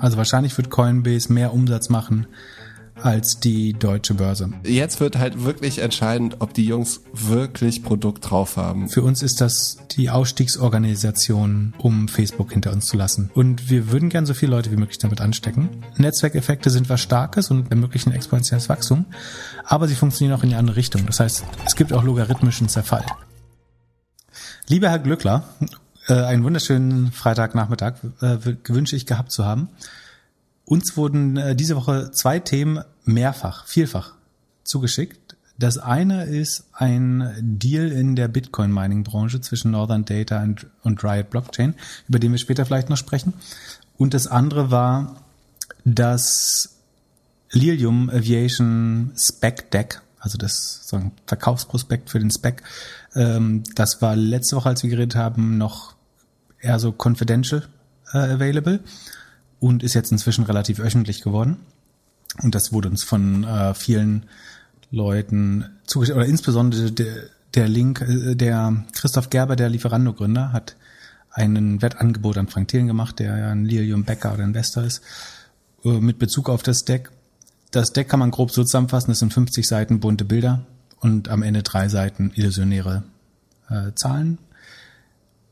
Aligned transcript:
Also 0.00 0.16
wahrscheinlich 0.16 0.56
wird 0.56 0.70
Coinbase 0.70 1.32
mehr 1.32 1.52
Umsatz 1.52 1.88
machen 1.88 2.26
als 3.02 3.40
die 3.40 3.72
deutsche 3.72 4.14
Börse. 4.14 4.50
Jetzt 4.64 5.00
wird 5.00 5.18
halt 5.18 5.44
wirklich 5.44 5.78
entscheidend, 5.78 6.36
ob 6.40 6.54
die 6.54 6.66
Jungs 6.66 7.00
wirklich 7.12 7.82
Produkt 7.82 8.30
drauf 8.30 8.56
haben. 8.56 8.88
Für 8.88 9.02
uns 9.02 9.22
ist 9.22 9.40
das 9.40 9.78
die 9.92 10.10
Ausstiegsorganisation, 10.10 11.74
um 11.78 12.08
Facebook 12.08 12.52
hinter 12.52 12.72
uns 12.72 12.86
zu 12.86 12.96
lassen. 12.96 13.30
Und 13.34 13.70
wir 13.70 13.90
würden 13.90 14.08
gern 14.08 14.26
so 14.26 14.34
viele 14.34 14.52
Leute 14.52 14.70
wie 14.70 14.76
möglich 14.76 14.98
damit 14.98 15.20
anstecken. 15.20 15.68
Netzwerkeffekte 15.96 16.70
sind 16.70 16.88
was 16.88 17.00
Starkes 17.00 17.50
und 17.50 17.70
ermöglichen 17.70 18.12
exponentielles 18.12 18.68
Wachstum, 18.68 19.06
aber 19.64 19.88
sie 19.88 19.94
funktionieren 19.94 20.38
auch 20.38 20.42
in 20.42 20.50
die 20.50 20.56
andere 20.56 20.76
Richtung. 20.76 21.06
Das 21.06 21.20
heißt, 21.20 21.44
es 21.64 21.76
gibt 21.76 21.92
auch 21.92 22.04
logarithmischen 22.04 22.68
Zerfall. 22.68 23.04
Lieber 24.68 24.88
Herr 24.88 25.00
Glückler, 25.00 25.44
äh, 26.10 26.14
einen 26.14 26.44
wunderschönen 26.44 27.12
Freitagnachmittag 27.12 27.94
äh, 28.20 28.38
wünsche 28.66 28.96
ich 28.96 29.06
gehabt 29.06 29.32
zu 29.32 29.44
haben. 29.44 29.68
Uns 30.64 30.96
wurden 30.96 31.36
äh, 31.36 31.56
diese 31.56 31.76
Woche 31.76 32.10
zwei 32.12 32.38
Themen 32.38 32.84
mehrfach, 33.04 33.66
vielfach 33.66 34.14
zugeschickt. 34.64 35.36
Das 35.58 35.78
eine 35.78 36.24
ist 36.24 36.64
ein 36.72 37.34
Deal 37.40 37.90
in 37.92 38.16
der 38.16 38.28
Bitcoin-Mining-Branche 38.28 39.40
zwischen 39.40 39.72
Northern 39.72 40.04
Data 40.04 40.42
und, 40.82 41.04
Riot 41.04 41.28
Blockchain, 41.30 41.74
über 42.08 42.18
den 42.18 42.32
wir 42.32 42.38
später 42.38 42.64
vielleicht 42.64 42.88
noch 42.88 42.96
sprechen. 42.96 43.34
Und 43.98 44.14
das 44.14 44.26
andere 44.26 44.70
war 44.70 45.16
das 45.84 46.76
Lilium 47.52 48.08
Aviation 48.08 49.12
Spec 49.16 49.70
Deck, 49.70 50.00
also 50.18 50.38
das 50.38 50.86
sagen, 50.86 51.12
Verkaufsprospekt 51.26 52.10
für 52.10 52.20
den 52.20 52.30
Spec. 52.30 52.62
Ähm, 53.14 53.64
das 53.74 54.00
war 54.00 54.16
letzte 54.16 54.56
Woche, 54.56 54.68
als 54.70 54.82
wir 54.82 54.90
geredet 54.90 55.16
haben, 55.16 55.58
noch 55.58 55.94
eher 56.60 56.78
so 56.78 56.92
confidential 56.96 57.66
äh, 58.12 58.18
available 58.18 58.80
und 59.58 59.82
ist 59.82 59.94
jetzt 59.94 60.12
inzwischen 60.12 60.44
relativ 60.44 60.80
öffentlich 60.80 61.22
geworden. 61.22 61.58
Und 62.42 62.54
das 62.54 62.72
wurde 62.72 62.88
uns 62.88 63.04
von 63.04 63.44
äh, 63.44 63.74
vielen 63.74 64.26
Leuten 64.90 65.64
zugeschickt, 65.86 66.16
oder 66.16 66.26
insbesondere 66.26 66.90
der, 66.92 67.14
der 67.54 67.68
Link, 67.68 68.00
äh, 68.00 68.34
der 68.34 68.84
Christoph 68.92 69.30
Gerber, 69.30 69.56
der 69.56 69.68
Lieferando-Gründer, 69.68 70.52
hat 70.52 70.76
einen 71.32 71.80
Wettangebot 71.80 72.38
an 72.38 72.48
Frank 72.48 72.68
Thelen 72.68 72.86
gemacht, 72.86 73.18
der 73.18 73.38
ja 73.38 73.50
ein 73.50 73.64
Lilium 73.64 74.04
Becker 74.04 74.34
oder 74.34 74.44
Investor 74.44 74.82
ist, 74.82 75.02
äh, 75.84 76.00
mit 76.00 76.18
Bezug 76.18 76.48
auf 76.48 76.62
das 76.62 76.84
Deck. 76.84 77.10
Das 77.70 77.92
Deck 77.92 78.08
kann 78.08 78.18
man 78.20 78.32
grob 78.32 78.50
so 78.50 78.64
zusammenfassen, 78.64 79.10
das 79.10 79.20
sind 79.20 79.32
50 79.32 79.66
Seiten 79.66 80.00
bunte 80.00 80.24
Bilder 80.24 80.64
und 80.98 81.28
am 81.28 81.42
Ende 81.42 81.62
drei 81.62 81.88
Seiten 81.88 82.32
illusionäre 82.34 83.04
äh, 83.68 83.92
Zahlen. 83.94 84.38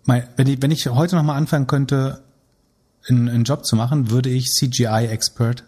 Mein, 0.09 0.27
wenn, 0.37 0.47
ich, 0.47 0.63
wenn 0.63 0.71
ich 0.71 0.87
heute 0.87 1.17
nochmal 1.17 1.37
anfangen 1.37 1.67
könnte, 1.67 2.23
einen, 3.11 3.29
einen 3.29 3.45
Job 3.45 3.67
zu 3.67 3.77
machen, 3.77 4.11
würde 4.11 4.31
ich 4.31 4.47
CGI-Expert 4.47 5.65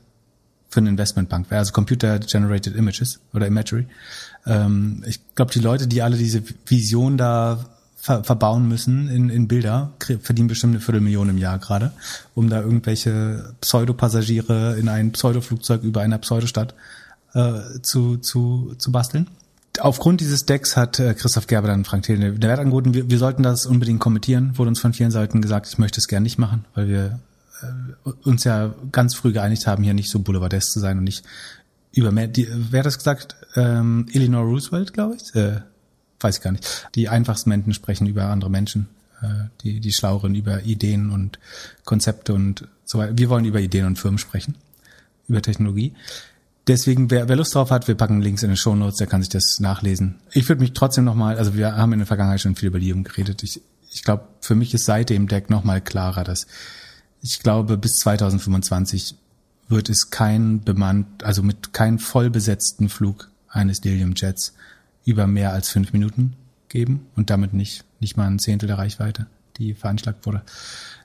für 0.70 0.80
eine 0.80 0.88
Investmentbank 0.88 1.50
wäre, 1.50 1.58
also 1.58 1.72
Computer 1.72 2.18
Generated 2.20 2.74
Images 2.74 3.20
oder 3.34 3.46
Imagery. 3.46 3.86
Ähm, 4.46 5.04
ich 5.06 5.20
glaube, 5.34 5.52
die 5.52 5.58
Leute, 5.58 5.86
die 5.86 6.00
alle 6.00 6.16
diese 6.16 6.42
Vision 6.66 7.18
da 7.18 7.66
ver 7.96 8.24
verbauen 8.24 8.66
müssen 8.66 9.10
in, 9.10 9.28
in 9.28 9.46
Bilder, 9.46 9.92
verdienen 10.22 10.48
bestimmt 10.48 10.72
eine 10.72 10.80
Viertelmillion 10.80 11.28
im 11.28 11.36
Jahr 11.36 11.58
gerade, 11.58 11.92
um 12.34 12.48
da 12.48 12.62
irgendwelche 12.62 13.52
Pseudopassagiere 13.60 14.78
in 14.78 14.88
ein 14.88 15.12
Pseudoflugzeug 15.12 15.82
über 15.82 16.00
einer 16.00 16.16
Pseudostadt 16.16 16.72
äh, 17.34 17.60
zu, 17.82 18.16
zu, 18.16 18.74
zu 18.78 18.90
basteln. 18.90 19.26
Aufgrund 19.78 20.20
dieses 20.20 20.46
Decks 20.46 20.76
hat 20.76 20.98
äh, 20.98 21.14
Christoph 21.14 21.46
Gerber 21.46 21.68
dann 21.68 21.84
Frank 21.84 22.02
Thelen 22.02 22.40
der 22.40 22.48
Wert 22.48 22.58
angeboten, 22.58 22.92
wir, 22.92 23.08
wir 23.08 23.18
sollten 23.18 23.42
das 23.42 23.66
unbedingt 23.66 24.00
kommentieren, 24.00 24.58
wurde 24.58 24.68
uns 24.68 24.80
von 24.80 24.92
vielen 24.92 25.12
Seiten 25.12 25.40
gesagt, 25.40 25.68
ich 25.68 25.78
möchte 25.78 26.00
es 26.00 26.08
gern 26.08 26.22
nicht 26.22 26.38
machen, 26.38 26.64
weil 26.74 26.88
wir 26.88 27.20
äh, 27.62 28.10
uns 28.24 28.44
ja 28.44 28.74
ganz 28.90 29.14
früh 29.14 29.32
geeinigt 29.32 29.66
haben, 29.66 29.82
hier 29.82 29.94
nicht 29.94 30.10
so 30.10 30.18
boulevardesk 30.18 30.72
zu 30.72 30.80
sein 30.80 30.98
und 30.98 31.04
nicht 31.04 31.24
über 31.92 32.12
mehr, 32.12 32.28
die, 32.28 32.48
wer 32.50 32.80
hat 32.80 32.86
das 32.86 32.98
gesagt? 32.98 33.36
Ähm, 33.56 34.06
Eleanor 34.12 34.44
Roosevelt, 34.44 34.92
glaube 34.92 35.16
ich? 35.16 35.34
Äh, 35.34 35.60
weiß 36.20 36.38
ich 36.38 36.42
gar 36.42 36.52
nicht. 36.52 36.88
Die 36.94 37.08
einfachsten 37.08 37.50
Menschen 37.50 37.74
sprechen 37.74 38.06
über 38.06 38.24
andere 38.24 38.50
Menschen, 38.50 38.88
äh, 39.22 39.48
die, 39.62 39.80
die 39.80 39.92
Schlaueren 39.92 40.34
über 40.34 40.62
Ideen 40.62 41.10
und 41.10 41.38
Konzepte 41.84 42.34
und 42.34 42.68
so 42.84 42.98
weiter. 42.98 43.18
Wir 43.18 43.28
wollen 43.28 43.44
über 43.44 43.60
Ideen 43.60 43.86
und 43.86 43.98
Firmen 43.98 44.18
sprechen, 44.18 44.56
über 45.28 45.42
Technologie. 45.42 45.94
Deswegen, 46.70 47.10
wer, 47.10 47.28
wer 47.28 47.34
Lust 47.34 47.52
drauf 47.56 47.72
hat, 47.72 47.88
wir 47.88 47.96
packen 47.96 48.22
Links 48.22 48.44
in 48.44 48.48
den 48.48 48.56
Show 48.56 48.76
Notes, 48.76 48.98
der 48.98 49.08
kann 49.08 49.22
sich 49.22 49.28
das 49.28 49.58
nachlesen. 49.58 50.20
Ich 50.30 50.48
würde 50.48 50.62
mich 50.62 50.72
trotzdem 50.72 51.02
nochmal, 51.02 51.36
also 51.36 51.56
wir 51.56 51.74
haben 51.74 51.92
in 51.92 51.98
der 51.98 52.06
Vergangenheit 52.06 52.40
schon 52.40 52.54
viel 52.54 52.68
über 52.68 52.78
Lium 52.78 53.02
geredet. 53.02 53.42
Ich, 53.42 53.60
ich 53.90 54.04
glaube, 54.04 54.28
für 54.40 54.54
mich 54.54 54.72
ist 54.72 54.84
seit 54.84 55.10
dem 55.10 55.26
Deck 55.26 55.50
nochmal 55.50 55.80
klarer, 55.80 56.22
dass 56.22 56.46
ich 57.22 57.40
glaube, 57.40 57.76
bis 57.76 57.94
2025 57.96 59.16
wird 59.66 59.88
es 59.88 60.10
kein 60.10 60.62
bemannt, 60.62 61.24
also 61.24 61.42
mit 61.42 61.72
keinem 61.72 61.98
vollbesetzten 61.98 62.88
Flug 62.88 63.32
eines 63.48 63.82
Lilium 63.82 64.12
Jets 64.14 64.54
über 65.04 65.26
mehr 65.26 65.52
als 65.52 65.70
fünf 65.70 65.92
Minuten 65.92 66.36
geben 66.68 67.04
und 67.16 67.30
damit 67.30 67.52
nicht, 67.52 67.82
nicht 67.98 68.16
mal 68.16 68.28
ein 68.28 68.38
Zehntel 68.38 68.68
der 68.68 68.78
Reichweite, 68.78 69.26
die 69.56 69.74
veranschlagt 69.74 70.24
wurde. 70.24 70.42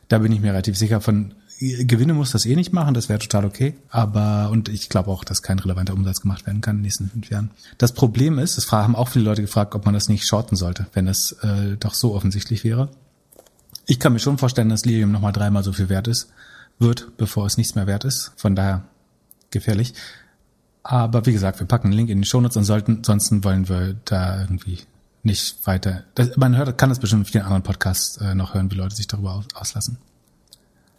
Da 0.09 0.19
bin 0.19 0.31
ich 0.31 0.41
mir 0.41 0.51
relativ 0.51 0.77
sicher 0.77 1.01
von, 1.01 1.33
Gewinne 1.59 2.13
muss 2.13 2.31
das 2.31 2.45
eh 2.45 2.55
nicht 2.55 2.73
machen, 2.73 2.93
das 2.93 3.07
wäre 3.07 3.19
total 3.19 3.45
okay. 3.45 3.75
Aber, 3.89 4.49
und 4.51 4.67
ich 4.69 4.89
glaube 4.89 5.09
auch, 5.09 5.23
dass 5.23 5.41
kein 5.41 5.59
relevanter 5.59 5.93
Umsatz 5.93 6.21
gemacht 6.21 6.45
werden 6.45 6.61
kann 6.61 6.75
in 6.75 6.77
den 6.79 6.83
nächsten 6.83 7.09
fünf 7.09 7.29
Jahren. 7.29 7.51
Das 7.77 7.93
Problem 7.93 8.39
ist, 8.39 8.57
das 8.57 8.71
haben 8.71 8.95
auch 8.95 9.09
viele 9.09 9.25
Leute 9.25 9.41
gefragt, 9.41 9.73
ob 9.75 9.85
man 9.85 9.93
das 9.93 10.09
nicht 10.09 10.27
shorten 10.27 10.55
sollte, 10.55 10.87
wenn 10.93 11.07
es 11.07 11.31
äh, 11.43 11.77
doch 11.77 11.93
so 11.93 12.13
offensichtlich 12.13 12.63
wäre. 12.63 12.89
Ich 13.85 13.99
kann 13.99 14.13
mir 14.13 14.19
schon 14.19 14.37
vorstellen, 14.37 14.69
dass 14.69 14.85
Lilium 14.85 15.11
nochmal 15.11 15.31
dreimal 15.31 15.63
so 15.63 15.71
viel 15.71 15.89
wert 15.89 16.07
ist, 16.07 16.29
wird, 16.79 17.15
bevor 17.17 17.45
es 17.45 17.57
nichts 17.57 17.75
mehr 17.75 17.87
wert 17.87 18.03
ist. 18.03 18.33
Von 18.35 18.55
daher 18.55 18.83
gefährlich. 19.51 19.93
Aber 20.83 21.25
wie 21.25 21.31
gesagt, 21.31 21.59
wir 21.59 21.67
packen 21.67 21.87
einen 21.87 21.95
Link 21.95 22.09
in 22.09 22.21
die 22.21 22.27
Shownotes 22.27 22.57
und 22.57 22.63
sollten, 22.65 22.97
ansonsten 22.97 23.43
wollen 23.43 23.69
wir 23.69 23.95
da 24.05 24.41
irgendwie 24.41 24.79
nicht 25.23 25.65
weiter. 25.65 26.03
Das, 26.13 26.35
man 26.37 26.55
hört, 26.55 26.77
kann 26.77 26.89
das 26.89 26.99
bestimmt 26.99 27.25
in 27.25 27.31
vielen 27.31 27.43
anderen 27.43 27.63
Podcasts 27.63 28.17
äh, 28.17 28.35
noch 28.35 28.53
hören, 28.53 28.69
wie 28.71 28.75
Leute 28.75 28.95
sich 28.95 29.07
darüber 29.07 29.33
aus, 29.33 29.45
auslassen. 29.55 29.97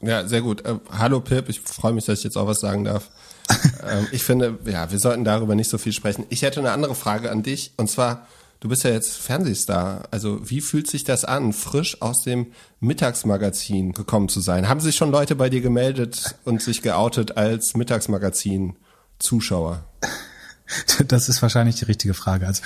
Ja, 0.00 0.26
sehr 0.26 0.42
gut. 0.42 0.64
Äh, 0.64 0.76
hallo 0.90 1.20
Pip, 1.20 1.48
ich 1.48 1.60
freue 1.60 1.92
mich, 1.92 2.04
dass 2.04 2.18
ich 2.18 2.24
jetzt 2.24 2.36
auch 2.36 2.46
was 2.46 2.60
sagen 2.60 2.84
darf. 2.84 3.10
ähm, 3.88 4.06
ich 4.12 4.24
finde, 4.24 4.58
ja, 4.64 4.90
wir 4.90 4.98
sollten 4.98 5.24
darüber 5.24 5.54
nicht 5.54 5.70
so 5.70 5.78
viel 5.78 5.92
sprechen. 5.92 6.26
Ich 6.28 6.42
hätte 6.42 6.60
eine 6.60 6.72
andere 6.72 6.94
Frage 6.94 7.30
an 7.30 7.42
dich 7.42 7.72
und 7.76 7.90
zwar, 7.90 8.26
Du 8.60 8.70
bist 8.70 8.84
ja 8.84 8.90
jetzt 8.90 9.18
Fernsehstar. 9.18 10.04
Also 10.10 10.40
wie 10.48 10.60
fühlt 10.60 10.88
sich 10.88 11.04
das 11.04 11.24
an, 11.24 11.52
frisch 11.52 12.00
aus 12.00 12.22
dem 12.22 12.46
Mittagsmagazin 12.80 13.92
gekommen 13.92 14.28
zu 14.28 14.40
sein? 14.40 14.68
Haben 14.68 14.80
sich 14.80 14.96
schon 14.96 15.10
Leute 15.10 15.36
bei 15.36 15.50
dir 15.50 15.60
gemeldet 15.60 16.36
und 16.44 16.62
sich 16.62 16.82
geoutet 16.82 17.36
als 17.36 17.76
Mittagsmagazin-Zuschauer? 17.76 19.84
Das 21.06 21.28
ist 21.28 21.42
wahrscheinlich 21.42 21.76
die 21.76 21.84
richtige 21.84 22.14
Frage. 22.14 22.46
Also 22.46 22.62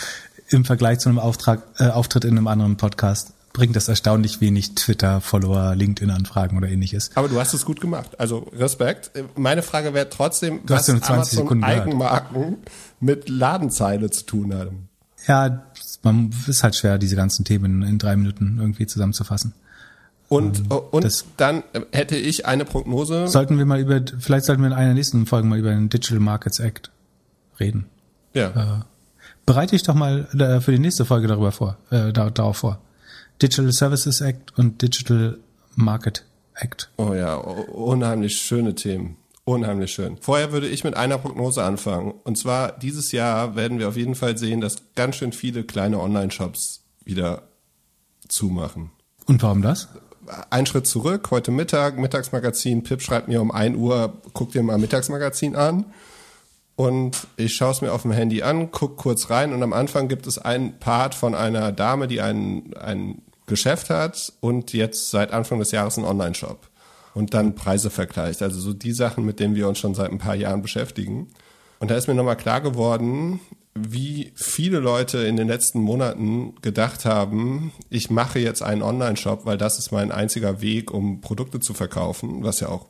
im 0.48 0.64
Vergleich 0.64 1.00
zu 1.00 1.10
einem 1.10 1.18
Auftrag, 1.18 1.64
äh, 1.78 1.88
Auftritt 1.88 2.24
in 2.24 2.38
einem 2.38 2.46
anderen 2.46 2.78
Podcast 2.78 3.34
bringt 3.52 3.76
das 3.76 3.88
erstaunlich 3.88 4.40
wenig 4.40 4.74
Twitter, 4.74 5.20
Follower, 5.20 5.74
LinkedIn-Anfragen 5.74 6.56
oder 6.56 6.68
ähnliches. 6.68 7.10
Aber 7.14 7.28
du 7.28 7.38
hast 7.38 7.54
es 7.54 7.64
gut 7.64 7.80
gemacht. 7.80 8.18
Also 8.18 8.50
Respekt. 8.56 9.10
Meine 9.36 9.62
Frage 9.62 9.94
wäre 9.94 10.08
trotzdem, 10.08 10.60
du 10.64 10.74
was 10.74 10.80
hast 10.80 10.86
20 10.86 11.10
Amazon 11.10 11.38
Sekunden 11.38 11.64
Eigenmarken 11.64 12.58
mit 13.00 13.28
Ladenzeile 13.28 14.10
zu 14.10 14.24
tun 14.24 14.54
haben. 14.54 14.88
Ja, 15.26 15.64
man 16.02 16.32
ist 16.46 16.62
halt 16.62 16.76
schwer, 16.76 16.98
diese 16.98 17.16
ganzen 17.16 17.44
Themen 17.44 17.82
in 17.82 17.98
drei 17.98 18.16
Minuten 18.16 18.58
irgendwie 18.58 18.86
zusammenzufassen. 18.86 19.52
Und, 20.28 20.60
ähm, 20.70 20.78
und 20.92 21.24
dann 21.36 21.64
hätte 21.90 22.16
ich 22.16 22.46
eine 22.46 22.64
Prognose. 22.64 23.26
Sollten 23.26 23.58
wir 23.58 23.66
mal 23.66 23.80
über, 23.80 24.00
vielleicht 24.20 24.46
sollten 24.46 24.62
wir 24.62 24.68
in 24.68 24.72
einer 24.72 24.86
der 24.86 24.94
nächsten 24.94 25.26
Folgen 25.26 25.48
mal 25.48 25.58
über 25.58 25.70
den 25.70 25.88
Digital 25.88 26.20
Markets 26.20 26.60
Act 26.60 26.90
reden. 27.58 27.86
Ja. 28.32 28.48
Äh, 28.48 28.84
bereite 29.44 29.74
ich 29.74 29.82
doch 29.82 29.94
mal 29.94 30.28
äh, 30.38 30.60
für 30.60 30.70
die 30.70 30.78
nächste 30.78 31.04
Folge 31.04 31.26
darüber 31.26 31.50
vor, 31.50 31.76
äh, 31.90 32.12
darauf 32.12 32.58
vor. 32.58 32.80
Digital 33.42 33.72
Services 33.72 34.20
Act 34.20 34.56
und 34.58 34.82
Digital 34.82 35.38
Market 35.74 36.24
Act. 36.54 36.90
Oh 36.96 37.14
ja, 37.14 37.36
unheimlich 37.36 38.36
schöne 38.36 38.74
Themen. 38.74 39.16
Unheimlich 39.44 39.92
schön. 39.92 40.18
Vorher 40.20 40.52
würde 40.52 40.68
ich 40.68 40.84
mit 40.84 40.94
einer 40.94 41.18
Prognose 41.18 41.64
anfangen. 41.64 42.12
Und 42.24 42.36
zwar 42.36 42.78
dieses 42.78 43.10
Jahr 43.12 43.56
werden 43.56 43.78
wir 43.78 43.88
auf 43.88 43.96
jeden 43.96 44.14
Fall 44.14 44.36
sehen, 44.36 44.60
dass 44.60 44.94
ganz 44.94 45.16
schön 45.16 45.32
viele 45.32 45.64
kleine 45.64 45.98
Online-Shops 45.98 46.84
wieder 47.04 47.48
zumachen. 48.28 48.90
Und 49.26 49.42
warum 49.42 49.62
das? 49.62 49.88
Ein 50.50 50.66
Schritt 50.66 50.86
zurück, 50.86 51.30
heute 51.30 51.50
Mittag, 51.50 51.98
Mittagsmagazin. 51.98 52.84
Pip 52.84 53.02
schreibt 53.02 53.28
mir 53.28 53.40
um 53.40 53.50
1 53.50 53.76
Uhr, 53.76 54.20
guck 54.34 54.52
dir 54.52 54.62
mal 54.62 54.78
Mittagsmagazin 54.78 55.56
an. 55.56 55.86
Und 56.76 57.26
ich 57.36 57.54
schaue 57.54 57.72
es 57.72 57.80
mir 57.80 57.92
auf 57.92 58.02
dem 58.02 58.12
Handy 58.12 58.42
an, 58.42 58.70
guck 58.70 58.96
kurz 58.96 59.28
rein 59.28 59.52
und 59.52 59.62
am 59.62 59.74
Anfang 59.74 60.08
gibt 60.08 60.26
es 60.26 60.38
einen 60.38 60.78
Part 60.78 61.14
von 61.14 61.34
einer 61.34 61.72
Dame, 61.72 62.08
die 62.08 62.22
ein, 62.22 62.72
ein 62.74 63.20
Geschäft 63.50 63.90
hat 63.90 64.32
und 64.40 64.72
jetzt 64.72 65.10
seit 65.10 65.32
Anfang 65.32 65.58
des 65.58 65.72
Jahres 65.72 65.98
einen 65.98 66.06
Online-Shop 66.06 66.70
und 67.14 67.34
dann 67.34 67.54
Preise 67.54 67.90
vergleicht. 67.90 68.40
Also 68.40 68.60
so 68.60 68.72
die 68.72 68.92
Sachen, 68.92 69.26
mit 69.26 69.40
denen 69.40 69.54
wir 69.54 69.68
uns 69.68 69.78
schon 69.78 69.94
seit 69.94 70.10
ein 70.10 70.18
paar 70.18 70.34
Jahren 70.34 70.62
beschäftigen. 70.62 71.28
Und 71.78 71.90
da 71.90 71.96
ist 71.96 72.08
mir 72.08 72.14
nochmal 72.14 72.36
klar 72.36 72.60
geworden, 72.60 73.40
wie 73.74 74.32
viele 74.34 74.78
Leute 74.78 75.18
in 75.18 75.36
den 75.36 75.48
letzten 75.48 75.80
Monaten 75.80 76.54
gedacht 76.62 77.04
haben, 77.04 77.72
ich 77.88 78.10
mache 78.10 78.38
jetzt 78.38 78.62
einen 78.62 78.82
Online-Shop, 78.82 79.46
weil 79.46 79.58
das 79.58 79.78
ist 79.78 79.92
mein 79.92 80.12
einziger 80.12 80.60
Weg, 80.60 80.90
um 80.90 81.20
Produkte 81.20 81.60
zu 81.60 81.74
verkaufen, 81.74 82.42
was 82.42 82.60
ja 82.60 82.68
auch 82.68 82.86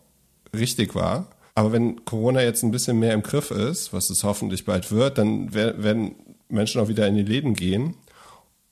richtig 0.57 0.95
war. 0.95 1.29
Aber 1.55 1.73
wenn 1.73 2.05
Corona 2.05 2.43
jetzt 2.43 2.63
ein 2.63 2.71
bisschen 2.71 2.99
mehr 2.99 3.13
im 3.13 3.23
Griff 3.23 3.51
ist, 3.51 3.93
was 3.93 4.11
es 4.11 4.25
hoffentlich 4.25 4.65
bald 4.65 4.91
wird, 4.91 5.19
dann 5.19 5.53
werden 5.55 6.15
Menschen 6.49 6.81
auch 6.81 6.89
wieder 6.89 7.07
in 7.07 7.17
die 7.17 7.23
Läden 7.23 7.55
gehen. 7.55 7.97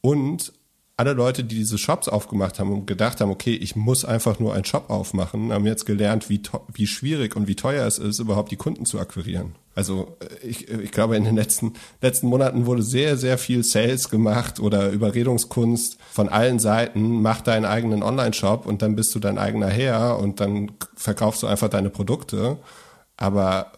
Und 0.00 0.52
alle 0.98 1.12
Leute, 1.12 1.44
die 1.44 1.54
diese 1.54 1.78
Shops 1.78 2.08
aufgemacht 2.08 2.58
haben 2.58 2.72
und 2.72 2.86
gedacht 2.86 3.20
haben, 3.20 3.30
okay, 3.30 3.54
ich 3.54 3.76
muss 3.76 4.04
einfach 4.04 4.40
nur 4.40 4.52
einen 4.52 4.64
Shop 4.64 4.90
aufmachen, 4.90 5.52
haben 5.52 5.64
jetzt 5.64 5.86
gelernt, 5.86 6.28
wie, 6.28 6.42
wie 6.74 6.88
schwierig 6.88 7.36
und 7.36 7.46
wie 7.46 7.54
teuer 7.54 7.86
es 7.86 7.98
ist, 7.98 8.18
überhaupt 8.18 8.50
die 8.50 8.56
Kunden 8.56 8.84
zu 8.84 8.98
akquirieren. 8.98 9.54
Also 9.76 10.16
äh, 10.18 10.44
ich, 10.44 10.68
ich 10.68 10.90
glaube, 10.90 11.16
in 11.16 11.22
den 11.22 11.36
letzten, 11.36 11.74
letzten 12.02 12.26
Monaten 12.26 12.66
wurde 12.66 12.82
sehr, 12.82 13.16
sehr 13.16 13.38
viel 13.38 13.62
Sales 13.62 14.10
gemacht 14.10 14.58
oder 14.58 14.90
Überredungskunst 14.90 15.98
von 16.10 16.28
allen 16.28 16.58
Seiten. 16.58 17.22
Mach 17.22 17.42
deinen 17.42 17.64
eigenen 17.64 18.02
Online-Shop 18.02 18.66
und 18.66 18.82
dann 18.82 18.96
bist 18.96 19.14
du 19.14 19.20
dein 19.20 19.38
eigener 19.38 19.68
Herr 19.68 20.18
und 20.18 20.40
dann 20.40 20.72
verkaufst 20.96 21.44
du 21.44 21.46
einfach 21.46 21.68
deine 21.68 21.90
Produkte. 21.90 22.58
Aber 23.16 23.70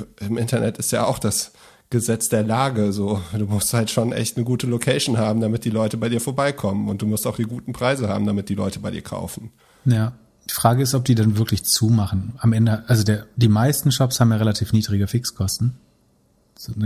äh, 0.00 0.24
im 0.24 0.36
Internet 0.36 0.78
ist 0.78 0.90
ja 0.90 1.06
auch 1.06 1.20
das 1.20 1.52
Gesetz 1.90 2.28
der 2.28 2.42
Lage. 2.42 2.92
So, 2.92 3.20
du 3.32 3.46
musst 3.46 3.72
halt 3.72 3.90
schon 3.90 4.12
echt 4.12 4.36
eine 4.36 4.44
gute 4.44 4.66
Location 4.66 5.18
haben, 5.18 5.40
damit 5.40 5.64
die 5.64 5.70
Leute 5.70 5.96
bei 5.96 6.08
dir 6.08 6.20
vorbeikommen. 6.20 6.88
Und 6.88 7.02
du 7.02 7.06
musst 7.06 7.26
auch 7.26 7.36
die 7.36 7.44
guten 7.44 7.72
Preise 7.72 8.08
haben, 8.08 8.26
damit 8.26 8.48
die 8.48 8.54
Leute 8.54 8.80
bei 8.80 8.90
dir 8.90 9.02
kaufen. 9.02 9.50
Ja. 9.84 10.12
Die 10.48 10.54
Frage 10.54 10.82
ist, 10.82 10.94
ob 10.94 11.04
die 11.04 11.16
dann 11.16 11.38
wirklich 11.38 11.64
zumachen. 11.64 12.34
Am 12.38 12.52
Ende, 12.52 12.84
also 12.88 13.02
der, 13.02 13.26
die 13.36 13.48
meisten 13.48 13.90
Shops 13.90 14.20
haben 14.20 14.30
ja 14.30 14.36
relativ 14.36 14.72
niedrige 14.72 15.08
Fixkosten. 15.08 15.74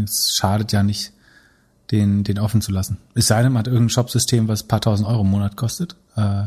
Es 0.04 0.34
schadet 0.34 0.72
ja 0.72 0.82
nicht, 0.82 1.12
den, 1.90 2.24
den 2.24 2.38
offen 2.38 2.60
zu 2.60 2.72
lassen. 2.72 2.98
Es 3.14 3.26
sei 3.26 3.42
denn, 3.42 3.52
man 3.52 3.60
hat 3.60 3.66
irgendein 3.66 3.90
Shopsystem, 3.90 4.48
was 4.48 4.62
paar 4.62 4.80
tausend 4.80 5.08
Euro 5.08 5.22
im 5.22 5.30
Monat 5.30 5.56
kostet. 5.56 5.96
Äh, 6.16 6.44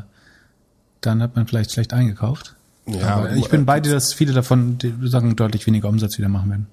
dann 1.02 1.22
hat 1.22 1.36
man 1.36 1.48
vielleicht 1.48 1.72
schlecht 1.72 1.94
eingekauft. 1.94 2.56
Ja, 2.86 3.16
Aber 3.16 3.34
ich 3.34 3.50
bin 3.50 3.66
bei 3.66 3.80
dir, 3.80 3.92
dass 3.92 4.14
viele 4.14 4.34
davon, 4.34 4.78
sagen, 5.04 5.36
deutlich 5.36 5.66
weniger 5.68 5.90
Umsatz 5.90 6.18
wieder 6.18 6.30
machen 6.30 6.50
werden. 6.50 6.68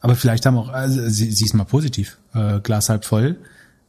Aber 0.00 0.16
vielleicht 0.16 0.46
haben 0.46 0.56
auch, 0.56 0.68
also 0.70 1.08
sie, 1.08 1.30
sie 1.30 1.44
ist 1.44 1.54
mal 1.54 1.64
positiv, 1.64 2.18
äh, 2.34 2.60
Glas 2.60 2.88
halb 2.88 3.04
voll. 3.04 3.36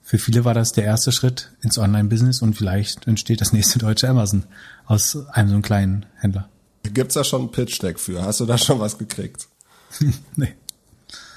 Für 0.04 0.18
viele 0.18 0.44
war 0.44 0.54
das 0.54 0.74
der 0.74 0.84
erste 0.84 1.12
Schritt 1.12 1.52
ins 1.62 1.78
Online-Business 1.78 2.42
und 2.42 2.56
vielleicht 2.56 3.08
entsteht 3.08 3.40
das 3.40 3.54
nächste 3.54 3.80
deutsche 3.80 4.10
Amazon 4.10 4.44
aus 4.86 5.16
einem 5.32 5.48
so 5.48 5.54
einem 5.54 5.62
kleinen 5.62 6.06
Händler. 6.18 6.50
Gibt's 6.84 7.14
da 7.14 7.24
schon 7.24 7.44
ein 7.44 7.52
Pitch-Deck 7.52 8.00
für? 8.00 8.24
Hast 8.24 8.40
du 8.40 8.46
da 8.46 8.58
schon 8.58 8.80
was 8.80 8.98
gekriegt? 8.98 9.48
nee. 10.36 10.54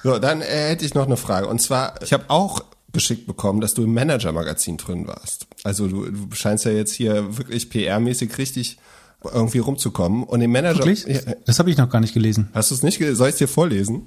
So, 0.03 0.19
dann 0.19 0.41
äh, 0.41 0.71
hätte 0.71 0.85
ich 0.85 0.95
noch 0.95 1.07
eine 1.07 1.17
Frage. 1.17 1.47
Und 1.47 1.61
zwar, 1.61 2.01
ich 2.03 2.13
habe 2.13 2.25
auch 2.29 2.65
geschickt 2.93 3.27
bekommen, 3.27 3.61
dass 3.61 3.75
du 3.75 3.85
im 3.85 3.95
Manager-Magazin 3.95 4.77
drin 4.77 5.07
warst. 5.07 5.47
Also 5.63 5.87
du, 5.87 6.11
du 6.11 6.35
scheinst 6.35 6.65
ja 6.65 6.71
jetzt 6.71 6.93
hier 6.93 7.37
wirklich 7.37 7.67
PR-mäßig 7.67 8.39
richtig 8.39 8.79
irgendwie 9.23 9.59
rumzukommen. 9.59 10.25
Und 10.25 10.41
im 10.41 10.53
Manager. 10.53 10.85
Wirklich? 10.85 11.05
Das 11.45 11.59
habe 11.59 11.71
ich 11.71 11.77
noch 11.77 11.89
gar 11.91 12.01
nicht 12.01 12.15
gelesen. 12.15 12.49
Hast 12.55 12.71
du 12.71 12.75
es 12.75 12.83
nicht 12.83 12.99
gelesen? 12.99 13.17
Soll 13.17 13.29
ich 13.29 13.35
es 13.35 13.39
dir 13.39 13.49
vorlesen? 13.49 14.07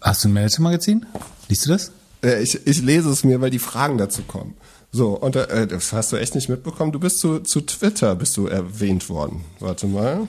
Hast 0.00 0.24
du 0.24 0.28
ein 0.28 0.32
Manager-Magazin? 0.32 1.06
Liest 1.48 1.66
du 1.66 1.70
das? 1.70 1.92
Äh, 2.22 2.42
ich, 2.42 2.66
ich 2.66 2.82
lese 2.82 3.10
es 3.10 3.24
mir, 3.24 3.40
weil 3.40 3.50
die 3.50 3.58
Fragen 3.58 3.98
dazu 3.98 4.22
kommen. 4.22 4.54
So, 4.90 5.10
und 5.10 5.36
äh, 5.36 5.66
das 5.66 5.92
hast 5.92 6.12
du 6.12 6.16
echt 6.16 6.34
nicht 6.34 6.48
mitbekommen. 6.48 6.92
Du 6.92 7.00
bist 7.00 7.18
zu, 7.18 7.40
zu 7.40 7.60
Twitter 7.60 8.14
bist 8.14 8.34
du 8.36 8.46
erwähnt 8.46 9.08
worden. 9.08 9.44
Warte 9.60 9.86
mal. 9.86 10.28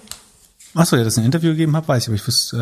Achso, 0.76 0.96
ja, 0.98 1.04
dass 1.04 1.14
ich 1.14 1.20
ein 1.20 1.26
Interview 1.26 1.50
gegeben 1.52 1.76
habe, 1.76 1.88
weiß 1.88 2.04
ich, 2.04 2.10
aber 2.10 2.18
ich 2.18 2.28
äh, 2.54 2.58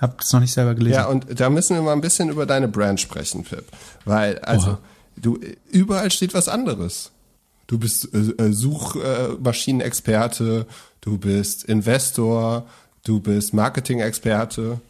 habe 0.00 0.14
das 0.18 0.32
noch 0.32 0.40
nicht 0.40 0.52
selber 0.52 0.74
gelesen. 0.74 0.94
Ja, 0.94 1.06
und 1.06 1.38
da 1.38 1.50
müssen 1.50 1.76
wir 1.76 1.82
mal 1.82 1.92
ein 1.92 2.00
bisschen 2.00 2.30
über 2.30 2.46
deine 2.46 2.66
Brand 2.66 3.00
sprechen, 3.00 3.44
Pip. 3.44 3.64
Weil, 4.04 4.40
also, 4.40 4.70
Oha. 4.70 4.80
du, 5.16 5.38
überall 5.70 6.10
steht 6.10 6.34
was 6.34 6.48
anderes. 6.48 7.12
Du 7.66 7.78
bist 7.78 8.12
äh, 8.12 8.30
äh 8.42 8.52
Suchmaschinenexperte, 8.52 10.66
du 11.00 11.18
bist 11.18 11.64
Investor, 11.64 12.66
du 13.04 13.20
bist 13.20 13.54
Marketing-Experte. 13.54 14.80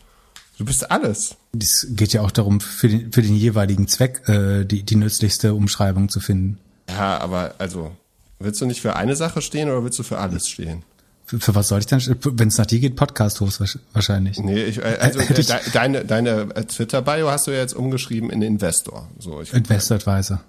Du 0.57 0.65
bist 0.65 0.91
alles. 0.91 1.37
Es 1.59 1.87
geht 1.91 2.13
ja 2.13 2.23
auch 2.23 2.31
darum, 2.31 2.61
für 2.61 2.89
den, 2.89 3.13
für 3.13 3.23
den 3.23 3.35
jeweiligen 3.35 3.89
Zweck 3.89 4.29
äh, 4.29 4.65
die, 4.65 4.83
die 4.83 4.97
nützlichste 4.97 5.55
Umschreibung 5.55 6.09
zu 6.09 6.21
finden. 6.21 6.59
Ja, 6.89 7.19
aber 7.19 7.55
also, 7.59 7.93
willst 8.39 8.61
du 8.61 8.67
nicht 8.67 8.81
für 8.81 8.95
eine 8.95 9.17
Sache 9.17 9.43
stehen 9.43 9.69
oder 9.69 9.83
willst 9.83 9.99
du 9.99 10.03
für 10.05 10.19
alles 10.19 10.49
stehen? 10.49 10.83
Für, 11.27 11.41
für 11.41 11.55
was 11.55 11.69
soll 11.69 11.81
ich 11.81 11.87
denn, 11.87 12.01
wenn 12.23 12.49
es 12.49 12.59
nach 12.59 12.67
dir 12.67 12.79
geht, 12.79 12.97
Podcast-Host 12.97 13.79
wahrscheinlich. 13.95 14.39
Nee, 14.39 14.63
ich, 14.65 14.79
äh, 14.79 14.99
also 15.01 15.19
äh, 15.19 15.33
de, 15.33 15.45
deine, 15.73 16.05
deine 16.05 16.49
Twitter-Bio 16.55 17.31
hast 17.31 17.47
du 17.47 17.51
ja 17.51 17.59
jetzt 17.59 17.75
umgeschrieben 17.75 18.31
in 18.31 18.43
Investor. 18.43 19.09
So, 19.19 19.41
ich 19.41 19.53
Investor 19.53 19.97
Advisor. 19.97 20.41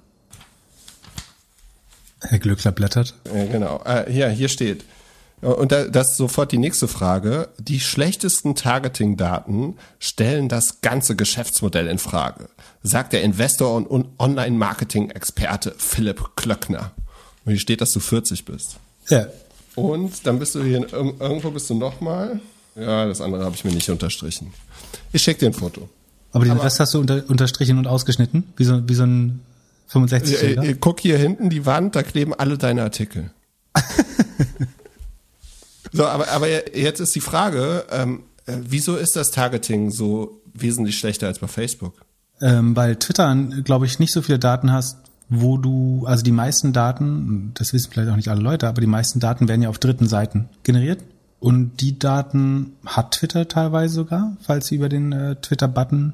Herr 2.22 2.40
Glückler 2.40 2.72
blättert. 2.72 3.16
Ja, 3.34 3.46
genau. 3.46 3.82
Äh, 3.86 4.12
hier, 4.12 4.30
hier 4.30 4.50
steht, 4.50 4.84
und 5.54 5.72
das 5.72 6.12
ist 6.12 6.18
sofort 6.18 6.52
die 6.52 6.58
nächste 6.58 6.88
Frage. 6.88 7.50
Die 7.60 7.80
schlechtesten 7.80 8.56
Targeting-Daten 8.56 9.76
stellen 10.00 10.50
das 10.50 10.82
ganze 10.82 11.16
Geschäftsmodell 11.16 11.88
in 11.88 12.00
Frage, 12.00 12.50
sagt 12.84 13.14
der 13.14 13.24
Investor 13.24 13.76
und 13.76 14.08
Online-Marketing-Experte 14.20 15.76
Philipp 15.78 16.36
Klöckner. 16.36 16.92
Und 17.46 17.52
hier 17.52 17.60
steht, 17.60 17.82
dass 17.82 17.92
du 17.92 18.00
40 18.00 18.46
bist. 18.46 18.78
Ja. 19.10 19.28
Und 19.76 20.26
dann 20.26 20.40
bist 20.40 20.56
du 20.56 20.64
hier, 20.64 20.92
irgendwo 20.92 21.52
bist 21.52 21.70
du 21.70 21.76
nochmal. 21.76 22.40
Ja, 22.76 23.06
das 23.06 23.22
andere 23.22 23.44
habe 23.44 23.56
ich 23.56 23.64
mir 23.64 23.72
nicht 23.72 23.90
unterstrichen. 23.90 24.54
Ich 25.12 25.22
schicke 25.22 25.42
dir 25.42 25.48
ein 25.48 25.54
Foto. 25.54 25.90
Aber 26.32 26.44
den 26.44 26.54
Aber, 26.54 26.64
Rest 26.64 26.80
hast 26.80 26.94
du 26.94 27.00
unter, 27.00 27.24
unterstrichen 27.30 27.78
und 27.78 27.88
ausgeschnitten? 27.88 28.44
Wie 28.58 28.66
so, 28.66 28.88
wie 28.88 28.96
so 28.96 29.04
ein 29.04 29.42
65 29.88 30.44
äh, 30.44 30.76
Guck 30.80 31.00
hier 31.00 31.18
hinten 31.18 31.50
die 31.50 31.66
Wand, 31.66 31.96
da 31.96 32.04
kleben 32.04 32.34
alle 32.34 32.58
deine 32.58 32.84
Artikel. 32.84 33.32
So, 35.96 36.06
aber, 36.06 36.30
aber 36.30 36.78
jetzt 36.78 37.00
ist 37.00 37.16
die 37.16 37.22
Frage, 37.22 37.86
ähm, 37.90 38.24
äh, 38.46 38.58
wieso 38.62 38.98
ist 38.98 39.16
das 39.16 39.32
Targeting 39.32 39.92
so 39.92 40.42
wesentlich 40.54 40.98
schlechter 40.98 41.28
als 41.28 41.40
bei 41.40 41.48
Facebook? 41.48 42.06
Ähm, 42.42 42.76
weil 42.76 42.98
Twitter, 42.98 43.34
glaube 43.64 43.86
ich, 43.86 43.98
nicht 44.00 44.12
so 44.12 44.22
viele 44.22 44.38
Daten 44.40 44.74
hast, 44.74 44.98
wo 45.30 45.58
du, 45.58 46.04
also 46.06 46.22
die 46.22 46.32
meisten 46.32 46.74
Daten, 46.74 47.52
das 47.54 47.72
wissen 47.72 47.92
vielleicht 47.92 48.10
auch 48.10 48.16
nicht 48.18 48.28
alle 48.28 48.42
Leute, 48.42 48.68
aber 48.68 48.82
die 48.82 48.88
meisten 48.88 49.20
Daten 49.22 49.48
werden 49.48 49.62
ja 49.62 49.70
auf 49.70 49.80
dritten 49.80 50.08
Seiten 50.08 50.50
generiert. 50.64 51.02
Und 51.40 51.80
die 51.82 51.98
Daten 51.98 52.74
hat 52.86 53.12
Twitter 53.12 53.48
teilweise 53.48 53.94
sogar, 53.94 54.36
falls 54.42 54.68
sie 54.68 54.76
über 54.76 54.90
den 54.90 55.12
äh, 55.14 55.36
Twitter-Button 55.36 56.14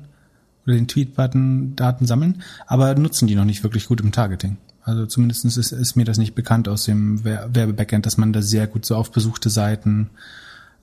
oder 0.66 0.76
den 0.76 0.88
Tweet-Button 0.88 1.76
Daten 1.76 2.06
sammeln, 2.06 2.44
aber 2.68 2.94
nutzen 2.96 3.28
die 3.28 3.36
noch 3.36 3.46
nicht 3.46 3.64
wirklich 3.64 3.88
gut 3.88 4.02
im 4.02 4.12
Targeting. 4.12 4.58
Also 4.84 5.06
zumindest 5.06 5.46
ist, 5.46 5.72
ist 5.72 5.96
mir 5.96 6.06
das 6.06 6.18
nicht 6.18 6.34
bekannt 6.34 6.68
aus 6.68 6.86
dem 6.86 7.24
Werbebackend, 7.24 8.06
dass 8.06 8.18
man 8.18 8.34
da 8.34 8.42
sehr 8.42 8.68
gut 8.68 8.86
so 8.86 8.96
auf 8.96 9.12
besuchte 9.12 9.50
Seiten 9.50 10.10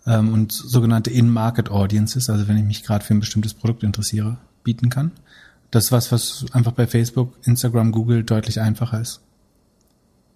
ähm, 0.07 0.33
und 0.33 0.53
sogenannte 0.53 1.11
In-Market-Audiences, 1.11 2.31
also 2.31 2.49
wenn 2.49 2.57
ich 2.57 2.65
mich 2.65 2.85
gerade 2.85 3.05
für 3.05 3.15
ein 3.15 3.21
bestimmtes 3.21 3.55
Produkt 3.55 3.83
interessiere, 3.83 4.39
bieten 4.63 4.89
kann. 4.89 5.13
Das 5.71 5.87
ist 5.87 5.93
was, 5.93 6.13
was 6.13 6.47
einfach 6.53 6.73
bei 6.73 6.87
Facebook, 6.87 7.35
Instagram, 7.45 7.93
Google 7.93 8.23
deutlich 8.23 8.61
einfacher 8.61 9.01
ist. 9.01 9.21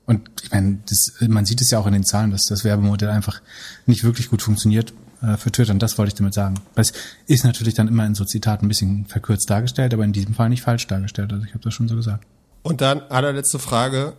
Und 0.05 0.29
ich 0.43 0.51
meine, 0.51 0.79
das, 0.89 1.15
man 1.29 1.47
sieht 1.47 1.61
es 1.61 1.71
ja 1.71 1.79
auch 1.79 1.87
in 1.87 1.93
den 1.93 2.05
Zahlen, 2.05 2.33
dass 2.33 2.47
das 2.47 2.65
Werbemodell 2.65 3.09
einfach 3.09 3.41
nicht 3.87 4.05
wirklich 4.05 4.29
gut 4.29 4.43
funktioniert 4.43 4.93
äh, 5.23 5.37
für 5.37 5.53
Twitter. 5.53 5.73
Und 5.73 5.81
das 5.81 5.97
wollte 5.97 6.09
ich 6.09 6.19
damit 6.19 6.35
sagen. 6.35 6.57
Es 6.75 6.93
ist 7.27 7.45
natürlich 7.45 7.75
dann 7.75 7.89
immer 7.89 8.05
in 8.05 8.15
so 8.15 8.25
Zitaten 8.25 8.67
ein 8.67 8.69
bisschen 8.69 9.07
verkürzt 9.07 9.49
dargestellt, 9.49 9.95
aber 9.95 10.05
in 10.05 10.13
diesem 10.13 10.35
Fall 10.35 10.49
nicht 10.49 10.63
falsch 10.63 10.87
dargestellt. 10.89 11.33
Also 11.33 11.45
ich 11.45 11.55
habe 11.55 11.63
das 11.63 11.73
schon 11.73 11.89
so 11.89 11.95
gesagt. 11.95 12.27
Und 12.63 12.81
dann 12.81 13.01
allerletzte 13.01 13.59
Frage. 13.59 14.15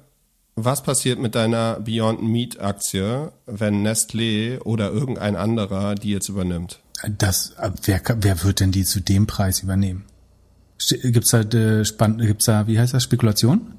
Was 0.56 0.84
passiert 0.84 1.20
mit 1.20 1.34
deiner 1.34 1.80
Beyond 1.80 2.22
Meat 2.22 2.60
Aktie, 2.60 3.32
wenn 3.48 3.86
Nestlé 3.86 4.60
oder 4.60 4.92
irgendein 4.92 5.36
anderer 5.36 5.96
die 5.96 6.12
jetzt 6.12 6.30
übernimmt? 6.30 6.80
Das, 7.18 7.54
wer, 7.84 8.02
wer 8.18 8.44
wird 8.44 8.60
denn 8.60 8.72
die 8.72 8.86
zu 8.86 9.00
dem 9.00 9.26
Preis 9.26 9.62
übernehmen? 9.62 10.06
Gibt's 11.02 11.32
da, 11.32 11.42
äh, 11.42 11.86
spann, 11.86 12.20
gibt's 12.20 12.46
da, 12.46 12.68
wie 12.68 12.78
heißt 12.78 12.94
das, 12.94 13.04
Spekulation? 13.04 13.74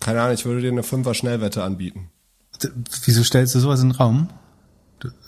Keine 0.00 0.20
Ahnung, 0.20 0.34
ich 0.34 0.44
würde 0.44 0.60
dir 0.60 0.70
eine 0.72 0.82
Fünfer 0.82 1.14
Schnellwette 1.14 1.62
anbieten. 1.62 2.10
Wieso 3.04 3.24
stellst 3.24 3.54
du 3.54 3.60
sowas 3.60 3.80
in 3.80 3.90
den 3.90 3.96
Raum? 3.96 4.28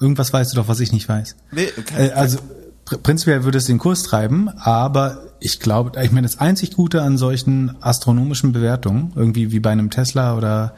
Irgendwas 0.01 0.33
weißt 0.33 0.53
du 0.53 0.57
doch, 0.57 0.69
was 0.69 0.81
ich 0.81 0.93
nicht 0.93 1.09
weiß. 1.09 1.37
Nee, 1.53 1.69
äh, 1.97 2.11
also, 2.11 2.39
prinzipiell 2.85 3.45
würde 3.45 3.59
es 3.59 3.65
den 3.65 3.79
Kurs 3.79 4.03
treiben, 4.03 4.49
aber 4.49 5.35
ich 5.47 5.61
glaube, 5.61 6.03
ich 6.03 6.11
meine, 6.11 6.27
das 6.27 6.41
einzig 6.41 6.73
Gute 6.73 7.03
an 7.03 7.19
solchen 7.19 7.81
astronomischen 7.81 8.51
Bewertungen, 8.51 9.13
irgendwie 9.15 9.53
wie 9.53 9.61
bei 9.61 9.71
einem 9.71 9.91
Tesla 9.91 10.37
oder 10.37 10.75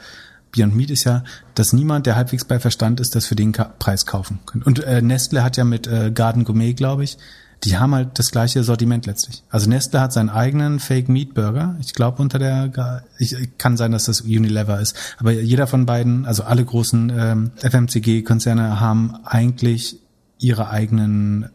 Beyond 0.52 0.76
Meat 0.76 0.90
ist 0.90 1.04
ja, 1.04 1.24
dass 1.54 1.72
niemand, 1.72 2.04
der 2.04 2.16
halbwegs 2.16 2.44
bei 2.44 2.60
Verstand 2.60 3.00
ist, 3.00 3.14
das 3.14 3.24
für 3.24 3.34
den 3.34 3.52
Preis 3.52 4.04
kaufen 4.04 4.40
kann. 4.44 4.62
Und 4.62 4.84
äh, 4.84 5.00
Nestle 5.00 5.42
hat 5.42 5.56
ja 5.56 5.64
mit 5.64 5.86
äh, 5.86 6.10
Garden 6.10 6.44
Gourmet, 6.44 6.74
glaube 6.74 7.04
ich, 7.04 7.16
die 7.64 7.78
haben 7.78 7.94
halt 7.94 8.18
das 8.18 8.30
gleiche 8.30 8.62
Sortiment 8.62 9.06
letztlich. 9.06 9.42
Also 9.48 9.70
Nestle 9.70 10.02
hat 10.02 10.12
seinen 10.12 10.28
eigenen 10.28 10.80
Fake 10.80 11.08
Meat 11.08 11.32
Burger. 11.32 11.76
Ich 11.80 11.94
glaube 11.94 12.20
unter 12.20 12.38
der, 12.38 13.02
ich 13.18 13.36
kann 13.56 13.78
sein, 13.78 13.92
dass 13.92 14.04
das 14.04 14.20
Unilever 14.20 14.80
ist. 14.80 14.94
Aber 15.16 15.32
jeder 15.32 15.66
von 15.66 15.86
beiden, 15.86 16.26
also 16.26 16.42
alle 16.42 16.64
großen 16.64 17.10
ähm, 17.16 17.50
FMCG-Konzerne 17.56 18.80
haben 18.80 19.16
eigentlich 19.24 19.98
ihre 20.38 20.68
eigenen 20.68 21.48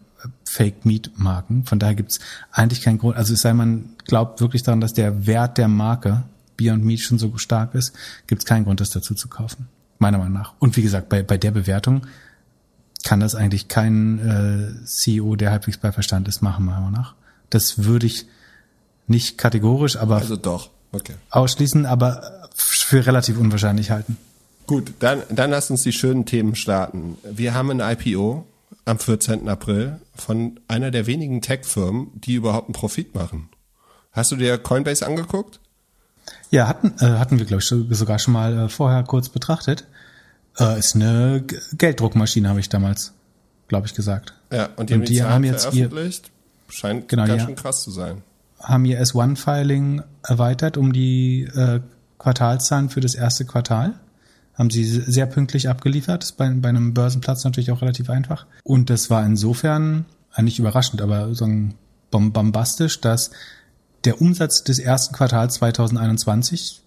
Fake 0.46 0.86
Meat 0.86 1.12
Marken. 1.16 1.66
Von 1.66 1.80
daher 1.80 1.96
gibt's 1.96 2.20
eigentlich 2.52 2.82
keinen 2.82 2.98
Grund. 2.98 3.18
Also 3.18 3.34
es 3.34 3.42
sei 3.42 3.54
man 3.54 3.90
glaubt 4.06 4.42
wirklich 4.42 4.64
daran, 4.64 4.82
dass 4.82 4.94
der 4.94 5.26
Wert 5.26 5.58
der 5.58 5.68
Marke 5.68 6.24
Beyond 6.58 6.86
Meat 6.86 7.00
schon 7.00 7.18
so 7.18 7.38
stark 7.38 7.74
ist, 7.74 7.94
gibt's 8.28 8.46
keinen 8.46 8.66
Grund, 8.66 8.80
das 8.80 8.92
dazu 8.92 9.16
zu 9.16 9.28
kaufen. 9.28 9.68
Meiner 9.98 10.18
Meinung 10.18 10.34
nach. 10.34 10.54
Und 10.60 10.78
wie 10.78 10.82
gesagt, 10.82 11.10
bei, 11.10 11.24
bei 11.24 11.38
der 11.38 11.52
Bewertung, 11.52 12.06
kann 13.04 13.20
das 13.20 13.36
eigentlich 13.36 13.68
kein 13.68 14.20
äh, 14.82 14.86
CEO, 14.86 15.36
der 15.36 15.52
halbwegs 15.52 15.78
bei 15.78 15.92
Verstand 15.92 16.28
ist, 16.28 16.42
machen, 16.42 16.66
meiner 16.66 16.80
Meinung 16.80 16.94
nach. 16.94 17.16
Das 17.50 17.84
würde 17.84 18.08
ich 18.08 18.26
nicht 19.08 19.38
kategorisch, 19.38 19.98
aber 19.98 20.18
Also 20.18 20.38
doch, 20.38 20.70
okay. 20.92 21.16
ausschließen, 21.30 21.86
aber 21.86 22.50
für 22.56 23.06
relativ 23.06 23.38
unwahrscheinlich 23.38 23.92
halten. 23.92 24.18
Gut, 24.66 24.94
dann, 25.00 25.24
dann 25.30 25.52
lass 25.52 25.70
uns 25.70 25.84
die 25.84 25.92
schönen 25.92 26.26
Themen 26.26 26.56
starten. 26.56 27.18
Wir 27.24 27.54
haben 27.54 27.70
ein 27.70 27.82
IPO 27.82 28.48
am 28.86 29.00
14. 29.00 29.48
April 29.50 30.00
von 30.16 30.60
einer 30.68 30.92
der 30.92 31.08
wenigen 31.08 31.42
Tech-Firmen, 31.42 32.12
die 32.16 32.36
überhaupt 32.36 32.68
einen 32.68 32.74
Profit 32.74 33.16
machen. 33.16 33.50
Hast 34.12 34.32
du 34.32 34.36
dir 34.36 34.58
Coinbase 34.58 35.06
angeguckt? 35.06 35.60
Ja, 36.52 36.68
hatten, 36.68 36.94
äh, 37.00 37.18
hatten 37.18 37.40
wir, 37.40 37.46
glaube 37.46 37.62
ich, 37.62 37.68
so- 37.68 37.86
sogar 37.94 38.20
schon 38.20 38.34
mal 38.34 38.58
äh, 38.58 38.70
vorher 38.70 39.04
kurz 39.04 39.30
betrachtet. 39.30 39.86
Äh, 40.60 40.80
ist 40.80 40.96
eine 40.96 41.44
G 41.46 41.58
Gelddruckmaschine, 41.78 42.48
habe 42.48 42.60
ich 42.60 42.70
damals, 42.70 43.14
glaube 43.68 43.88
ich, 43.88 43.94
gesagt. 43.96 44.34
Ja, 44.52 44.70
und 44.76 44.90
die 44.90 44.94
Und 44.94 45.00
haben 45.02 45.06
die, 45.06 45.14
die 45.14 45.24
haben 45.24 45.44
jetzt 45.44 45.66
ihr- 45.74 45.90
veröffentlicht. 45.90 46.32
Scheint 46.70 47.08
Genau, 47.10 47.26
ganz 47.26 47.42
ja. 47.42 47.48
schön 47.48 47.56
krass 47.56 47.84
zu 47.84 47.92
sein. 47.92 48.22
Haben 48.60 48.86
ihr 48.86 49.02
S1-Filing 49.02 50.04
erweitert 50.24 50.78
um 50.78 50.94
die 50.94 51.44
äh, 51.44 51.82
Quartalszahlen 52.20 52.90
für 52.90 53.02
das 53.02 53.16
erste 53.16 53.46
Quartal. 53.46 53.94
Haben 54.54 54.70
sie 54.70 54.84
sehr 54.86 55.26
pünktlich 55.26 55.70
abgeliefert. 55.70 56.24
Ist 56.24 56.38
bei, 56.38 56.50
bei 56.50 56.70
einem 56.70 56.94
Börsenplatz 56.94 57.44
natürlich 57.44 57.72
auch 57.72 57.82
relativ 57.82 58.10
einfach. 58.10 58.46
Und 58.64 58.90
das 58.90 59.10
war 59.10 59.26
insofern 59.26 60.06
äh, 60.36 60.44
nicht 60.44 60.60
überraschend, 60.60 61.02
aber 61.02 61.34
so 61.34 61.48
bombastisch, 62.12 63.02
dass 63.02 63.32
der 64.06 64.22
Umsatz 64.22 64.64
des 64.64 64.80
ersten 64.80 65.16
Quartals 65.16 65.56
2021 65.56 66.82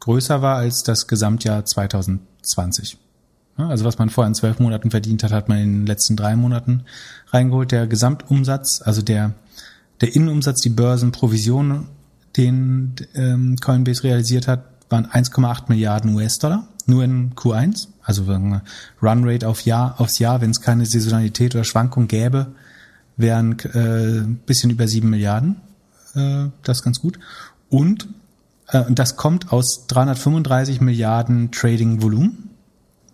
größer 0.00 0.40
war 0.40 0.56
als 0.56 0.82
das 0.82 1.06
Gesamtjahr 1.06 1.64
2020. 1.64 2.98
Ja, 3.58 3.68
Also 3.68 3.84
was 3.84 3.98
man 3.98 4.10
vorher 4.10 4.28
in 4.28 4.34
zwölf 4.34 4.58
Monaten 4.58 4.90
verdient 4.90 5.22
hat, 5.22 5.32
hat 5.32 5.48
man 5.48 5.58
in 5.58 5.72
den 5.80 5.86
letzten 5.86 6.16
drei 6.16 6.36
Monaten 6.36 6.84
reingeholt. 7.28 7.72
Der 7.72 7.86
Gesamtumsatz, 7.86 8.82
also 8.84 9.02
der, 9.02 9.34
der 10.00 10.14
Innenumsatz, 10.14 10.60
die 10.60 10.70
Börsenprovision, 10.70 11.88
den 12.36 12.94
ähm, 13.14 13.56
Coinbase 13.56 14.04
realisiert 14.04 14.46
hat, 14.46 14.64
waren 14.88 15.06
1,8 15.06 15.64
Milliarden 15.68 16.14
US-Dollar, 16.14 16.68
nur 16.86 17.04
in 17.04 17.34
Q1. 17.34 17.88
Also 18.02 18.26
wir, 18.26 18.62
Runrate 19.02 19.48
auf 19.48 19.62
Jahr, 19.62 20.00
aufs 20.00 20.18
Jahr, 20.18 20.40
wenn 20.40 20.50
es 20.50 20.60
keine 20.60 20.86
Saisonalität 20.86 21.54
oder 21.54 21.64
Schwankung 21.64 22.08
gäbe, 22.08 22.48
wären 23.16 23.58
äh, 23.74 24.20
ein 24.20 24.40
bisschen 24.46 24.70
über 24.70 24.86
7 24.86 25.08
Milliarden. 25.08 25.56
Äh, 26.14 26.46
das 26.62 26.78
ist 26.78 26.82
ganz 26.84 27.00
gut. 27.00 27.18
Und 27.68 28.08
äh, 28.68 28.84
das 28.90 29.16
kommt 29.16 29.52
aus 29.52 29.86
335 29.88 30.80
Milliarden 30.80 31.50
Trading-Volumen. 31.50 32.50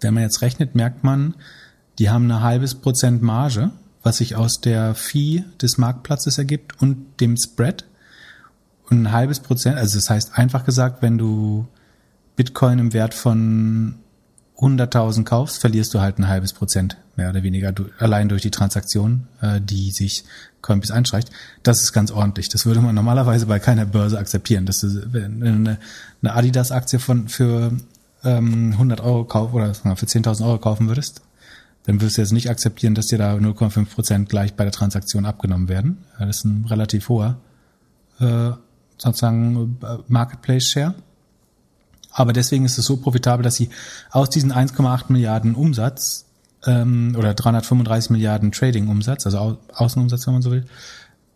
Wenn 0.00 0.14
man 0.14 0.24
jetzt 0.24 0.42
rechnet, 0.42 0.74
merkt 0.74 1.04
man, 1.04 1.34
die 1.98 2.10
haben 2.10 2.24
eine 2.24 2.42
halbes 2.42 2.74
Prozent 2.74 3.22
Marge, 3.22 3.70
was 4.02 4.16
sich 4.16 4.36
aus 4.36 4.60
der 4.60 4.94
Fee 4.94 5.44
des 5.60 5.78
Marktplatzes 5.78 6.38
ergibt 6.38 6.80
und 6.82 7.20
dem 7.20 7.36
Spread. 7.36 7.84
Ein 8.92 9.12
halbes 9.12 9.40
Prozent, 9.40 9.76
also 9.76 9.96
das 9.96 10.10
heißt 10.10 10.38
einfach 10.38 10.64
gesagt, 10.64 11.00
wenn 11.00 11.16
du 11.16 11.66
Bitcoin 12.36 12.78
im 12.78 12.92
Wert 12.92 13.14
von 13.14 13.94
100.000 14.58 15.24
kaufst, 15.24 15.60
verlierst 15.60 15.94
du 15.94 16.00
halt 16.00 16.18
ein 16.18 16.28
halbes 16.28 16.52
Prozent, 16.52 16.98
mehr 17.16 17.30
oder 17.30 17.42
weniger, 17.42 17.72
du, 17.72 17.86
allein 17.98 18.28
durch 18.28 18.42
die 18.42 18.50
Transaktion, 18.50 19.26
äh, 19.40 19.60
die 19.60 19.90
sich 19.90 20.24
Coinbase 20.60 20.94
einstreicht. 20.94 21.30
Das 21.62 21.82
ist 21.82 21.92
ganz 21.92 22.10
ordentlich. 22.10 22.48
Das 22.48 22.66
würde 22.66 22.80
man 22.80 22.94
normalerweise 22.94 23.46
bei 23.46 23.58
keiner 23.58 23.86
Börse 23.86 24.18
akzeptieren. 24.18 24.66
Das 24.66 24.82
ist, 24.82 25.12
wenn 25.12 25.40
du 25.40 25.46
eine, 25.46 25.78
eine 26.22 26.34
Adidas-Aktie 26.34 26.98
von 26.98 27.28
für 27.28 27.72
ähm, 28.24 28.72
100 28.72 29.00
Euro 29.00 29.24
kaufen 29.24 29.54
oder 29.54 29.74
für 29.74 30.06
10.000 30.06 30.44
Euro 30.44 30.58
kaufen 30.58 30.88
würdest, 30.88 31.22
dann 31.84 32.00
wirst 32.00 32.16
du 32.16 32.22
jetzt 32.22 32.32
nicht 32.32 32.48
akzeptieren, 32.48 32.94
dass 32.94 33.06
dir 33.06 33.18
da 33.18 33.34
0,5 33.34 33.86
Prozent 33.86 34.28
gleich 34.28 34.54
bei 34.54 34.64
der 34.64 34.72
Transaktion 34.72 35.26
abgenommen 35.26 35.68
werden. 35.68 36.04
Das 36.18 36.38
ist 36.38 36.44
ein 36.44 36.66
relativ 36.68 37.08
hoher 37.08 37.38
äh, 38.20 38.52
sozusagen 39.02 39.78
äh, 39.82 39.98
Marketplace 40.08 40.64
Share. 40.64 40.94
Aber 42.12 42.32
deswegen 42.32 42.64
ist 42.64 42.78
es 42.78 42.84
so 42.84 42.98
profitabel, 42.98 43.42
dass 43.42 43.56
sie 43.56 43.70
aus 44.10 44.30
diesen 44.30 44.52
1,8 44.52 45.04
Milliarden 45.08 45.54
Umsatz 45.54 46.26
ähm, 46.66 47.14
oder 47.16 47.34
335 47.34 48.10
Milliarden 48.10 48.52
Trading-Umsatz, 48.52 49.26
also 49.26 49.38
Au 49.38 49.58
Außenumsatz, 49.72 50.26
wenn 50.26 50.34
man 50.34 50.42
so 50.42 50.50
will, 50.50 50.66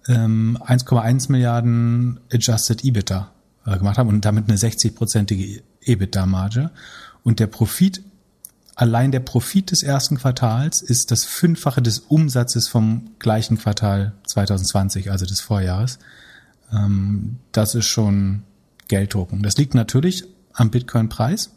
ähm, 0.09 0.59
1,1 0.65 1.33
Milliarden 1.33 2.21
Adjusted 2.33 2.85
EBITDA 2.85 3.33
äh, 3.65 3.79
gemacht 3.79 3.99
haben 3.99 4.09
und 4.09 4.25
damit 4.25 4.49
eine 4.49 4.59
60-prozentige 4.59 5.63
EBITDA-Marge. 5.83 6.71
Und 7.25 7.41
der 7.41 7.47
Profit, 7.47 8.03
allein 8.75 9.11
der 9.11 9.21
Profit 9.21 9.71
des 9.71 9.83
ersten 9.83 10.19
Quartals 10.19 10.83
ist 10.83 11.11
das 11.11 11.25
Fünffache 11.25 11.83
des 11.83 12.01
Umsatzes 12.01 12.69
vom 12.69 13.11
gleichen 13.19 13.59
Quartal 13.59 14.13
2020, 14.27 15.11
also 15.11 15.25
des 15.25 15.41
Vorjahres. 15.41 15.99
Ähm, 16.73 17.37
das 17.53 17.75
ist 17.75 17.87
schon 17.87 18.43
Gelddrucken. 18.89 19.43
Das 19.43 19.57
liegt 19.57 19.75
natürlich 19.75 20.25
am 20.53 20.71
Bitcoin-Preis. 20.71 21.51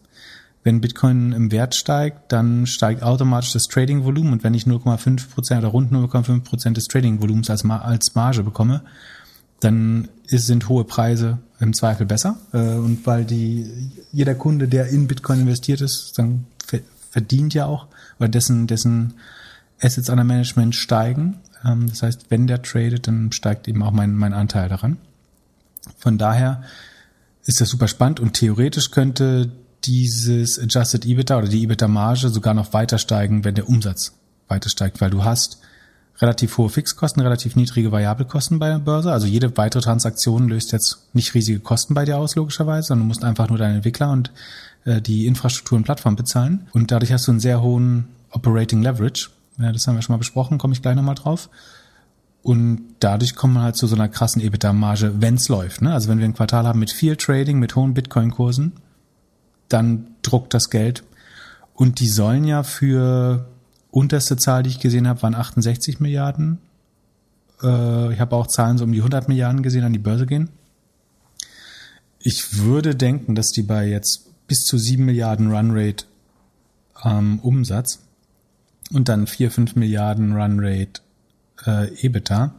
Wenn 0.64 0.82
Bitcoin 0.82 1.32
im 1.32 1.52
Wert 1.52 1.74
steigt, 1.74 2.32
dann 2.34 2.66
steigt 2.68 3.02
automatisch 3.02 3.54
das 3.54 3.68
Trading-Volumen 3.70 4.34
und 4.34 4.44
wenn 4.44 4.54
ich 4.54 4.66
0,5 4.66 5.30
Prozent 5.30 5.60
oder 5.62 5.70
rund 5.70 5.92
0,5 5.92 6.42
Prozent 6.42 6.78
des 6.78 6.88
Trading-Volumens 6.88 7.50
als, 7.50 7.64
als 7.66 8.14
Marge 8.16 8.44
bekomme, 8.44 8.82
dann 9.62 10.10
ist, 10.28 10.48
sind 10.48 10.68
hohe 10.68 10.84
Preise 10.84 11.40
im 11.60 11.74
Zweifel 11.74 12.06
besser. 12.06 12.38
Äh, 12.54 12.76
und 12.76 13.06
weil 13.06 13.26
die, 13.26 13.92
jeder 14.12 14.36
Kunde, 14.36 14.68
der 14.68 14.88
in 14.88 15.08
Bitcoin 15.08 15.42
investiert 15.42 15.82
ist, 15.82 16.14
dann 16.18 16.46
ver- 16.66 16.80
verdient 17.10 17.54
ja 17.54 17.66
auch, 17.66 17.88
oder 18.20 18.28
dessen, 18.30 18.68
dessen 18.68 19.14
Assets 19.82 20.10
under 20.10 20.24
Management 20.26 20.76
steigen. 20.76 21.38
Ähm, 21.66 21.88
das 21.90 22.04
heißt, 22.04 22.26
wenn 22.30 22.48
der 22.48 22.62
tradet, 22.62 23.08
dann 23.08 23.32
steigt 23.32 23.68
eben 23.68 23.84
auch 23.84 23.92
mein, 23.92 24.16
mein 24.16 24.34
Anteil 24.34 24.70
daran. 24.70 24.98
Von 25.98 26.18
daher 26.18 26.64
ist 27.46 27.62
das 27.62 27.70
super 27.70 27.88
spannend 27.88 28.20
und 28.20 28.34
theoretisch 28.34 28.92
könnte 28.92 29.52
dieses 29.86 30.60
Adjusted 30.60 31.06
EBITDA 31.06 31.38
oder 31.38 31.48
die 31.48 31.64
EBITDA-Marge 31.64 32.30
sogar 32.30 32.54
noch 32.54 32.74
weiter 32.74 32.98
steigen, 32.98 33.46
wenn 33.46 33.56
der 33.56 33.70
Umsatz 33.70 34.14
weiter 34.48 34.70
steigt, 34.70 35.00
weil 35.00 35.10
du 35.10 35.24
hast 35.24 35.60
relativ 36.22 36.58
hohe 36.58 36.70
Fixkosten, 36.70 37.22
relativ 37.22 37.56
niedrige 37.56 37.92
Variabelkosten 37.92 38.60
bei 38.60 38.68
der 38.68 38.80
Börse. 38.80 39.12
Also 39.12 39.26
jede 39.26 39.56
weitere 39.58 39.82
Transaktion 39.82 40.50
löst 40.50 40.74
jetzt 40.74 41.08
nicht 41.14 41.34
riesige 41.34 41.60
Kosten 41.60 41.94
bei 41.94 42.04
dir 42.06 42.18
aus, 42.18 42.36
logischerweise, 42.36 42.90
sondern 42.90 43.06
du 43.06 43.08
musst 43.08 43.24
einfach 43.24 43.48
nur 43.50 43.58
deinen 43.58 43.78
Entwickler 43.78 44.12
und 44.12 44.32
äh, 44.84 45.02
die 45.02 45.28
Infrastruktur 45.28 45.78
und 45.78 45.86
Plattform 45.86 46.16
bezahlen. 46.16 46.68
Und 46.74 46.92
dadurch 46.92 47.14
hast 47.14 47.28
du 47.28 47.32
einen 47.32 47.40
sehr 47.40 47.62
hohen 47.62 48.10
Operating 48.32 48.82
Leverage. 48.82 49.30
Ja, 49.60 49.72
das 49.72 49.88
haben 49.88 49.96
wir 49.96 50.02
schon 50.02 50.14
mal 50.14 50.20
besprochen, 50.20 50.58
komme 50.58 50.74
ich 50.74 50.82
gleich 50.82 50.96
nochmal 50.96 51.16
drauf. 51.16 51.50
Und 52.42 52.96
dadurch 53.00 53.36
kommt 53.36 53.56
man 53.56 53.64
halt 53.64 53.76
zu 53.76 53.86
so 53.86 53.96
einer 53.96 54.08
krassen 54.08 54.42
EBITDA-Marge, 54.42 55.16
wenn's 55.20 55.50
läuft. 55.50 55.82
Ne? 55.82 55.94
Also 55.94 56.08
wenn 56.08 56.20
wir 56.20 56.26
ein 56.26 56.34
Quartal 56.34 56.66
haben 56.66 56.80
mit 56.80 56.92
viel 56.92 57.18
Trading, 57.18 57.60
mit 57.60 57.76
hohen 57.76 57.94
Bitcoin-Kursen, 57.94 58.74
dann 59.68 60.08
druckt 60.22 60.54
das 60.54 60.70
Geld. 60.70 61.04
Und 61.74 62.00
die 62.00 62.08
sollen 62.08 62.46
ja 62.46 62.64
für 62.64 63.48
unterste 63.92 64.38
Zahl, 64.38 64.64
die 64.64 64.70
ich 64.70 64.80
gesehen 64.80 65.08
habe, 65.08 65.22
waren 65.22 65.36
68 65.36 66.00
Milliarden. 66.00 66.60
Äh, 67.62 68.14
ich 68.14 68.20
habe 68.20 68.36
auch 68.36 68.48
Zahlen 68.48 68.78
so 68.78 68.86
um 68.86 68.92
die 68.94 69.00
100 69.00 69.28
Milliarden 69.28 69.62
gesehen 69.62 69.84
an 69.84 69.94
die 69.94 70.00
Börse 70.00 70.26
gehen. 70.26 70.50
Ich 72.20 72.58
würde 72.58 72.96
denken, 72.96 73.36
dass 73.36 73.52
die 73.52 73.64
bei 73.64 73.88
jetzt 73.88 74.30
bis 74.48 74.62
zu 74.62 74.78
7 74.78 75.04
Milliarden 75.04 75.52
Runrate 75.52 76.06
ähm, 77.04 77.40
Umsatz 77.40 78.00
und 78.92 79.10
dann 79.10 79.28
4, 79.28 79.52
5 79.52 79.76
Milliarden 79.76 80.36
Runrate 80.36 81.02
äh, 81.66 82.06
EBITDA 82.06 82.54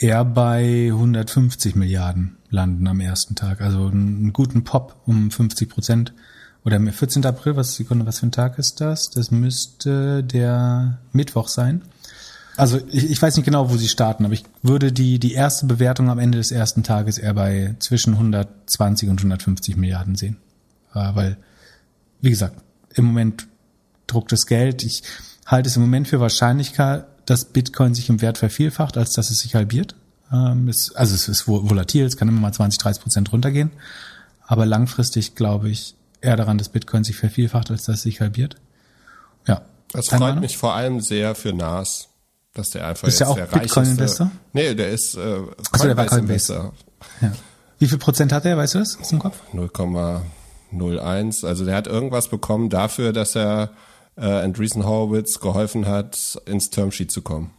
eher 0.00 0.24
bei 0.24 0.88
150 0.90 1.76
Milliarden 1.76 2.36
landen 2.48 2.86
am 2.86 3.00
ersten 3.00 3.34
Tag. 3.34 3.60
Also 3.60 3.86
einen 3.86 4.32
guten 4.32 4.64
Pop 4.64 4.96
um 5.06 5.30
50 5.30 5.68
Prozent. 5.68 6.12
Oder 6.64 6.76
am 6.76 6.90
14. 6.90 7.24
April, 7.24 7.56
was 7.56 7.76
Sekunde, 7.76 8.06
was 8.06 8.18
für 8.18 8.26
ein 8.26 8.32
Tag 8.32 8.58
ist 8.58 8.80
das? 8.80 9.10
Das 9.10 9.30
müsste 9.30 10.22
der 10.22 10.98
Mittwoch 11.12 11.48
sein. 11.48 11.82
Also 12.56 12.78
ich, 12.90 13.10
ich 13.10 13.22
weiß 13.22 13.36
nicht 13.36 13.46
genau, 13.46 13.70
wo 13.70 13.76
sie 13.76 13.88
starten, 13.88 14.24
aber 14.26 14.34
ich 14.34 14.44
würde 14.62 14.92
die, 14.92 15.18
die 15.18 15.32
erste 15.32 15.64
Bewertung 15.64 16.10
am 16.10 16.18
Ende 16.18 16.36
des 16.36 16.50
ersten 16.50 16.82
Tages 16.82 17.16
eher 17.16 17.32
bei 17.32 17.76
zwischen 17.78 18.14
120 18.14 19.08
und 19.08 19.18
150 19.18 19.76
Milliarden 19.76 20.16
sehen. 20.16 20.36
Äh, 20.94 21.14
weil, 21.14 21.36
wie 22.20 22.30
gesagt, 22.30 22.56
im 22.94 23.06
Moment 23.06 23.46
druckt 24.12 24.32
das 24.32 24.46
Geld. 24.46 24.82
Ich 24.84 25.02
halte 25.46 25.68
es 25.68 25.76
im 25.76 25.82
Moment 25.82 26.08
für 26.08 26.20
wahrscheinlicher, 26.20 27.06
dass 27.26 27.44
Bitcoin 27.46 27.94
sich 27.94 28.08
im 28.08 28.20
Wert 28.20 28.38
vervielfacht, 28.38 28.96
als 28.96 29.12
dass 29.12 29.30
es 29.30 29.40
sich 29.40 29.54
halbiert. 29.54 29.94
Ähm, 30.32 30.68
es, 30.68 30.94
also 30.94 31.14
es 31.14 31.28
ist 31.28 31.42
vol- 31.42 31.68
volatil, 31.68 32.04
es 32.04 32.16
kann 32.16 32.28
immer 32.28 32.40
mal 32.40 32.52
20, 32.52 32.78
30 32.78 33.02
Prozent 33.02 33.32
runtergehen. 33.32 33.70
Aber 34.46 34.66
langfristig 34.66 35.34
glaube 35.34 35.68
ich 35.70 35.94
eher 36.20 36.36
daran, 36.36 36.58
dass 36.58 36.68
Bitcoin 36.68 37.04
sich 37.04 37.16
vervielfacht, 37.16 37.70
als 37.70 37.84
dass 37.84 37.96
es 37.96 38.02
sich 38.02 38.20
halbiert. 38.20 38.56
Ja. 39.46 39.62
Das 39.92 40.06
Keine 40.08 40.20
freut 40.20 40.30
Ahnung. 40.32 40.42
mich 40.42 40.56
vor 40.56 40.74
allem 40.74 41.00
sehr 41.00 41.34
für 41.34 41.52
Nas, 41.52 42.08
dass 42.54 42.70
der 42.70 42.86
einfach 42.86 43.08
Ist 43.08 43.14
jetzt 43.14 43.20
der 43.20 43.28
auch 43.30 43.34
der 43.36 43.44
reicheste- 43.46 43.60
Bitcoin-Investor? 43.60 44.30
Nee, 44.52 44.74
der 44.74 44.90
ist 44.90 45.14
äh, 45.16 45.38
Ach 45.72 45.78
so, 45.78 45.84
der 45.86 45.96
war 45.96 46.06
Coinbase-Investor. 46.06 46.74
ja. 47.22 47.32
Wie 47.78 47.86
viel 47.88 47.98
Prozent 47.98 48.32
hat 48.32 48.44
er, 48.44 48.56
weißt 48.56 48.74
du 48.74 48.78
das 48.80 48.98
aus 49.00 49.08
dem 49.08 49.18
Kopf? 49.20 49.36
0,01. 49.54 51.46
Also 51.46 51.64
der 51.64 51.74
hat 51.76 51.86
irgendwas 51.86 52.28
bekommen 52.28 52.68
dafür, 52.70 53.12
dass 53.12 53.34
er 53.34 53.70
äh, 54.20 54.24
Andreessen 54.26 54.84
Horowitz 54.84 55.40
geholfen 55.40 55.86
hat, 55.86 56.40
ins 56.46 56.70
Termsheet 56.70 57.10
zu 57.10 57.22
kommen. 57.22 57.50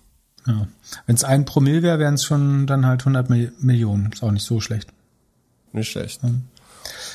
Ja. 0.47 0.67
Wenn 1.05 1.15
es 1.15 1.23
ein 1.23 1.45
Promille 1.45 1.81
wäre, 1.83 1.99
wären 1.99 2.15
es 2.15 2.23
schon 2.23 2.67
dann 2.67 2.85
halt 2.85 3.01
100 3.01 3.29
Mil 3.29 3.53
Millionen. 3.59 4.11
Ist 4.11 4.23
auch 4.23 4.31
nicht 4.31 4.45
so 4.45 4.59
schlecht. 4.59 4.89
Nicht 5.71 5.91
schlecht. 5.91 6.23
Mhm. 6.23 6.43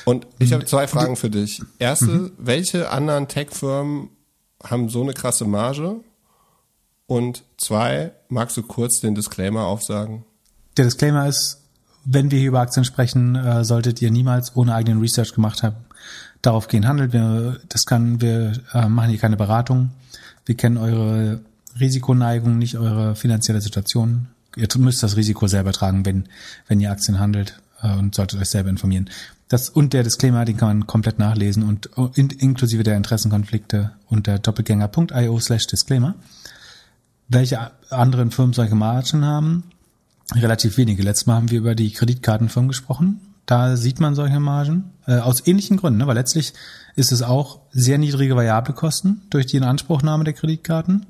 Und 0.05 0.27
ich 0.39 0.53
habe 0.53 0.65
zwei 0.65 0.87
Fragen 0.87 1.15
für 1.15 1.29
dich. 1.29 1.61
Erste, 1.79 2.05
mhm. 2.05 2.31
welche 2.37 2.89
anderen 2.91 3.27
Tech-Firmen 3.27 4.09
haben 4.63 4.89
so 4.89 5.01
eine 5.01 5.13
krasse 5.13 5.45
Marge? 5.45 5.97
Und 7.05 7.43
zwei, 7.57 8.11
magst 8.29 8.57
du 8.57 8.63
kurz 8.63 8.99
den 8.99 9.15
Disclaimer 9.15 9.65
aufsagen? 9.65 10.25
Der 10.77 10.85
Disclaimer 10.85 11.27
ist, 11.27 11.61
wenn 12.05 12.31
wir 12.31 12.39
hier 12.39 12.49
über 12.49 12.61
Aktien 12.61 12.85
sprechen, 12.85 13.35
äh, 13.35 13.63
solltet 13.65 14.01
ihr 14.01 14.11
niemals 14.11 14.55
ohne 14.55 14.73
eigenen 14.73 14.99
Research 15.01 15.33
gemacht 15.33 15.63
haben, 15.63 15.75
darauf 16.41 16.67
gehen 16.67 16.87
handelt. 16.87 17.13
Wir, 17.13 17.59
das 17.69 17.85
kann, 17.85 18.21
wir 18.21 18.53
äh, 18.73 18.87
machen 18.87 19.09
hier 19.09 19.19
keine 19.19 19.37
Beratung. 19.37 19.91
Wir 20.45 20.55
kennen 20.55 20.77
eure 20.77 21.41
Risikoneigung, 21.79 22.57
nicht 22.57 22.77
eure 22.77 23.15
finanzielle 23.15 23.61
Situation. 23.61 24.27
Ihr 24.55 24.67
müsst 24.77 25.03
das 25.03 25.17
Risiko 25.17 25.47
selber 25.47 25.71
tragen, 25.71 26.05
wenn, 26.05 26.25
wenn 26.67 26.79
ihr 26.79 26.91
Aktien 26.91 27.19
handelt 27.19 27.59
äh, 27.81 27.93
und 27.93 28.15
solltet 28.15 28.39
euch 28.39 28.49
selber 28.49 28.69
informieren. 28.69 29.09
Das 29.49 29.69
und 29.69 29.93
der 29.93 30.03
Disclaimer, 30.03 30.43
den 30.43 30.57
kann 30.57 30.67
man 30.67 30.87
komplett 30.87 31.19
nachlesen 31.19 31.63
und 31.63 31.89
in, 32.15 32.29
inklusive 32.29 32.83
der 32.83 32.97
Interessenkonflikte 32.97 33.91
unter 34.07 34.39
doppelgänger.io 34.39 35.39
slash 35.39 35.67
Disclaimer. 35.67 36.15
Welche 37.29 37.71
anderen 37.89 38.31
Firmen 38.31 38.53
solche 38.53 38.75
Margen 38.75 39.23
haben? 39.23 39.63
Relativ 40.33 40.77
wenige. 40.77 41.03
Letztes 41.03 41.27
Mal 41.27 41.35
haben 41.35 41.51
wir 41.51 41.59
über 41.59 41.75
die 41.75 41.91
Kreditkartenfirmen 41.91 42.67
gesprochen. 42.67 43.21
Da 43.47 43.77
sieht 43.77 43.99
man 43.99 44.13
solche 44.13 44.39
Margen. 44.39 44.91
Äh, 45.07 45.19
aus 45.19 45.47
ähnlichen 45.47 45.77
Gründen, 45.77 45.99
ne? 45.99 46.07
weil 46.07 46.15
letztlich 46.15 46.53
ist 46.95 47.11
es 47.11 47.23
auch 47.23 47.61
sehr 47.71 47.97
niedrige 47.97 48.35
variable 48.35 48.75
Kosten 48.75 49.21
durch 49.29 49.45
die 49.47 49.57
Inanspruchnahme 49.57 50.25
der 50.25 50.33
Kreditkarten 50.33 51.05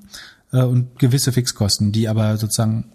äh, 0.53 0.61
und 0.61 0.99
gewisse 0.99 1.31
Fixkosten, 1.31 1.91
die 1.91 2.07
aber 2.07 2.37
sozusagen, 2.37 2.91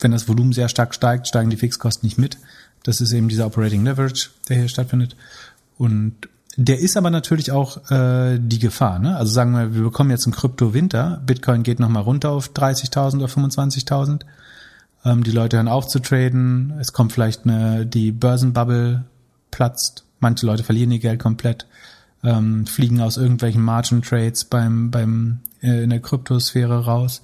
wenn 0.00 0.10
das 0.10 0.26
Volumen 0.26 0.54
sehr 0.54 0.70
stark 0.70 0.94
steigt, 0.94 1.28
steigen 1.28 1.50
die 1.50 1.58
Fixkosten 1.58 2.06
nicht 2.06 2.18
mit. 2.18 2.38
Das 2.82 3.02
ist 3.02 3.12
eben 3.12 3.28
dieser 3.28 3.46
Operating 3.46 3.84
Leverage, 3.84 4.30
der 4.48 4.56
hier 4.56 4.68
stattfindet. 4.68 5.16
Und 5.76 6.14
der 6.56 6.78
ist 6.78 6.96
aber 6.96 7.10
natürlich 7.10 7.52
auch 7.52 7.90
äh, 7.90 8.38
die 8.40 8.58
Gefahr. 8.58 8.98
Ne? 8.98 9.16
Also 9.16 9.32
sagen 9.32 9.52
wir, 9.52 9.74
wir 9.74 9.82
bekommen 9.82 10.10
jetzt 10.10 10.24
einen 10.24 10.34
Krypto-Winter, 10.34 11.22
Bitcoin 11.26 11.62
geht 11.62 11.78
nochmal 11.78 12.04
runter 12.04 12.30
auf 12.30 12.52
30.000 12.52 13.16
oder 13.16 13.26
25.000. 13.26 14.22
Ähm, 15.08 15.22
die 15.22 15.30
Leute 15.30 15.56
hören 15.56 15.68
auf 15.68 15.86
zu 15.86 16.00
traden, 16.00 16.74
es 16.80 16.92
kommt 16.92 17.12
vielleicht 17.12 17.44
eine, 17.44 17.86
die 17.86 18.12
Börsenbubble 18.12 19.04
platzt, 19.50 20.04
manche 20.20 20.46
Leute 20.46 20.64
verlieren 20.64 20.90
ihr 20.90 20.98
Geld 20.98 21.20
komplett, 21.20 21.66
ähm, 22.22 22.66
fliegen 22.66 23.00
aus 23.00 23.16
irgendwelchen 23.16 23.62
Margin-Trades 23.62 24.46
beim, 24.46 24.90
beim, 24.90 25.40
äh, 25.62 25.84
in 25.84 25.90
der 25.90 26.00
Kryptosphäre 26.00 26.84
raus. 26.84 27.22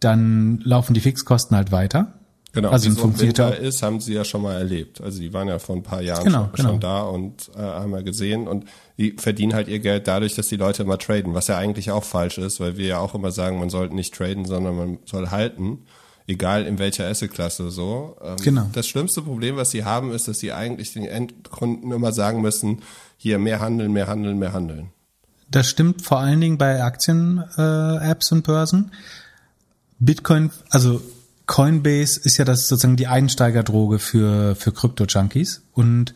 Dann 0.00 0.60
laufen 0.64 0.94
die 0.94 1.00
Fixkosten 1.00 1.56
halt 1.56 1.72
weiter 1.72 2.12
Genau, 2.56 2.70
also 2.70 2.90
wie 2.90 2.94
so 2.94 3.04
ein 3.04 3.20
Winter 3.20 3.54
ist, 3.54 3.82
haben 3.82 4.00
sie 4.00 4.14
ja 4.14 4.24
schon 4.24 4.40
mal 4.40 4.54
erlebt. 4.54 5.02
Also 5.02 5.20
die 5.20 5.34
waren 5.34 5.46
ja 5.46 5.58
vor 5.58 5.76
ein 5.76 5.82
paar 5.82 6.00
Jahren 6.00 6.24
genau, 6.24 6.44
schon, 6.44 6.52
genau. 6.54 6.68
schon, 6.70 6.80
da 6.80 7.02
und 7.02 7.50
äh, 7.54 7.60
haben 7.60 7.92
ja 7.92 8.00
gesehen 8.00 8.48
und 8.48 8.64
die 8.96 9.12
verdienen 9.18 9.52
halt 9.52 9.68
ihr 9.68 9.78
Geld 9.78 10.08
dadurch, 10.08 10.34
dass 10.34 10.46
die 10.46 10.56
Leute 10.56 10.82
immer 10.82 10.96
traden, 10.96 11.34
was 11.34 11.48
ja 11.48 11.58
eigentlich 11.58 11.90
auch 11.90 12.02
falsch 12.02 12.38
ist, 12.38 12.58
weil 12.58 12.78
wir 12.78 12.86
ja 12.86 12.98
auch 12.98 13.14
immer 13.14 13.30
sagen, 13.30 13.58
man 13.58 13.68
sollte 13.68 13.94
nicht 13.94 14.14
traden, 14.14 14.46
sondern 14.46 14.74
man 14.74 14.98
soll 15.04 15.30
halten, 15.30 15.80
egal 16.26 16.64
in 16.66 16.78
welcher 16.78 17.06
Asset-Klasse 17.06 17.70
so. 17.70 18.16
Ähm, 18.22 18.36
genau. 18.42 18.70
Das 18.72 18.86
schlimmste 18.86 19.22
Problem, 19.22 19.56
was 19.56 19.70
sie 19.70 19.84
haben, 19.84 20.12
ist, 20.12 20.28
dass 20.28 20.38
sie 20.38 20.52
eigentlich 20.52 20.92
den 20.92 21.04
Endkunden 21.04 21.92
immer 21.92 22.12
sagen 22.12 22.42
müssen, 22.42 22.82
hier 23.16 23.38
mehr 23.38 23.60
handeln, 23.60 23.92
mehr 23.92 24.06
handeln, 24.06 24.38
mehr 24.38 24.52
handeln. 24.52 24.90
Das 25.50 25.68
stimmt 25.68 26.02
vor 26.02 26.18
allen 26.18 26.40
Dingen 26.40 26.58
bei 26.58 26.82
Aktien-Apps 26.82 28.30
äh, 28.30 28.34
und 28.34 28.42
Börsen. 28.42 28.90
Bitcoin, 29.98 30.50
also 30.70 31.00
Coinbase 31.46 32.20
ist 32.20 32.36
ja 32.36 32.44
das 32.44 32.68
sozusagen 32.68 32.96
die 32.96 33.06
Einsteigerdroge 33.06 33.98
für, 33.98 34.56
für 34.56 34.72
Krypto-Junkies 34.72 35.62
und 35.72 36.14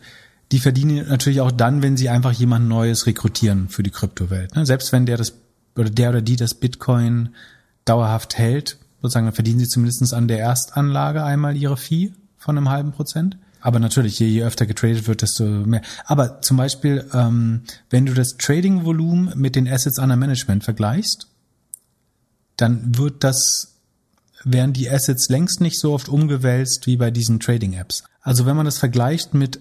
die 0.51 0.59
verdienen 0.59 1.07
natürlich 1.07 1.39
auch 1.39 1.51
dann, 1.51 1.81
wenn 1.81 1.95
sie 1.95 2.09
einfach 2.09 2.33
jemand 2.33 2.67
Neues 2.67 3.05
rekrutieren 3.05 3.69
für 3.69 3.83
die 3.83 3.89
Kryptowelt. 3.89 4.53
Ne? 4.55 4.65
Selbst 4.65 4.91
wenn 4.91 5.05
der 5.05 5.15
das 5.15 5.33
oder 5.77 5.89
der 5.89 6.09
oder 6.09 6.21
die 6.21 6.35
das 6.35 6.53
Bitcoin 6.53 7.29
dauerhaft 7.85 8.37
hält, 8.37 8.77
sozusagen, 9.01 9.25
dann 9.25 9.35
verdienen 9.35 9.59
sie 9.59 9.67
zumindest 9.67 10.13
an 10.13 10.27
der 10.27 10.39
Erstanlage 10.39 11.23
einmal 11.23 11.55
ihre 11.55 11.77
Fee 11.77 12.13
von 12.37 12.57
einem 12.57 12.69
halben 12.69 12.91
Prozent. 12.91 13.37
Aber 13.61 13.79
natürlich, 13.79 14.17
je, 14.19 14.27
je 14.27 14.43
öfter 14.43 14.65
getradet 14.65 15.07
wird, 15.07 15.21
desto 15.21 15.43
mehr. 15.43 15.81
Aber 16.05 16.41
zum 16.41 16.57
Beispiel, 16.57 17.05
ähm, 17.13 17.61
wenn 17.89 18.07
du 18.07 18.13
das 18.13 18.37
Trading-Volumen 18.37 19.33
mit 19.35 19.55
den 19.55 19.67
Assets 19.67 19.99
under 19.99 20.15
Management 20.15 20.63
vergleichst, 20.63 21.27
dann 22.57 22.97
wird 22.97 23.23
das 23.23 23.67
werden 24.43 24.73
die 24.73 24.89
Assets 24.89 25.29
längst 25.29 25.61
nicht 25.61 25.79
so 25.79 25.93
oft 25.93 26.09
umgewälzt 26.09 26.87
wie 26.87 26.97
bei 26.97 27.11
diesen 27.11 27.39
Trading-Apps. 27.39 28.03
Also 28.21 28.47
wenn 28.47 28.55
man 28.55 28.65
das 28.65 28.79
vergleicht 28.79 29.35
mit 29.35 29.59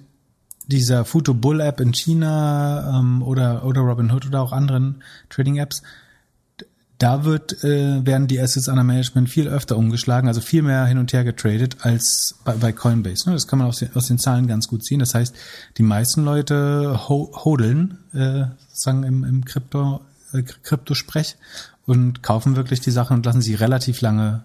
dieser 0.66 1.04
Futo 1.04 1.34
Bull 1.34 1.60
App 1.60 1.80
in 1.80 1.92
China 1.92 2.98
ähm, 2.98 3.22
oder 3.22 3.64
oder 3.64 3.80
Robinhood 3.80 4.26
oder 4.26 4.40
auch 4.40 4.52
anderen 4.52 5.02
Trading 5.28 5.56
Apps, 5.56 5.82
da 7.00 7.24
wird 7.24 7.64
äh, 7.64 8.04
werden 8.04 8.26
die 8.26 8.38
Assets 8.38 8.68
under 8.68 8.84
Management 8.84 9.30
viel 9.30 9.48
öfter 9.48 9.76
umgeschlagen, 9.78 10.28
also 10.28 10.42
viel 10.42 10.62
mehr 10.62 10.84
hin 10.84 10.98
und 10.98 11.12
her 11.12 11.24
getradet 11.24 11.78
als 11.80 12.36
bei, 12.44 12.52
bei 12.52 12.72
Coinbase. 12.72 13.28
Ne? 13.28 13.34
Das 13.34 13.46
kann 13.46 13.58
man 13.58 13.68
aus 13.68 13.78
den, 13.78 13.88
aus 13.96 14.06
den 14.06 14.18
Zahlen 14.18 14.46
ganz 14.46 14.68
gut 14.68 14.84
sehen. 14.84 15.00
Das 15.00 15.14
heißt, 15.14 15.34
die 15.78 15.82
meisten 15.82 16.24
Leute 16.24 17.08
ho 17.08 17.32
hodeln, 17.44 17.98
äh, 18.12 18.44
sagen 18.72 19.04
im, 19.04 19.24
im 19.24 19.46
Krypto 19.46 20.02
äh, 20.34 20.42
Kryptosprech 20.42 21.36
und 21.86 22.22
kaufen 22.22 22.54
wirklich 22.54 22.80
die 22.80 22.90
Sachen 22.90 23.16
und 23.16 23.24
lassen 23.24 23.40
sie 23.40 23.54
relativ 23.54 24.02
lange 24.02 24.44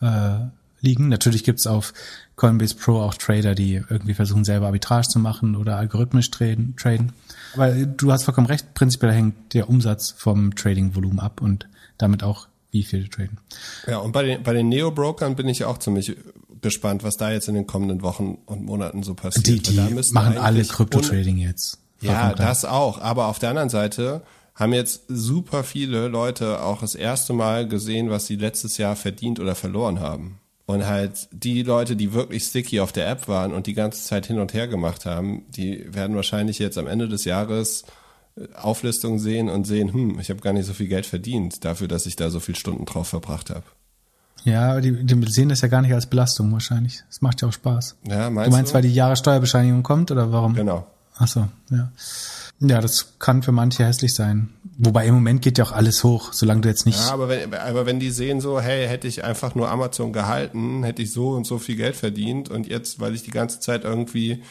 äh, 0.00 0.46
liegen. 0.80 1.08
Natürlich 1.08 1.42
gibt's 1.42 1.66
auf 1.66 1.92
Coinbase 2.36 2.76
Pro 2.76 3.00
auch 3.00 3.14
Trader, 3.14 3.56
die 3.56 3.82
irgendwie 3.88 4.14
versuchen, 4.14 4.44
selber 4.44 4.66
Arbitrage 4.66 5.08
zu 5.08 5.18
machen 5.18 5.56
oder 5.56 5.76
algorithmisch 5.76 6.30
traden. 6.30 6.76
traden. 6.76 7.12
Aber 7.54 7.72
du 7.72 8.12
hast 8.12 8.22
vollkommen 8.22 8.46
recht, 8.46 8.74
prinzipiell 8.74 9.12
hängt 9.12 9.54
der 9.54 9.68
Umsatz 9.68 10.14
vom 10.16 10.54
Trading-Volumen 10.54 11.18
ab 11.18 11.40
und 11.40 11.66
damit 11.98 12.22
auch, 12.22 12.48
wie 12.70 12.82
viel 12.82 13.08
traden. 13.08 13.38
Ja, 13.86 13.98
und 13.98 14.12
bei 14.12 14.22
den, 14.22 14.42
bei 14.42 14.52
den 14.52 14.68
Neo-Brokern 14.68 15.36
bin 15.36 15.48
ich 15.48 15.64
auch 15.64 15.78
ziemlich 15.78 16.16
gespannt, 16.60 17.02
was 17.04 17.16
da 17.16 17.30
jetzt 17.30 17.48
in 17.48 17.54
den 17.54 17.66
kommenden 17.66 18.02
Wochen 18.02 18.38
und 18.46 18.64
Monaten 18.64 19.02
so 19.02 19.14
passiert. 19.14 19.46
Die, 19.46 19.60
die 19.60 20.12
machen 20.12 20.38
alle 20.38 20.64
Krypto-Trading 20.64 21.38
jetzt. 21.38 21.78
Ja, 22.00 22.34
das 22.34 22.64
auch. 22.64 23.00
Aber 23.00 23.26
auf 23.26 23.38
der 23.38 23.50
anderen 23.50 23.68
Seite 23.68 24.22
haben 24.54 24.72
jetzt 24.72 25.02
super 25.08 25.64
viele 25.64 26.08
Leute 26.08 26.62
auch 26.62 26.80
das 26.80 26.94
erste 26.94 27.32
Mal 27.32 27.68
gesehen, 27.68 28.10
was 28.10 28.26
sie 28.26 28.36
letztes 28.36 28.78
Jahr 28.78 28.96
verdient 28.96 29.38
oder 29.38 29.54
verloren 29.54 30.00
haben. 30.00 30.38
Und 30.64 30.86
halt 30.86 31.28
die 31.30 31.62
Leute, 31.62 31.94
die 31.94 32.12
wirklich 32.12 32.42
sticky 32.42 32.80
auf 32.80 32.90
der 32.90 33.08
App 33.08 33.28
waren 33.28 33.52
und 33.52 33.68
die 33.68 33.74
ganze 33.74 34.02
Zeit 34.02 34.26
hin 34.26 34.40
und 34.40 34.52
her 34.52 34.66
gemacht 34.66 35.06
haben, 35.06 35.44
die 35.50 35.84
werden 35.94 36.16
wahrscheinlich 36.16 36.58
jetzt 36.58 36.78
am 36.78 36.88
Ende 36.88 37.08
des 37.08 37.24
Jahres 37.24 37.84
Auflistungen 38.54 39.18
sehen 39.18 39.48
und 39.48 39.66
sehen, 39.66 39.92
hm, 39.92 40.20
ich 40.20 40.30
habe 40.30 40.40
gar 40.40 40.52
nicht 40.52 40.66
so 40.66 40.74
viel 40.74 40.88
Geld 40.88 41.06
verdient 41.06 41.64
dafür, 41.64 41.88
dass 41.88 42.06
ich 42.06 42.16
da 42.16 42.30
so 42.30 42.40
viele 42.40 42.58
Stunden 42.58 42.84
drauf 42.84 43.08
verbracht 43.08 43.50
habe. 43.50 43.64
Ja, 44.44 44.80
die, 44.80 45.04
die 45.04 45.32
sehen 45.32 45.48
das 45.48 45.62
ja 45.62 45.68
gar 45.68 45.82
nicht 45.82 45.92
als 45.92 46.06
Belastung 46.06 46.52
wahrscheinlich. 46.52 47.02
Das 47.08 47.20
macht 47.20 47.42
ja 47.42 47.48
auch 47.48 47.52
Spaß. 47.52 47.96
Ja, 48.08 48.30
meinst 48.30 48.52
du 48.52 48.56
meinst, 48.56 48.70
du? 48.70 48.74
weil 48.74 48.82
die 48.82 48.94
Jahressteuerbescheinigung 48.94 49.82
kommt 49.82 50.10
oder 50.10 50.30
warum? 50.32 50.54
Genau. 50.54 50.86
Ach 51.18 51.28
so, 51.28 51.48
ja. 51.70 51.90
Ja, 52.60 52.80
das 52.80 53.18
kann 53.18 53.42
für 53.42 53.52
manche 53.52 53.84
hässlich 53.84 54.14
sein. 54.14 54.50
Wobei 54.78 55.06
im 55.06 55.14
Moment 55.14 55.42
geht 55.42 55.58
ja 55.58 55.64
auch 55.64 55.72
alles 55.72 56.04
hoch, 56.04 56.32
solange 56.32 56.60
du 56.60 56.68
jetzt 56.68 56.86
nicht. 56.86 56.98
Ja, 56.98 57.12
aber 57.12 57.28
wenn, 57.28 57.52
aber 57.54 57.86
wenn 57.86 58.00
die 58.00 58.10
sehen 58.10 58.40
so, 58.40 58.60
hey, 58.60 58.86
hätte 58.86 59.08
ich 59.08 59.24
einfach 59.24 59.54
nur 59.54 59.70
Amazon 59.70 60.12
gehalten, 60.12 60.84
hätte 60.84 61.02
ich 61.02 61.12
so 61.12 61.30
und 61.30 61.46
so 61.46 61.58
viel 61.58 61.76
Geld 61.76 61.96
verdient 61.96 62.50
und 62.50 62.66
jetzt, 62.66 63.00
weil 63.00 63.14
ich 63.14 63.22
die 63.22 63.30
ganze 63.30 63.60
Zeit 63.60 63.84
irgendwie 63.84 64.42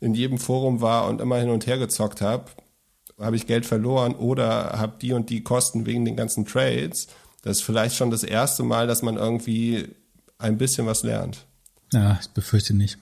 in 0.00 0.14
jedem 0.14 0.38
Forum 0.38 0.80
war 0.80 1.08
und 1.08 1.20
immer 1.20 1.36
hin 1.38 1.50
und 1.50 1.66
her 1.66 1.78
gezockt 1.78 2.20
habe, 2.20 2.44
habe 3.18 3.36
ich 3.36 3.46
Geld 3.46 3.66
verloren 3.66 4.14
oder 4.14 4.78
habe 4.78 4.94
die 5.00 5.12
und 5.12 5.30
die 5.30 5.42
Kosten 5.42 5.86
wegen 5.86 6.04
den 6.04 6.16
ganzen 6.16 6.46
Trades. 6.46 7.08
Das 7.42 7.58
ist 7.58 7.64
vielleicht 7.64 7.96
schon 7.96 8.10
das 8.10 8.22
erste 8.22 8.62
Mal, 8.62 8.86
dass 8.86 9.02
man 9.02 9.16
irgendwie 9.16 9.88
ein 10.38 10.58
bisschen 10.58 10.86
was 10.86 11.02
lernt. 11.02 11.44
Ja, 11.92 12.18
ich 12.20 12.28
befürchte 12.30 12.74
nicht. 12.74 12.98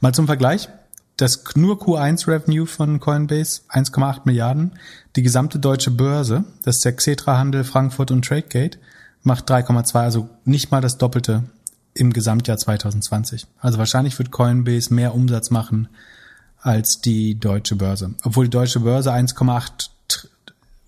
Mal 0.00 0.12
zum 0.12 0.26
Vergleich 0.26 0.68
das 1.16 1.44
nur 1.54 1.76
Q1-Revenue 1.76 2.66
von 2.66 2.98
Coinbase 2.98 3.62
1,8 3.68 4.22
Milliarden. 4.24 4.72
Die 5.14 5.22
gesamte 5.22 5.58
deutsche 5.58 5.90
Börse, 5.90 6.44
das 6.64 6.76
ist 6.76 6.84
der 6.84 6.96
Xetra-Handel, 6.96 7.64
Frankfurt 7.64 8.10
und 8.10 8.24
Tradegate, 8.24 8.78
macht 9.22 9.48
3,2, 9.50 10.00
also 10.00 10.28
nicht 10.44 10.70
mal 10.70 10.80
das 10.80 10.98
Doppelte 10.98 11.44
im 11.94 12.12
Gesamtjahr 12.12 12.56
2020. 12.56 13.46
Also 13.60 13.78
wahrscheinlich 13.78 14.18
wird 14.18 14.30
Coinbase 14.30 14.92
mehr 14.92 15.14
Umsatz 15.14 15.50
machen 15.50 15.88
als 16.62 17.00
die 17.00 17.38
deutsche 17.38 17.76
Börse. 17.76 18.14
Obwohl 18.24 18.46
die 18.46 18.50
deutsche 18.50 18.80
Börse 18.80 19.12
1,8 19.12 19.90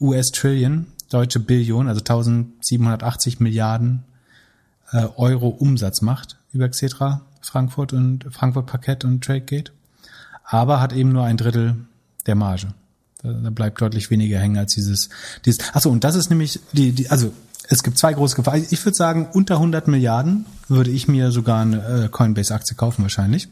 US-Trillion, 0.00 0.86
deutsche 1.10 1.40
Billion, 1.40 1.88
also 1.88 2.00
1780 2.00 3.40
Milliarden 3.40 4.04
äh, 4.92 5.06
Euro 5.16 5.48
Umsatz 5.48 6.00
macht 6.00 6.36
über 6.52 6.68
Xetra, 6.68 7.20
Frankfurt 7.42 7.92
und 7.92 8.26
Frankfurt 8.30 8.66
Parkett 8.66 9.04
und 9.04 9.22
Tradegate 9.22 9.72
aber 10.44 10.80
hat 10.80 10.92
eben 10.92 11.12
nur 11.12 11.24
ein 11.24 11.36
Drittel 11.36 11.74
der 12.26 12.34
Marge. 12.34 12.68
Da, 13.22 13.32
da 13.32 13.50
bleibt 13.50 13.80
deutlich 13.80 14.10
weniger 14.10 14.38
hängen 14.38 14.58
als 14.58 14.74
dieses, 14.74 15.08
dieses. 15.44 15.58
Achso, 15.74 15.90
und 15.90 16.04
das 16.04 16.14
ist 16.14 16.30
nämlich 16.30 16.60
die, 16.72 16.92
die, 16.92 17.08
also 17.08 17.32
es 17.68 17.82
gibt 17.82 17.98
zwei 17.98 18.12
große 18.12 18.36
Gefahren. 18.36 18.64
Ich 18.70 18.84
würde 18.84 18.94
sagen, 18.94 19.28
unter 19.32 19.54
100 19.54 19.88
Milliarden 19.88 20.44
würde 20.68 20.90
ich 20.90 21.08
mir 21.08 21.32
sogar 21.32 21.62
eine 21.62 22.04
äh, 22.04 22.08
Coinbase-Aktie 22.08 22.76
kaufen 22.76 23.02
wahrscheinlich. 23.02 23.48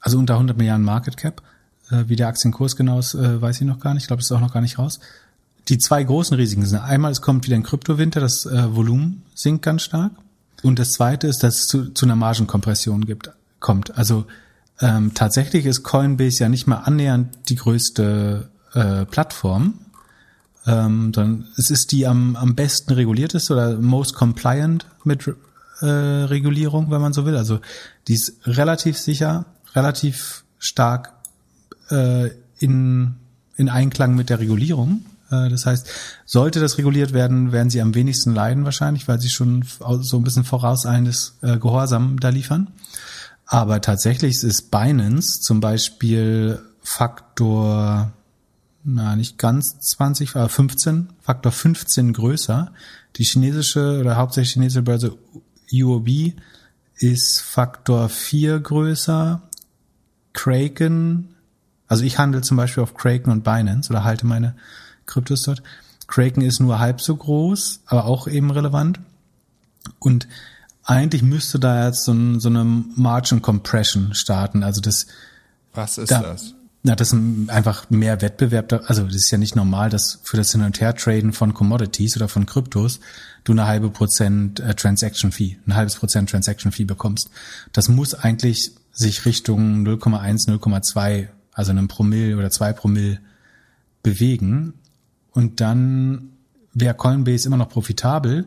Also 0.00 0.18
unter 0.18 0.34
100 0.34 0.56
Milliarden 0.56 0.84
Market 0.84 1.16
Cap. 1.16 1.42
Äh, 1.90 2.04
wie 2.08 2.16
der 2.16 2.28
Aktienkurs 2.28 2.76
genau 2.76 2.98
ist, 2.98 3.14
äh, 3.14 3.40
weiß 3.40 3.60
ich 3.60 3.66
noch 3.66 3.80
gar 3.80 3.94
nicht. 3.94 4.04
Ich 4.04 4.06
glaube, 4.08 4.20
das 4.20 4.30
ist 4.30 4.36
auch 4.36 4.40
noch 4.40 4.52
gar 4.52 4.62
nicht 4.62 4.78
raus. 4.78 5.00
Die 5.68 5.78
zwei 5.78 6.02
großen 6.02 6.36
Risiken 6.36 6.64
sind 6.64 6.80
einmal, 6.80 7.12
es 7.12 7.20
kommt 7.20 7.46
wieder 7.46 7.56
ein 7.56 7.62
Kryptowinter, 7.62 8.20
das 8.20 8.46
äh, 8.46 8.74
Volumen 8.74 9.22
sinkt 9.34 9.62
ganz 9.62 9.82
stark. 9.82 10.12
Und 10.62 10.78
das 10.78 10.92
zweite 10.92 11.26
ist, 11.26 11.42
dass 11.42 11.60
es 11.60 11.66
zu, 11.66 11.92
zu 11.92 12.06
einer 12.06 12.16
Margenkompression 12.16 13.06
gibt, 13.06 13.30
kommt. 13.60 13.96
Also 13.96 14.26
ähm, 14.80 15.12
tatsächlich 15.14 15.66
ist 15.66 15.82
Coinbase 15.82 16.42
ja 16.42 16.48
nicht 16.48 16.66
mal 16.66 16.78
annähernd 16.78 17.28
die 17.48 17.56
größte 17.56 18.48
äh, 18.74 19.04
Plattform, 19.06 19.74
ähm, 20.66 21.12
sondern 21.14 21.48
es 21.56 21.70
ist 21.70 21.92
die 21.92 22.06
am, 22.06 22.36
am 22.36 22.54
besten 22.54 22.92
regulierteste 22.92 23.52
oder 23.52 23.78
most 23.78 24.14
compliant 24.14 24.86
mit 25.04 25.28
äh, 25.80 25.86
Regulierung, 25.86 26.90
wenn 26.90 27.00
man 27.00 27.12
so 27.12 27.24
will. 27.26 27.36
Also 27.36 27.60
die 28.08 28.14
ist 28.14 28.34
relativ 28.44 28.98
sicher, 28.98 29.46
relativ 29.74 30.44
stark 30.58 31.12
äh, 31.90 32.30
in, 32.58 33.16
in 33.56 33.68
Einklang 33.68 34.14
mit 34.14 34.30
der 34.30 34.40
Regulierung. 34.40 35.04
Äh, 35.30 35.48
das 35.48 35.66
heißt, 35.66 35.88
sollte 36.26 36.60
das 36.60 36.78
reguliert 36.78 37.12
werden, 37.12 37.52
werden 37.52 37.70
sie 37.70 37.80
am 37.80 37.94
wenigsten 37.94 38.34
leiden 38.34 38.64
wahrscheinlich, 38.64 39.08
weil 39.08 39.20
sie 39.20 39.30
schon 39.30 39.64
so 40.00 40.16
ein 40.16 40.24
bisschen 40.24 40.44
vorauseilendes 40.44 41.38
äh, 41.42 41.58
Gehorsam 41.58 42.18
da 42.20 42.28
liefern. 42.28 42.68
Aber 43.46 43.80
tatsächlich 43.80 44.42
ist 44.42 44.70
Binance 44.70 45.40
zum 45.40 45.60
Beispiel 45.60 46.60
Faktor, 46.82 48.12
na 48.84 49.16
nicht 49.16 49.38
ganz 49.38 49.80
20, 49.80 50.36
aber 50.36 50.48
15, 50.48 51.08
Faktor 51.20 51.52
15 51.52 52.12
größer. 52.12 52.72
Die 53.16 53.24
chinesische 53.24 53.98
oder 53.98 54.16
hauptsächlich 54.16 54.52
chinesische 54.52 54.82
Börse 54.82 55.18
UOB 55.72 56.08
ist 56.96 57.40
Faktor 57.40 58.08
4 58.08 58.60
größer. 58.60 59.42
Kraken, 60.32 61.34
also 61.88 62.04
ich 62.04 62.18
handle 62.18 62.42
zum 62.42 62.56
Beispiel 62.56 62.82
auf 62.82 62.94
Kraken 62.94 63.30
und 63.30 63.44
Binance 63.44 63.90
oder 63.90 64.04
halte 64.04 64.26
meine 64.26 64.54
Kryptos 65.06 65.42
dort. 65.42 65.62
Kraken 66.06 66.42
ist 66.42 66.60
nur 66.60 66.78
halb 66.78 67.00
so 67.00 67.16
groß, 67.16 67.80
aber 67.86 68.04
auch 68.04 68.26
eben 68.26 68.50
relevant. 68.50 69.00
Und 69.98 70.26
eigentlich 70.84 71.22
müsste 71.22 71.58
da 71.58 71.86
jetzt 71.86 72.04
so, 72.04 72.12
ein, 72.12 72.40
so 72.40 72.48
eine 72.48 72.64
Margin 72.64 73.42
Compression 73.42 74.14
starten. 74.14 74.62
Also 74.62 74.80
das. 74.80 75.06
Was 75.72 75.98
ist 75.98 76.10
da, 76.10 76.22
das? 76.22 76.54
Na, 76.82 76.96
das 76.96 77.12
ist 77.12 77.48
einfach 77.48 77.90
mehr 77.90 78.22
Wettbewerb. 78.22 78.72
Also 78.86 79.04
das 79.04 79.16
ist 79.16 79.30
ja 79.30 79.38
nicht 79.38 79.54
normal, 79.54 79.90
dass 79.90 80.20
für 80.22 80.36
das 80.36 80.52
Hin- 80.52 80.62
und 80.62 80.80
Her-Traden 80.80 81.32
von 81.32 81.54
Commodities 81.54 82.16
oder 82.16 82.28
von 82.28 82.46
Kryptos 82.46 83.00
du 83.44 83.52
eine 83.52 83.66
halbe 83.66 83.90
Prozent 83.90 84.60
äh, 84.60 84.74
Transaction 84.74 85.32
Fee, 85.32 85.58
ein 85.66 85.74
halbes 85.74 85.96
Prozent 85.96 86.30
Transaction 86.30 86.72
Fee 86.72 86.84
bekommst. 86.84 87.30
Das 87.72 87.88
muss 87.88 88.14
eigentlich 88.14 88.72
sich 88.92 89.24
Richtung 89.24 89.84
0,1, 89.86 90.48
0,2, 90.48 91.28
also 91.52 91.70
einem 91.70 91.88
Promille 91.88 92.36
oder 92.36 92.50
zwei 92.50 92.72
Promille 92.72 93.20
bewegen. 94.02 94.74
Und 95.32 95.60
dann 95.60 96.30
wäre 96.72 96.94
Coinbase 96.94 97.46
immer 97.46 97.56
noch 97.56 97.68
profitabel, 97.68 98.46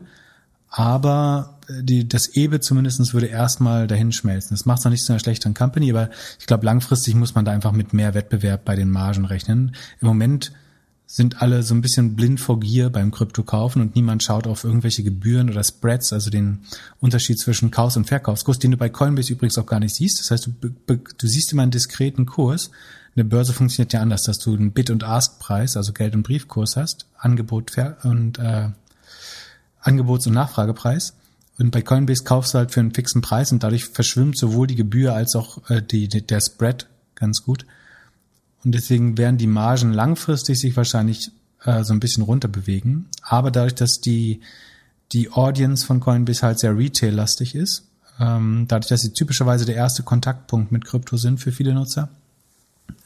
aber 0.68 1.60
die, 1.68 2.08
das 2.08 2.34
EBIT 2.34 2.64
zumindestens 2.64 3.14
würde 3.14 3.26
erstmal 3.26 3.86
dahin 3.86 4.12
schmelzen. 4.12 4.56
Das 4.56 4.66
macht 4.66 4.80
es 4.80 4.84
noch 4.84 4.90
nicht 4.90 5.04
zu 5.04 5.12
einer 5.12 5.20
schlechteren 5.20 5.54
Company, 5.54 5.90
aber 5.90 6.10
ich 6.38 6.46
glaube, 6.46 6.66
langfristig 6.66 7.14
muss 7.14 7.34
man 7.34 7.44
da 7.44 7.52
einfach 7.52 7.72
mit 7.72 7.92
mehr 7.92 8.14
Wettbewerb 8.14 8.64
bei 8.64 8.76
den 8.76 8.90
Margen 8.90 9.24
rechnen. 9.24 9.74
Im 10.00 10.08
Moment 10.08 10.52
sind 11.06 11.42
alle 11.42 11.62
so 11.62 11.74
ein 11.74 11.82
bisschen 11.82 12.16
blind 12.16 12.40
vor 12.40 12.58
Gier 12.60 12.90
beim 12.90 13.10
Kryptokaufen 13.10 13.82
und 13.82 13.94
niemand 13.94 14.22
schaut 14.22 14.46
auf 14.46 14.64
irgendwelche 14.64 15.02
Gebühren 15.02 15.50
oder 15.50 15.62
Spreads, 15.62 16.12
also 16.12 16.30
den 16.30 16.60
Unterschied 17.00 17.38
zwischen 17.38 17.70
Kaufs- 17.70 17.96
und 17.96 18.06
Verkaufskurs, 18.06 18.58
den 18.58 18.72
du 18.72 18.76
bei 18.76 18.88
Coinbase 18.88 19.32
übrigens 19.32 19.58
auch 19.58 19.66
gar 19.66 19.80
nicht 19.80 19.94
siehst. 19.94 20.18
Das 20.20 20.30
heißt, 20.30 20.48
du, 20.60 20.70
du 20.86 21.26
siehst 21.26 21.52
immer 21.52 21.62
einen 21.62 21.70
diskreten 21.70 22.26
Kurs. 22.26 22.70
Eine 23.14 23.24
Börse 23.24 23.52
funktioniert 23.52 23.92
ja 23.92 24.00
anders, 24.00 24.24
dass 24.24 24.38
du 24.38 24.54
einen 24.54 24.72
Bid- 24.72 24.90
und 24.90 25.04
Ask-Preis, 25.04 25.76
also 25.76 25.92
Geld- 25.92 26.14
und 26.14 26.24
Briefkurs 26.24 26.76
hast, 26.76 27.06
Angebot 27.16 27.72
und 28.02 28.38
äh, 28.38 28.70
Angebots- 29.80 30.26
und 30.26 30.32
Nachfragepreis. 30.32 31.14
Und 31.58 31.70
bei 31.70 31.82
Coinbase 31.82 32.24
kaufst 32.24 32.54
du 32.54 32.58
halt 32.58 32.72
für 32.72 32.80
einen 32.80 32.94
fixen 32.94 33.20
Preis 33.20 33.52
und 33.52 33.62
dadurch 33.62 33.84
verschwimmt 33.84 34.36
sowohl 34.36 34.66
die 34.66 34.74
Gebühr 34.74 35.14
als 35.14 35.36
auch 35.36 35.70
äh, 35.70 35.80
die, 35.80 36.08
die, 36.08 36.26
der 36.26 36.40
Spread 36.40 36.88
ganz 37.14 37.44
gut. 37.44 37.66
Und 38.64 38.72
deswegen 38.72 39.18
werden 39.18 39.38
die 39.38 39.46
Margen 39.46 39.92
langfristig 39.92 40.58
sich 40.58 40.76
wahrscheinlich 40.76 41.30
äh, 41.64 41.84
so 41.84 41.92
ein 41.92 42.00
bisschen 42.00 42.22
runter 42.22 42.48
bewegen. 42.48 43.06
Aber 43.22 43.50
dadurch, 43.50 43.74
dass 43.74 44.00
die, 44.00 44.40
die 45.12 45.30
Audience 45.30 45.84
von 45.84 46.00
Coinbase 46.00 46.42
halt 46.42 46.58
sehr 46.58 46.76
retail-lastig 46.76 47.54
ist, 47.54 47.84
ähm, 48.20 48.66
dadurch, 48.68 48.88
dass 48.88 49.02
sie 49.02 49.12
typischerweise 49.12 49.64
der 49.64 49.74
erste 49.74 50.02
Kontaktpunkt 50.02 50.72
mit 50.72 50.84
Krypto 50.84 51.16
sind 51.16 51.40
für 51.40 51.52
viele 51.52 51.74
Nutzer, 51.74 52.08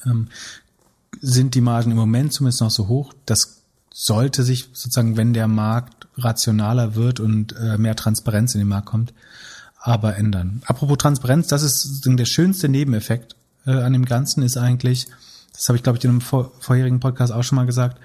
ähm, 0.04 0.28
sind 1.20 1.54
die 1.54 1.60
Margen 1.60 1.90
im 1.90 1.96
Moment 1.96 2.32
zumindest 2.32 2.60
noch 2.60 2.70
so 2.70 2.88
hoch. 2.88 3.14
Das 3.26 3.62
sollte 3.92 4.44
sich 4.44 4.68
sozusagen, 4.72 5.16
wenn 5.16 5.32
der 5.32 5.48
Markt 5.48 6.06
rationaler 6.16 6.94
wird 6.94 7.20
und 7.20 7.56
äh, 7.56 7.78
mehr 7.78 7.96
Transparenz 7.96 8.54
in 8.54 8.60
den 8.60 8.68
Markt 8.68 8.86
kommt, 8.86 9.12
aber 9.80 10.16
ändern. 10.16 10.62
Apropos 10.66 10.98
Transparenz, 10.98 11.48
das 11.48 11.62
ist 11.62 12.02
der 12.04 12.24
schönste 12.24 12.68
Nebeneffekt 12.68 13.34
äh, 13.66 13.72
an 13.72 13.92
dem 13.92 14.04
Ganzen 14.04 14.42
ist 14.42 14.56
eigentlich, 14.56 15.08
das 15.58 15.68
habe 15.68 15.76
ich, 15.76 15.82
glaube 15.82 15.98
ich, 15.98 16.04
in 16.04 16.10
einem 16.10 16.20
vor, 16.20 16.52
vorherigen 16.60 17.00
Podcast 17.00 17.32
auch 17.32 17.42
schon 17.42 17.56
mal 17.56 17.66
gesagt, 17.66 18.00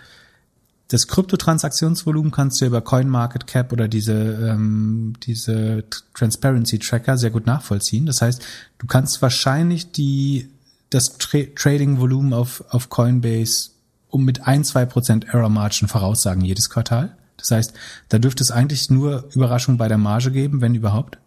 das 0.87 1.07
Kryptotransaktionsvolumen 1.07 2.31
kannst 2.31 2.59
du 2.59 2.65
über 2.65 2.81
CoinMarketCap 2.81 3.71
oder 3.71 3.87
diese, 3.87 4.13
ähm, 4.13 5.13
diese 5.23 5.83
Transparency 6.15 6.79
Tracker 6.79 7.17
sehr 7.17 7.29
gut 7.29 7.45
nachvollziehen. 7.45 8.07
Das 8.07 8.21
heißt, 8.21 8.41
du 8.79 8.87
kannst 8.87 9.21
wahrscheinlich 9.21 9.91
die, 9.91 10.49
das 10.89 11.17
Tra 11.19 11.39
Trading-Volumen 11.55 12.33
auf, 12.33 12.63
auf 12.69 12.89
Coinbase 12.89 13.69
um 14.09 14.25
mit 14.25 14.47
ein, 14.47 14.63
zwei 14.63 14.85
Prozent 14.85 15.25
Error 15.25 15.49
Margin 15.49 15.87
voraussagen 15.87 16.43
jedes 16.43 16.69
Quartal. 16.69 17.15
Das 17.37 17.51
heißt, 17.51 17.73
da 18.09 18.19
dürfte 18.19 18.43
es 18.43 18.51
eigentlich 18.51 18.89
nur 18.89 19.29
Überraschungen 19.33 19.77
bei 19.77 19.87
der 19.87 19.97
Marge 19.97 20.31
geben, 20.31 20.61
wenn 20.61 20.75
überhaupt. 20.75 21.17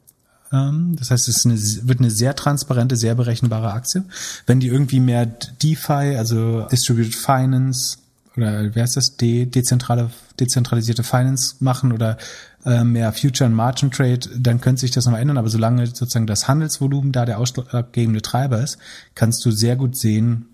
Ähm, 0.52 0.96
das 0.98 1.10
heißt, 1.10 1.28
es 1.28 1.44
eine, 1.44 1.58
wird 1.88 2.00
eine 2.00 2.10
sehr 2.10 2.34
transparente, 2.34 2.96
sehr 2.96 3.14
berechenbare 3.14 3.72
Aktie. 3.72 4.04
Wenn 4.46 4.60
die 4.60 4.68
irgendwie 4.68 5.00
mehr 5.00 5.26
DeFi, 5.26 6.16
also 6.16 6.62
Distributed 6.70 7.14
Finance 7.14 7.98
oder 8.36 8.74
wer 8.74 8.84
ist 8.84 8.96
das, 8.96 9.16
De 9.16 9.46
dezentrale, 9.46 10.10
dezentralisierte 10.38 11.02
Finance 11.02 11.56
machen 11.60 11.92
oder 11.92 12.18
äh, 12.64 12.84
mehr 12.84 13.12
Future 13.12 13.46
and 13.46 13.56
Margin 13.56 13.90
Trade, 13.90 14.20
dann 14.36 14.60
könnte 14.60 14.80
sich 14.80 14.90
das 14.90 15.06
nochmal 15.06 15.22
ändern. 15.22 15.38
Aber 15.38 15.48
solange 15.48 15.86
sozusagen 15.86 16.26
das 16.26 16.46
Handelsvolumen 16.46 17.12
da 17.12 17.24
der 17.24 17.38
ausschlaggebende 17.38 18.22
Treiber 18.22 18.62
ist, 18.62 18.78
kannst 19.14 19.44
du 19.44 19.50
sehr 19.50 19.76
gut 19.76 19.96
sehen, 19.96 20.46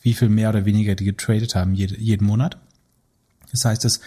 wie 0.00 0.14
viel 0.14 0.28
mehr 0.28 0.50
oder 0.50 0.64
weniger 0.64 0.94
die 0.94 1.04
getradet 1.04 1.54
haben 1.54 1.74
jeden 1.74 2.26
Monat. 2.26 2.58
Das 3.52 3.64
heißt, 3.64 3.84
das 3.84 4.00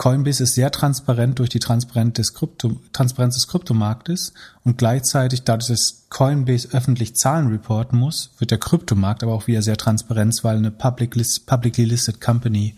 Coinbase 0.00 0.44
ist 0.44 0.54
sehr 0.54 0.70
transparent 0.70 1.40
durch 1.40 1.50
die 1.50 1.58
Transparenz 1.58 2.14
des, 2.14 2.32
Krypto, 2.32 2.80
Transparenz 2.94 3.34
des 3.34 3.48
Kryptomarktes 3.48 4.32
und 4.64 4.78
gleichzeitig 4.78 5.42
dadurch, 5.42 5.68
dass 5.68 6.06
Coinbase 6.08 6.70
öffentlich 6.72 7.16
Zahlen 7.16 7.48
reporten 7.48 7.98
muss, 7.98 8.30
wird 8.38 8.50
der 8.50 8.56
Kryptomarkt 8.56 9.22
aber 9.22 9.34
auch 9.34 9.46
wieder 9.46 9.60
sehr 9.60 9.76
transparent, 9.76 10.42
weil 10.42 10.56
eine 10.56 10.70
public 10.70 11.16
list, 11.16 11.44
publicly 11.44 11.84
listed 11.84 12.18
Company 12.18 12.76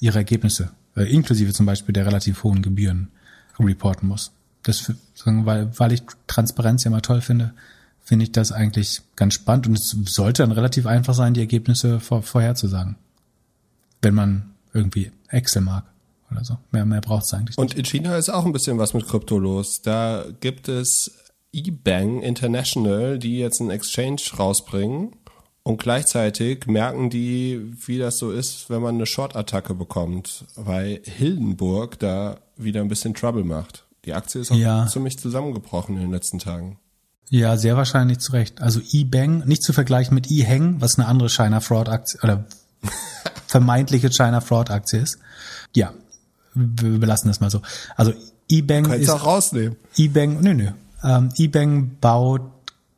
ihre 0.00 0.16
Ergebnisse, 0.16 0.70
äh, 0.96 1.02
inklusive 1.12 1.52
zum 1.52 1.66
Beispiel 1.66 1.92
der 1.92 2.06
relativ 2.06 2.42
hohen 2.42 2.62
Gebühren, 2.62 3.08
reporten 3.60 4.08
muss. 4.08 4.32
Das, 4.62 4.94
weil, 5.26 5.78
weil 5.78 5.92
ich 5.92 6.02
Transparenz 6.26 6.84
ja 6.84 6.90
mal 6.90 7.02
toll 7.02 7.20
finde, 7.20 7.52
finde 8.02 8.22
ich 8.22 8.32
das 8.32 8.50
eigentlich 8.50 9.02
ganz 9.14 9.34
spannend 9.34 9.66
und 9.66 9.74
es 9.74 9.90
sollte 10.06 10.42
dann 10.42 10.52
relativ 10.52 10.86
einfach 10.86 11.12
sein, 11.12 11.34
die 11.34 11.40
Ergebnisse 11.40 12.00
vor, 12.00 12.22
vorherzusagen. 12.22 12.96
Wenn 14.00 14.14
man 14.14 14.52
irgendwie 14.72 15.12
Excel 15.28 15.60
mag 15.60 15.91
oder 16.32 16.44
so. 16.44 16.58
Mehr, 16.70 16.84
mehr 16.84 17.00
braucht 17.00 17.24
es 17.24 17.34
eigentlich 17.34 17.56
nicht. 17.56 17.58
Und 17.58 17.74
in 17.74 17.84
China 17.84 18.16
ist 18.16 18.30
auch 18.30 18.44
ein 18.44 18.52
bisschen 18.52 18.78
was 18.78 18.94
mit 18.94 19.06
Krypto 19.06 19.38
los. 19.38 19.82
Da 19.82 20.24
gibt 20.40 20.68
es 20.68 21.12
eBank 21.52 22.22
International, 22.22 23.18
die 23.18 23.38
jetzt 23.38 23.60
einen 23.60 23.70
Exchange 23.70 24.20
rausbringen. 24.38 25.16
Und 25.64 25.80
gleichzeitig 25.80 26.66
merken 26.66 27.08
die, 27.08 27.72
wie 27.86 27.98
das 27.98 28.18
so 28.18 28.32
ist, 28.32 28.68
wenn 28.68 28.82
man 28.82 28.96
eine 28.96 29.06
Short-Attacke 29.06 29.74
bekommt, 29.74 30.44
weil 30.56 31.00
Hildenburg 31.04 32.00
da 32.00 32.38
wieder 32.56 32.80
ein 32.80 32.88
bisschen 32.88 33.14
Trouble 33.14 33.44
macht. 33.44 33.84
Die 34.04 34.12
Aktie 34.12 34.40
ist 34.40 34.50
auch 34.50 34.56
ja. 34.56 34.86
ziemlich 34.88 35.18
zusammengebrochen 35.18 35.94
in 35.94 36.02
den 36.02 36.10
letzten 36.10 36.40
Tagen. 36.40 36.78
Ja, 37.28 37.56
sehr 37.56 37.76
wahrscheinlich 37.76 38.18
zu 38.18 38.32
Recht. 38.32 38.60
Also 38.60 38.80
eBank, 38.92 39.46
nicht 39.46 39.62
zu 39.62 39.72
vergleichen 39.72 40.14
mit 40.14 40.30
eHang, 40.30 40.80
was 40.80 40.98
eine 40.98 41.06
andere 41.06 41.30
China 41.30 41.60
Fraud 41.60 41.88
Aktie 41.88 42.18
oder 42.22 42.44
vermeintliche 43.46 44.10
China 44.10 44.40
Fraud 44.40 44.70
Aktie 44.70 45.00
ist. 45.00 45.18
Ja, 45.74 45.94
wir 46.54 46.98
belassen 46.98 47.28
das 47.28 47.40
mal 47.40 47.50
so. 47.50 47.62
Also 47.96 48.12
eBank 48.50 48.92
ist 48.94 49.10
auch 49.10 49.24
rausnehmen. 49.24 49.76
eBank, 49.96 50.42
nö, 50.42 50.54
nö. 50.54 50.68
Ähm, 51.02 51.30
eBank 51.36 52.00
baut 52.00 52.42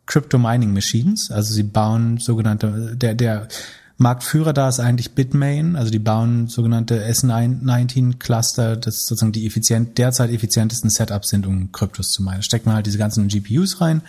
Crypto 0.07 0.39
Mining 0.39 0.73
Machines, 0.73 1.31
also 1.31 1.55
sie 1.55 1.63
bauen 1.63 2.19
sogenannte 2.19 2.95
der 2.95 3.15
der 3.15 3.49
Marktführer 3.97 4.53
da 4.53 4.69
ist 4.69 4.81
eigentlich 4.81 5.13
Bitmain, 5.13 5.77
also 5.77 5.91
die 5.91 6.01
bauen 6.01 6.49
sogenannte 6.49 7.07
S19 7.07 8.19
Cluster, 8.19 8.77
das 8.77 9.07
sozusagen 9.07 9.31
die 9.31 9.47
effizient, 9.47 9.99
derzeit 9.99 10.31
effizientesten 10.31 10.91
Setups 10.91 11.29
sind, 11.29 11.47
um 11.47 11.71
Kryptos 11.71 12.11
zu 12.11 12.23
meinen. 12.25 12.39
Da 12.39 12.43
steckt 12.43 12.67
man 12.67 12.75
halt 12.75 12.87
diese 12.87 12.99
ganzen 12.99 13.29
GPUs 13.29 13.81
rein 13.81 14.03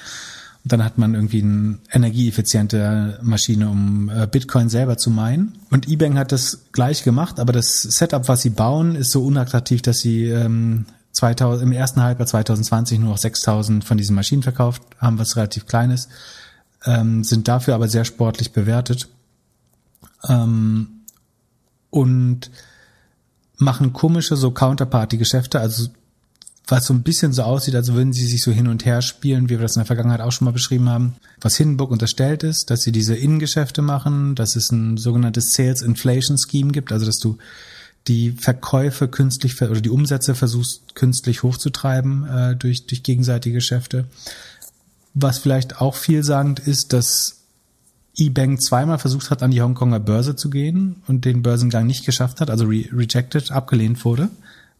dann 0.67 0.83
hat 0.83 0.97
man 0.97 1.13
irgendwie 1.13 1.43
eine 1.43 1.77
energieeffiziente 1.91 3.19
Maschine, 3.21 3.69
um 3.69 4.09
äh, 4.09 4.25
Bitcoin 4.25 4.67
selber 4.67 4.97
zu 4.97 5.11
meinen. 5.11 5.59
Und 5.69 5.87
eBank 5.87 6.17
hat 6.17 6.31
das 6.31 6.65
gleich 6.71 7.03
gemacht, 7.03 7.39
aber 7.39 7.53
das 7.53 7.83
Setup, 7.83 8.27
was 8.27 8.41
sie 8.41 8.49
bauen, 8.49 8.95
ist 8.95 9.11
so 9.11 9.23
unattraktiv, 9.23 9.83
dass 9.83 9.99
sie 9.99 10.25
ähm, 10.25 10.87
2000, 11.11 11.63
im 11.63 11.71
ersten 11.71 12.01
Halbjahr 12.01 12.25
2020 12.25 12.99
nur 12.99 13.11
noch 13.11 13.17
6000 13.19 13.83
von 13.85 13.97
diesen 13.97 14.15
Maschinen 14.15 14.41
verkauft 14.41 14.81
haben, 14.97 15.19
was 15.19 15.37
relativ 15.37 15.67
klein 15.67 15.91
ist, 15.91 16.09
ähm, 16.83 17.23
sind 17.23 17.47
dafür 17.47 17.75
aber 17.75 17.87
sehr 17.87 18.03
sportlich 18.03 18.51
bewertet 18.51 19.07
ähm, 20.27 21.01
und 21.91 22.49
machen 23.57 23.93
komische 23.93 24.35
so 24.35 24.49
Counterparty-Geschäfte, 24.49 25.59
also 25.59 25.89
was 26.67 26.85
so 26.85 26.93
ein 26.93 27.03
bisschen 27.03 27.31
so 27.31 27.43
aussieht, 27.43 27.75
als 27.75 27.93
würden 27.93 28.13
sie 28.13 28.25
sich 28.25 28.41
so 28.41 28.51
hin 28.51 28.67
und 28.67 28.85
her 28.85 29.01
spielen, 29.01 29.45
wie 29.45 29.55
wir 29.55 29.59
das 29.59 29.75
in 29.75 29.81
der 29.81 29.85
Vergangenheit 29.85 30.21
auch 30.21 30.31
schon 30.31 30.45
mal 30.45 30.51
beschrieben 30.51 30.89
haben. 30.89 31.15
Was 31.39 31.55
Hindenburg 31.55 31.91
unterstellt 31.91 32.43
ist, 32.43 32.69
dass 32.69 32.81
sie 32.81 32.91
diese 32.91 33.15
Innengeschäfte 33.15 33.81
machen, 33.81 34.35
dass 34.35 34.55
es 34.55 34.71
ein 34.71 34.97
sogenanntes 34.97 35.53
Sales 35.53 35.81
Inflation 35.81 36.37
Scheme 36.37 36.71
gibt, 36.71 36.91
also 36.91 37.05
dass 37.05 37.19
du 37.19 37.37
die 38.07 38.31
Verkäufe 38.31 39.07
künstlich 39.07 39.61
oder 39.61 39.81
die 39.81 39.89
Umsätze 39.89 40.35
versuchst 40.35 40.95
künstlich 40.95 41.43
hochzutreiben 41.43 42.27
äh, 42.27 42.55
durch, 42.55 42.85
durch 42.85 43.03
gegenseitige 43.03 43.55
Geschäfte. 43.55 44.05
Was 45.13 45.39
vielleicht 45.39 45.81
auch 45.81 45.95
vielsagend 45.95 46.59
ist, 46.59 46.93
dass 46.93 47.37
eBank 48.17 48.61
zweimal 48.61 48.99
versucht 48.99 49.29
hat, 49.29 49.43
an 49.43 49.51
die 49.51 49.61
Hongkonger 49.61 49.99
Börse 49.99 50.35
zu 50.35 50.49
gehen 50.49 50.97
und 51.07 51.25
den 51.25 51.41
Börsengang 51.41 51.85
nicht 51.85 52.05
geschafft 52.05 52.41
hat, 52.41 52.49
also 52.49 52.65
re 52.65 52.85
rejected, 52.91 53.51
abgelehnt 53.51 54.05
wurde. 54.05 54.29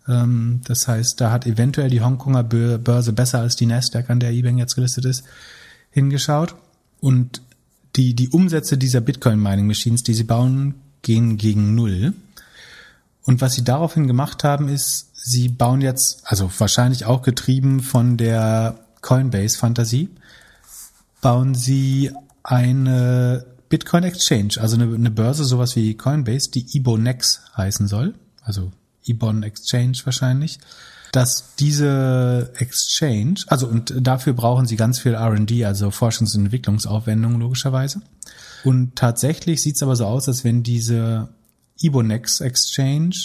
Ähm, 0.07 0.61
das 0.65 0.87
heißt, 0.87 1.19
da 1.19 1.31
hat 1.31 1.45
eventuell 1.45 1.89
die 1.89 2.01
Hongkonger 2.01 2.43
Börse 2.43 3.13
besser 3.13 3.39
als 3.39 3.55
die 3.55 3.65
Nasdaq, 3.65 4.09
an 4.09 4.19
der 4.19 4.31
eBank 4.31 4.59
jetzt 4.59 4.75
gelistet 4.75 5.05
ist, 5.05 5.23
hingeschaut. 5.89 6.55
Und 6.99 7.41
die, 7.95 8.13
die 8.13 8.29
Umsätze 8.29 8.77
dieser 8.77 9.01
Bitcoin-Mining-Machines, 9.01 10.03
die 10.03 10.13
sie 10.13 10.23
bauen, 10.23 10.75
gehen 11.01 11.37
gegen 11.37 11.75
Null. 11.75 12.13
Und 13.23 13.41
was 13.41 13.53
sie 13.53 13.63
daraufhin 13.63 14.07
gemacht 14.07 14.43
haben, 14.43 14.69
ist, 14.69 15.11
sie 15.13 15.49
bauen 15.49 15.81
jetzt, 15.81 16.21
also 16.25 16.51
wahrscheinlich 16.57 17.05
auch 17.05 17.21
getrieben 17.21 17.81
von 17.81 18.17
der 18.17 18.79
Coinbase-Fantasie, 19.01 20.09
bauen 21.21 21.55
sie 21.55 22.11
eine 22.43 23.45
Bitcoin 23.69 24.03
Exchange, 24.03 24.55
also 24.59 24.75
eine, 24.75 24.93
eine 24.93 25.09
Börse, 25.09 25.43
sowas 25.43 25.75
wie 25.75 25.95
Coinbase, 25.95 26.51
die 26.51 26.67
Ibonex 26.77 27.41
heißen 27.57 27.87
soll, 27.87 28.13
also 28.43 28.71
Ibon 29.05 29.43
Exchange 29.43 29.97
wahrscheinlich, 30.03 30.59
dass 31.11 31.55
diese 31.55 32.51
Exchange, 32.57 33.35
also 33.47 33.67
und 33.67 33.93
dafür 34.01 34.33
brauchen 34.33 34.65
sie 34.65 34.75
ganz 34.75 34.99
viel 34.99 35.13
R&D, 35.13 35.65
also 35.65 35.89
Forschungs- 35.89 36.35
und 36.35 36.45
Entwicklungsaufwendungen 36.45 37.39
logischerweise. 37.39 38.01
Und 38.63 38.95
tatsächlich 38.95 39.61
sieht 39.61 39.75
es 39.75 39.83
aber 39.83 39.95
so 39.95 40.05
aus, 40.05 40.27
als 40.27 40.43
wenn 40.43 40.63
diese 40.63 41.29
Ibonex 41.79 42.41
Exchange 42.41 43.15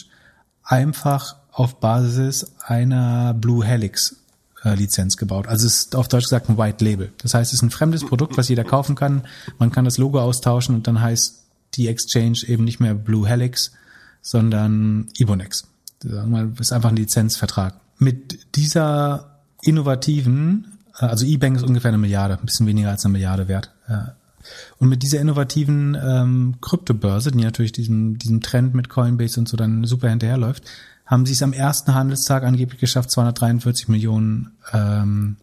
einfach 0.63 1.37
auf 1.51 1.81
Basis 1.81 2.53
einer 2.65 3.35
Blue 3.35 3.65
Helix 3.65 4.17
äh, 4.65 4.75
Lizenz 4.75 5.17
gebaut. 5.17 5.49
Also 5.49 5.67
es 5.67 5.77
ist 5.77 5.97
auf 5.97 6.09
Deutsch 6.09 6.25
gesagt 6.25 6.49
ein 6.49 6.59
White 6.59 6.85
Label. 6.85 7.13
Das 7.23 7.35
heißt, 7.35 7.53
es 7.53 7.59
ist 7.59 7.63
ein 7.63 7.71
fremdes 7.71 8.05
Produkt, 8.05 8.37
was 8.37 8.49
jeder 8.49 8.65
kaufen 8.65 8.95
kann. 8.95 9.23
Man 9.59 9.73
kann 9.73 9.85
das 9.85 9.99
Logo 9.99 10.21
austauschen 10.21 10.75
und 10.75 10.87
dann 10.87 11.01
heißt 11.01 11.45
die 11.75 11.89
Exchange 11.89 12.39
eben 12.47 12.65
nicht 12.65 12.81
mehr 12.81 12.95
Blue 12.95 13.27
Helix, 13.27 13.73
sondern 14.23 15.09
Ibonex. 16.05 16.59
Das 16.59 16.69
ist 16.69 16.73
einfach 16.73 16.91
ein 16.91 16.97
Lizenzvertrag. 16.97 17.75
Mit 17.99 18.57
dieser 18.57 19.41
innovativen, 19.63 20.79
äh, 20.99 21.07
also 21.07 21.27
eBank 21.27 21.57
ist 21.57 21.65
ungefähr 21.65 21.91
eine 21.91 21.99
Milliarde, 21.99 22.39
ein 22.39 22.47
bisschen 22.47 22.67
weniger 22.67 22.91
als 22.91 23.05
eine 23.05 23.13
Milliarde 23.13 23.49
wert. 23.49 23.71
Und 24.79 24.89
mit 24.89 25.03
dieser 25.03 25.21
innovativen 25.21 25.97
ähm, 26.03 26.55
Kryptobörse, 26.61 27.31
die 27.31 27.43
natürlich 27.43 27.73
diesem, 27.73 28.19
diesem 28.19 28.41
Trend 28.41 28.75
mit 28.75 28.89
Coinbase 28.89 29.39
und 29.39 29.49
so 29.49 29.57
dann 29.57 29.85
super 29.85 30.09
hinterherläuft, 30.09 30.65
haben 31.07 31.27
sie 31.27 31.33
es 31.33 31.43
am 31.43 31.53
ersten 31.53 31.95
Handelstag 31.95 32.45
angeblich 32.45 32.81
geschafft, 32.81 33.11
243 33.11 33.89
Millionen 33.89 34.53
ähm, 34.73 35.37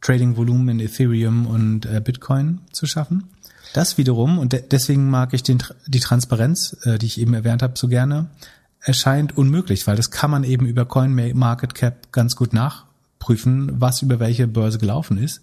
Trading-Volumen 0.00 0.68
in 0.68 0.80
Ethereum 0.80 1.46
und 1.46 1.86
äh, 1.86 2.00
Bitcoin 2.00 2.60
zu 2.72 2.86
schaffen. 2.86 3.24
Das 3.74 3.98
wiederum, 3.98 4.38
und 4.38 4.52
de 4.52 4.62
deswegen 4.70 5.10
mag 5.10 5.32
ich 5.34 5.42
den, 5.42 5.62
die 5.86 6.00
Transparenz, 6.00 6.76
äh, 6.84 6.98
die 6.98 7.06
ich 7.06 7.20
eben 7.20 7.34
erwähnt 7.34 7.62
habe, 7.62 7.74
so 7.76 7.88
gerne, 7.88 8.28
erscheint 8.82 9.36
unmöglich, 9.36 9.86
weil 9.86 9.96
das 9.96 10.10
kann 10.10 10.30
man 10.30 10.44
eben 10.44 10.66
über 10.66 10.84
CoinMarketCap 10.84 12.12
ganz 12.12 12.36
gut 12.36 12.52
nachprüfen, 12.52 13.80
was 13.80 14.02
über 14.02 14.18
welche 14.20 14.46
Börse 14.48 14.78
gelaufen 14.78 15.18
ist. 15.18 15.40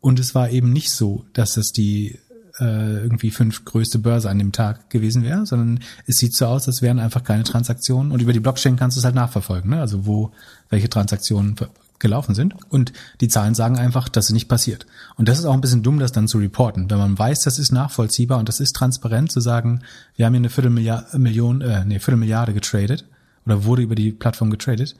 Und 0.00 0.18
es 0.18 0.34
war 0.34 0.50
eben 0.50 0.72
nicht 0.72 0.92
so, 0.92 1.24
dass 1.32 1.54
das 1.54 1.72
die 1.72 2.18
äh, 2.60 3.02
irgendwie 3.02 3.30
fünf 3.30 3.64
größte 3.64 3.98
Börse 3.98 4.30
an 4.30 4.38
dem 4.38 4.52
Tag 4.52 4.90
gewesen 4.90 5.22
wäre, 5.22 5.44
sondern 5.46 5.80
es 6.06 6.16
sieht 6.16 6.34
so 6.34 6.46
aus, 6.46 6.66
als 6.66 6.82
wären 6.82 6.98
einfach 6.98 7.22
keine 7.22 7.44
Transaktionen. 7.44 8.12
Und 8.12 8.22
über 8.22 8.32
die 8.32 8.40
Blockchain 8.40 8.76
kannst 8.76 8.96
du 8.96 9.00
es 9.00 9.04
halt 9.04 9.14
nachverfolgen, 9.14 9.70
ne? 9.70 9.80
also 9.80 10.06
wo 10.06 10.32
welche 10.70 10.88
Transaktionen 10.88 11.56
gelaufen 11.98 12.34
sind. 12.34 12.54
Und 12.68 12.92
die 13.20 13.28
Zahlen 13.28 13.54
sagen 13.54 13.78
einfach, 13.78 14.08
dass 14.08 14.26
es 14.26 14.32
nicht 14.32 14.48
passiert. 14.48 14.86
Und 15.16 15.28
das 15.28 15.38
ist 15.38 15.44
auch 15.44 15.54
ein 15.54 15.60
bisschen 15.60 15.82
dumm, 15.82 15.98
das 15.98 16.12
dann 16.12 16.28
zu 16.28 16.38
reporten. 16.38 16.90
Wenn 16.90 16.98
man 16.98 17.18
weiß, 17.18 17.40
das 17.42 17.58
ist 17.58 17.72
nachvollziehbar 17.72 18.38
und 18.38 18.48
das 18.48 18.60
ist 18.60 18.74
transparent, 18.74 19.32
zu 19.32 19.40
sagen, 19.40 19.82
wir 20.16 20.26
haben 20.26 20.34
hier 20.34 20.40
eine 20.40 20.50
Viertelmillion, 20.50 21.60
äh, 21.60 21.84
nee, 21.84 21.98
Viertelmilliarde 21.98 22.54
getradet 22.54 23.04
oder 23.44 23.64
wurde 23.64 23.82
über 23.82 23.94
die 23.94 24.12
Plattform 24.12 24.50
getradet. 24.50 24.94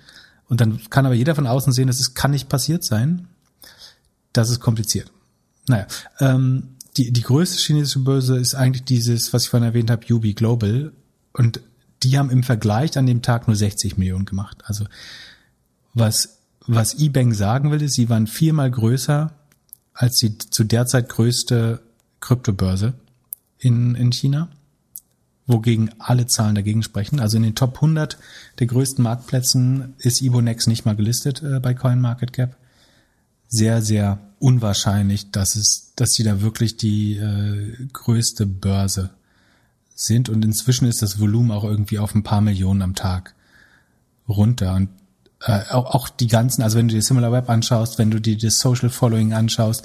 Und 0.48 0.61
dann 0.61 0.80
kann 0.90 1.06
aber 1.06 1.14
jeder 1.14 1.34
von 1.34 1.46
außen 1.46 1.72
sehen, 1.72 1.87
dass 1.87 2.00
es 2.00 2.14
kann 2.14 2.30
nicht 2.30 2.48
passiert 2.48 2.84
sein. 2.84 3.28
Das 4.32 4.50
ist 4.50 4.61
kompliziert. 4.61 5.11
Naja, 5.66 5.87
ähm, 6.20 6.76
die, 6.96 7.12
die 7.12 7.22
größte 7.22 7.58
chinesische 7.58 8.00
Börse 8.00 8.38
ist 8.38 8.54
eigentlich 8.54 8.84
dieses, 8.84 9.32
was 9.32 9.44
ich 9.44 9.50
vorhin 9.50 9.68
erwähnt 9.68 9.90
habe, 9.90 10.12
UB 10.12 10.34
Global. 10.34 10.92
Und 11.32 11.61
die 12.02 12.18
haben 12.18 12.30
im 12.30 12.42
Vergleich 12.42 12.96
an 12.96 13.06
dem 13.06 13.22
Tag 13.22 13.46
nur 13.46 13.56
60 13.56 13.98
Millionen 13.98 14.24
gemacht. 14.24 14.62
Also 14.64 14.87
was, 15.94 16.38
was 16.68 16.98
eBank 16.98 17.35
sagen 17.35 17.70
will, 17.70 17.83
ist, 17.83 17.94
sie 17.94 18.09
waren 18.09 18.26
viermal 18.26 18.70
größer 18.70 19.33
als 19.94 20.18
die 20.18 20.38
zu 20.38 20.62
derzeit 20.62 21.09
größte 21.09 21.81
Kryptobörse 22.20 22.94
in, 23.59 23.96
in 23.96 24.12
China, 24.12 24.48
wogegen 25.46 25.90
alle 25.98 26.26
Zahlen 26.26 26.54
dagegen 26.54 26.85
sprechen. 26.85 27.18
Also 27.18 27.37
in 27.37 27.42
den 27.42 27.57
Top 27.57 27.76
100 27.76 28.16
der 28.61 28.68
größten 28.68 29.02
Marktplätzen 29.02 29.94
ist 29.98 30.22
Ibonex 30.22 30.68
nicht 30.68 30.85
mal 30.85 30.94
gelistet 30.94 31.42
äh, 31.42 31.59
bei 31.59 31.74
CoinMarketCap. 31.74 32.57
Sehr, 33.48 33.83
sehr 33.83 34.20
unwahrscheinlich, 34.38 35.33
dass 35.33 35.57
es, 35.57 35.92
dass 35.96 36.11
sie 36.11 36.22
da 36.22 36.42
wirklich 36.42 36.76
die 36.76 37.16
äh, 37.16 37.88
größte 37.92 38.46
Börse 38.46 39.11
sind. 39.94 40.28
Und 40.28 40.44
inzwischen 40.44 40.87
ist 40.87 41.02
das 41.02 41.18
Volumen 41.18 41.50
auch 41.50 41.64
irgendwie 41.64 41.98
auf 41.98 42.14
ein 42.14 42.22
paar 42.22 42.40
Millionen 42.40 42.83
am 42.83 42.94
Tag 42.94 43.35
runter. 44.28 44.74
Und 44.74 44.90
äh, 45.44 45.61
auch, 45.70 45.94
auch 45.94 46.09
die 46.09 46.27
ganzen, 46.27 46.62
also 46.62 46.79
wenn 46.79 46.88
du 46.88 46.94
dir 46.94 47.03
SimilarWeb 47.03 47.48
anschaust, 47.48 47.98
wenn 47.98 48.11
du 48.11 48.20
dir 48.20 48.37
das 48.37 48.59
Social 48.59 48.90
Following 48.90 49.33
anschaust, 49.33 49.85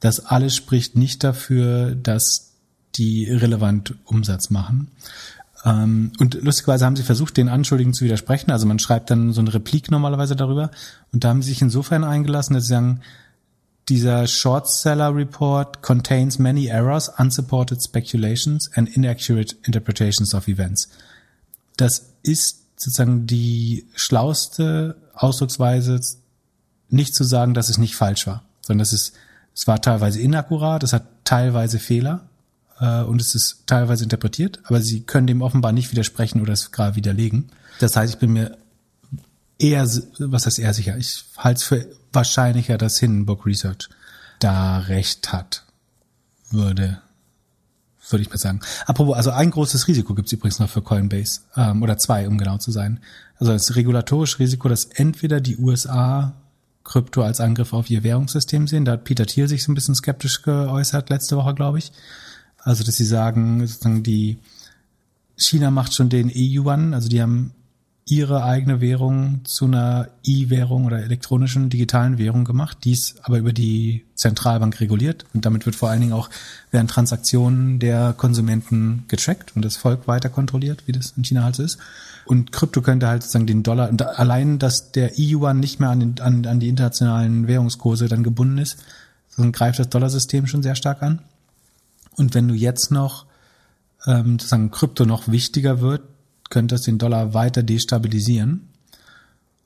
das 0.00 0.20
alles 0.26 0.54
spricht 0.54 0.96
nicht 0.96 1.24
dafür, 1.24 1.94
dass 1.94 2.52
die 2.96 3.30
relevant 3.30 3.94
Umsatz 4.04 4.50
machen. 4.50 4.88
Ähm, 5.64 6.12
und 6.18 6.34
lustigerweise 6.34 6.84
haben 6.84 6.96
sie 6.96 7.02
versucht, 7.02 7.36
den 7.36 7.48
Anschuldigungen 7.48 7.94
zu 7.94 8.04
widersprechen. 8.04 8.50
Also 8.50 8.66
man 8.66 8.78
schreibt 8.78 9.10
dann 9.10 9.32
so 9.32 9.40
eine 9.40 9.52
Replik 9.52 9.90
normalerweise 9.90 10.36
darüber. 10.36 10.70
Und 11.12 11.24
da 11.24 11.28
haben 11.28 11.42
sie 11.42 11.50
sich 11.50 11.62
insofern 11.62 12.04
eingelassen, 12.04 12.54
dass 12.54 12.64
sie 12.64 12.74
sagen, 12.74 13.00
dieser 13.88 14.26
Short 14.26 14.70
Seller 14.70 15.14
Report 15.14 15.82
contains 15.82 16.38
many 16.38 16.66
errors, 16.66 17.10
unsupported 17.18 17.82
speculations 17.82 18.70
and 18.74 18.88
inaccurate 18.96 19.56
interpretations 19.64 20.34
of 20.34 20.48
events. 20.48 20.88
Das 21.76 22.14
ist 22.22 22.63
sozusagen 22.76 23.26
die 23.26 23.86
schlauste 23.94 24.96
Ausdrucksweise, 25.14 26.00
nicht 26.88 27.14
zu 27.14 27.24
sagen, 27.24 27.54
dass 27.54 27.68
es 27.68 27.78
nicht 27.78 27.96
falsch 27.96 28.26
war, 28.26 28.42
sondern 28.62 28.80
dass 28.80 28.92
es, 28.92 29.12
es 29.54 29.66
war 29.66 29.80
teilweise 29.80 30.20
inakkurat, 30.20 30.82
es 30.82 30.92
hat 30.92 31.04
teilweise 31.24 31.78
Fehler 31.78 32.28
äh, 32.80 33.02
und 33.02 33.20
es 33.20 33.34
ist 33.34 33.64
teilweise 33.66 34.04
interpretiert, 34.04 34.60
aber 34.64 34.80
sie 34.80 35.02
können 35.02 35.26
dem 35.26 35.42
offenbar 35.42 35.72
nicht 35.72 35.90
widersprechen 35.90 36.40
oder 36.40 36.52
es 36.52 36.72
gerade 36.72 36.96
widerlegen. 36.96 37.50
Das 37.80 37.96
heißt, 37.96 38.14
ich 38.14 38.20
bin 38.20 38.32
mir 38.32 38.56
eher, 39.58 39.88
was 40.18 40.46
heißt 40.46 40.58
eher 40.58 40.74
sicher, 40.74 40.96
ich 40.96 41.24
halte 41.36 41.58
es 41.58 41.64
für 41.64 41.86
wahrscheinlicher, 42.12 42.78
dass 42.78 42.98
Hindenburg 42.98 43.46
Research 43.46 43.88
da 44.38 44.78
recht 44.78 45.32
hat, 45.32 45.64
würde, 46.50 47.00
würde 48.08 48.22
ich 48.22 48.30
mal 48.30 48.38
sagen. 48.38 48.60
Apropos, 48.86 49.16
also 49.16 49.30
ein 49.30 49.50
großes 49.50 49.88
Risiko 49.88 50.14
gibt 50.14 50.26
es 50.26 50.32
übrigens 50.32 50.58
noch 50.58 50.68
für 50.68 50.82
Coinbase, 50.82 51.40
ähm, 51.56 51.82
oder 51.82 51.98
zwei, 51.98 52.28
um 52.28 52.38
genau 52.38 52.58
zu 52.58 52.70
sein. 52.70 53.00
Also 53.38 53.52
das 53.52 53.76
regulatorische 53.76 54.38
Risiko, 54.38 54.68
dass 54.68 54.84
entweder 54.84 55.40
die 55.40 55.56
USA 55.56 56.34
Krypto 56.84 57.22
als 57.22 57.40
Angriff 57.40 57.72
auf 57.72 57.88
ihr 57.88 58.04
Währungssystem 58.04 58.68
sehen, 58.68 58.84
da 58.84 58.92
hat 58.92 59.04
Peter 59.04 59.26
Thiel 59.26 59.48
sich 59.48 59.64
so 59.64 59.72
ein 59.72 59.74
bisschen 59.74 59.94
skeptisch 59.94 60.42
geäußert 60.42 61.08
letzte 61.08 61.36
Woche, 61.36 61.54
glaube 61.54 61.78
ich. 61.78 61.92
Also, 62.58 62.84
dass 62.84 62.96
sie 62.96 63.06
sagen, 63.06 63.66
sozusagen 63.66 64.02
die 64.02 64.38
China 65.36 65.70
macht 65.70 65.94
schon 65.94 66.10
den 66.10 66.30
E-Yuan, 66.30 66.94
also 66.94 67.08
die 67.08 67.20
haben 67.20 67.52
ihre 68.06 68.44
eigene 68.44 68.82
Währung 68.82 69.40
zu 69.44 69.64
einer 69.64 70.08
E-Währung 70.24 70.84
oder 70.84 71.02
elektronischen 71.02 71.70
digitalen 71.70 72.18
Währung 72.18 72.44
gemacht, 72.44 72.78
dies 72.84 73.14
aber 73.22 73.38
über 73.38 73.54
die 73.54 74.04
Zentralbank 74.14 74.78
reguliert 74.80 75.24
und 75.32 75.46
damit 75.46 75.64
wird 75.64 75.74
vor 75.74 75.88
allen 75.88 76.02
Dingen 76.02 76.12
auch 76.12 76.28
werden 76.70 76.86
Transaktionen 76.86 77.78
der 77.78 78.12
Konsumenten 78.12 79.04
getrackt 79.08 79.56
und 79.56 79.64
das 79.64 79.76
Volk 79.76 80.06
weiter 80.06 80.28
kontrolliert, 80.28 80.82
wie 80.86 80.92
das 80.92 81.14
in 81.16 81.24
China 81.24 81.44
halt 81.44 81.56
so 81.56 81.62
ist. 81.62 81.78
Und 82.26 82.52
Krypto 82.52 82.82
könnte 82.82 83.06
halt 83.08 83.22
sozusagen 83.22 83.46
den 83.46 83.62
Dollar, 83.62 83.90
allein, 84.18 84.58
dass 84.58 84.92
der 84.92 85.18
E-Yuan 85.18 85.60
nicht 85.60 85.80
mehr 85.80 85.90
an, 85.90 86.00
den, 86.00 86.20
an, 86.20 86.46
an 86.46 86.60
die 86.60 86.68
internationalen 86.68 87.46
Währungskurse 87.46 88.08
dann 88.08 88.22
gebunden 88.22 88.58
ist, 88.58 88.78
dann 89.36 89.52
greift 89.52 89.78
das 89.78 89.88
Dollarsystem 89.88 90.46
schon 90.46 90.62
sehr 90.62 90.74
stark 90.74 91.02
an. 91.02 91.20
Und 92.16 92.34
wenn 92.34 92.48
du 92.48 92.54
jetzt 92.54 92.90
noch 92.90 93.26
ähm, 94.06 94.38
sozusagen 94.38 94.70
Krypto 94.70 95.04
noch 95.04 95.28
wichtiger 95.28 95.80
wird, 95.80 96.02
könnte 96.54 96.76
es 96.76 96.82
den 96.82 96.98
Dollar 96.98 97.34
weiter 97.34 97.64
destabilisieren. 97.64 98.68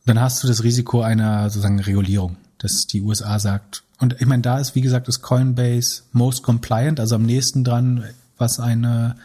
Dann 0.07 0.18
hast 0.18 0.42
du 0.42 0.48
das 0.48 0.64
Risiko 0.64 1.03
einer 1.03 1.51
sozusagen 1.51 1.81
Regulierung, 1.81 2.38
dass 2.57 2.87
die 2.87 3.03
USA 3.03 3.38
sagt. 3.38 3.83
Und 4.01 4.16
ich 4.20 4.27
meine, 4.27 4.40
da 4.40 4.59
ist, 4.59 4.74
wie 4.74 4.81
gesagt, 4.81 5.07
das 5.07 5.20
Coinbase 5.20 6.05
most 6.12 6.42
compliant, 6.42 6.98
also 6.98 7.16
am 7.16 7.24
nächsten 7.24 7.62
dran, 7.62 8.05
was 8.38 8.59
eine 8.59 9.16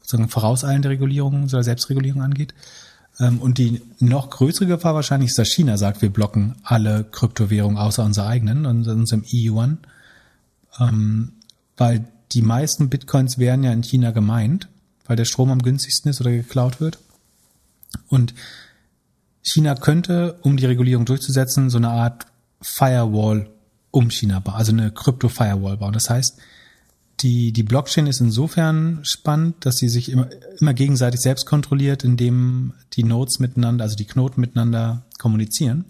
sozusagen 0.00 0.28
vorauseilende 0.28 0.90
Regulierung 0.90 1.42
oder 1.42 1.64
Selbstregulierung 1.64 2.22
angeht. 2.22 2.54
Ähm, 3.18 3.40
und 3.40 3.58
die 3.58 3.82
noch 3.98 4.30
größere 4.30 4.66
Gefahr 4.66 4.94
wahrscheinlich 4.94 5.30
ist, 5.30 5.38
dass 5.40 5.48
China 5.48 5.76
sagt, 5.76 6.00
wir 6.02 6.12
blocken 6.12 6.54
alle 6.62 7.02
Kryptowährungen 7.02 7.78
außer 7.78 8.04
unserer 8.04 8.28
eigenen, 8.28 8.64
unserem 8.64 9.24
E-Yuan. 9.28 9.78
Ähm, 10.78 11.32
weil 11.76 12.06
die 12.30 12.42
meisten 12.42 12.88
Bitcoins 12.88 13.38
werden 13.38 13.64
ja 13.64 13.72
in 13.72 13.82
China 13.82 14.12
gemeint, 14.12 14.68
weil 15.06 15.16
der 15.16 15.24
Strom 15.24 15.50
am 15.50 15.62
günstigsten 15.62 16.12
ist 16.12 16.20
oder 16.20 16.30
geklaut 16.30 16.80
wird. 16.80 17.00
Und 18.08 18.34
China 19.42 19.74
könnte, 19.74 20.38
um 20.42 20.56
die 20.56 20.66
Regulierung 20.66 21.04
durchzusetzen, 21.04 21.70
so 21.70 21.78
eine 21.78 21.90
Art 21.90 22.26
Firewall 22.60 23.50
um 23.90 24.10
China 24.10 24.40
bauen, 24.40 24.56
also 24.56 24.72
eine 24.72 24.90
Krypto-Firewall 24.90 25.78
bauen. 25.78 25.92
Das 25.92 26.10
heißt, 26.10 26.38
die, 27.20 27.52
die 27.52 27.62
Blockchain 27.62 28.06
ist 28.06 28.20
insofern 28.20 29.00
spannend, 29.02 29.66
dass 29.66 29.76
sie 29.76 29.88
sich 29.88 30.10
immer, 30.10 30.28
immer 30.60 30.74
gegenseitig 30.74 31.20
selbst 31.20 31.46
kontrolliert, 31.46 32.04
indem 32.04 32.74
die 32.92 33.02
Nodes 33.02 33.40
miteinander, 33.40 33.84
also 33.84 33.96
die 33.96 34.04
Knoten 34.04 34.40
miteinander 34.40 35.04
kommunizieren. 35.18 35.84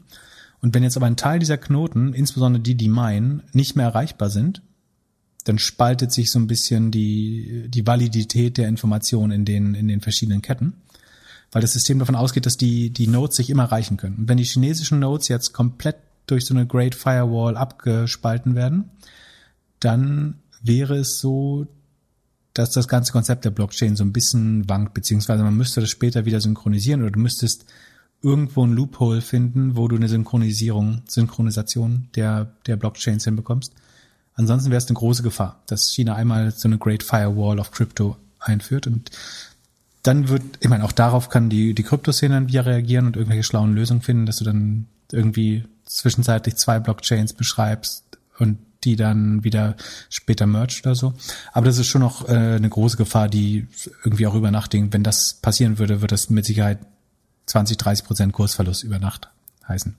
Und 0.61 0.75
wenn 0.75 0.83
jetzt 0.83 0.97
aber 0.97 1.07
ein 1.07 1.17
Teil 1.17 1.39
dieser 1.39 1.59
Knoten, 1.59 2.15
insbesondere 2.15 2.63
die, 2.63 2.75
die 2.75 2.89
meinen, 2.89 3.43
nicht 3.53 3.77
mehr 3.77 3.87
erreichbar 3.87 4.31
sind, 4.31 4.63
dann 5.45 5.59
spaltet 5.59 6.13
sich 6.13 6.31
so 6.31 6.39
ein 6.39 6.47
bisschen 6.47 6.91
die, 6.91 7.67
die 7.69 7.87
Validität 7.87 8.59
der 8.59 8.69
Information 8.69 9.31
in 9.31 9.45
den, 9.45 9.75
in 9.75 9.89
den 9.89 10.01
verschiedenen 10.01 10.43
Ketten, 10.43 10.75
weil 11.53 11.63
das 11.63 11.73
System 11.73 11.99
davon 11.99 12.15
ausgeht, 12.15 12.47
dass 12.47 12.57
die, 12.57 12.91
die 12.91 13.07
Nodes 13.07 13.37
sich 13.37 13.51
immer 13.51 13.65
erreichen 13.65 13.97
können. 13.97 14.17
Und 14.17 14.29
wenn 14.29 14.37
die 14.37 14.45
chinesischen 14.45 14.99
Nodes 14.99 15.29
jetzt 15.29 15.53
komplett 15.53 15.97
durch 16.27 16.45
so 16.45 16.55
eine 16.55 16.67
Great 16.67 16.95
Firewall 16.95 17.57
abgespalten 17.57 18.55
werden, 18.55 18.91
dann 19.81 20.35
wäre 20.63 20.97
es 20.97 21.19
so, 21.21 21.67
dass 22.53 22.71
das 22.71 22.89
ganze 22.89 23.13
Konzept 23.13 23.45
der 23.45 23.51
Blockchain 23.51 23.97
so 23.97 24.05
ein 24.05 24.13
bisschen 24.13 24.69
wankt, 24.69 24.93
beziehungsweise 24.93 25.43
man 25.43 25.57
müsste 25.57 25.81
das 25.81 25.91
später 25.91 26.25
wieder 26.25 26.41
synchronisieren 26.41 27.03
oder 27.03 27.13
du 27.13 27.21
müsstest 27.21 27.65
irgendwo 28.21 28.67
ein 28.67 28.73
Loophole 28.73 29.21
finden, 29.21 29.77
wo 29.77 29.87
du 29.87 29.97
eine 29.97 30.09
Synchronisierung, 30.09 31.03
Synchronisation 31.07 32.09
der, 32.17 32.53
der 32.67 32.77
Blockchains 32.77 33.25
hinbekommst. 33.25 33.73
Ansonsten 34.35 34.71
wäre 34.71 34.79
es 34.79 34.89
eine 34.89 34.97
große 34.97 35.23
Gefahr, 35.23 35.63
dass 35.67 35.93
China 35.93 36.15
einmal 36.15 36.51
so 36.51 36.69
eine 36.69 36.79
Great 36.79 37.03
Firewall 37.03 37.61
of 37.61 37.71
Crypto 37.71 38.17
einführt 38.41 38.87
und 38.87 39.11
dann 40.09 40.31
wird, 40.31 40.42
ich 40.61 40.71
meine, 40.71 40.85
auch 40.85 40.92
darauf 40.92 41.29
kann 41.29 41.51
die, 41.51 41.75
die 41.75 41.83
Kryptoszene 41.83 42.35
dann 42.35 42.49
wieder 42.49 42.64
reagieren 42.64 43.05
und 43.05 43.16
irgendwelche 43.16 43.42
schlauen 43.42 43.75
Lösungen 43.75 44.01
finden, 44.01 44.25
dass 44.25 44.38
du 44.38 44.44
dann 44.44 44.87
irgendwie 45.12 45.64
zwischenzeitlich 45.85 46.57
zwei 46.57 46.79
Blockchains 46.81 47.35
beschreibst 47.35 48.05
und 48.38 48.57
die 48.85 48.97
dann 48.97 49.44
wieder 49.44 49.77
später 50.09 50.47
merged 50.47 50.87
oder 50.87 50.94
so. 50.94 51.12
Aber 51.53 51.66
das 51.66 51.77
ist 51.77 51.88
schon 51.88 52.01
noch 52.01 52.27
äh, 52.27 52.33
eine 52.33 52.71
große 52.71 52.97
Gefahr, 52.97 53.29
die 53.29 53.66
irgendwie 54.03 54.27
auch 54.27 54.35
über 54.35 54.51
Nacht, 54.51 54.73
wenn 54.73 55.03
das 55.03 55.35
passieren 55.42 55.79
würde, 55.79 56.01
wird 56.01 56.12
das 56.12 56.31
mit 56.31 56.47
Sicherheit 56.47 56.79
20, 57.44 57.77
30 57.77 58.07
Prozent 58.07 58.33
Kursverlust 58.33 58.85
über 58.85 58.99
Nacht 58.99 59.29
heißen. 59.68 59.94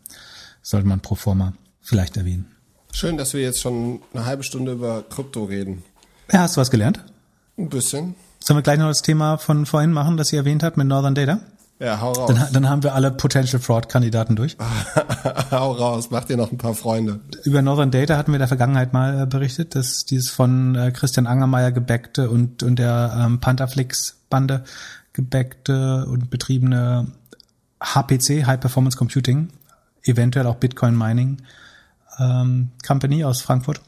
sollte 0.63 0.87
man 0.87 1.01
pro 1.01 1.13
forma 1.13 1.53
vielleicht 1.81 2.17
erwähnen. 2.17 2.47
Schön, 2.93 3.17
dass 3.17 3.35
wir 3.35 3.41
jetzt 3.41 3.61
schon 3.61 4.01
eine 4.11 4.25
halbe 4.25 4.41
Stunde 4.41 4.71
über 4.71 5.03
Krypto 5.03 5.43
reden. 5.43 5.83
Ja, 6.31 6.39
hast 6.39 6.57
du 6.57 6.61
was 6.61 6.71
gelernt? 6.71 7.03
Ein 7.59 7.69
bisschen. 7.69 8.15
Sollen 8.43 8.57
wir 8.57 8.61
gleich 8.63 8.79
noch 8.79 8.87
das 8.87 9.01
Thema 9.01 9.37
von 9.37 9.65
vorhin 9.65 9.91
machen, 9.91 10.17
das 10.17 10.31
ihr 10.31 10.39
erwähnt 10.39 10.63
habt 10.63 10.77
mit 10.77 10.87
Northern 10.87 11.15
Data? 11.15 11.39
Ja, 11.79 12.01
hau 12.01 12.11
raus. 12.11 12.27
Dann, 12.27 12.51
dann 12.51 12.69
haben 12.69 12.83
wir 12.83 12.93
alle 12.93 13.09
Potential 13.09 13.61
Fraud-Kandidaten 13.61 14.35
durch. 14.35 14.57
hau 15.51 15.71
raus, 15.71 16.09
mach 16.11 16.25
dir 16.25 16.35
noch 16.35 16.51
ein 16.51 16.57
paar 16.57 16.73
Freunde. 16.73 17.21
Über 17.45 17.61
Northern 17.61 17.89
Data 17.89 18.17
hatten 18.17 18.31
wir 18.31 18.35
in 18.35 18.41
der 18.41 18.49
Vergangenheit 18.49 18.91
mal 18.91 19.21
äh, 19.21 19.25
berichtet, 19.25 19.75
dass 19.75 20.03
dieses 20.03 20.29
von 20.29 20.75
äh, 20.75 20.91
Christian 20.91 21.25
Angermeier 21.25 21.71
gebackte 21.71 22.29
und, 22.29 22.63
und 22.63 22.79
der 22.79 23.17
ähm, 23.17 23.39
Pantherflix-Bande 23.39 24.65
gebackte 25.13 26.05
und 26.05 26.29
betriebene 26.29 27.07
HPC, 27.81 28.45
High 28.45 28.59
Performance 28.59 28.97
Computing, 28.97 29.49
eventuell 30.03 30.47
auch 30.47 30.55
Bitcoin 30.55 30.97
Mining 30.97 31.37
ähm, 32.19 32.71
Company 32.85 33.23
aus 33.23 33.41
Frankfurt. 33.41 33.81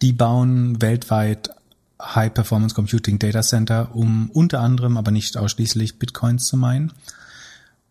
Die 0.00 0.14
bauen 0.14 0.80
weltweit 0.80 1.50
High 2.04 2.32
Performance 2.32 2.74
Computing 2.74 3.18
Data 3.18 3.42
Center, 3.42 3.94
um 3.94 4.30
unter 4.30 4.60
anderem, 4.60 4.96
aber 4.96 5.10
nicht 5.10 5.36
ausschließlich 5.36 5.98
Bitcoins 5.98 6.44
zu 6.44 6.56
meinen. 6.56 6.92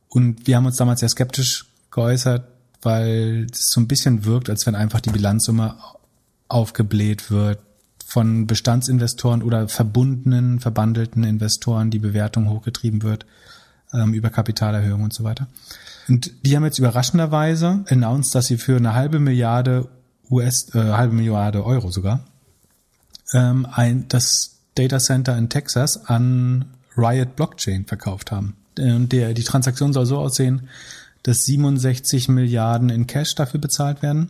Und 0.09 0.45
wir 0.45 0.57
haben 0.57 0.65
uns 0.65 0.77
damals 0.77 0.99
sehr 0.99 1.09
skeptisch 1.09 1.65
geäußert, 1.91 2.47
weil 2.81 3.47
es 3.51 3.69
so 3.69 3.81
ein 3.81 3.87
bisschen 3.87 4.25
wirkt, 4.25 4.49
als 4.49 4.65
wenn 4.65 4.75
einfach 4.75 5.01
die 5.01 5.09
Bilanzsumme 5.09 5.75
aufgebläht 6.47 7.31
wird 7.31 7.59
von 8.05 8.45
Bestandsinvestoren 8.45 9.41
oder 9.41 9.67
verbundenen, 9.67 10.59
verbandelten 10.59 11.23
Investoren, 11.23 11.89
die 11.89 11.99
Bewertung 11.99 12.49
hochgetrieben 12.49 13.01
wird 13.01 13.25
ähm, 13.93 14.13
über 14.13 14.29
Kapitalerhöhung 14.29 15.03
und 15.03 15.13
so 15.13 15.23
weiter. 15.23 15.47
Und 16.07 16.31
die 16.45 16.55
haben 16.55 16.65
jetzt 16.65 16.77
überraschenderweise 16.77 17.85
announced, 17.89 18.35
dass 18.35 18.47
sie 18.47 18.57
für 18.57 18.75
eine 18.75 18.93
halbe 18.93 19.19
Milliarde 19.19 19.87
US, 20.29 20.73
äh, 20.75 20.79
halbe 20.79 21.15
Milliarde 21.15 21.65
Euro 21.65 21.89
sogar 21.89 22.23
ähm, 23.33 23.67
ein, 23.71 24.07
das 24.07 24.59
Data 24.75 24.99
Center 24.99 25.37
in 25.37 25.49
Texas 25.49 26.05
an 26.05 26.65
Riot 26.97 27.35
Blockchain 27.35 27.85
verkauft 27.85 28.31
haben. 28.31 28.55
Und 28.79 29.11
der, 29.11 29.33
die 29.33 29.43
Transaktion 29.43 29.93
soll 29.93 30.05
so 30.05 30.17
aussehen, 30.17 30.69
dass 31.23 31.43
67 31.45 32.27
Milliarden 32.27 32.89
in 32.89 33.07
Cash 33.07 33.35
dafür 33.35 33.59
bezahlt 33.59 34.01
werden 34.01 34.29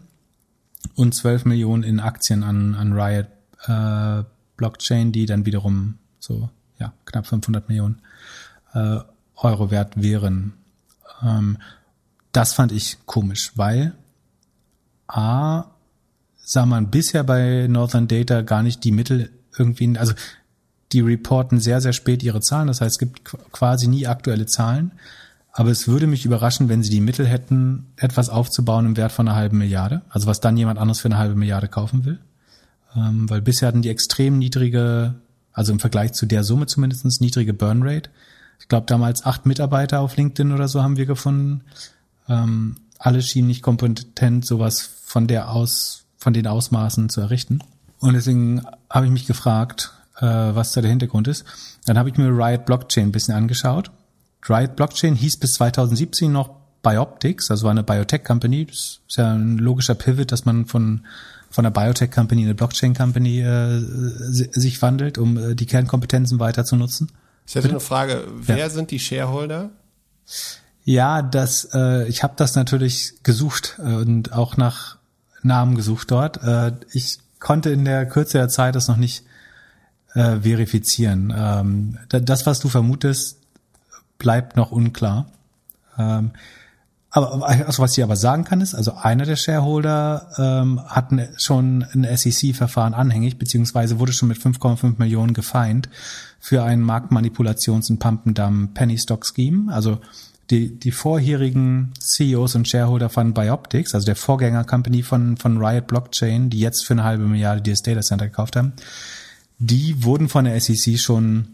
und 0.96 1.16
12 1.16 1.46
Millionen 1.46 1.84
in 1.84 2.00
Aktien 2.00 2.44
an, 2.44 2.76
an 2.76 2.94
Riot 2.94 3.28
äh, 3.66 4.24
Blockchain, 4.58 5.12
die 5.12 5.26
dann 5.26 5.46
wiederum 5.46 5.98
so 6.20 6.50
ja 6.80 6.94
knapp 7.06 7.26
500 7.28 7.68
Millionen 7.70 8.02
äh, 8.74 9.00
Euro 9.36 9.72
wert 9.72 10.02
wären. 10.02 10.54
Ähm, 11.22 11.58
das 12.32 12.54
fand 12.54 12.72
ich 12.72 12.98
komisch, 13.06 13.54
weil 13.56 13.94
A, 15.08 15.66
sah 16.44 16.66
man 16.66 16.90
bisher 16.90 17.24
bei 17.24 17.68
Northern 17.68 18.08
Data 18.08 18.42
gar 18.42 18.64
nicht 18.64 18.84
die 18.84 18.92
Mittel 18.92 19.30
irgendwie, 19.58 19.98
also 19.98 20.14
die 20.92 21.02
reporten 21.02 21.60
sehr, 21.60 21.82
sehr 21.82 21.94
spät 21.94 22.22
ihre 22.24 22.42
Zahlen. 22.42 22.68
Das 22.68 22.82
heißt, 22.82 22.96
es 22.96 23.00
gibt 23.00 23.24
quasi 23.52 23.88
nie 23.88 24.08
aktuelle 24.08 24.46
Zahlen. 24.46 24.92
Aber 25.52 25.70
es 25.70 25.88
würde 25.88 26.08
mich 26.08 26.26
überraschen, 26.26 26.68
wenn 26.68 26.84
sie 26.84 26.90
die 26.90 27.02
Mittel 27.02 27.28
hätten, 27.28 27.86
etwas 27.96 28.30
aufzubauen 28.30 28.88
im 28.88 28.98
Wert 28.98 29.12
von 29.12 29.28
einer 29.28 29.38
halben 29.38 29.60
Milliarde. 29.60 30.02
Also 30.10 30.28
was 30.28 30.40
dann 30.40 30.58
jemand 30.58 30.80
anderes 30.80 31.00
für 31.00 31.08
eine 31.08 31.18
halbe 31.18 31.36
Milliarde 31.36 31.68
kaufen 31.68 32.06
will. 32.06 32.20
Ähm, 32.96 33.30
weil 33.30 33.42
bisher 33.42 33.68
hatten 33.68 33.82
die 33.82 33.90
extrem 33.90 34.40
niedrige, 34.40 35.16
also 35.52 35.72
im 35.72 35.80
Vergleich 35.80 36.14
zu 36.14 36.26
der 36.26 36.44
Summe 36.44 36.66
zumindestens 36.66 37.20
niedrige 37.22 37.54
Burn 37.54 37.84
Rate. 37.84 38.10
Ich 38.60 38.68
glaube, 38.68 38.86
damals 38.88 39.26
acht 39.26 39.46
Mitarbeiter 39.46 40.00
auf 40.00 40.16
LinkedIn 40.16 40.52
oder 40.52 40.68
so 40.68 40.82
haben 40.82 40.98
wir 40.98 41.06
gefunden. 41.06 41.62
Ähm, 42.28 42.78
alle 42.98 43.22
schienen 43.22 43.48
nicht 43.48 43.62
kompetent, 43.62 44.46
sowas 44.46 44.90
von 45.06 45.28
der 45.28 45.52
aus 45.52 46.03
von 46.24 46.34
den 46.34 46.48
Ausmaßen 46.48 47.10
zu 47.10 47.22
errichten. 47.22 47.60
Und 48.00 48.14
deswegen 48.14 48.64
habe 48.90 49.06
ich 49.06 49.12
mich 49.12 49.28
gefragt, 49.28 49.94
äh, 50.18 50.26
was 50.26 50.72
da 50.72 50.82
der 50.82 50.90
Hintergrund 50.90 51.28
ist. 51.28 51.46
Dann 51.86 51.98
habe 51.98 52.10
ich 52.10 52.18
mir 52.18 52.30
Riot 52.30 52.66
Blockchain 52.66 53.10
ein 53.10 53.12
bisschen 53.12 53.36
angeschaut. 53.36 53.92
Riot 54.48 54.76
Blockchain 54.76 55.16
hieß 55.16 55.38
bis 55.40 55.54
2017 55.54 56.32
noch 56.32 56.50
Bioptics, 56.82 57.50
also 57.50 57.66
war 57.66 57.72
eine 57.72 57.84
Biotech-Company. 57.84 58.66
Das 58.66 59.00
ist 59.08 59.18
ja 59.18 59.34
ein 59.34 59.58
logischer 59.58 59.96
Pivot, 59.96 60.32
dass 60.32 60.46
man 60.46 60.66
von 60.66 61.06
von 61.50 61.68
einer 61.68 61.72
Biotech-Company 61.72 62.42
in 62.42 62.48
eine 62.48 62.56
Blockchain-Company 62.56 63.42
äh, 63.42 63.80
sich 63.80 64.82
wandelt, 64.82 65.20
um 65.20 65.38
äh, 65.38 65.56
die 65.56 65.68
Kernkompetenzen 65.68 66.40
weiter 66.40 66.66
zu 66.66 66.76
nutzen. 66.76 67.12
Ich 67.46 67.54
hätte 67.54 67.70
eine 67.70 67.80
Frage. 67.80 68.26
Wer 68.34 68.58
ja. 68.58 68.70
sind 68.70 68.90
die 68.90 68.98
Shareholder? 68.98 69.70
Ja, 70.84 71.22
das, 71.22 71.70
äh, 71.74 72.08
ich 72.08 72.24
habe 72.24 72.34
das 72.38 72.56
natürlich 72.56 73.22
gesucht 73.22 73.80
äh, 73.80 73.94
und 73.94 74.34
auch 74.34 74.58
nach 74.58 74.98
Namen 75.44 75.76
gesucht 75.76 76.12
dort. 76.12 76.42
Äh, 76.44 76.74
ich 76.92 77.20
konnte 77.40 77.70
in 77.70 77.86
der 77.86 78.06
Kürze 78.08 78.38
der 78.38 78.50
Zeit 78.50 78.76
das 78.76 78.88
noch 78.88 78.98
nicht 78.98 79.24
äh, 80.14 80.42
verifizieren. 80.42 81.34
Ähm, 81.36 81.98
das, 82.10 82.46
was 82.46 82.60
du 82.60 82.70
vermutest, 82.70 83.40
bleibt 84.18 84.56
noch 84.56 84.72
unklar. 84.72 85.28
Ähm, 85.98 86.32
aber 87.16 87.48
also 87.48 87.84
was 87.84 87.96
ich 87.96 88.04
aber 88.04 88.16
sagen 88.16 88.44
kann 88.44 88.60
ist, 88.62 88.74
also 88.74 88.96
einer 88.96 89.26
der 89.26 89.36
Shareholder 89.36 90.30
ähm, 90.40 90.82
hat 90.84 91.10
schon 91.38 91.86
ein 91.94 92.08
SEC-Verfahren 92.18 92.96
anhängig, 92.96 93.38
beziehungsweise 93.38 94.00
wurde 94.00 94.14
schon 94.14 94.30
mit 94.30 94.40
5,5 94.40 94.96
Millionen 94.98 95.36
gefeind 95.36 95.90
für 96.40 96.64
ein 96.64 96.84
Marktmanipulations- 96.84 97.92
und 97.92 98.00
Pumpendump 98.00 98.74
Penny 98.74 98.98
Stock 98.98 99.28
Scheme. 99.28 99.72
Also 99.72 100.00
die, 100.50 100.78
die 100.78 100.92
vorherigen 100.92 101.94
CEOs 102.00 102.56
und 102.56 102.68
Shareholder 102.68 103.10
von 103.10 103.34
Bioptics, 103.34 103.96
also 103.96 104.06
der 104.06 104.16
Vorgänger-Company 104.16 105.04
von, 105.04 105.38
von 105.38 105.58
Riot 105.58 105.88
Blockchain, 105.88 106.50
die 106.50 106.60
jetzt 106.60 106.86
für 106.86 106.94
eine 106.94 107.04
halbe 107.04 107.26
Milliarde 107.26 107.62
dieses 107.62 107.82
Data 107.82 108.02
Center 108.02 108.28
gekauft 108.28 108.56
haben, 108.56 108.74
die 109.60 110.04
wurden 110.04 110.30
von 110.30 110.46
der 110.46 110.60
SEC 110.60 111.00
schon 111.00 111.48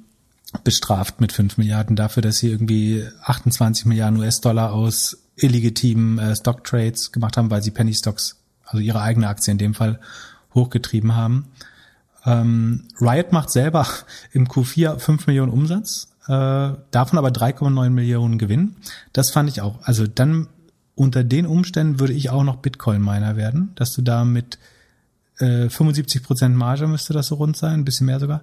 bestraft 0.63 1.21
mit 1.21 1.31
5 1.31 1.57
Milliarden 1.57 1.95
dafür, 1.95 2.21
dass 2.21 2.37
sie 2.37 2.49
irgendwie 2.49 3.05
28 3.23 3.85
Milliarden 3.85 4.19
US-Dollar 4.19 4.73
aus 4.73 5.17
illegitimen 5.35 6.17
äh, 6.17 6.35
Stock-Trades 6.35 7.11
gemacht 7.11 7.37
haben, 7.37 7.51
weil 7.51 7.61
sie 7.61 7.71
Penny 7.71 7.93
Stocks, 7.93 8.37
also 8.65 8.79
ihre 8.79 9.01
eigene 9.01 9.27
Aktie 9.27 9.51
in 9.51 9.57
dem 9.57 9.75
Fall, 9.75 9.99
hochgetrieben 10.53 11.15
haben. 11.15 11.47
Ähm, 12.25 12.87
Riot 12.99 13.31
macht 13.31 13.51
selber 13.51 13.87
im 14.31 14.47
Q4 14.47 14.97
5 14.97 15.27
Millionen 15.27 15.51
Umsatz, 15.51 16.09
äh, 16.30 16.75
davon 16.91 17.17
aber 17.17 17.30
3,9 17.30 17.89
Millionen 17.89 18.38
Gewinn. 18.38 18.75
Das 19.13 19.32
fand 19.32 19.49
ich 19.49 19.61
auch. 19.61 19.80
Also 19.82 20.05
dann 20.05 20.47
unter 20.93 21.23
den 21.23 21.47
Umständen 21.47 21.99
würde 21.99 22.13
ich 22.13 22.30
auch 22.30 22.43
noch 22.43 22.57
Bitcoin-Miner 22.57 23.36
werden, 23.36 23.71
dass 23.75 23.93
du 23.93 24.03
da 24.03 24.25
mit 24.25 24.59
äh, 25.39 25.69
75 25.69 26.21
Prozent 26.21 26.55
Marge 26.55 26.86
müsste 26.86 27.13
das 27.13 27.27
so 27.27 27.36
rund 27.36 27.57
sein, 27.57 27.80
ein 27.80 27.86
bisschen 27.86 28.05
mehr 28.05 28.19
sogar, 28.19 28.41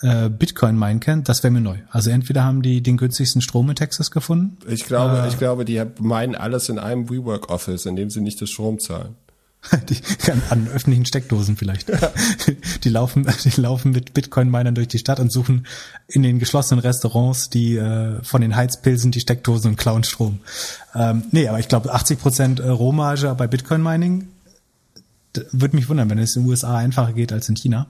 äh, 0.00 0.28
Bitcoin 0.28 0.76
meinen 0.76 1.00
kann, 1.00 1.24
das 1.24 1.42
wäre 1.42 1.50
mir 1.50 1.60
neu. 1.60 1.78
Also 1.90 2.10
entweder 2.10 2.44
haben 2.44 2.62
die 2.62 2.82
den 2.82 2.96
günstigsten 2.96 3.42
Strom 3.42 3.68
in 3.68 3.74
Texas 3.74 4.12
gefunden. 4.12 4.58
Ich 4.68 4.84
glaube, 4.84 5.22
äh, 5.22 5.28
ich 5.28 5.38
glaube, 5.38 5.64
die 5.64 5.82
meinen 5.98 6.36
alles 6.36 6.68
in 6.68 6.78
einem 6.78 7.10
WeWork 7.10 7.50
Office, 7.50 7.84
in 7.86 7.96
dem 7.96 8.10
sie 8.10 8.20
nicht 8.20 8.40
das 8.40 8.50
Strom 8.50 8.78
zahlen. 8.78 9.16
die, 9.88 9.96
an 10.50 10.68
öffentlichen 10.68 11.04
Steckdosen 11.04 11.56
vielleicht. 11.56 11.88
Ja. 11.88 12.12
Die 12.84 12.88
laufen, 12.88 13.26
die 13.44 13.60
laufen 13.60 13.92
mit 13.92 14.14
Bitcoin-Minern 14.14 14.74
durch 14.74 14.88
die 14.88 14.98
Stadt 14.98 15.20
und 15.20 15.32
suchen 15.32 15.66
in 16.06 16.22
den 16.22 16.38
geschlossenen 16.38 16.80
Restaurants 16.80 17.50
die 17.50 17.76
äh, 17.76 18.22
von 18.22 18.40
den 18.40 18.54
Heizpilzen 18.54 19.10
die 19.10 19.20
Steckdosen 19.20 19.72
und 19.72 19.76
klauen 19.76 20.04
Strom. 20.04 20.38
Ähm, 20.94 21.24
nee, 21.32 21.48
aber 21.48 21.58
ich 21.58 21.68
glaube 21.68 21.92
80 21.92 22.20
Prozent 22.20 22.60
äh, 22.60 22.68
Rohmarge 22.68 23.34
bei 23.34 23.46
Bitcoin-Mining 23.46 24.28
würde 25.52 25.76
mich 25.76 25.88
wundern, 25.88 26.08
wenn 26.10 26.18
es 26.18 26.36
in 26.36 26.42
den 26.42 26.50
USA 26.50 26.76
einfacher 26.76 27.12
geht 27.12 27.32
als 27.32 27.48
in 27.48 27.56
China. 27.56 27.86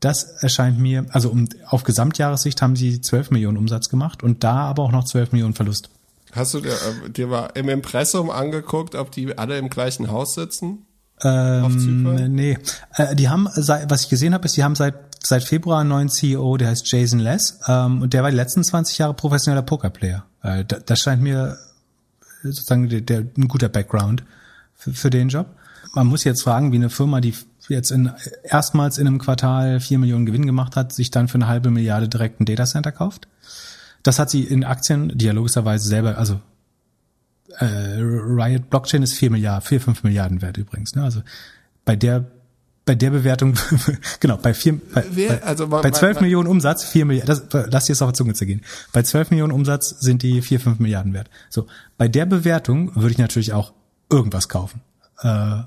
Das 0.00 0.24
erscheint 0.24 0.78
mir, 0.78 1.06
also 1.10 1.30
um, 1.30 1.48
auf 1.66 1.84
Gesamtjahressicht 1.84 2.60
haben 2.60 2.76
sie 2.76 3.00
12 3.00 3.30
Millionen 3.30 3.56
Umsatz 3.56 3.88
gemacht 3.88 4.22
und 4.22 4.42
da 4.44 4.56
aber 4.62 4.82
auch 4.82 4.92
noch 4.92 5.04
12 5.04 5.32
Millionen 5.32 5.54
Verlust. 5.54 5.90
Hast 6.32 6.54
du 6.54 6.60
dir, 6.60 6.72
äh, 6.72 7.10
dir 7.10 7.26
mal 7.26 7.50
im 7.54 7.68
Impressum 7.68 8.30
angeguckt, 8.30 8.94
ob 8.94 9.10
die 9.10 9.36
alle 9.38 9.58
im 9.58 9.68
gleichen 9.68 10.10
Haus 10.10 10.34
sitzen? 10.34 10.86
Ähm, 11.22 12.34
nee. 12.34 12.58
Äh, 12.94 13.14
die 13.14 13.28
haben, 13.28 13.46
was 13.54 14.02
ich 14.02 14.08
gesehen 14.08 14.34
habe, 14.34 14.46
ist, 14.46 14.56
die 14.56 14.64
haben 14.64 14.74
seit 14.74 14.94
seit 15.24 15.44
Februar 15.44 15.80
einen 15.80 15.88
neuen 15.88 16.08
CEO, 16.08 16.56
der 16.56 16.68
heißt 16.68 16.90
Jason 16.90 17.20
Less, 17.20 17.60
ähm, 17.68 18.02
und 18.02 18.12
der 18.12 18.22
war 18.22 18.30
die 18.30 18.36
letzten 18.36 18.64
20 18.64 18.98
Jahre 18.98 19.14
professioneller 19.14 19.62
Pokerplayer. 19.62 20.24
Äh, 20.42 20.64
da, 20.64 20.78
das 20.78 21.00
scheint 21.00 21.22
mir 21.22 21.58
sozusagen 22.42 22.88
der, 22.88 23.00
der, 23.00 23.18
ein 23.20 23.48
guter 23.48 23.68
Background 23.68 24.24
für, 24.74 24.92
für 24.92 25.10
den 25.10 25.28
Job. 25.28 25.46
Man 25.94 26.06
muss 26.06 26.24
jetzt 26.24 26.42
fragen, 26.42 26.72
wie 26.72 26.76
eine 26.76 26.90
Firma, 26.90 27.20
die 27.20 27.34
jetzt 27.68 27.90
in, 27.90 28.10
erstmals 28.42 28.98
in 28.98 29.06
einem 29.06 29.18
Quartal 29.18 29.78
vier 29.78 29.98
Millionen 29.98 30.26
Gewinn 30.26 30.46
gemacht 30.46 30.74
hat, 30.74 30.92
sich 30.92 31.10
dann 31.10 31.28
für 31.28 31.36
eine 31.36 31.46
halbe 31.46 31.70
Milliarde 31.70 32.08
direkt 32.08 32.40
ein 32.40 32.44
Datacenter 32.44 32.92
kauft. 32.92 33.28
Das 34.02 34.18
hat 34.18 34.30
sie 34.30 34.44
in 34.44 34.64
Aktien, 34.64 35.16
die 35.16 35.26
ja 35.26 35.32
logischerweise 35.32 35.88
selber, 35.88 36.18
also 36.18 36.40
äh, 37.58 37.64
Riot 37.64 38.70
Blockchain 38.70 39.02
ist 39.02 39.14
vier 39.14 39.30
Milliarden, 39.30 39.66
vier, 39.66 39.80
fünf 39.80 40.02
Milliarden 40.02 40.42
wert 40.42 40.56
übrigens. 40.56 40.94
Ne? 40.94 41.02
Also 41.02 41.22
bei 41.84 41.96
der 41.96 42.24
bei 42.84 42.96
der 42.96 43.10
Bewertung, 43.10 43.54
genau, 44.20 44.36
bei 44.38 44.54
vier, 44.54 44.80
bei, 44.92 45.04
Wer, 45.10 45.46
also 45.46 45.68
bei, 45.68 45.82
bei 45.82 45.90
12 45.92 46.20
Millionen 46.20 46.48
Umsatz, 46.48 46.82
vier 46.82 47.04
Milliarden, 47.04 47.40
das, 47.50 47.66
lass 47.70 47.84
dir 47.84 47.92
jetzt 47.92 48.02
auf 48.02 48.10
die 48.10 48.16
Zunge 48.16 48.34
zu 48.34 48.44
gehen. 48.44 48.62
Bei 48.92 49.02
12 49.04 49.30
Millionen 49.30 49.52
Umsatz 49.52 50.00
sind 50.00 50.22
die 50.22 50.42
vier, 50.42 50.58
fünf 50.58 50.80
Milliarden 50.80 51.14
wert. 51.14 51.30
So, 51.48 51.68
bei 51.96 52.08
der 52.08 52.26
Bewertung 52.26 52.94
würde 52.96 53.12
ich 53.12 53.18
natürlich 53.18 53.52
auch 53.52 53.72
irgendwas 54.10 54.48
kaufen. 54.48 54.80
Äh, 55.20 55.60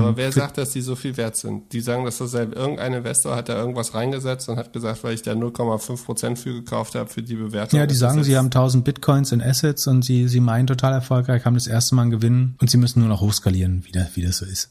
aber 0.00 0.16
wer 0.16 0.32
sagt, 0.32 0.58
dass 0.58 0.70
die 0.70 0.80
so 0.80 0.96
viel 0.96 1.16
wert 1.16 1.36
sind? 1.36 1.72
Die 1.72 1.80
sagen, 1.80 2.04
dass 2.04 2.18
das 2.18 2.34
halt 2.34 2.54
irgendein 2.54 2.94
Investor 2.94 3.36
hat 3.36 3.48
da 3.48 3.56
irgendwas 3.56 3.94
reingesetzt 3.94 4.48
und 4.48 4.56
hat 4.56 4.72
gesagt, 4.72 5.04
weil 5.04 5.14
ich 5.14 5.22
da 5.22 5.32
0,5 5.32 6.04
Prozent 6.04 6.38
für 6.38 6.52
gekauft 6.52 6.94
habe 6.94 7.08
für 7.08 7.22
die 7.22 7.36
Bewertung. 7.36 7.78
Ja, 7.78 7.86
die 7.86 7.94
sagen, 7.94 8.24
sie 8.24 8.36
haben 8.36 8.46
1000 8.46 8.84
Bitcoins 8.84 9.32
in 9.32 9.42
Assets 9.42 9.86
und 9.86 10.04
sie, 10.04 10.28
sie 10.28 10.40
meinen 10.40 10.66
total 10.66 10.92
erfolgreich, 10.92 11.44
haben 11.44 11.54
das 11.54 11.66
erste 11.66 11.94
Mal 11.94 12.02
einen 12.02 12.10
Gewinn 12.10 12.54
und 12.60 12.70
sie 12.70 12.76
müssen 12.76 13.00
nur 13.00 13.08
noch 13.08 13.20
hochskalieren, 13.20 13.84
wie, 13.84 13.92
das, 13.92 14.16
wie 14.16 14.22
das 14.22 14.38
so 14.38 14.46
ist. 14.46 14.70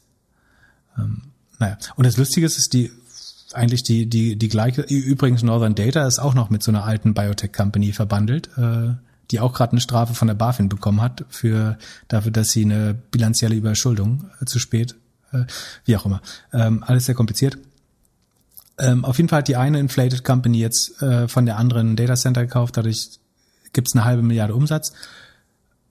Ähm, 0.98 1.22
naja. 1.58 1.78
Und 1.96 2.06
das 2.06 2.16
Lustige 2.16 2.46
ist, 2.46 2.58
ist 2.58 2.72
die, 2.72 2.90
eigentlich 3.52 3.82
die, 3.82 4.06
die, 4.06 4.36
die 4.36 4.48
gleiche, 4.48 4.82
übrigens 4.82 5.42
Northern 5.42 5.74
Data 5.74 6.06
ist 6.06 6.18
auch 6.18 6.34
noch 6.34 6.50
mit 6.50 6.62
so 6.62 6.70
einer 6.70 6.84
alten 6.84 7.14
Biotech 7.14 7.52
Company 7.52 7.92
verbandelt, 7.92 8.50
äh, 8.56 8.94
die 9.30 9.40
auch 9.40 9.52
gerade 9.52 9.72
eine 9.72 9.80
Strafe 9.80 10.14
von 10.14 10.28
der 10.28 10.34
BaFin 10.34 10.68
bekommen 10.68 11.00
hat 11.00 11.24
für 11.28 11.78
dafür, 12.08 12.30
dass 12.30 12.50
sie 12.50 12.64
eine 12.64 12.94
bilanzielle 12.94 13.54
Überschuldung 13.54 14.30
äh, 14.40 14.44
zu 14.44 14.58
spät 14.58 14.96
äh, 15.34 15.46
wie 15.84 15.96
auch 15.96 16.06
immer. 16.06 16.22
Ähm, 16.52 16.84
alles 16.86 17.06
sehr 17.06 17.14
kompliziert. 17.14 17.58
Ähm, 18.78 19.04
auf 19.04 19.16
jeden 19.18 19.28
Fall 19.28 19.40
hat 19.40 19.48
die 19.48 19.56
eine 19.56 19.78
Inflated 19.78 20.24
Company 20.24 20.58
jetzt 20.58 21.00
äh, 21.02 21.28
von 21.28 21.46
der 21.46 21.58
anderen 21.58 21.96
Data 21.96 22.14
Center 22.14 22.42
gekauft, 22.42 22.76
dadurch 22.76 23.20
gibt 23.72 23.88
es 23.88 23.94
eine 23.94 24.04
halbe 24.04 24.22
Milliarde 24.22 24.54
Umsatz. 24.54 24.92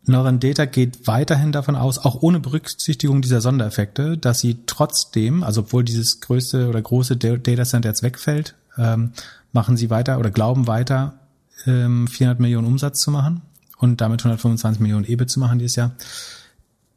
Northern 0.05 0.39
Data 0.39 0.65
geht 0.65 1.07
weiterhin 1.07 1.53
davon 1.53 1.75
aus, 1.75 1.97
auch 1.97 2.21
ohne 2.21 2.39
Berücksichtigung 2.39 3.21
dieser 3.21 3.39
Sondereffekte, 3.39 4.17
dass 4.17 4.39
sie 4.39 4.57
trotzdem, 4.65 5.43
also 5.43 5.61
obwohl 5.61 5.83
dieses 5.83 6.19
größte 6.19 6.67
oder 6.67 6.81
große 6.81 7.15
Data 7.15 7.63
Center 7.63 7.89
jetzt 7.89 8.03
wegfällt, 8.03 8.55
ähm, 8.77 9.13
machen 9.53 9.77
sie 9.77 9.89
weiter 9.89 10.19
oder 10.19 10.29
glauben 10.29 10.67
weiter, 10.67 11.13
ähm, 11.65 12.07
400 12.07 12.39
Millionen 12.39 12.67
Umsatz 12.67 12.99
zu 12.99 13.11
machen 13.11 13.41
und 13.77 14.01
damit 14.01 14.21
125 14.21 14.81
Millionen 14.81 15.05
EBIT 15.05 15.29
zu 15.29 15.39
machen 15.39 15.59
dieses 15.59 15.77
Jahr. 15.77 15.91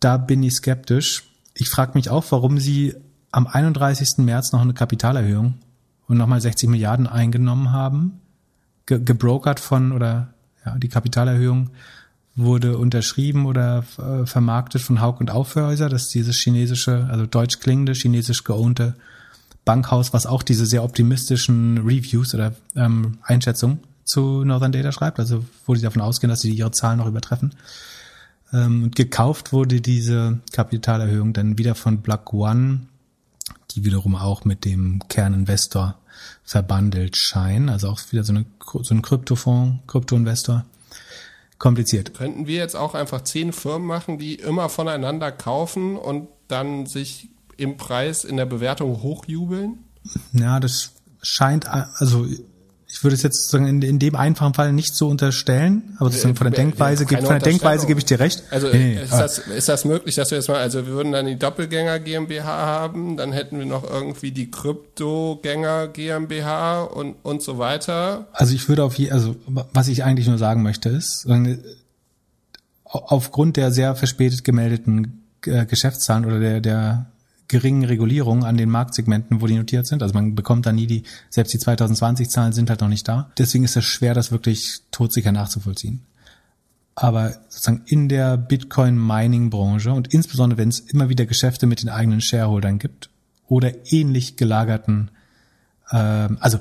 Da 0.01 0.17
bin 0.17 0.43
ich 0.43 0.55
skeptisch 0.55 1.25
ich 1.59 1.71
frage 1.71 1.93
mich 1.95 2.11
auch, 2.11 2.25
warum 2.31 2.59
sie 2.59 2.95
am 3.33 3.47
31. 3.47 4.19
März 4.19 4.53
noch 4.53 4.61
eine 4.61 4.75
Kapitalerhöhung 4.75 5.55
und 6.07 6.19
nochmal 6.19 6.41
60 6.41 6.69
Milliarden 6.69 7.07
eingenommen 7.07 7.73
haben, 7.73 8.21
ge 8.87 9.01
gebrokert 9.03 9.59
von 9.59 9.93
oder 9.93 10.35
ja, 10.65 10.79
die 10.79 10.89
Kapitalerhöhung 10.89 11.71
wurde 12.35 12.77
unterschrieben 12.77 13.47
oder 13.47 13.85
äh, 13.99 14.27
vermarktet 14.27 14.83
von 14.83 15.01
Haug 15.01 15.21
und 15.21 15.31
Aufhäuser, 15.31 15.89
das 15.89 16.05
ist 16.05 16.15
dieses 16.15 16.37
chinesische, 16.37 17.09
also 17.11 17.25
deutsch 17.25 17.61
klingende, 17.61 17.95
chinesisch 17.95 18.45
geohnte 18.45 18.95
Bankhaus, 19.65 20.13
was 20.13 20.27
auch 20.27 20.43
diese 20.43 20.67
sehr 20.67 20.85
optimistischen 20.85 21.79
Reviews 21.79 22.35
oder 22.35 22.55
ähm, 22.77 23.19
Einschätzungen 23.23 23.81
zu 24.05 24.45
Northern 24.45 24.73
Data 24.73 24.93
schreibt, 24.93 25.19
also 25.19 25.45
wo 25.65 25.75
sie 25.75 25.83
davon 25.83 26.03
ausgehen, 26.03 26.29
dass 26.29 26.41
sie 26.41 26.53
ihre 26.53 26.71
Zahlen 26.71 26.99
noch 26.99 27.09
übertreffen. 27.09 27.55
Ähm, 28.53 28.91
gekauft 28.93 29.53
wurde 29.53 29.81
diese 29.81 30.41
Kapitalerhöhung 30.53 31.33
dann 31.33 31.59
wieder 31.59 31.75
von 31.75 32.01
Block 32.03 32.33
One, 32.33 32.87
die 33.73 33.85
wiederum 33.85 34.15
auch 34.15 34.45
mit 34.45 34.65
dem 34.65 35.01
Kerninvestor 35.09 35.99
verbandelt 36.45 37.17
scheinen. 37.17 37.69
Also 37.69 37.89
auch 37.89 38.01
wieder 38.11 38.25
so, 38.25 38.33
eine, 38.33 38.47
so 38.83 38.95
ein 38.95 39.03
Kryptofonds, 39.03 39.83
Kryptoinvestor. 39.87 40.65
Kompliziert. 41.59 42.13
Könnten 42.13 42.47
wir 42.47 42.57
jetzt 42.57 42.77
auch 42.77 42.95
einfach 42.95 43.23
zehn 43.23 43.51
Firmen 43.51 43.89
machen, 43.89 44.19
die 44.19 44.35
immer 44.35 44.69
voneinander 44.69 45.33
kaufen 45.33 45.97
und 45.97 46.29
dann 46.49 46.85
sich 46.85 47.31
im 47.57 47.79
Preis 47.79 48.25
in 48.25 48.37
der 48.37 48.45
Bewertung 48.45 49.03
hochjubeln? 49.03 49.79
Ja, 50.33 50.61
das 50.61 50.93
scheint, 51.23 51.67
also 51.67 52.27
ich 52.97 53.05
würde 53.05 53.15
es 53.15 53.23
jetzt 53.23 53.43
sozusagen 53.43 53.67
in, 53.67 53.83
in, 53.83 53.99
dem 53.99 54.17
einfachen 54.17 54.55
Fall 54.55 54.73
nicht 54.73 54.95
so 54.95 55.09
unterstellen, 55.09 55.97
aber 55.99 56.09
sozusagen 56.09 56.35
von 56.35 56.51
der 56.51 56.57
Denkweise, 56.57 57.05
ja, 57.11 57.19
von 57.19 57.29
der 57.29 57.41
Denkweise 57.41 57.87
gebe 57.87 58.01
ich 58.01 58.07
dir 58.07 58.19
recht. 58.19 58.43
Also 58.51 58.69
nee, 58.69 59.03
ist, 59.03 59.13
das, 59.13 59.37
ist 59.37 59.69
das 59.69 59.85
möglich, 59.85 60.15
dass 60.15 60.31
wir 60.31 60.39
jetzt 60.39 60.49
mal, 60.49 60.57
also 60.57 60.87
wir 60.87 60.95
würden 60.95 61.13
dann 61.13 61.27
die 61.27 61.39
Doppelgänger 61.39 61.99
GmbH 61.99 62.47
haben, 62.47 63.19
dann 63.19 63.33
hätten 63.33 63.59
wir 63.59 63.67
noch 63.67 63.85
irgendwie 63.85 64.31
die 64.31 64.51
Kryptogänger 64.51 65.89
GmbH 65.89 66.85
und 66.85 67.17
und 67.23 67.43
so 67.43 67.59
weiter. 67.59 68.29
Also 68.33 68.55
ich 68.55 68.67
würde 68.67 68.83
auf 68.83 68.95
je, 68.95 69.11
also 69.11 69.37
was 69.47 69.89
ich 69.89 70.03
eigentlich 70.03 70.27
nur 70.27 70.39
sagen 70.39 70.63
möchte 70.63 70.89
ist, 70.89 71.29
aufgrund 72.85 73.59
der 73.59 73.73
sehr 73.73 73.95
verspätet 73.95 74.43
gemeldeten 74.43 75.23
äh, 75.45 75.67
Geschäftszahlen 75.67 76.25
oder 76.25 76.41
der 76.41 76.61
der 76.63 77.07
geringen 77.49 77.85
Regulierung 77.85 78.45
an 78.45 78.57
den 78.57 78.71
Marktsegmenten, 78.71 79.41
wo 79.41 79.47
die 79.47 79.57
notiert 79.57 79.87
sind. 79.87 80.03
Also 80.03 80.15
man 80.15 80.35
bekommt 80.35 80.67
da 80.67 80.73
nie 80.73 80.87
die, 80.87 81.05
selbst 81.31 81.55
die 81.55 81.59
2020 81.59 82.29
Zahlen 82.29 82.53
sind 82.53 82.71
halt 82.71 82.81
noch 82.81 82.89
nicht 82.89 83.07
da. 83.07 83.31
Deswegen 83.39 83.65
ist 83.65 83.77
es 83.77 83.85
schwer, 83.85 84.15
das 84.15 84.33
wirklich 84.33 84.81
todsicher 84.91 85.33
nachzuvollziehen. 85.33 86.03
Aber 86.95 87.35
sozusagen 87.49 87.83
in 87.87 88.09
der 88.09 88.37
Bitcoin-Mining-Branche 88.37 89.93
und 89.93 90.13
insbesondere 90.15 90.59
wenn 90.59 90.71
es 90.71 90.81
immer 90.81 91.09
wieder 91.09 91.27
Geschäfte 91.27 91.67
mit 91.67 91.83
den 91.83 91.91
eigenen 91.91 92.21
Shareholdern 92.21 92.79
gibt 92.79 93.11
oder 93.49 93.73
ähnlich 93.93 94.37
gelagerten 94.37 95.11
ähm, 95.93 96.39
also 96.41 96.59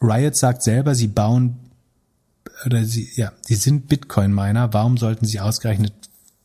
Riot 0.00 0.36
sagt 0.36 0.62
selber, 0.62 0.94
sie 0.94 1.08
bauen 1.08 1.56
oder 2.66 2.84
sie, 2.84 3.08
ja, 3.14 3.32
sie 3.42 3.56
sind 3.56 3.88
Bitcoin-Miner. 3.88 4.72
Warum 4.72 4.96
sollten 4.96 5.26
sie 5.26 5.40
ausgerechnet 5.40 5.92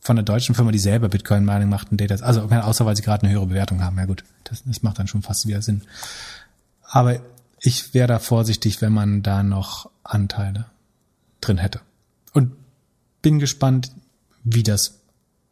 von 0.04 0.16
der 0.16 0.24
deutschen 0.24 0.54
Firma, 0.54 0.70
die 0.70 0.78
selber 0.78 1.08
Bitcoin-Mining 1.08 1.68
macht, 1.68 1.90
ein 1.90 1.96
Data, 1.96 2.14
also 2.16 2.42
außer 2.42 2.84
weil 2.84 2.94
sie 2.94 3.02
gerade 3.02 3.24
eine 3.24 3.32
höhere 3.32 3.46
Bewertung 3.46 3.82
haben. 3.82 3.96
Ja 3.96 4.04
gut, 4.04 4.22
das, 4.44 4.62
das 4.64 4.82
macht 4.82 4.98
dann 4.98 5.08
schon 5.08 5.22
fast 5.22 5.46
wieder 5.48 5.62
Sinn. 5.62 5.82
Aber 6.82 7.20
ich 7.58 7.94
wäre 7.94 8.06
da 8.06 8.18
vorsichtig, 8.18 8.82
wenn 8.82 8.92
man 8.92 9.22
da 9.22 9.42
noch 9.42 9.90
Anteile 10.04 10.66
drin 11.40 11.56
hätte. 11.56 11.80
Und 12.34 12.52
bin 13.22 13.38
gespannt, 13.38 13.92
wie 14.44 14.62
das 14.62 15.00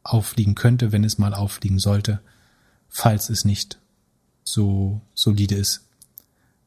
auffliegen 0.02 0.54
könnte, 0.54 0.92
wenn 0.92 1.02
es 1.02 1.16
mal 1.16 1.32
auffliegen 1.32 1.78
sollte, 1.78 2.20
falls 2.90 3.30
es 3.30 3.46
nicht 3.46 3.78
so 4.44 5.00
solide 5.14 5.54
ist, 5.54 5.86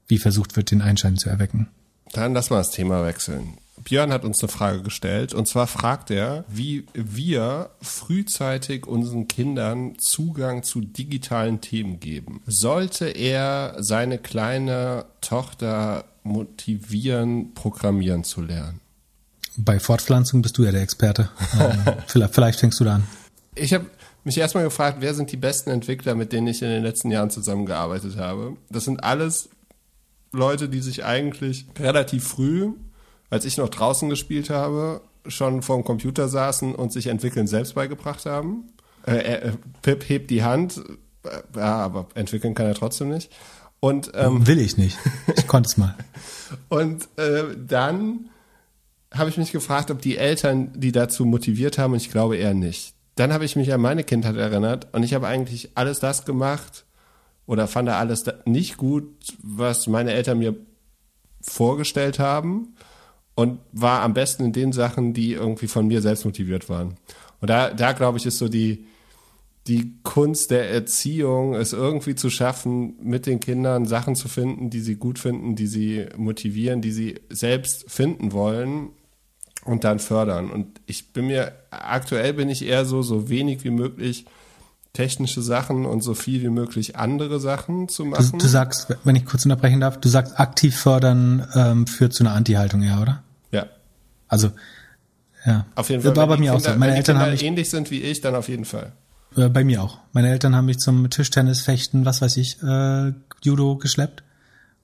wie 0.07 0.17
versucht 0.17 0.55
wird, 0.55 0.71
den 0.71 0.81
Einschein 0.81 1.17
zu 1.17 1.29
erwecken. 1.29 1.67
Dann 2.13 2.33
lass 2.33 2.49
mal 2.49 2.57
das 2.57 2.71
Thema 2.71 3.05
wechseln. 3.05 3.59
Björn 3.83 4.11
hat 4.11 4.23
uns 4.23 4.41
eine 4.41 4.51
Frage 4.51 4.81
gestellt 4.81 5.33
und 5.33 5.47
zwar 5.47 5.67
fragt 5.67 6.09
er, 6.09 6.45
wie 6.47 6.85
wir 6.93 7.71
frühzeitig 7.81 8.87
unseren 8.87 9.27
Kindern 9.27 9.97
Zugang 9.99 10.63
zu 10.63 10.81
digitalen 10.81 11.61
Themen 11.61 11.99
geben. 11.99 12.41
Sollte 12.45 13.05
er 13.05 13.75
seine 13.79 14.17
kleine 14.17 15.05
Tochter 15.21 16.05
motivieren, 16.23 17.53
programmieren 17.53 18.23
zu 18.23 18.41
lernen? 18.41 18.79
Bei 19.57 19.79
Fortpflanzung 19.79 20.41
bist 20.41 20.57
du 20.57 20.63
ja 20.63 20.71
der 20.71 20.81
Experte. 20.81 21.29
Vielleicht, 22.07 22.33
vielleicht 22.33 22.59
fängst 22.59 22.79
du 22.79 22.83
da 22.83 22.95
an. 22.95 23.07
Ich 23.55 23.73
habe 23.73 23.85
mich 24.25 24.37
erstmal 24.37 24.65
gefragt, 24.65 24.97
wer 24.99 25.13
sind 25.13 25.31
die 25.31 25.37
besten 25.37 25.69
Entwickler, 25.69 26.15
mit 26.15 26.33
denen 26.33 26.47
ich 26.47 26.61
in 26.61 26.69
den 26.69 26.83
letzten 26.83 27.11
Jahren 27.11 27.29
zusammengearbeitet 27.29 28.17
habe. 28.17 28.57
Das 28.69 28.83
sind 28.83 29.03
alles 29.03 29.49
Leute, 30.33 30.67
die 30.67 30.81
sich 30.81 31.05
eigentlich 31.05 31.67
relativ 31.79 32.27
früh 32.27 32.73
als 33.35 33.43
ich 33.43 33.57
noch 33.57 33.67
draußen 33.67 34.07
gespielt 34.07 34.49
habe, 34.49 35.01
schon 35.27 35.61
vorm 35.61 35.83
Computer 35.83 36.29
saßen 36.29 36.73
und 36.73 36.93
sich 36.93 37.07
entwickeln 37.07 37.47
selbst 37.47 37.75
beigebracht 37.75 38.25
haben. 38.25 38.69
Äh, 39.05 39.17
äh, 39.17 39.51
Pip 39.81 40.07
hebt 40.07 40.31
die 40.31 40.41
Hand, 40.41 40.81
äh, 41.25 41.29
ja, 41.53 41.75
aber 41.79 42.07
entwickeln 42.15 42.55
kann 42.55 42.65
er 42.65 42.75
trotzdem 42.75 43.09
nicht. 43.09 43.29
Und 43.81 44.13
ähm, 44.15 44.47
will 44.47 44.61
ich 44.61 44.77
nicht. 44.77 44.97
Ich 45.35 45.47
konnte 45.49 45.67
es 45.67 45.75
mal. 45.75 45.95
und 46.69 47.09
äh, 47.17 47.43
dann 47.57 48.29
habe 49.13 49.29
ich 49.29 49.37
mich 49.37 49.51
gefragt, 49.51 49.91
ob 49.91 50.01
die 50.01 50.17
Eltern 50.17 50.71
die 50.73 50.93
dazu 50.93 51.25
motiviert 51.25 51.77
haben, 51.77 51.91
und 51.91 51.97
ich 51.97 52.11
glaube 52.11 52.37
eher 52.37 52.53
nicht. 52.53 52.93
Dann 53.15 53.33
habe 53.33 53.43
ich 53.43 53.57
mich 53.57 53.73
an 53.73 53.81
meine 53.81 54.05
Kindheit 54.05 54.37
erinnert 54.37 54.87
und 54.93 55.03
ich 55.03 55.13
habe 55.13 55.27
eigentlich 55.27 55.71
alles 55.75 55.99
das 55.99 56.23
gemacht 56.23 56.85
oder 57.47 57.67
fand 57.67 57.89
da 57.89 57.99
alles 57.99 58.23
nicht 58.45 58.77
gut, 58.77 59.09
was 59.43 59.87
meine 59.87 60.13
Eltern 60.13 60.39
mir 60.39 60.55
vorgestellt 61.41 62.17
haben 62.17 62.74
und 63.35 63.59
war 63.71 64.01
am 64.01 64.13
besten 64.13 64.45
in 64.45 64.53
den 64.53 64.71
Sachen, 64.71 65.13
die 65.13 65.33
irgendwie 65.33 65.67
von 65.67 65.87
mir 65.87 66.01
selbst 66.01 66.25
motiviert 66.25 66.69
waren. 66.69 66.95
Und 67.41 67.49
da, 67.49 67.71
da 67.71 67.91
glaube 67.91 68.17
ich, 68.17 68.25
ist 68.25 68.37
so 68.37 68.47
die, 68.47 68.85
die 69.67 69.97
Kunst 70.03 70.51
der 70.51 70.69
Erziehung, 70.69 71.55
es 71.55 71.73
irgendwie 71.73 72.15
zu 72.15 72.29
schaffen, 72.29 72.95
mit 73.01 73.25
den 73.25 73.39
Kindern 73.39 73.85
Sachen 73.85 74.15
zu 74.15 74.27
finden, 74.27 74.69
die 74.69 74.79
sie 74.79 74.95
gut 74.95 75.19
finden, 75.19 75.55
die 75.55 75.67
sie 75.67 76.05
motivieren, 76.15 76.81
die 76.81 76.91
sie 76.91 77.19
selbst 77.29 77.91
finden 77.91 78.31
wollen 78.31 78.89
und 79.65 79.83
dann 79.83 79.99
fördern. 79.99 80.51
Und 80.51 80.79
ich 80.85 81.11
bin 81.11 81.27
mir, 81.27 81.53
aktuell 81.71 82.33
bin 82.33 82.49
ich 82.49 82.63
eher 82.63 82.85
so, 82.85 83.01
so 83.01 83.27
wenig 83.27 83.63
wie 83.63 83.71
möglich 83.71 84.25
technische 84.93 85.41
Sachen 85.41 85.85
und 85.85 86.01
so 86.01 86.13
viel 86.13 86.41
wie 86.41 86.49
möglich 86.49 86.95
andere 86.95 87.41
Sachen 87.41 87.89
zu 87.89 88.05
machen. 88.05 88.31
Du, 88.31 88.37
du 88.37 88.47
sagst, 88.47 88.95
wenn 89.03 89.15
ich 89.17 89.25
kurz 89.25 89.43
unterbrechen 89.43 89.81
darf, 89.81 89.99
du 89.99 90.07
sagst 90.07 90.39
aktiv 90.39 90.75
fördern 90.75 91.45
ähm, 91.53 91.85
führt 91.85 92.13
zu 92.13 92.23
einer 92.23 92.33
Anti-Haltung, 92.33 92.81
ja, 92.81 93.01
oder? 93.01 93.24
Also, 94.27 94.51
ja. 95.45 95.65
Auf 95.75 95.89
jeden 95.89 96.01
Fall. 96.01 96.15
War 96.15 96.27
bei 96.27 96.37
mir 96.37 96.51
Kinder, 96.51 96.55
auch 96.55 96.73
so. 96.73 96.79
Meine 96.79 96.91
wenn 96.91 96.97
Eltern 96.97 97.15
die 97.15 97.21
haben 97.21 97.25
Kinder 97.27 97.31
mich, 97.31 97.43
ähnlich 97.43 97.69
sind 97.69 97.91
wie 97.91 98.01
ich, 98.01 98.21
dann 98.21 98.35
auf 98.35 98.49
jeden 98.49 98.65
Fall. 98.65 98.93
äh, 99.35 99.49
bei 99.49 99.63
mir 99.63 99.83
auch. 99.83 99.99
Meine 100.11 100.29
Eltern 100.29 100.55
haben 100.55 100.65
mich 100.65 100.79
zum 100.79 101.09
Tischtennis, 101.09 101.61
Fechten, 101.61 102.05
was 102.05 102.21
weiß 102.21 102.37
ich, 102.37 102.61
äh, 102.63 103.13
Judo 103.43 103.77
geschleppt. 103.77 104.23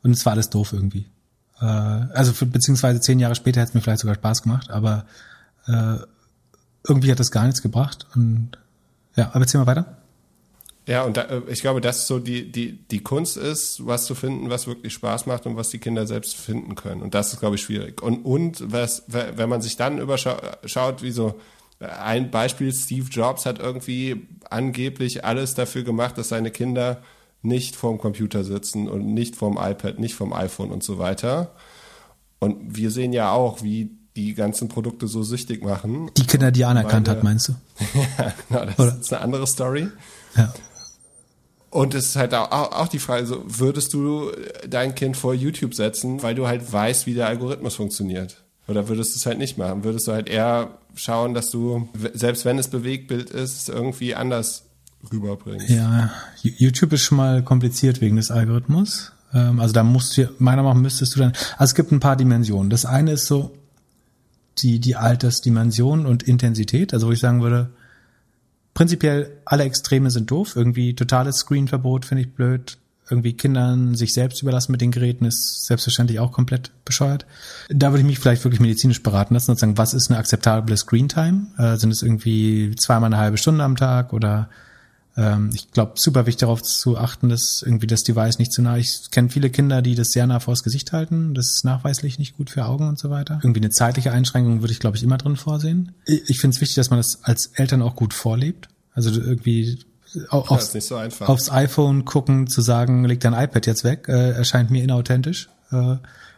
Und 0.04 0.12
es 0.12 0.26
war 0.26 0.34
alles 0.34 0.50
doof 0.50 0.74
irgendwie. 0.74 1.08
Äh, 1.60 1.66
also 1.66 2.34
für, 2.34 2.46
beziehungsweise 2.46 3.00
zehn 3.02 3.20
Jahre 3.20 3.36
später 3.36 3.62
hat 3.62 3.70
es 3.70 3.74
mir 3.74 3.82
vielleicht 3.82 4.02
sogar 4.02 4.16
Spaß 4.16 4.44
gemacht, 4.44 4.70
aber 4.70 5.06
äh, 5.68 5.98
irgendwie 6.88 7.12
hat 7.12 7.20
das 7.20 7.32
gar 7.32 7.46
nichts 7.46 7.62
gebracht. 7.62 8.08
Und 8.16 8.58
ja, 9.16 9.30
aber 9.30 9.42
erzähl 9.42 9.60
mal 9.60 9.68
weiter. 9.68 9.98
Ja, 10.92 11.04
und 11.04 11.16
da, 11.16 11.22
äh, 11.22 11.42
ich 11.48 11.62
glaube, 11.62 11.80
dass 11.80 12.06
so 12.06 12.20
die, 12.20 12.52
die, 12.52 12.74
die 12.74 13.00
Kunst 13.00 13.38
ist, 13.38 13.86
was 13.86 14.06
zu 14.06 14.14
finden, 14.14 14.50
was 14.50 14.68
wirklich 14.68 14.92
Spaß 14.92 15.26
macht 15.26 15.46
und 15.46 15.56
was 15.56 15.70
die 15.70 15.80
Kinder 15.80 16.06
selbst 16.06 16.36
finden 16.36 16.76
können. 16.76 17.02
Und 17.02 17.16
das 17.16 17.32
ist, 17.32 17.40
glaube 17.40 17.56
ich, 17.56 17.62
schwierig. 17.62 18.04
Und, 18.04 18.26
und 18.26 18.74
was, 18.74 19.06
wenn 19.08 19.48
man 19.48 19.62
sich 19.62 19.78
dann 19.78 20.00
überschaut, 20.00 21.02
wie 21.02 21.12
so 21.12 21.40
ein 21.80 22.30
Beispiel, 22.30 22.74
Steve 22.74 23.08
Jobs 23.10 23.46
hat 23.46 23.58
irgendwie 23.58 24.28
angeblich 24.50 25.24
alles 25.24 25.54
dafür 25.54 25.84
gemacht, 25.84 26.18
dass 26.18 26.28
seine 26.28 26.52
Kinder 26.52 27.02
nicht 27.42 27.78
vorm 27.78 27.98
Computer 27.98 28.44
sitzen 28.44 28.90
und 28.90 29.06
nicht 29.14 29.38
vorm 29.38 29.58
iPad, 29.58 29.98
nicht 29.98 30.16
vorm 30.16 30.34
iPhone 30.34 30.72
und 30.72 30.84
so 30.84 31.00
weiter. 31.00 31.56
Und 32.40 32.76
wir 32.76 32.92
sehen 32.92 33.14
ja 33.14 33.32
auch, 33.32 33.64
wie 33.64 33.92
die 34.18 34.34
ganzen 34.34 34.68
Produkte 34.68 35.08
so 35.08 35.24
süchtig 35.24 35.64
machen. 35.64 36.12
Die 36.18 36.28
Kinder, 36.28 36.52
die 36.52 36.64
er 36.64 36.68
anerkannt 36.68 37.08
hat, 37.08 37.24
meinst 37.24 37.48
du? 37.48 37.54
ja, 38.18 38.34
genau, 38.50 38.66
das 38.66 38.80
Oder? 38.80 39.00
ist 39.00 39.14
eine 39.14 39.22
andere 39.24 39.48
Story. 39.48 39.88
Ja. 40.36 40.54
Und 41.72 41.96
es 41.96 42.08
ist 42.08 42.16
halt 42.18 42.34
auch, 42.34 42.90
die 42.90 43.00
Frage, 43.00 43.26
so, 43.26 43.44
würdest 43.48 43.94
du 43.94 44.30
dein 44.70 44.94
Kind 44.94 45.16
vor 45.16 45.34
YouTube 45.34 45.74
setzen, 45.74 46.22
weil 46.22 46.36
du 46.36 46.46
halt 46.46 46.72
weißt, 46.72 47.06
wie 47.08 47.14
der 47.14 47.28
Algorithmus 47.28 47.76
funktioniert? 47.76 48.44
Oder 48.68 48.90
würdest 48.90 49.16
du 49.16 49.20
es 49.20 49.26
halt 49.26 49.38
nicht 49.38 49.58
machen? 49.58 49.84
Würdest 49.86 50.08
du 50.08 50.12
halt 50.12 50.30
eher 50.30 50.78
schauen, 50.96 51.34
dass 51.34 51.50
du, 51.50 51.90
selbst 52.14 52.44
wenn 52.44 52.60
es 52.60 52.68
Bewegtbild 52.68 53.30
ist, 53.30 53.70
irgendwie 53.70 54.16
anders 54.16 54.66
rüberbringst? 55.12 55.70
Ja, 55.70 56.12
YouTube 56.44 56.92
ist 56.94 57.04
schon 57.04 57.18
mal 57.18 57.42
kompliziert 57.42 58.02
wegen 58.02 58.18
des 58.18 58.32
Algorithmus. 58.32 59.14
Ähm, 59.34 59.62
Also 59.62 59.74
da 59.74 59.84
musst 59.84 60.18
du, 60.18 60.30
meiner 60.40 60.64
Meinung 60.64 60.78
nach 60.78 60.82
müsstest 60.84 61.16
du 61.16 61.20
dann, 61.20 61.32
also 61.54 61.72
es 61.72 61.76
gibt 61.76 61.94
ein 61.94 62.02
paar 62.02 62.18
Dimensionen. 62.18 62.70
Das 62.70 62.86
eine 62.86 63.14
ist 63.14 63.28
so 63.28 63.56
die, 64.58 64.80
die 64.80 64.98
Altersdimension 64.98 66.06
und 66.06 66.24
Intensität. 66.24 66.94
Also 66.94 67.08
wo 67.08 67.12
ich 67.12 67.20
sagen 67.20 67.42
würde, 67.42 67.70
prinzipiell 68.74 69.38
alle 69.46 69.64
Extreme 69.64 70.10
sind 70.10 70.32
doof. 70.32 70.56
Irgendwie 70.56 70.96
totales 70.96 71.38
Screenverbot 71.38 72.06
finde 72.06 72.24
ich 72.24 72.34
blöd. 72.34 72.78
Irgendwie 73.10 73.34
Kindern 73.34 73.96
sich 73.96 74.14
selbst 74.14 74.42
überlassen 74.42 74.72
mit 74.72 74.80
den 74.80 74.92
Geräten 74.92 75.26
ist 75.26 75.66
selbstverständlich 75.66 76.20
auch 76.20 76.32
komplett 76.32 76.72
bescheuert. 76.86 77.26
Da 77.70 77.92
würde 77.92 78.00
ich 78.00 78.06
mich 78.06 78.20
vielleicht 78.20 78.46
wirklich 78.46 78.62
medizinisch 78.62 79.04
beraten 79.04 79.34
lassen 79.34 79.52
und 79.52 79.60
sagen, 79.60 79.78
was 79.78 79.94
ist 79.94 80.10
eine 80.10 80.18
akzeptable 80.18 80.78
Screentime? 80.78 81.48
Äh, 81.58 81.76
sind 81.76 81.92
es 81.92 82.04
irgendwie 82.04 82.74
zweimal 82.78 83.08
eine 83.08 83.18
halbe 83.18 83.38
Stunde 83.38 83.66
am 83.66 83.76
Tag 83.76 84.14
oder 84.14 84.50
ich 85.54 85.72
glaube, 85.72 85.94
super 85.96 86.26
wichtig 86.26 86.42
darauf 86.42 86.62
zu 86.62 86.98
achten, 86.98 87.30
dass 87.30 87.62
irgendwie 87.66 87.88
das 87.88 88.04
Device 88.04 88.40
nicht 88.40 88.54
zu 88.54 88.62
nah. 88.62 88.78
Ich 88.78 89.12
kenne 89.12 89.30
viele 89.30 89.50
Kinder, 89.50 89.82
die 89.82 89.96
das 89.96 90.12
sehr 90.12 90.26
nah 90.26 90.40
vors 90.40 90.64
Gesicht 90.64 90.94
halten. 90.94 91.34
Das 91.34 91.48
ist 91.52 91.66
nachweislich 91.66 92.18
nicht 92.18 92.38
gut 92.38 92.50
für 92.50 92.66
Augen 92.66 92.88
und 92.88 92.98
so 92.98 93.10
weiter. 93.10 93.40
Irgendwie 93.44 93.60
eine 93.60 93.72
zeitliche 93.72 94.12
Einschränkung 94.12 94.62
würde 94.62 94.72
ich, 94.72 94.80
glaube 94.80 94.96
ich, 94.96 95.04
immer 95.04 95.18
drin 95.18 95.36
vorsehen. 95.36 95.94
Ich, 96.06 96.40
finde 96.40 96.56
es 96.56 96.62
wichtig, 96.62 96.76
dass 96.76 96.90
man 96.90 97.00
das 97.00 97.24
als 97.24 97.48
Eltern 97.48 97.82
auch 97.82 97.96
gut 97.96 98.14
vorlebt. 98.14 98.70
Also 98.94 99.12
irgendwie 99.12 99.80
aufs, 100.30 100.74
nicht 100.74 100.88
so 100.88 100.98
aufs 100.98 101.52
iPhone 101.52 102.06
gucken, 102.06 102.48
zu 102.48 102.62
sagen, 102.62 103.06
leg 103.06 103.20
dein 103.20 103.34
iPad 103.34 103.68
jetzt 103.68 103.84
weg, 103.84 104.08
äh, 104.08 104.32
erscheint 104.32 104.72
mir 104.72 104.84
inauthentisch. 104.84 105.50
Äh, 105.72 105.98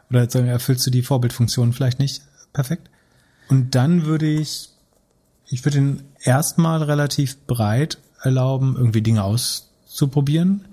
oder 0.09 0.29
sagen, 0.29 0.47
erfüllst 0.47 0.85
du 0.85 0.91
die 0.91 1.01
Vorbildfunktion 1.01 1.73
vielleicht 1.73 1.99
nicht 1.99 2.21
perfekt. 2.53 2.89
Und 3.49 3.75
dann 3.75 4.05
würde 4.05 4.27
ich, 4.27 4.69
ich 5.47 5.63
würde 5.65 5.77
ihn 5.77 6.03
erstmal 6.23 6.81
relativ 6.81 7.37
breit 7.45 7.97
erlauben, 8.23 8.75
irgendwie 8.77 9.01
Dinge 9.01 9.23
auszuprobieren 9.23 10.65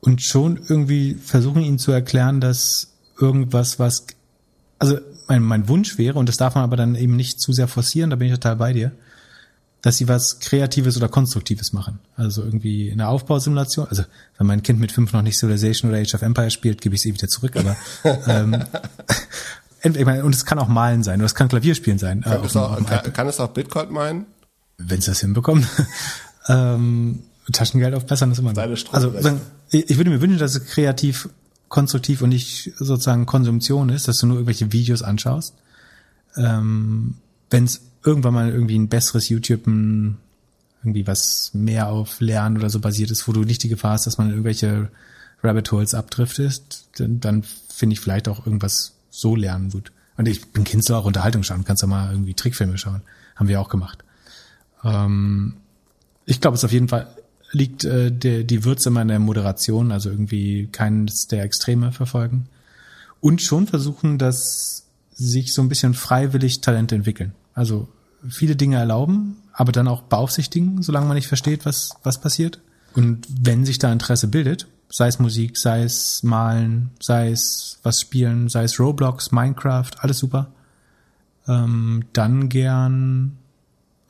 und 0.00 0.22
schon 0.22 0.58
irgendwie 0.68 1.14
versuchen, 1.14 1.62
ihnen 1.62 1.78
zu 1.78 1.92
erklären, 1.92 2.40
dass 2.40 2.92
irgendwas, 3.20 3.78
was, 3.78 4.06
also 4.78 4.98
mein, 5.28 5.42
mein 5.42 5.68
Wunsch 5.68 5.98
wäre, 5.98 6.18
und 6.18 6.28
das 6.28 6.36
darf 6.36 6.54
man 6.54 6.64
aber 6.64 6.76
dann 6.76 6.94
eben 6.94 7.16
nicht 7.16 7.40
zu 7.40 7.52
sehr 7.52 7.68
forcieren, 7.68 8.10
da 8.10 8.16
bin 8.16 8.28
ich 8.28 8.34
total 8.34 8.56
bei 8.56 8.72
dir, 8.72 8.92
dass 9.80 9.96
sie 9.96 10.06
was 10.06 10.38
Kreatives 10.38 10.96
oder 10.96 11.08
Konstruktives 11.08 11.72
machen. 11.72 11.98
Also 12.16 12.42
irgendwie 12.42 12.92
eine 12.92 13.08
Aufbausimulation. 13.08 13.88
Also 13.88 14.04
wenn 14.38 14.46
mein 14.46 14.62
Kind 14.62 14.78
mit 14.78 14.92
fünf 14.92 15.12
noch 15.12 15.22
nicht 15.22 15.36
Civilization 15.36 15.90
oder 15.90 16.00
Age 16.00 16.14
of 16.14 16.22
Empire 16.22 16.52
spielt, 16.52 16.80
gebe 16.80 16.94
ich 16.94 17.00
es 17.00 17.06
eh 17.06 17.14
wieder 17.14 17.26
zurück. 17.26 17.56
Aber 17.56 17.76
ähm, 18.28 18.62
ich 19.82 20.04
meine, 20.04 20.24
und 20.24 20.36
es 20.36 20.44
kann 20.44 20.60
auch 20.60 20.68
Malen 20.68 21.02
sein 21.02 21.16
oder 21.16 21.26
es 21.26 21.34
kann 21.34 21.48
Klavierspielen 21.48 21.98
sein. 21.98 22.20
Äh, 22.20 22.22
Kann, 22.22 22.36
auf 22.38 22.46
es 22.46 22.56
auch, 22.56 22.86
kann, 22.86 23.12
kann 23.12 23.26
es 23.26 23.40
auch 23.40 23.48
Bitcoin 23.48 23.90
meinen? 23.90 24.26
wenn 24.88 24.98
es 24.98 25.06
das 25.06 25.20
hinbekommt. 25.20 25.66
Ähm, 26.48 27.20
Taschengeld 27.50 27.94
aufbessern 27.94 28.30
ist 28.32 28.38
immer. 28.38 28.54
Seine 28.54 28.76
Also 28.92 29.12
ich 29.70 29.96
würde 29.96 30.10
mir 30.10 30.20
wünschen, 30.20 30.38
dass 30.38 30.54
es 30.54 30.66
kreativ, 30.66 31.28
konstruktiv 31.68 32.22
und 32.22 32.30
nicht 32.30 32.72
sozusagen 32.76 33.26
Konsumtion 33.26 33.88
ist, 33.88 34.08
dass 34.08 34.18
du 34.18 34.26
nur 34.26 34.36
irgendwelche 34.36 34.72
Videos 34.72 35.02
anschaust. 35.02 35.54
Ähm, 36.36 37.16
wenn 37.50 37.64
es 37.64 37.82
irgendwann 38.04 38.34
mal 38.34 38.50
irgendwie 38.50 38.78
ein 38.78 38.88
besseres 38.88 39.28
YouTube, 39.28 39.66
ein, 39.66 40.18
irgendwie 40.82 41.06
was 41.06 41.50
mehr 41.52 41.88
auf 41.88 42.20
Lernen 42.20 42.58
oder 42.58 42.70
so 42.70 42.80
basiert 42.80 43.10
ist, 43.10 43.28
wo 43.28 43.32
du 43.32 43.42
nicht 43.42 43.62
die 43.62 43.68
Gefahr 43.68 43.92
hast, 43.92 44.06
dass 44.06 44.18
man 44.18 44.28
in 44.28 44.32
irgendwelche 44.34 44.88
Rabbit 45.42 45.70
Holes 45.72 45.94
abdriftest, 45.94 46.88
dann, 46.96 47.20
dann 47.20 47.42
finde 47.42 47.94
ich 47.94 48.00
vielleicht 48.00 48.28
auch 48.28 48.46
irgendwas 48.46 48.92
so 49.10 49.36
lernen 49.36 49.70
gut. 49.70 49.92
Und 50.16 50.28
ich 50.28 50.52
bin 50.52 50.64
Kind 50.64 50.88
auch 50.90 51.04
Unterhaltung 51.04 51.42
schauen, 51.42 51.64
kannst 51.64 51.82
du 51.82 51.86
mal 51.86 52.12
irgendwie 52.12 52.34
Trickfilme 52.34 52.78
schauen. 52.78 53.02
Haben 53.34 53.48
wir 53.48 53.60
auch 53.60 53.68
gemacht. 53.68 54.04
Ähm, 54.84 55.54
ich 56.26 56.40
glaube, 56.40 56.56
es 56.56 56.64
auf 56.64 56.72
jeden 56.72 56.88
Fall 56.88 57.08
liegt 57.52 57.84
äh, 57.84 58.10
der, 58.10 58.44
die 58.44 58.64
Würze 58.64 58.88
immer 58.88 59.02
in 59.02 59.08
der 59.08 59.18
Moderation, 59.18 59.92
also 59.92 60.10
irgendwie 60.10 60.68
keines 60.72 61.26
der 61.26 61.44
Extreme 61.44 61.92
verfolgen. 61.92 62.48
Und 63.20 63.42
schon 63.42 63.66
versuchen, 63.66 64.18
dass 64.18 64.86
sich 65.12 65.52
so 65.52 65.62
ein 65.62 65.68
bisschen 65.68 65.94
freiwillig 65.94 66.60
Talente 66.60 66.94
entwickeln. 66.94 67.34
Also 67.54 67.88
viele 68.28 68.56
Dinge 68.56 68.76
erlauben, 68.76 69.36
aber 69.52 69.72
dann 69.72 69.88
auch 69.88 70.02
beaufsichtigen, 70.02 70.82
solange 70.82 71.06
man 71.06 71.16
nicht 71.16 71.28
versteht, 71.28 71.66
was, 71.66 71.90
was 72.02 72.20
passiert. 72.20 72.60
Und 72.94 73.26
wenn 73.28 73.64
sich 73.64 73.78
da 73.78 73.92
Interesse 73.92 74.28
bildet, 74.28 74.66
sei 74.88 75.08
es 75.08 75.18
Musik, 75.18 75.56
sei 75.56 75.82
es 75.82 76.22
Malen, 76.22 76.90
sei 77.00 77.30
es 77.30 77.78
was 77.82 78.00
spielen, 78.00 78.48
sei 78.48 78.64
es 78.64 78.78
Roblox, 78.78 79.32
Minecraft, 79.32 79.90
alles 79.98 80.18
super, 80.18 80.52
ähm, 81.48 82.04
dann 82.12 82.48
gern 82.48 83.38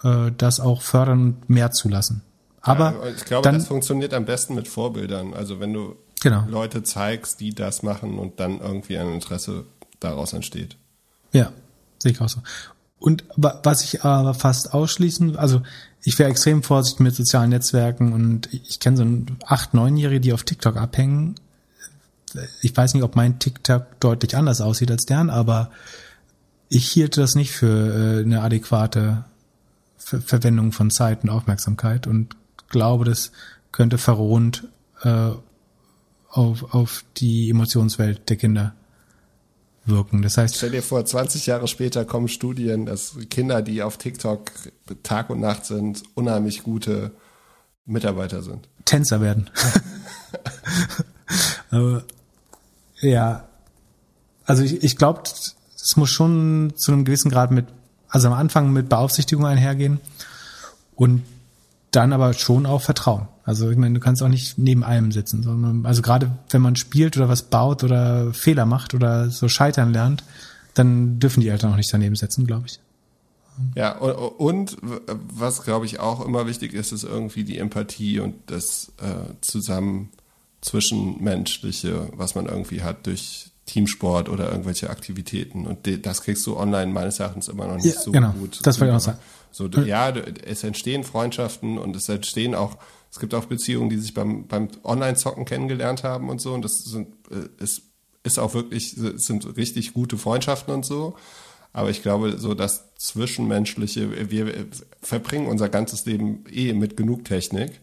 äh, 0.04 0.30
das 0.36 0.60
auch 0.60 0.82
fördern 0.82 1.20
und 1.20 1.50
mehr 1.50 1.70
zulassen. 1.70 2.22
Aber 2.60 2.92
ja, 2.92 3.10
ich 3.16 3.24
glaube, 3.24 3.44
dann, 3.44 3.56
das 3.56 3.66
funktioniert 3.66 4.14
am 4.14 4.24
besten 4.24 4.54
mit 4.54 4.68
Vorbildern. 4.68 5.34
Also 5.34 5.60
wenn 5.60 5.72
du 5.72 5.96
genau. 6.20 6.44
Leute 6.48 6.82
zeigst, 6.82 7.40
die 7.40 7.54
das 7.54 7.82
machen 7.82 8.18
und 8.18 8.40
dann 8.40 8.60
irgendwie 8.60 8.98
ein 8.98 9.12
Interesse 9.12 9.64
daraus 10.00 10.32
entsteht. 10.32 10.76
Ja, 11.32 11.52
sehe 11.98 12.12
ich 12.12 12.20
auch 12.20 12.28
so. 12.28 12.40
Und 12.98 13.24
was 13.36 13.82
ich 13.82 14.04
aber 14.04 14.32
fast 14.32 14.72
ausschließen, 14.72 15.36
also 15.36 15.62
ich 16.04 16.18
wäre 16.20 16.30
extrem 16.30 16.62
vorsichtig 16.62 17.00
mit 17.00 17.16
sozialen 17.16 17.50
Netzwerken 17.50 18.12
und 18.12 18.48
ich 18.52 18.78
kenne 18.78 18.96
so 18.96 19.06
acht, 19.44 19.74
neunjährige, 19.74 20.20
die 20.20 20.32
auf 20.32 20.44
TikTok 20.44 20.76
abhängen. 20.76 21.34
Ich 22.60 22.76
weiß 22.76 22.94
nicht, 22.94 23.02
ob 23.02 23.16
mein 23.16 23.40
TikTok 23.40 23.98
deutlich 23.98 24.36
anders 24.36 24.60
aussieht 24.60 24.90
als 24.90 25.04
deren, 25.04 25.30
aber 25.30 25.70
ich 26.68 26.88
hielte 26.88 27.20
das 27.20 27.34
nicht 27.34 27.50
für 27.50 28.20
äh, 28.20 28.24
eine 28.24 28.40
adäquate 28.40 29.24
Ver 30.04 30.20
Verwendung 30.20 30.72
von 30.72 30.90
Zeit 30.90 31.22
und 31.22 31.30
Aufmerksamkeit 31.30 32.06
und 32.06 32.36
glaube, 32.68 33.04
das 33.04 33.32
könnte 33.70 33.98
verrohend 33.98 34.68
äh, 35.02 35.30
auf, 36.28 36.74
auf 36.74 37.04
die 37.18 37.50
Emotionswelt 37.50 38.28
der 38.28 38.36
Kinder 38.36 38.74
wirken. 39.84 40.22
Das 40.22 40.36
heißt, 40.38 40.56
stell 40.56 40.70
dir 40.70 40.82
vor, 40.82 41.04
20 41.04 41.46
Jahre 41.46 41.68
später 41.68 42.04
kommen 42.04 42.28
Studien, 42.28 42.86
dass 42.86 43.16
Kinder, 43.30 43.62
die 43.62 43.82
auf 43.82 43.96
TikTok 43.98 44.50
Tag 45.02 45.30
und 45.30 45.40
Nacht 45.40 45.66
sind, 45.66 46.02
unheimlich 46.14 46.62
gute 46.62 47.12
Mitarbeiter 47.84 48.42
sind. 48.42 48.68
Tänzer 48.84 49.20
werden. 49.20 49.50
Aber, 51.70 52.04
ja, 53.00 53.48
also 54.44 54.62
ich, 54.62 54.82
ich 54.82 54.96
glaube, 54.96 55.22
es 55.74 55.96
muss 55.96 56.10
schon 56.10 56.72
zu 56.76 56.92
einem 56.92 57.04
gewissen 57.04 57.30
Grad 57.30 57.50
mit, 57.50 57.66
also 58.12 58.28
am 58.28 58.34
Anfang 58.34 58.72
mit 58.72 58.88
Beaufsichtigung 58.88 59.46
einhergehen 59.46 59.98
und 60.94 61.22
dann 61.90 62.12
aber 62.12 62.34
schon 62.34 62.66
auch 62.66 62.82
Vertrauen. 62.82 63.26
Also 63.44 63.70
ich 63.70 63.76
meine, 63.76 63.94
du 63.94 64.00
kannst 64.00 64.22
auch 64.22 64.28
nicht 64.28 64.58
neben 64.58 64.84
allem 64.84 65.10
sitzen, 65.10 65.42
sondern 65.42 65.84
also 65.84 66.02
gerade 66.02 66.30
wenn 66.50 66.62
man 66.62 66.76
spielt 66.76 67.16
oder 67.16 67.28
was 67.28 67.42
baut 67.42 67.82
oder 67.82 68.32
Fehler 68.34 68.66
macht 68.66 68.94
oder 68.94 69.30
so 69.30 69.48
scheitern 69.48 69.92
lernt, 69.92 70.22
dann 70.74 71.18
dürfen 71.18 71.40
die 71.40 71.48
Eltern 71.48 71.72
auch 71.72 71.76
nicht 71.76 71.92
daneben 71.92 72.14
sitzen, 72.14 72.46
glaube 72.46 72.66
ich. 72.66 72.80
Ja, 73.74 73.98
und, 73.98 74.76
was 74.80 75.62
glaube 75.62 75.84
ich 75.86 76.00
auch 76.00 76.24
immer 76.24 76.46
wichtig 76.46 76.72
ist, 76.72 76.92
ist 76.92 77.04
irgendwie 77.04 77.44
die 77.44 77.58
Empathie 77.58 78.20
und 78.20 78.34
das 78.46 78.92
äh, 78.98 79.34
zusammen 79.40 80.10
zwischenmenschliche, 80.60 82.08
was 82.14 82.34
man 82.34 82.46
irgendwie 82.46 82.82
hat 82.82 83.06
durch 83.06 83.51
Teamsport 83.66 84.28
oder 84.28 84.50
irgendwelche 84.50 84.90
Aktivitäten. 84.90 85.66
Und 85.66 86.06
das 86.06 86.22
kriegst 86.22 86.46
du 86.46 86.56
online 86.56 86.92
meines 86.92 87.20
Erachtens 87.20 87.48
immer 87.48 87.66
noch 87.66 87.76
nicht 87.76 87.94
ja, 87.94 88.00
so 88.00 88.12
genau, 88.12 88.32
gut. 88.32 88.60
Das 88.64 88.80
wollte 88.80 88.92
ich 88.92 88.96
auch 88.96 89.00
sagen. 89.00 89.18
So, 89.52 89.68
ja, 89.68 90.08
es 90.10 90.64
entstehen 90.64 91.04
Freundschaften 91.04 91.78
und 91.78 91.94
es 91.94 92.08
entstehen 92.08 92.54
auch, 92.54 92.78
es 93.10 93.20
gibt 93.20 93.34
auch 93.34 93.44
Beziehungen, 93.44 93.90
die 93.90 93.98
sich 93.98 94.14
beim, 94.14 94.46
beim 94.46 94.68
Online-Zocken 94.82 95.44
kennengelernt 95.44 96.02
haben 96.02 96.30
und 96.30 96.40
so. 96.40 96.54
Und 96.54 96.64
das 96.64 96.84
sind, 96.84 97.08
äh, 97.30 97.62
ist, 97.62 97.82
ist 98.22 98.38
auch 98.38 98.54
wirklich, 98.54 98.96
sind 98.96 99.56
richtig 99.56 99.92
gute 99.92 100.16
Freundschaften 100.16 100.72
und 100.72 100.86
so. 100.86 101.14
Aber 101.74 101.90
ich 101.90 102.02
glaube, 102.02 102.38
so 102.38 102.54
das 102.54 102.94
Zwischenmenschliche, 102.96 104.30
wir 104.30 104.52
verbringen 105.00 105.46
unser 105.46 105.68
ganzes 105.68 106.04
Leben 106.04 106.44
eh 106.50 106.72
mit 106.72 106.96
genug 106.96 107.24
Technik. 107.24 107.80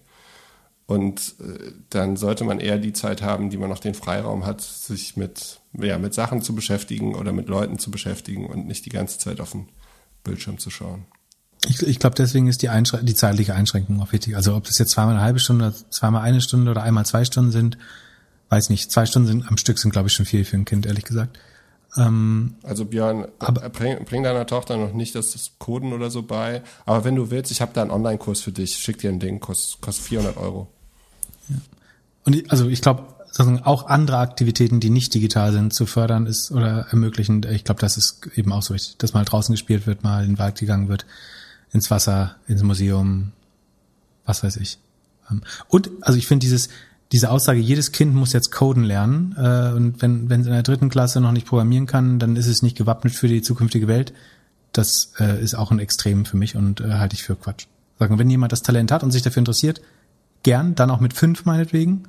Und 0.90 1.36
äh, 1.40 1.72
dann 1.92 2.18
sollte 2.18 2.44
man 2.44 2.60
eher 2.60 2.80
die 2.80 2.94
Zeit 2.94 3.22
haben, 3.22 3.52
die 3.52 3.58
man 3.58 3.70
noch 3.70 3.78
den 3.78 3.94
Freiraum 3.94 4.48
hat, 4.48 4.62
sich 4.62 5.16
mit, 5.16 5.60
ja, 5.74 6.00
mit 6.00 6.16
Sachen 6.16 6.42
zu 6.42 6.56
beschäftigen 6.56 7.14
oder 7.14 7.32
mit 7.32 7.48
Leuten 7.48 7.78
zu 7.78 7.92
beschäftigen 7.92 8.48
und 8.48 8.66
nicht 8.66 8.88
die 8.88 8.90
ganze 8.90 9.20
Zeit 9.20 9.40
auf 9.40 9.52
den 9.52 9.70
Bildschirm 10.24 10.58
zu 10.58 10.72
schauen. 10.72 11.06
Ich, 11.68 11.80
ich 11.84 12.00
glaube, 12.00 12.16
deswegen 12.16 12.48
ist 12.48 12.64
die, 12.64 12.70
Einschrän 12.70 13.06
die 13.06 13.14
zeitliche 13.14 13.54
Einschränkung 13.54 14.02
auch 14.02 14.12
wichtig. 14.14 14.36
Also 14.36 14.56
ob 14.56 14.64
das 14.64 14.80
jetzt 14.80 14.90
zweimal 14.90 15.14
eine 15.14 15.24
halbe 15.24 15.40
Stunde, 15.40 15.76
zweimal 15.92 16.24
eine 16.24 16.42
Stunde 16.42 16.72
oder 16.72 16.82
einmal 16.82 17.06
zwei 17.06 17.24
Stunden 17.24 17.52
sind, 17.52 17.78
weiß 18.50 18.72
nicht. 18.72 18.92
Zwei 18.92 19.06
Stunden 19.06 19.28
sind, 19.28 19.48
am 19.48 19.58
Stück 19.58 19.78
sind, 19.78 19.92
glaube 19.92 20.08
ich, 20.08 20.16
schon 20.16 20.26
viel 20.26 20.44
für 20.44 20.58
ein 20.58 20.66
Kind, 20.66 20.88
ehrlich 20.88 21.06
gesagt. 21.06 21.38
Ähm, 21.98 22.56
also 22.64 22.86
Björn, 22.86 23.28
aber, 23.38 23.70
bring, 23.70 24.04
bring 24.06 24.24
deiner 24.24 24.48
Tochter 24.48 24.76
noch 24.78 24.94
nicht 24.94 25.14
das, 25.14 25.34
das 25.34 25.52
Coden 25.60 25.94
oder 25.94 26.10
so 26.10 26.24
bei. 26.24 26.64
Aber 26.88 27.04
wenn 27.04 27.16
du 27.16 27.30
willst, 27.30 27.52
ich 27.52 27.62
habe 27.62 27.74
da 27.76 27.84
einen 27.84 27.92
Online-Kurs 27.92 28.42
für 28.42 28.52
dich. 28.52 28.76
Schick 28.76 28.98
dir 28.98 29.12
ein 29.12 29.20
Ding, 29.20 29.40
kostet, 29.40 29.82
kostet 29.82 30.06
400 30.06 30.38
Euro. 30.38 30.68
Und 32.24 32.36
ich, 32.36 32.52
also 32.52 32.68
ich 32.68 32.82
glaube, 32.82 33.04
auch 33.64 33.88
andere 33.88 34.18
Aktivitäten, 34.18 34.80
die 34.80 34.90
nicht 34.90 35.14
digital 35.14 35.54
sind, 35.54 35.74
zu 35.74 35.86
fördern 35.86 36.26
ist 36.26 36.52
oder 36.52 36.88
ermöglichen. 36.90 37.46
Ich 37.52 37.64
glaube, 37.64 37.80
das 37.80 37.96
ist 37.96 38.28
eben 38.36 38.52
auch 38.52 38.64
so 38.64 38.74
wichtig, 38.74 38.98
dass 38.98 39.14
mal 39.14 39.24
draußen 39.24 39.54
gespielt 39.54 39.88
wird, 39.88 40.04
mal 40.04 40.24
in 40.24 40.32
den 40.32 40.40
Wald 40.40 40.58
gegangen 40.58 40.90
wird 40.90 41.06
ins 41.72 41.92
Wasser, 41.92 42.36
ins 42.48 42.64
Museum, 42.64 43.32
was 44.26 44.44
weiß 44.44 44.58
ich. 44.58 44.80
Ähm, 45.30 45.42
und 45.68 45.90
also 46.02 46.18
ich 46.18 46.28
finde 46.28 46.44
dieses 46.44 46.70
diese 47.12 47.32
Aussage, 47.32 47.60
jedes 47.60 47.92
Kind 47.92 48.14
muss 48.14 48.34
jetzt 48.34 48.52
coden 48.52 48.84
lernen 48.84 49.36
äh, 49.38 49.72
und 49.76 50.02
wenn 50.02 50.30
wenn 50.30 50.42
es 50.42 50.48
in 50.48 50.54
der 50.54 50.64
dritten 50.64 50.90
Klasse 50.90 51.22
noch 51.22 51.32
nicht 51.32 51.48
programmieren 51.48 51.88
kann, 51.88 52.20
dann 52.20 52.36
ist 52.36 52.48
es 52.48 52.62
nicht 52.62 52.78
gewappnet 52.78 53.14
für 53.14 53.28
die 53.28 53.42
zukünftige 53.42 53.88
Welt. 53.88 54.14
Das 54.74 55.14
äh, 55.20 55.42
ist 55.42 55.56
auch 55.56 55.72
ein 55.72 55.80
Extrem 55.80 56.26
für 56.26 56.38
mich 56.38 56.56
und 56.56 56.82
äh, 56.82 56.94
halte 56.94 57.16
ich 57.16 57.24
für 57.24 57.36
Quatsch. 57.36 57.66
Sagen, 57.98 58.20
wenn 58.20 58.30
jemand 58.30 58.52
das 58.52 58.62
Talent 58.62 58.92
hat 58.92 59.04
und 59.04 59.12
sich 59.12 59.24
dafür 59.24 59.42
interessiert, 59.42 59.82
gern, 60.44 60.76
dann 60.76 60.90
auch 60.92 61.00
mit 61.00 61.14
fünf 61.14 61.46
meinetwegen. 61.46 62.04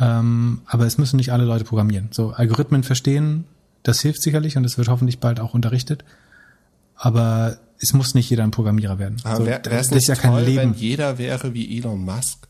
Ähm, 0.00 0.62
aber 0.66 0.86
es 0.86 0.98
müssen 0.98 1.16
nicht 1.16 1.32
alle 1.32 1.44
Leute 1.44 1.64
programmieren. 1.64 2.08
So 2.12 2.30
Algorithmen 2.30 2.82
verstehen, 2.82 3.44
das 3.82 4.00
hilft 4.00 4.22
sicherlich 4.22 4.56
und 4.56 4.64
es 4.64 4.78
wird 4.78 4.88
hoffentlich 4.88 5.18
bald 5.18 5.40
auch 5.40 5.54
unterrichtet. 5.54 6.04
Aber 6.96 7.58
es 7.78 7.92
muss 7.92 8.14
nicht 8.14 8.30
jeder 8.30 8.44
ein 8.44 8.52
Programmierer 8.52 8.98
werden. 8.98 9.20
Aber 9.24 9.36
so, 9.38 9.46
wär, 9.46 9.58
das 9.58 9.90
ist 9.90 10.06
ja 10.06 10.14
kein 10.14 10.44
Leben. 10.44 10.56
wenn 10.56 10.74
jeder 10.74 11.18
wäre 11.18 11.52
wie 11.52 11.78
Elon 11.78 12.04
Musk? 12.04 12.48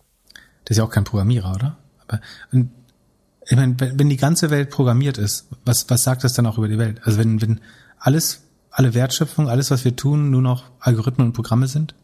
Der 0.67 0.73
ist 0.73 0.77
ja 0.77 0.85
auch 0.85 0.91
kein 0.91 1.05
Programmierer, 1.05 1.55
oder? 1.55 1.77
Aber 2.07 2.21
und, 2.53 2.71
ich 3.49 3.57
meine, 3.57 3.75
wenn, 3.81 3.99
wenn 3.99 4.09
die 4.09 4.17
ganze 4.17 4.51
Welt 4.51 4.71
programmiert 4.71 5.19
ist, 5.19 5.49
was, 5.65 5.89
was 5.89 6.03
sagt 6.03 6.23
das 6.23 6.35
dann 6.35 6.47
auch 6.47 6.59
über 6.59 6.69
die 6.69 6.79
Welt? 6.79 7.01
Also 7.05 7.19
wenn, 7.19 7.41
wenn 7.43 7.61
alles, 7.99 8.43
alle 8.71 8.95
Wertschöpfung, 8.95 9.49
alles, 9.49 9.71
was 9.71 9.85
wir 9.85 9.97
tun, 9.97 10.31
nur 10.31 10.43
noch 10.43 10.71
Algorithmen 10.79 11.29
und 11.29 11.33
Programme 11.33 11.67
sind, 11.67 11.95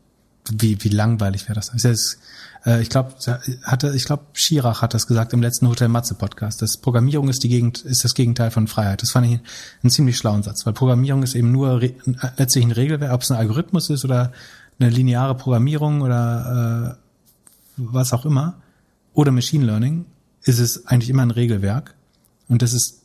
wie, 0.57 0.83
wie 0.83 0.89
langweilig 0.89 1.49
wäre 1.49 1.55
das? 1.55 1.73
das 1.83 2.19
äh, 2.65 2.83
ich 2.83 2.91
glaube, 2.91 3.15
hatte, 3.63 3.95
ich 3.95 4.05
glaube, 4.05 4.25
Schirach 4.33 4.83
hat 4.83 4.95
das 4.95 5.07
gesagt 5.07 5.33
im 5.33 5.43
letzten 5.43 5.69
Hotel 5.69 5.89
Matze 5.89 6.15
Podcast. 6.15 6.63
dass 6.63 6.77
Programmierung 6.77 7.29
ist 7.29 7.43
die 7.43 7.49
Gegend, 7.49 7.81
ist 7.81 8.05
das 8.05 8.15
Gegenteil 8.15 8.51
von 8.51 8.67
Freiheit. 8.67 9.03
Das 9.03 9.11
fand 9.11 9.27
ich 9.27 9.41
einen 9.83 9.91
ziemlich 9.91 10.17
schlauen 10.17 10.43
Satz, 10.43 10.67
weil 10.67 10.73
Programmierung 10.73 11.23
ist 11.23 11.35
eben 11.35 11.53
nur 11.53 11.81
re, 11.81 11.95
letztlich 12.37 12.65
ein 12.65 12.73
Regelwerk, 12.73 13.13
ob 13.13 13.23
es 13.23 13.31
ein 13.31 13.39
Algorithmus 13.39 13.91
ist 13.91 14.05
oder 14.05 14.33
eine 14.79 14.91
lineare 14.91 15.37
Programmierung 15.37 16.03
oder 16.03 16.97
äh, 16.97 17.03
was 17.77 18.13
auch 18.13 18.25
immer 18.25 18.57
oder 19.15 19.33
Machine 19.33 19.65
Learning, 19.65 20.07
ist 20.43 20.59
es 20.59 20.87
eigentlich 20.87 21.11
immer 21.11 21.23
ein 21.23 21.31
Regelwerk 21.31 21.95
und 22.49 22.63
das 22.63 22.73
ist 22.73 23.03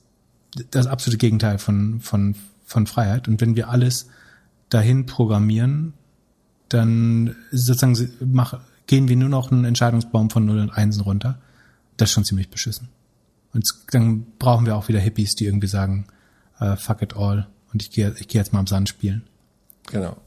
das 0.71 0.85
absolute 0.85 1.17
Gegenteil 1.17 1.57
von 1.57 1.99
von 1.99 2.35
von 2.65 2.87
Freiheit. 2.87 3.27
Und 3.27 3.41
wenn 3.41 3.55
wir 3.55 3.69
alles 3.69 4.07
dahin 4.69 5.05
programmieren, 5.05 5.93
dann 6.73 7.35
sozusagen 7.51 8.11
mach, 8.19 8.59
gehen 8.87 9.07
wir 9.07 9.15
nur 9.15 9.29
noch 9.29 9.51
einen 9.51 9.65
Entscheidungsbaum 9.65 10.29
von 10.29 10.45
Null 10.45 10.59
und 10.59 10.71
Einsen 10.71 11.01
runter. 11.01 11.39
Das 11.97 12.09
ist 12.09 12.13
schon 12.13 12.25
ziemlich 12.25 12.49
beschissen. 12.49 12.89
Und 13.53 13.67
dann 13.91 14.25
brauchen 14.39 14.65
wir 14.65 14.75
auch 14.75 14.87
wieder 14.87 14.99
Hippies, 14.99 15.35
die 15.35 15.45
irgendwie 15.45 15.67
sagen, 15.67 16.07
uh, 16.59 16.75
fuck 16.75 17.01
it 17.01 17.15
all 17.15 17.47
und 17.71 17.81
ich 17.81 17.91
gehe 17.91 18.15
ich 18.19 18.27
geh 18.27 18.37
jetzt 18.37 18.53
mal 18.53 18.59
am 18.59 18.67
Sand 18.67 18.89
spielen. 18.89 19.23
Genau. 19.91 20.17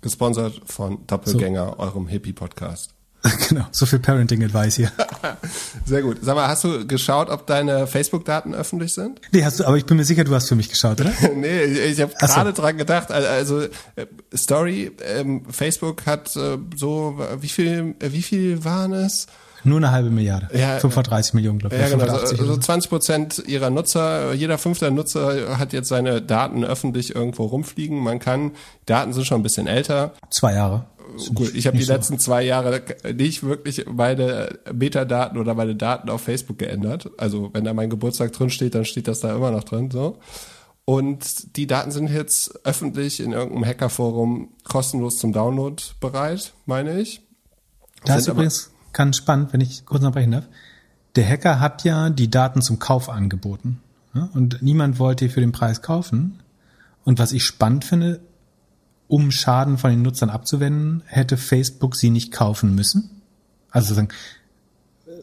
Gesponsert 0.00 0.60
von 0.66 1.06
Doppelgänger, 1.06 1.74
so. 1.76 1.78
eurem 1.78 2.06
Hippie-Podcast. 2.08 2.94
genau, 3.48 3.66
so 3.70 3.86
viel 3.86 4.00
Parenting-Advice 4.00 4.76
hier. 4.76 4.92
Sehr 5.86 6.02
gut. 6.02 6.18
Sag 6.20 6.34
mal, 6.34 6.48
hast 6.48 6.64
du 6.64 6.86
geschaut, 6.86 7.30
ob 7.30 7.46
deine 7.46 7.86
Facebook-Daten 7.86 8.54
öffentlich 8.54 8.92
sind? 8.92 9.20
Nee, 9.32 9.44
hast 9.44 9.60
du, 9.60 9.64
aber 9.64 9.76
ich 9.76 9.86
bin 9.86 9.96
mir 9.96 10.04
sicher, 10.04 10.24
du 10.24 10.34
hast 10.34 10.48
für 10.48 10.56
mich 10.56 10.68
geschaut, 10.68 11.00
oder? 11.00 11.12
nee, 11.34 11.62
ich, 11.64 11.78
ich 11.92 12.00
habe 12.00 12.12
gerade 12.18 12.54
so. 12.54 12.62
dran 12.62 12.76
gedacht. 12.76 13.10
Also, 13.10 13.62
äh, 13.62 13.68
Story, 14.34 14.92
ähm, 15.02 15.44
Facebook 15.50 16.04
hat 16.06 16.36
äh, 16.36 16.58
so, 16.76 17.18
wie 17.40 17.48
viel, 17.48 17.94
äh, 18.00 18.12
wie 18.12 18.22
viel 18.22 18.64
waren 18.64 18.92
es? 18.92 19.26
Nur 19.64 19.78
eine 19.78 19.90
halbe 19.90 20.10
Milliarde. 20.10 20.48
Ja, 20.56 20.78
530 20.78 21.34
Millionen, 21.34 21.58
glaube 21.58 21.74
ich. 21.74 21.80
Ja, 21.80 21.88
genau. 21.88 22.04
85 22.04 22.30
Also 22.32 22.44
oder 22.44 22.54
so. 22.54 22.60
20 22.60 22.90
Prozent 22.90 23.42
ihrer 23.46 23.70
Nutzer, 23.70 24.32
jeder 24.34 24.58
fünfte 24.58 24.90
Nutzer 24.90 25.58
hat 25.58 25.72
jetzt 25.72 25.88
seine 25.88 26.20
Daten 26.22 26.64
öffentlich 26.64 27.14
irgendwo 27.14 27.44
rumfliegen. 27.44 27.98
Man 27.98 28.18
kann, 28.18 28.52
Daten 28.86 29.12
sind 29.12 29.26
schon 29.26 29.40
ein 29.40 29.42
bisschen 29.42 29.66
älter. 29.66 30.12
Zwei 30.30 30.54
Jahre. 30.54 30.86
Gut, 31.34 31.54
ich 31.54 31.66
habe 31.66 31.76
die 31.76 31.84
so. 31.84 31.92
letzten 31.92 32.18
zwei 32.18 32.42
Jahre 32.42 32.82
nicht 33.14 33.42
wirklich 33.44 33.86
meine 33.86 34.58
Metadaten 34.72 35.38
oder 35.38 35.54
meine 35.54 35.76
Daten 35.76 36.10
auf 36.10 36.22
Facebook 36.22 36.58
geändert. 36.58 37.10
Also 37.18 37.50
wenn 37.52 37.64
da 37.64 37.72
mein 37.72 37.90
Geburtstag 37.90 38.32
drin 38.32 38.50
steht, 38.50 38.74
dann 38.74 38.84
steht 38.84 39.06
das 39.08 39.20
da 39.20 39.34
immer 39.34 39.50
noch 39.50 39.64
drin. 39.64 39.90
So. 39.90 40.18
Und 40.84 41.56
die 41.56 41.66
Daten 41.66 41.90
sind 41.90 42.10
jetzt 42.10 42.66
öffentlich 42.66 43.20
in 43.20 43.32
irgendeinem 43.32 43.64
Hackerforum 43.64 44.48
kostenlos 44.64 45.18
zum 45.18 45.32
Download 45.32 45.82
bereit, 46.00 46.52
meine 46.66 47.00
ich. 47.00 47.22
Das 48.04 48.18
ist 48.18 48.28
übrigens 48.28 48.73
ganz 48.94 49.18
spannend, 49.18 49.52
wenn 49.52 49.60
ich 49.60 49.84
kurz 49.84 50.00
unterbrechen 50.00 50.32
darf. 50.32 50.48
Der 51.16 51.28
Hacker 51.28 51.60
hat 51.60 51.84
ja 51.84 52.08
die 52.08 52.30
Daten 52.30 52.62
zum 52.62 52.78
Kauf 52.78 53.08
angeboten. 53.10 53.80
Ja? 54.14 54.30
Und 54.32 54.62
niemand 54.62 54.98
wollte 54.98 55.26
die 55.26 55.30
für 55.30 55.40
den 55.40 55.52
Preis 55.52 55.82
kaufen. 55.82 56.40
Und 57.04 57.18
was 57.18 57.32
ich 57.32 57.44
spannend 57.44 57.84
finde, 57.84 58.20
um 59.06 59.30
Schaden 59.30 59.76
von 59.76 59.90
den 59.90 60.02
Nutzern 60.02 60.30
abzuwenden, 60.30 61.02
hätte 61.04 61.36
Facebook 61.36 61.94
sie 61.94 62.10
nicht 62.10 62.32
kaufen 62.32 62.74
müssen. 62.74 63.10
Also 63.70 63.94
sozusagen, 63.94 64.08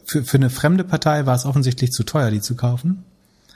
für, 0.04 0.24
für 0.24 0.36
eine 0.36 0.50
fremde 0.50 0.84
Partei 0.84 1.26
war 1.26 1.34
es 1.34 1.44
offensichtlich 1.44 1.90
zu 1.90 2.04
teuer, 2.04 2.30
die 2.30 2.40
zu 2.40 2.54
kaufen. 2.54 3.04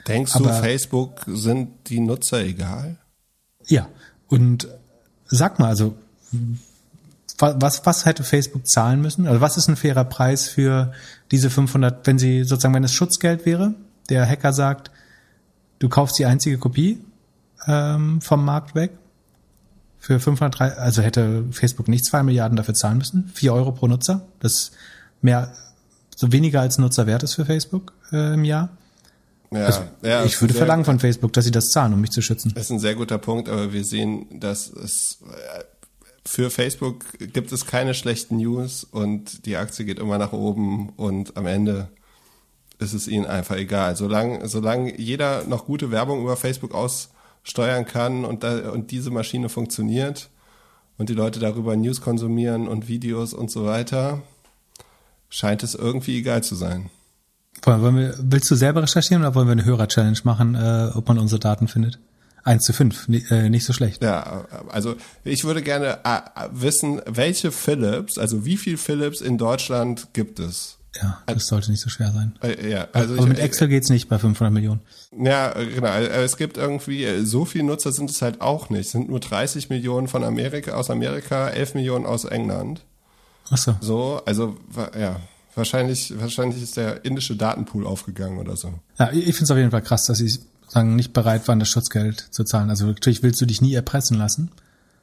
Denkst 0.07 0.33
du, 0.33 0.39
Aber- 0.39 0.53
Facebook 0.53 1.21
sind 1.27 1.69
die 1.87 1.99
Nutzer 1.99 2.43
egal? 2.43 2.97
Ja. 3.65 3.87
Und 4.27 4.67
sag 5.25 5.59
mal, 5.59 5.69
also 5.69 5.95
was, 7.37 7.85
was 7.85 8.05
hätte 8.05 8.23
Facebook 8.23 8.67
zahlen 8.67 9.01
müssen? 9.01 9.27
Also 9.27 9.41
was 9.41 9.57
ist 9.57 9.67
ein 9.67 9.75
fairer 9.75 10.05
Preis 10.05 10.47
für 10.47 10.91
diese 11.31 11.49
500, 11.49 12.05
wenn 12.07 12.17
sie 12.17 12.43
sozusagen, 12.43 12.73
wenn 12.73 12.83
es 12.83 12.93
Schutzgeld 12.93 13.45
wäre, 13.45 13.75
der 14.09 14.27
Hacker 14.27 14.53
sagt, 14.53 14.91
du 15.79 15.89
kaufst 15.89 16.17
die 16.17 16.25
einzige 16.25 16.57
Kopie 16.57 16.99
ähm, 17.67 18.21
vom 18.21 18.43
Markt 18.43 18.75
weg 18.75 18.91
für 19.99 20.19
503, 20.19 20.77
also 20.77 21.01
hätte 21.01 21.45
Facebook 21.51 21.87
nicht 21.87 22.05
zwei 22.05 22.23
Milliarden 22.23 22.55
dafür 22.55 22.73
zahlen 22.73 22.97
müssen, 22.97 23.29
vier 23.33 23.53
Euro 23.53 23.71
pro 23.71 23.87
Nutzer, 23.87 24.25
das 24.39 24.71
mehr, 25.21 25.51
so 26.15 26.31
weniger 26.31 26.61
als 26.61 26.77
Nutzer 26.77 27.07
wert 27.07 27.23
ist 27.23 27.33
für 27.33 27.45
Facebook 27.45 27.93
äh, 28.11 28.33
im 28.33 28.43
Jahr. 28.43 28.69
Ja, 29.51 29.65
Also, 29.65 29.81
ja, 30.01 30.23
ich 30.25 30.41
würde 30.41 30.53
verlangen 30.53 30.85
von 30.85 30.99
Facebook, 30.99 31.33
dass 31.33 31.45
sie 31.45 31.51
das 31.51 31.69
zahlen, 31.69 31.93
um 31.93 32.01
mich 32.01 32.11
zu 32.11 32.21
schützen. 32.21 32.51
Das 32.55 32.65
ist 32.65 32.71
ein 32.71 32.79
sehr 32.79 32.95
guter 32.95 33.17
Punkt, 33.17 33.47
aber 33.47 33.71
wir 33.71 33.83
sehen, 33.83 34.25
dass 34.39 34.69
es 34.69 35.19
äh, 35.23 35.63
für 36.27 36.49
Facebook 36.49 37.05
gibt 37.19 37.51
es 37.53 37.65
keine 37.65 37.93
schlechten 37.93 38.37
News 38.37 38.83
und 38.83 39.45
die 39.45 39.55
Aktie 39.55 39.85
geht 39.85 39.97
immer 39.97 40.17
nach 40.17 40.33
oben 40.33 40.89
und 40.89 41.37
am 41.37 41.45
Ende 41.45 41.87
ist 42.79 42.93
es 42.93 43.07
ihnen 43.07 43.25
einfach 43.25 43.55
egal. 43.55 43.95
Solange, 43.95 44.47
solange 44.47 44.99
jeder 44.99 45.45
noch 45.45 45.65
gute 45.65 45.89
Werbung 45.89 46.21
über 46.21 46.35
Facebook 46.35 46.73
aussteuern 46.73 47.85
kann 47.85 48.25
und, 48.25 48.43
da, 48.43 48.71
und 48.71 48.91
diese 48.91 49.09
Maschine 49.09 49.47
funktioniert 49.47 50.29
und 50.97 51.07
die 51.07 51.13
Leute 51.13 51.39
darüber 51.39 51.77
News 51.77 52.01
konsumieren 52.01 52.67
und 52.67 52.89
Videos 52.89 53.33
und 53.33 53.49
so 53.49 53.65
weiter, 53.65 54.21
scheint 55.29 55.63
es 55.63 55.75
irgendwie 55.75 56.17
egal 56.19 56.43
zu 56.43 56.55
sein. 56.55 56.89
Wollen 57.63 57.95
wir, 57.95 58.15
willst 58.19 58.51
du 58.51 58.55
selber 58.55 58.83
recherchieren 58.83 59.23
oder 59.23 59.33
wollen 59.33 59.47
wir 59.47 59.53
eine 59.53 59.65
Hörer-Challenge 59.65 60.19
machen, 60.25 60.55
äh, 60.55 60.91
ob 60.93 61.07
man 61.07 61.19
unsere 61.19 61.39
Daten 61.39 61.69
findet? 61.69 61.99
Eins 62.47 62.63
zu 62.63 62.71
fünf, 62.73 63.07
ni- 63.09 63.23
äh, 63.29 63.49
nicht 63.49 63.65
so 63.65 63.73
schlecht. 63.73 64.01
Ja, 64.01 64.45
also 64.69 64.95
ich 65.25 65.43
würde 65.43 65.61
gerne 65.61 65.99
äh, 66.05 66.21
wissen, 66.51 67.01
welche 67.05 67.51
Philips, 67.51 68.17
also 68.17 68.45
wie 68.45 68.55
viel 68.57 68.77
Philips 68.77 69.19
in 69.21 69.37
Deutschland 69.37 70.07
gibt 70.13 70.39
es? 70.39 70.77
Ja, 71.01 71.21
das 71.27 71.47
sollte 71.47 71.69
nicht 71.69 71.81
so 71.81 71.89
schwer 71.89 72.11
sein. 72.13 72.37
Äh, 72.41 72.69
ja, 72.71 72.87
also 72.93 73.13
Aber 73.15 73.23
ich, 73.23 73.27
mit 73.29 73.39
Excel 73.39 73.67
geht's 73.67 73.89
nicht 73.89 74.07
bei 74.07 74.17
500 74.17 74.51
Millionen. 74.53 74.79
Ja, 75.11 75.51
genau. 75.51 75.87
äh, 75.89 76.23
Es 76.23 76.37
gibt 76.37 76.57
irgendwie, 76.57 77.03
äh, 77.03 77.23
so 77.25 77.43
viele 77.45 77.65
Nutzer 77.65 77.91
sind 77.91 78.09
es 78.09 78.21
halt 78.21 78.39
auch 78.41 78.69
nicht. 78.69 78.85
Es 78.85 78.91
sind 78.93 79.09
nur 79.09 79.19
30 79.19 79.69
Millionen 79.69 80.07
von 80.07 80.23
Amerika, 80.23 80.71
aus 80.71 80.89
Amerika, 80.89 81.49
11 81.49 81.75
Millionen 81.75 82.05
aus 82.05 82.23
England. 82.25 82.81
Ach 83.51 83.57
so. 83.57 83.75
So, 83.81 84.21
also 84.25 84.55
ja, 84.97 85.19
wahrscheinlich, 85.53 86.13
wahrscheinlich 86.19 86.63
ist 86.63 86.77
der 86.77 87.03
indische 87.05 87.35
Datenpool 87.35 87.85
aufgegangen 87.85 88.39
oder 88.39 88.55
so. 88.55 88.73
Ja, 88.97 89.11
ich 89.11 89.23
finde 89.25 89.43
es 89.43 89.51
auf 89.51 89.57
jeden 89.57 89.71
Fall 89.71 89.81
krass, 89.83 90.05
dass 90.05 90.17
sie 90.19 90.39
sagen, 90.67 90.95
nicht 90.95 91.13
bereit 91.13 91.47
waren, 91.47 91.59
das 91.59 91.69
Schutzgeld 91.69 92.27
zu 92.31 92.43
zahlen. 92.43 92.69
Also 92.69 92.85
natürlich 92.87 93.23
willst 93.23 93.41
du 93.41 93.45
dich 93.45 93.61
nie 93.61 93.73
erpressen 93.73 94.17
lassen. 94.17 94.51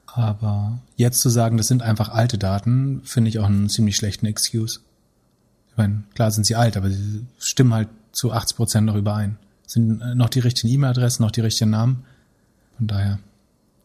Aber 0.07 0.79
jetzt 0.97 1.21
zu 1.21 1.29
sagen, 1.29 1.57
das 1.57 1.67
sind 1.67 1.83
einfach 1.83 2.09
alte 2.09 2.39
Daten, 2.39 3.03
finde 3.05 3.31
ich 3.31 3.41
auch 3.41 3.47
einen 3.47 3.69
ziemlich 3.69 3.97
schlechten 3.97 4.27
Excuse. 4.27 4.81
Ich 5.71 5.77
meine, 5.77 6.05
klar 6.15 6.31
sind 6.31 6.47
sie 6.47 6.55
alt, 6.55 6.77
aber 6.77 6.89
sie 6.89 7.27
stimmen 7.39 7.75
halt 7.75 7.89
zu 8.13 8.33
80 8.33 8.57
Prozent 8.57 8.87
noch 8.87 8.95
überein. 8.95 9.39
Sind 9.67 10.01
äh, 10.01 10.15
noch 10.15 10.29
die 10.29 10.39
richtigen 10.39 10.73
E-Mail-Adressen, 10.73 11.25
noch 11.25 11.33
die 11.33 11.41
richtigen 11.41 11.71
Namen. 11.71 12.05
Von 12.77 12.87
daher. 12.87 13.19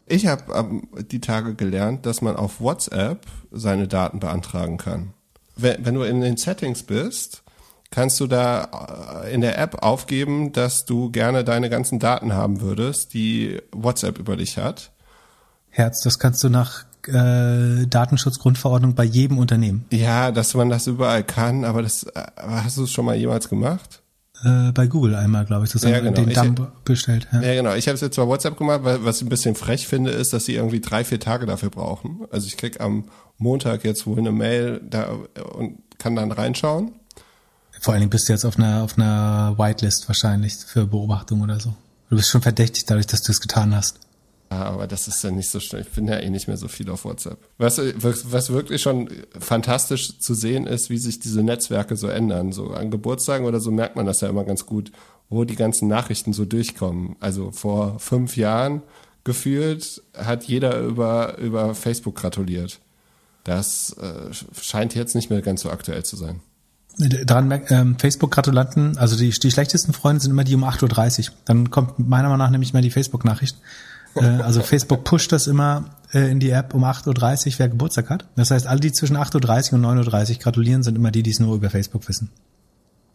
Ich 0.06 0.28
habe 0.28 0.54
ähm, 0.54 0.88
die 1.10 1.22
Tage 1.22 1.56
gelernt, 1.56 2.06
dass 2.06 2.22
man 2.22 2.36
auf 2.36 2.62
WhatsApp 2.62 3.26
seine 3.52 3.88
Daten 3.88 4.20
beantragen 4.20 4.78
kann. 4.78 5.14
Wenn, 5.56 5.84
wenn 5.84 5.96
du 5.96 6.04
in 6.04 6.22
den 6.22 6.38
Settings 6.38 6.84
bist, 6.84 7.44
kannst 7.92 8.20
du 8.20 8.28
da 8.28 9.24
äh, 9.26 9.34
in 9.34 9.42
der 9.42 9.58
App 9.58 9.82
aufgeben, 9.84 10.52
dass 10.54 10.86
du 10.86 11.10
gerne 11.12 11.44
deine 11.44 11.70
ganzen 11.70 12.00
Daten 12.00 12.34
haben 12.34 12.62
würdest, 12.62 13.14
die 13.14 13.60
WhatsApp 13.72 14.20
über 14.20 14.38
dich 14.38 14.58
hat. 14.58 14.92
Herz, 15.70 16.02
das 16.02 16.20
kannst 16.20 16.44
du 16.44 16.50
nach 16.50 16.84
äh, 17.08 17.86
Datenschutzgrundverordnung 17.88 18.94
bei 18.96 19.04
jedem 19.06 19.38
Unternehmen. 19.38 19.86
Ja, 19.92 20.32
dass 20.32 20.54
man 20.54 20.70
das 20.70 20.88
überall 20.88 21.24
kann, 21.24 21.64
aber 21.64 21.82
das 21.82 22.04
äh, 22.04 22.12
aber 22.36 22.64
hast 22.64 22.78
du 22.78 22.84
es 22.84 22.92
schon 22.92 23.06
mal 23.06 23.16
jemals 23.16 23.50
gemacht? 23.50 24.02
Äh, 24.44 24.72
bei 24.72 24.88
Google 24.88 25.16
einmal, 25.16 25.46
glaube 25.46 25.66
ich, 25.66 25.72
sozusagen 25.72 25.94
Ja, 25.96 26.00
genau. 26.12 26.14
den 26.16 26.30
Ich- 26.30 26.36
Dump 26.38 26.86
bestellt. 26.86 27.28
Ja. 27.32 27.42
Ja, 27.42 27.54
genau. 27.56 27.74
Ich 27.76 27.88
habe 27.88 27.96
es 27.96 28.02
jetzt 28.02 28.16
bei 28.16 28.26
WhatsApp 28.28 28.58
gemacht, 28.58 28.82
weil 28.84 29.04
was 29.04 29.18
ich 29.18 29.24
ein 29.24 29.30
bisschen 29.30 29.56
frech 29.56 29.86
finde, 29.88 30.12
ist, 30.12 30.32
dass 30.34 30.46
sie 30.46 30.56
irgendwie 30.56 30.80
drei, 30.80 31.04
vier 31.04 31.20
Tage 31.20 31.46
dafür 31.46 31.70
brauchen. 31.70 32.22
Also 32.32 32.48
ich 32.48 32.56
krieg 32.58 32.80
am 32.80 33.06
Montag 33.38 33.84
jetzt 33.84 34.06
wohl 34.08 34.18
eine 34.20 34.32
Mail 34.32 34.80
da 34.90 35.10
und 35.56 35.80
kann 35.98 36.16
dann 36.16 36.32
reinschauen. 36.32 36.92
Vor 37.80 37.94
allen 37.94 38.02
Dingen 38.02 38.10
bist 38.10 38.28
du 38.28 38.34
jetzt 38.34 38.46
auf 38.46 38.58
einer 38.58 38.84
auf 38.84 38.98
einer 38.98 39.56
Whitelist 39.58 40.08
wahrscheinlich 40.08 40.56
für 40.56 40.86
Beobachtung 40.86 41.42
oder 41.42 41.60
so. 41.60 41.74
Du 42.10 42.16
bist 42.16 42.30
schon 42.30 42.42
verdächtig 42.42 42.86
dadurch, 42.86 43.08
dass 43.08 43.22
du 43.22 43.32
es 43.32 43.40
getan 43.40 43.76
hast. 43.76 44.00
Aber 44.50 44.88
das 44.88 45.08
ist 45.08 45.24
ja 45.24 45.30
nicht 45.30 45.50
so 45.50 45.60
schnell. 45.60 45.84
Ich 45.84 45.90
bin 45.90 46.08
ja 46.08 46.18
eh 46.18 46.30
nicht 46.30 46.48
mehr 46.48 46.58
so 46.58 46.68
viel 46.68 46.90
auf 46.90 47.06
WhatsApp. 47.06 47.38
Was, 47.60 47.80
was 47.98 48.32
was 48.32 48.50
wirklich 48.50 48.82
schon 48.82 49.08
fantastisch 49.40 50.18
zu 50.20 50.34
sehen 50.34 50.66
ist, 50.66 50.90
wie 50.90 50.98
sich 50.98 51.20
diese 51.20 51.44
Netzwerke 51.44 51.96
so 51.96 52.08
ändern. 52.08 52.52
So 52.52 52.72
an 52.72 52.90
Geburtstagen 52.90 53.46
oder 53.46 53.60
so 53.60 53.70
merkt 53.70 53.96
man 53.96 54.08
das 54.08 54.22
ja 54.22 54.30
immer 54.30 54.44
ganz 54.44 54.66
gut, 54.66 54.92
wo 55.30 55.44
die 55.44 55.56
ganzen 55.56 55.88
Nachrichten 55.88 56.34
so 56.34 56.46
durchkommen. 56.46 57.16
Also 57.20 57.52
vor 57.52 58.00
fünf 58.00 58.38
Jahren 58.38 58.82
gefühlt 59.24 60.02
hat 60.18 60.46
jeder 60.46 60.80
über, 60.80 61.38
über 61.38 61.76
Facebook 61.76 62.16
gratuliert. 62.16 62.80
Das 63.44 63.94
äh, 63.94 64.34
scheint 64.60 64.96
jetzt 64.96 65.14
nicht 65.14 65.30
mehr 65.30 65.44
ganz 65.44 65.62
so 65.62 65.70
aktuell 65.70 66.04
zu 66.04 66.16
sein. 66.16 66.42
Merk- 67.00 67.72
ähm, 67.72 67.98
Facebook-Gratulanten, 67.98 68.98
also 68.98 69.16
die, 69.18 69.30
die 69.30 69.52
schlechtesten 69.52 69.94
Freunde 69.94 70.22
sind 70.22 70.32
immer 70.32 70.44
die 70.44 70.56
um 70.56 70.64
8.30 70.64 71.30
Uhr. 71.30 71.36
Dann 71.46 71.70
kommt 71.72 71.98
meiner 72.00 72.24
Meinung 72.30 72.40
nach 72.40 72.50
nämlich 72.52 72.74
mal 72.74 72.82
die 72.82 72.92
Facebook-Nachricht. 72.92 73.58
Äh, 74.16 74.26
also 74.26 74.62
Facebook 74.62 75.04
pusht 75.04 75.32
das 75.32 75.48
immer 75.48 75.86
äh, 76.14 76.30
in 76.32 76.40
die 76.40 76.50
App 76.50 76.74
um 76.74 76.84
8.30 76.84 77.48
Uhr, 77.48 77.54
wer 77.58 77.70
Geburtstag 77.70 78.10
hat. 78.10 78.26
Das 78.36 78.52
heißt, 78.52 78.68
alle, 78.68 78.80
die 78.80 78.92
zwischen 78.92 79.16
8.30 79.18 79.74
Uhr 79.74 79.80
und 79.90 80.00
9.30 80.08 80.32
Uhr 80.32 80.38
gratulieren, 80.40 80.84
sind 80.84 80.96
immer 80.96 81.12
die, 81.12 81.24
die 81.24 81.32
es 81.32 81.40
nur 81.40 81.56
über 81.56 81.70
Facebook 81.70 82.08
wissen. 82.10 82.30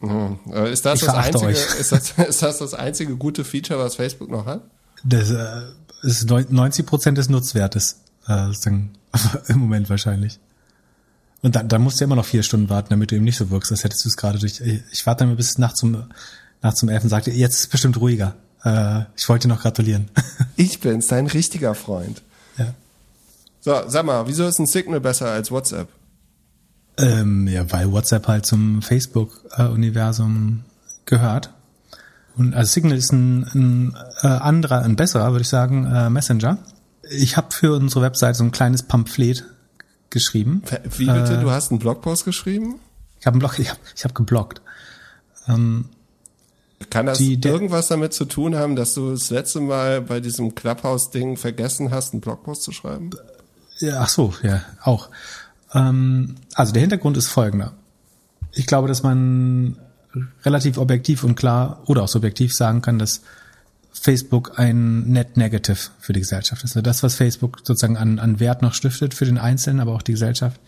Mhm. 0.00 0.38
Äh, 0.52 0.72
Ist 0.72 0.84
das 0.84 1.00
das 1.00 1.14
einzige, 1.14 1.50
ist 1.50 1.92
das, 1.92 2.10
ist 2.28 2.42
das 2.42 2.58
das 2.58 2.74
einzige 2.74 3.16
gute 3.16 3.44
Feature, 3.44 3.78
was 3.80 3.96
Facebook 3.96 4.30
noch 4.30 4.46
hat? 4.46 4.62
Das 5.02 5.30
äh, 5.30 5.46
ist 6.02 6.28
neun- 6.28 6.46
90 6.48 6.86
Prozent 6.86 7.18
des 7.18 7.28
Nutzwertes 7.28 8.00
äh, 8.28 8.48
im 9.48 9.58
Moment 9.58 9.90
wahrscheinlich. 9.90 10.38
Und 11.44 11.56
dann, 11.56 11.68
dann 11.68 11.82
musst 11.82 12.00
du 12.00 12.04
immer 12.04 12.16
noch 12.16 12.24
vier 12.24 12.42
Stunden 12.42 12.70
warten, 12.70 12.88
damit 12.88 13.10
du 13.10 13.16
eben 13.16 13.24
nicht 13.24 13.36
so 13.36 13.50
wirkst, 13.50 13.70
als 13.70 13.84
hättest 13.84 14.02
du 14.02 14.08
es 14.08 14.16
gerade 14.16 14.38
durch. 14.38 14.62
Ich 14.90 15.04
warte 15.04 15.26
dann 15.26 15.36
bis 15.36 15.58
nachts 15.58 15.80
zum 15.80 16.04
nachts 16.62 16.80
zum 16.80 16.88
elf 16.88 17.02
und 17.02 17.10
sagte, 17.10 17.30
jetzt 17.32 17.52
ist 17.52 17.60
es 17.60 17.66
bestimmt 17.66 18.00
ruhiger. 18.00 18.34
Äh, 18.64 19.02
ich 19.14 19.28
wollte 19.28 19.46
dir 19.46 19.54
noch 19.54 19.60
gratulieren. 19.60 20.08
Ich 20.56 20.80
bin's, 20.80 21.08
dein 21.08 21.26
richtiger 21.26 21.74
Freund. 21.74 22.22
ja. 22.56 22.72
So, 23.60 23.74
sag 23.88 24.06
mal, 24.06 24.26
wieso 24.26 24.46
ist 24.46 24.58
ein 24.58 24.66
Signal 24.66 25.00
besser 25.00 25.26
als 25.32 25.50
WhatsApp? 25.50 25.88
Ähm, 26.96 27.46
ja, 27.46 27.70
weil 27.70 27.92
WhatsApp 27.92 28.26
halt 28.26 28.46
zum 28.46 28.80
Facebook-Universum 28.80 30.64
gehört. 31.04 31.50
Und 32.36 32.54
also 32.54 32.72
Signal 32.72 32.96
ist 32.96 33.12
ein, 33.12 33.42
ein 33.54 33.96
äh, 34.22 34.28
anderer, 34.28 34.80
ein 34.80 34.96
besserer, 34.96 35.32
würde 35.32 35.42
ich 35.42 35.48
sagen, 35.48 35.84
äh, 35.84 36.08
Messenger. 36.08 36.56
Ich 37.10 37.36
habe 37.36 37.52
für 37.52 37.74
unsere 37.74 38.00
Website 38.00 38.36
so 38.36 38.44
ein 38.44 38.50
kleines 38.50 38.84
Pamphlet 38.84 39.44
geschrieben. 40.14 40.62
Wie 40.96 41.04
bitte? 41.06 41.34
Äh, 41.34 41.40
Du 41.42 41.50
hast 41.50 41.70
einen 41.70 41.78
Blogpost 41.80 42.24
geschrieben? 42.24 42.76
Ich 43.20 43.26
habe 43.26 43.34
einen 43.34 43.40
Blog, 43.40 43.58
ich 43.58 43.68
habe 43.70 43.80
ich 43.94 44.04
hab 44.04 44.14
geblockt. 44.14 44.62
Ähm, 45.48 45.90
Kann 46.90 47.06
das 47.06 47.18
Die- 47.18 47.38
irgendwas 47.42 47.88
damit 47.88 48.14
zu 48.14 48.24
tun 48.24 48.56
haben, 48.56 48.76
dass 48.76 48.94
du 48.94 49.10
das 49.12 49.28
letzte 49.30 49.60
Mal 49.60 50.00
bei 50.00 50.20
diesem 50.20 50.54
Clubhouse-Ding 50.54 51.36
vergessen 51.36 51.90
hast, 51.90 52.12
einen 52.14 52.20
Blogpost 52.22 52.62
zu 52.62 52.72
schreiben? 52.72 53.10
ja, 53.80 54.00
ach 54.00 54.08
so, 54.08 54.32
ja, 54.42 54.62
auch. 54.82 55.10
Ähm, 55.74 56.36
also 56.54 56.72
der 56.72 56.80
Hintergrund 56.80 57.16
ist 57.16 57.26
folgender. 57.28 57.72
ich 58.52 58.66
glaube, 58.66 58.86
dass 58.88 59.02
man 59.02 59.76
relativ 60.44 60.78
objektiv 60.78 61.24
und 61.24 61.34
klar 61.34 61.82
oder 61.86 62.02
auch 62.04 62.08
subjektiv 62.08 62.54
sagen 62.54 62.82
kann, 62.82 62.98
dass 63.00 63.22
Facebook 63.94 64.58
ein 64.58 65.04
Net 65.04 65.36
Negative 65.36 65.90
für 66.00 66.12
die 66.12 66.20
Gesellschaft 66.20 66.64
ist. 66.64 66.72
Also 66.72 66.82
das, 66.82 67.02
was 67.02 67.14
Facebook 67.14 67.60
sozusagen 67.64 67.96
an, 67.96 68.18
an 68.18 68.40
Wert 68.40 68.60
noch 68.60 68.74
stiftet 68.74 69.14
für 69.14 69.24
den 69.24 69.38
Einzelnen, 69.38 69.80
aber 69.80 69.94
auch 69.94 70.02
die 70.02 70.12
Gesellschaft, 70.12 70.60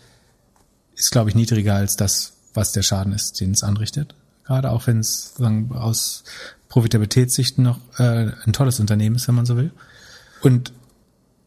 ist, 0.95 1.11
glaube 1.11 1.29
ich, 1.29 1.35
niedriger 1.35 1.75
als 1.75 1.95
das, 1.95 2.33
was 2.53 2.71
der 2.71 2.81
Schaden 2.81 3.13
ist, 3.13 3.39
den 3.39 3.51
es 3.51 3.63
anrichtet. 3.63 4.15
Gerade 4.45 4.71
auch 4.71 4.87
wenn 4.87 4.99
es 4.99 5.35
aus 5.71 6.23
Profitabilitätssichten 6.69 7.63
noch 7.63 7.79
äh, 7.97 8.31
ein 8.45 8.53
tolles 8.53 8.79
Unternehmen 8.79 9.17
ist, 9.17 9.27
wenn 9.27 9.35
man 9.35 9.45
so 9.45 9.57
will. 9.57 9.71
Und 10.41 10.73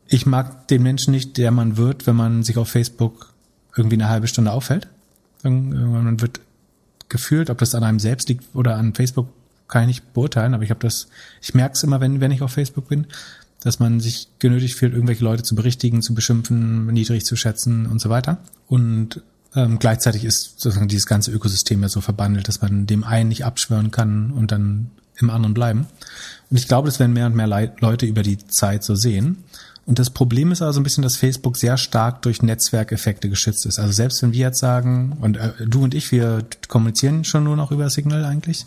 ich 0.06 0.26
mag 0.26 0.68
den 0.68 0.82
Menschen 0.82 1.12
nicht, 1.12 1.36
der 1.38 1.50
man 1.50 1.76
wird, 1.76 2.06
wenn 2.06 2.16
man 2.16 2.42
sich 2.42 2.58
auf 2.58 2.68
Facebook 2.68 3.32
irgendwie 3.76 3.96
eine 3.96 4.08
halbe 4.08 4.28
Stunde 4.28 4.52
aufhält. 4.52 4.88
Man 5.42 6.20
wird 6.20 6.40
gefühlt, 7.08 7.48
ob 7.48 7.58
das 7.58 7.74
an 7.74 7.84
einem 7.84 7.98
selbst 7.98 8.28
liegt 8.28 8.44
oder 8.54 8.76
an 8.76 8.94
Facebook, 8.94 9.28
kann 9.70 9.82
ich 9.82 9.88
nicht 9.88 10.12
beurteilen, 10.12 10.54
aber 10.54 10.64
ich 10.64 10.70
habe 10.70 10.80
das, 10.80 11.08
ich 11.40 11.54
merke 11.54 11.74
es 11.74 11.82
immer, 11.82 12.00
wenn, 12.00 12.20
wenn 12.20 12.30
ich 12.30 12.42
auf 12.42 12.52
Facebook 12.52 12.88
bin, 12.88 13.06
dass 13.60 13.78
man 13.78 14.00
sich 14.00 14.28
genötigt 14.38 14.74
fühlt, 14.74 14.94
irgendwelche 14.94 15.24
Leute 15.24 15.42
zu 15.42 15.54
berichtigen, 15.54 16.02
zu 16.02 16.14
beschimpfen, 16.14 16.86
niedrig 16.86 17.24
zu 17.24 17.36
schätzen 17.36 17.86
und 17.86 18.00
so 18.00 18.08
weiter. 18.08 18.38
Und 18.66 19.22
ähm, 19.54 19.78
gleichzeitig 19.78 20.24
ist 20.24 20.60
sozusagen 20.60 20.88
dieses 20.88 21.06
ganze 21.06 21.30
Ökosystem 21.30 21.82
ja 21.82 21.88
so 21.88 22.00
verbandelt, 22.00 22.48
dass 22.48 22.62
man 22.62 22.86
dem 22.86 23.04
einen 23.04 23.28
nicht 23.28 23.44
abschwören 23.44 23.90
kann 23.90 24.30
und 24.30 24.52
dann 24.52 24.90
im 25.16 25.30
anderen 25.30 25.54
bleiben. 25.54 25.86
Und 26.50 26.56
ich 26.56 26.68
glaube, 26.68 26.88
das 26.88 26.98
werden 26.98 27.12
mehr 27.12 27.26
und 27.26 27.36
mehr 27.36 27.46
Le 27.46 27.72
Leute 27.80 28.06
über 28.06 28.22
die 28.22 28.38
Zeit 28.38 28.84
so 28.84 28.94
sehen. 28.94 29.44
Und 29.86 29.98
das 29.98 30.10
Problem 30.10 30.52
ist 30.52 30.62
also 30.62 30.80
ein 30.80 30.84
bisschen, 30.84 31.02
dass 31.02 31.16
Facebook 31.16 31.56
sehr 31.56 31.76
stark 31.76 32.22
durch 32.22 32.42
Netzwerkeffekte 32.42 33.28
geschützt 33.28 33.66
ist. 33.66 33.78
Also 33.78 33.92
selbst 33.92 34.22
wenn 34.22 34.32
wir 34.32 34.40
jetzt 34.40 34.60
sagen, 34.60 35.16
und 35.20 35.36
äh, 35.36 35.52
du 35.66 35.82
und 35.82 35.94
ich, 35.94 36.12
wir 36.12 36.44
kommunizieren 36.68 37.24
schon 37.24 37.44
nur 37.44 37.56
noch 37.56 37.72
über 37.72 37.90
Signal 37.90 38.24
eigentlich. 38.24 38.66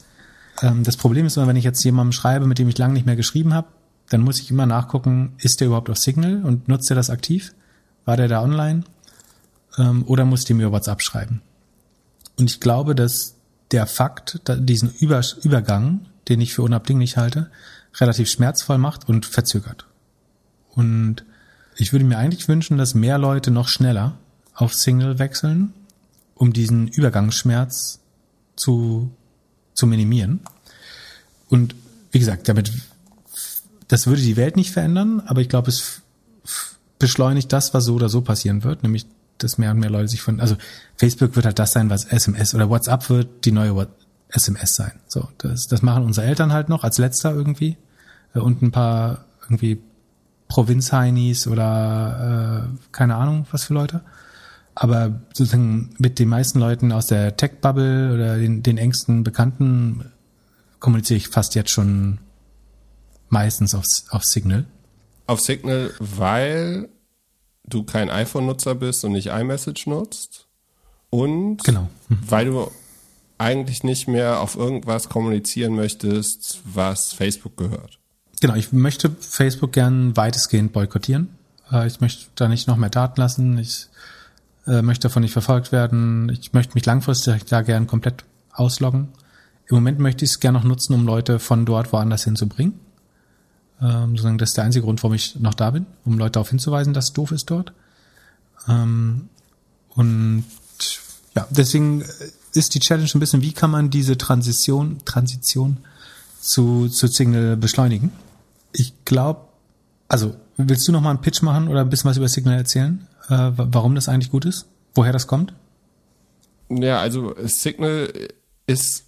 Ähm, 0.62 0.84
das 0.84 0.98
Problem 0.98 1.26
ist 1.26 1.38
immer, 1.38 1.48
wenn 1.48 1.56
ich 1.56 1.64
jetzt 1.64 1.84
jemandem 1.84 2.12
schreibe, 2.12 2.48
mit 2.48 2.60
dem 2.60 2.70
ich 2.70 2.78
lange 2.78 2.94
nicht 2.94 3.06
mehr 3.06 3.16
geschrieben 3.16 3.54
habe, 3.54 3.68
dann 4.10 4.22
muss 4.22 4.40
ich 4.40 4.52
immer 4.52 4.66
nachgucken, 4.66 5.34
ist 5.38 5.60
der 5.60 5.68
überhaupt 5.68 5.90
auf 5.90 5.98
Signal 5.98 6.44
und 6.44 6.68
nutzt 6.68 6.90
er 6.92 6.96
das 6.96 7.10
aktiv? 7.10 7.54
War 8.06 8.18
der 8.18 8.28
da 8.28 8.42
online? 8.42 8.84
ähm, 9.78 10.04
oder 10.08 10.26
muss 10.26 10.46
die 10.46 10.54
mir 10.54 10.72
WhatsApp 10.72 11.02
schreiben. 11.02 11.42
Und 12.38 12.50
ich 12.50 12.60
glaube, 12.60 12.96
dass 12.96 13.36
der 13.72 13.88
Fakt, 13.88 14.42
diesen 14.48 14.94
Über 15.00 15.22
Übergang, 15.42 16.06
den 16.28 16.42
ich 16.42 16.54
für 16.54 16.62
unabdinglich 16.62 17.18
halte, 17.18 17.50
relativ 18.00 18.30
schmerzvoll 18.30 18.78
macht 18.78 19.08
und 19.08 19.26
verzögert. 19.26 19.88
Und 20.74 21.24
ich 21.76 21.92
würde 21.92 22.06
mir 22.06 22.18
eigentlich 22.18 22.48
wünschen, 22.48 22.78
dass 22.78 22.96
mehr 22.96 23.18
Leute 23.18 23.52
noch 23.52 23.68
schneller 23.68 24.18
auf 24.56 24.74
Single 24.74 25.20
wechseln, 25.20 25.74
um 26.36 26.54
diesen 26.54 26.88
Übergangsschmerz 26.88 28.00
zu, 28.56 29.12
zu 29.74 29.88
minimieren. 29.88 30.42
Und 31.50 31.76
wie 32.12 32.20
gesagt, 32.20 32.48
damit, 32.48 32.72
das 33.88 34.08
würde 34.08 34.22
die 34.22 34.38
Welt 34.38 34.56
nicht 34.56 34.72
verändern, 34.72 35.22
aber 35.26 35.42
ich 35.42 35.50
glaube, 35.50 35.70
es 35.70 36.02
beschleunigt 37.00 37.52
das, 37.52 37.74
was 37.74 37.86
so 37.86 37.96
oder 37.96 38.10
so 38.10 38.22
passieren 38.22 38.64
wird, 38.64 38.84
nämlich 38.84 39.06
dass 39.40 39.58
mehr 39.58 39.72
und 39.72 39.80
mehr 39.80 39.90
Leute 39.90 40.08
sich 40.08 40.22
von, 40.22 40.40
also 40.40 40.56
Facebook 40.96 41.36
wird 41.36 41.46
halt 41.46 41.60
das 41.60 41.74
sein, 41.74 41.90
was 41.90 42.06
SMS 42.06 42.56
oder 42.56 42.70
WhatsApp 42.70 43.10
wird 43.10 43.46
die 43.46 43.52
neue 43.52 43.88
SMS 44.30 44.76
sein. 44.76 44.94
So, 45.08 45.28
das, 45.38 45.68
das 45.68 45.82
machen 45.82 46.04
unsere 46.04 46.26
Eltern 46.26 46.54
halt 46.54 46.70
noch 46.70 46.84
als 46.84 46.98
letzter 46.98 47.34
irgendwie 47.34 47.78
äh, 48.34 48.40
und 48.40 48.62
ein 48.62 48.72
paar 48.72 49.26
irgendwie 49.42 49.82
Provinzheinis 50.48 51.48
oder 51.48 52.70
äh, 52.72 52.88
keine 52.92 53.16
Ahnung 53.16 53.46
was 53.52 53.66
für 53.66 53.74
Leute. 53.74 54.02
Aber 54.76 55.22
sozusagen 55.34 55.94
mit 55.98 56.20
den 56.20 56.30
meisten 56.30 56.60
Leuten 56.60 56.92
aus 56.92 57.08
der 57.08 57.38
Tech-Bubble 57.38 58.14
oder 58.14 58.38
den, 58.38 58.64
den 58.64 58.78
engsten 58.78 59.24
Bekannten 59.24 60.12
kommuniziere 60.80 61.18
ich 61.18 61.28
fast 61.28 61.56
jetzt 61.56 61.70
schon 61.70 62.20
meistens 63.30 63.76
auf, 63.76 63.86
auf 64.10 64.24
Signal. 64.24 64.66
Auf 65.28 65.40
Signal, 65.40 65.92
weil 66.00 66.90
du 67.66 67.84
kein 67.84 68.10
iPhone-Nutzer 68.10 68.76
bist 68.76 69.06
und 69.06 69.14
nicht 69.14 69.28
iMessage 69.28 69.88
nutzt. 69.88 70.48
Und 71.10 71.64
genau. 71.64 71.90
Mhm. 72.10 72.20
weil 72.28 72.46
du 72.46 72.72
eigentlich 73.38 73.84
nicht 73.84 74.08
mehr 74.08 74.40
auf 74.40 74.56
irgendwas 74.56 75.10
kommunizieren 75.10 75.76
möchtest, 75.76 76.62
was 76.66 77.14
Facebook 77.14 77.58
gehört. 77.58 78.00
Genau, 78.42 78.56
ich 78.56 78.74
möchte 78.74 79.12
Facebook 79.20 79.74
gern 79.74 80.18
weitestgehend 80.18 80.74
boykottieren. 80.74 81.30
Äh, 81.72 81.88
ich 81.88 82.02
möchte 82.02 82.26
da 82.36 82.48
nicht 82.48 82.68
noch 82.68 82.78
mehr 82.78 82.90
Daten 82.90 83.20
lassen. 83.20 83.58
Ich 83.58 83.88
äh, 84.68 84.82
möchte 84.82 85.08
davon 85.08 85.24
nicht 85.24 85.34
verfolgt 85.34 85.72
werden. 85.72 86.30
Ich 86.30 86.54
möchte 86.54 86.74
mich 86.76 86.86
langfristig 86.86 87.46
da 87.46 87.62
gern 87.62 87.88
komplett 87.88 88.24
ausloggen. 88.52 89.10
Im 89.68 89.76
Moment 89.76 90.00
möchte 90.00 90.26
ich 90.26 90.32
es 90.32 90.40
gern 90.40 90.54
noch 90.54 90.64
nutzen, 90.64 90.94
um 90.94 91.06
Leute 91.06 91.40
von 91.40 91.66
dort 91.66 91.92
woanders 91.94 92.24
hinzubringen. 92.24 92.80
Ähm, 93.82 94.12
sozusagen 94.12 94.38
das 94.38 94.50
ist 94.50 94.58
der 94.58 94.66
einzige 94.66 94.86
Grund, 94.86 95.04
warum 95.04 95.16
ich 95.16 95.40
noch 95.40 95.54
da 95.54 95.72
bin, 95.72 95.86
um 96.06 96.18
Leute 96.18 96.34
darauf 96.34 96.50
hinzuweisen, 96.50 96.94
dass 96.94 97.06
es 97.06 97.14
doof 97.14 97.32
ist 97.32 97.50
dort. 97.50 97.74
Ähm, 98.68 99.30
und 99.90 100.46
ja, 101.36 101.48
deswegen 101.50 102.04
ist 102.54 102.76
die 102.76 102.80
Challenge 102.80 103.10
ein 103.14 103.20
bisschen, 103.20 103.42
wie 103.42 103.54
kann 103.54 103.72
man 103.72 103.90
diese 103.90 104.18
Transition, 104.18 105.00
Transition 105.06 105.78
zu, 106.40 106.88
zu 106.88 107.08
Signal 107.08 107.58
beschleunigen? 107.58 108.12
Ich 108.72 108.94
glaube, 109.06 109.42
also 110.08 110.36
willst 110.58 110.88
du 110.88 110.92
noch 110.92 111.02
mal 111.02 111.10
einen 111.10 111.22
Pitch 111.22 111.42
machen 111.42 111.68
oder 111.68 111.82
ein 111.82 111.90
bisschen 111.90 112.10
was 112.10 112.18
über 112.18 112.28
Signal 112.28 112.58
erzählen, 112.58 113.08
äh, 113.30 113.52
warum 113.56 113.96
das 113.96 114.10
eigentlich 114.10 114.32
gut 114.32 114.46
ist, 114.46 114.68
woher 114.94 115.14
das 115.14 115.28
kommt? 115.28 115.54
Ja, 116.70 117.00
also 117.00 117.36
Signal 117.44 118.12
ist 118.68 119.06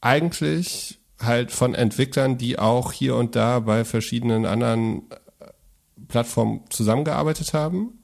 eigentlich 0.00 0.98
halt 1.20 1.52
von 1.52 1.74
Entwicklern, 1.74 2.38
die 2.38 2.58
auch 2.58 2.92
hier 2.92 3.16
und 3.16 3.36
da 3.36 3.60
bei 3.60 3.84
verschiedenen 3.84 4.46
anderen 4.46 5.10
äh, 5.10 5.46
Plattformen 6.08 6.62
zusammengearbeitet 6.70 7.54
haben. 7.54 8.02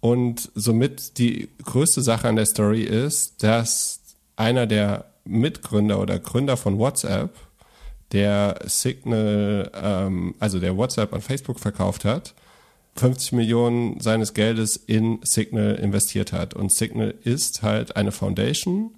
Und 0.00 0.50
somit 0.54 1.18
die 1.18 1.50
größte 1.62 2.02
Sache 2.02 2.28
an 2.28 2.36
der 2.36 2.46
Story 2.46 2.82
ist, 2.82 3.42
dass 3.42 4.00
einer 4.36 4.66
der 4.66 5.12
Mitgründer 5.24 6.00
oder 6.00 6.18
Gründer 6.18 6.56
von 6.56 6.78
WhatsApp, 6.78 7.34
der 8.12 8.58
Signal, 8.64 9.70
ähm, 9.74 10.34
also 10.38 10.58
der 10.58 10.76
WhatsApp 10.76 11.12
an 11.12 11.20
Facebook 11.20 11.60
verkauft 11.60 12.04
hat, 12.04 12.34
50 12.96 13.32
Millionen 13.32 14.00
seines 14.00 14.34
Geldes 14.34 14.76
in 14.76 15.20
Signal 15.22 15.76
investiert 15.76 16.32
hat. 16.32 16.54
Und 16.54 16.72
Signal 16.72 17.14
ist 17.22 17.62
halt 17.62 17.96
eine 17.96 18.12
Foundation, 18.12 18.94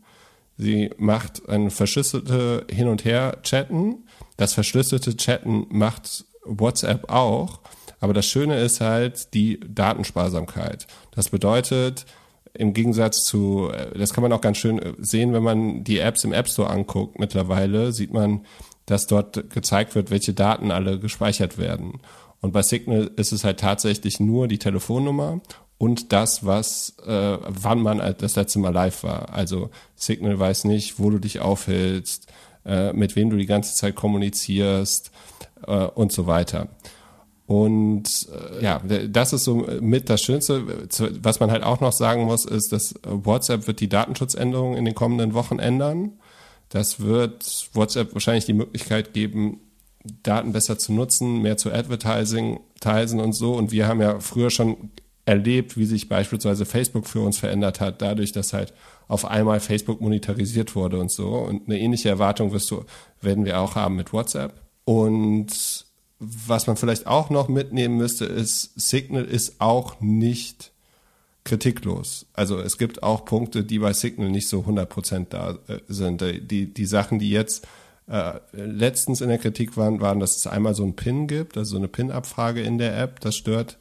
Sie 0.57 0.91
macht 0.97 1.49
ein 1.49 1.71
verschlüsselte 1.71 2.67
Hin- 2.71 2.89
und 2.89 3.05
Her-Chatten. 3.05 4.05
Das 4.37 4.55
verschlüsselte 4.55 5.17
Chatten 5.17 5.67
macht 5.71 6.25
WhatsApp 6.45 7.11
auch. 7.11 7.61
Aber 8.01 8.13
das 8.13 8.27
Schöne 8.27 8.61
ist 8.61 8.81
halt 8.81 9.35
die 9.35 9.61
Datensparsamkeit. 9.61 10.87
Das 11.13 11.31
bedeutet, 11.31 12.05
im 12.55 12.75
Gegensatz 12.75 13.25
zu, 13.25 13.71
das 13.97 14.13
kann 14.13 14.23
man 14.23 14.33
auch 14.33 14.41
ganz 14.41 14.59
schön 14.59 14.81
sehen, 14.99 15.33
wenn 15.33 15.43
man 15.43 15.85
die 15.85 15.99
Apps 15.99 16.25
im 16.25 16.33
App 16.33 16.49
Store 16.49 16.69
anguckt 16.69 17.19
mittlerweile, 17.19 17.93
sieht 17.93 18.13
man, 18.13 18.45
dass 18.87 19.07
dort 19.07 19.51
gezeigt 19.51 19.95
wird, 19.95 20.11
welche 20.11 20.35
Daten 20.35 20.71
alle 20.71 20.99
gespeichert 20.99 21.57
werden. 21.57 22.01
Und 22.43 22.53
bei 22.53 22.63
Signal 22.63 23.11
ist 23.17 23.33
es 23.33 23.45
halt 23.45 23.61
tatsächlich 23.61 24.21
nur 24.21 24.49
die 24.49 24.59
Telefonnummer 24.59 25.41
und 25.79 26.13
das, 26.13 26.45
was, 26.45 26.97
äh, 27.07 27.39
wann 27.41 27.81
man 27.81 28.15
das 28.19 28.37
letzte 28.37 28.59
Mal 28.59 28.75
live 28.75 29.05
war. 29.05 29.33
Also 29.33 29.71
Signal 29.95 30.39
weiß 30.39 30.65
nicht, 30.65 30.99
wo 30.99 31.09
du 31.09 31.19
dich 31.19 31.41
aufhältst, 31.41 32.27
äh, 32.67 32.93
mit 32.93 33.17
wem 33.17 33.31
du 33.31 33.37
die 33.37 33.47
ganze 33.47 33.75
Zeit 33.75 33.95
kommunizierst 33.95 35.13
äh, 35.67 35.87
und 35.87 36.13
so 36.13 36.27
weiter. 36.27 36.69
Und 37.47 38.09
äh, 38.31 38.63
ja, 38.63 38.81
das 38.81 39.33
ist 39.33 39.45
so 39.45 39.67
mit 39.81 40.11
das 40.11 40.23
Schönste. 40.23 40.89
Was 41.23 41.39
man 41.39 41.51
halt 41.51 41.63
auch 41.63 41.81
noch 41.81 41.93
sagen 41.93 42.25
muss, 42.25 42.45
ist, 42.45 42.73
dass 42.73 42.95
WhatsApp 43.05 43.67
wird 43.67 43.81
die 43.81 43.89
Datenschutzänderungen 43.89 44.77
in 44.77 44.85
den 44.85 44.95
kommenden 44.95 45.35
Wochen 45.35 45.59
ändern. 45.59 46.13
Das 46.71 47.01
wird 47.01 47.69
WhatsApp 47.75 48.15
wahrscheinlich 48.15 48.47
die 48.47 48.53
Möglichkeit 48.55 49.13
geben, 49.13 49.61
Daten 50.23 50.53
besser 50.53 50.79
zu 50.79 50.93
nutzen, 50.93 51.43
mehr 51.43 51.57
zu 51.57 51.73
Advertising, 51.73 52.61
Teilsen 52.81 53.21
und 53.21 53.33
so. 53.33 53.55
Und 53.55 53.73
wir 53.73 53.87
haben 53.87 54.01
ja 54.01 54.21
früher 54.21 54.51
schon 54.51 54.91
erlebt, 55.25 55.77
wie 55.77 55.85
sich 55.85 56.09
beispielsweise 56.09 56.65
Facebook 56.65 57.07
für 57.07 57.21
uns 57.21 57.39
verändert 57.39 57.81
hat, 57.81 58.03
dadurch, 58.03 58.33
dass 58.33 58.53
halt 58.53 58.73
auf 59.07 59.25
einmal 59.25 59.61
Facebook 59.61 60.01
monetarisiert 60.01 60.75
wurde 60.75 60.99
und 60.99 61.11
so. 61.11 61.29
Und 61.29 61.69
eine 61.69 61.79
ähnliche 61.79 62.09
Erwartung 62.09 62.53
wirst 62.53 62.71
du, 62.71 62.85
werden 63.21 63.45
wir 63.45 63.61
auch 63.61 63.77
haben 63.77 63.97
mit 63.97 64.13
WhatsApp. 64.13 64.61
Und 64.85 65.87
was 66.19 66.67
man 66.67 66.77
vielleicht 66.77 67.07
auch 67.07 67.31
noch 67.31 67.49
mitnehmen 67.49 67.97
müsste, 67.97 68.25
ist, 68.25 68.73
Signal 68.81 69.25
ist 69.25 69.61
auch 69.61 70.01
nicht 70.01 70.73
kritiklos. 71.45 72.27
Also 72.33 72.61
es 72.61 72.79
gibt 72.79 73.03
auch 73.03 73.25
Punkte, 73.25 73.65
die 73.65 73.81
bei 73.81 73.93
Signal 73.93 74.31
nicht 74.31 74.49
so 74.49 74.61
100% 74.61 75.27
da 75.31 75.59
äh, 75.67 75.81
sind. 75.89 76.21
Die, 76.21 76.73
die 76.73 76.87
Sachen, 76.87 77.19
die 77.19 77.31
jetzt 77.31 77.67
äh, 78.09 78.33
letztens 78.53 79.21
in 79.21 79.29
der 79.29 79.39
Kritik 79.39 79.77
waren, 79.77 80.01
waren, 80.01 80.21
dass 80.21 80.37
es 80.37 80.47
einmal 80.47 80.75
so 80.75 80.85
ein 80.85 80.95
PIN 80.97 81.27
gibt, 81.29 81.57
also 81.57 81.73
so 81.73 81.77
eine 81.79 81.89
PIN-Abfrage 81.89 82.61
in 82.61 82.79
der 82.79 82.99
App, 82.99 83.21
das 83.21 83.37
stört 83.37 83.79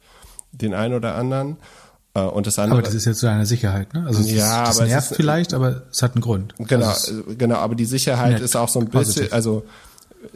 den 0.52 0.74
einen 0.74 0.94
oder 0.94 1.14
anderen. 1.16 1.56
Äh, 2.14 2.20
und 2.22 2.46
das 2.46 2.58
andere. 2.58 2.78
Aber 2.78 2.84
das 2.86 2.94
ist 2.94 3.06
jetzt 3.06 3.20
so 3.20 3.26
eine 3.26 3.46
Sicherheit, 3.46 3.94
ne? 3.94 4.04
Also 4.06 4.20
es 4.20 4.30
Ja, 4.30 4.34
ist, 4.64 4.68
das 4.68 4.76
aber 4.76 4.84
es 4.86 4.90
nervt 4.92 5.10
ist- 5.12 5.16
vielleicht, 5.16 5.54
aber 5.54 5.82
es 5.90 6.02
hat 6.02 6.14
einen 6.14 6.20
Grund. 6.22 6.54
Genau, 6.58 6.86
Also 6.88 7.20
es- 7.26 7.38
genau, 7.38 7.56
aber 7.56 7.74
die 7.74 7.86
Sicherheit 7.86 8.32
nett, 8.34 8.42
ist 8.42 8.54
auch 8.54 8.68
so 8.68 8.80
ein 8.80 8.86
bisschen, 8.86 9.04
positiv. 9.14 9.32
also 9.32 9.64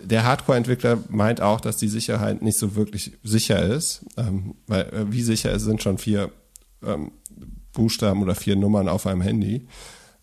der 0.03 0.25
Hardcore-Entwickler 0.25 0.99
meint 1.11 1.41
auch, 1.43 1.61
dass 1.61 1.77
die 1.77 1.89
Sicherheit 1.89 2.43
nicht 2.43 2.59
so 2.59 2.75
wirklich 2.77 3.13
sicher 3.23 3.63
ist, 3.63 4.05
ähm, 4.17 4.55
weil 4.67 4.83
äh, 4.87 5.13
wie 5.13 5.23
sicher 5.23 5.53
es 5.53 5.63
sind 5.65 5.83
schon 5.83 5.99
vier 5.99 6.31
ähm, 6.85 7.13
Buchstaben 7.73 8.23
oder 8.23 8.35
vier 8.35 8.57
Nummern 8.57 8.89
auf 8.89 9.07
einem 9.07 9.21
Handy. 9.21 9.69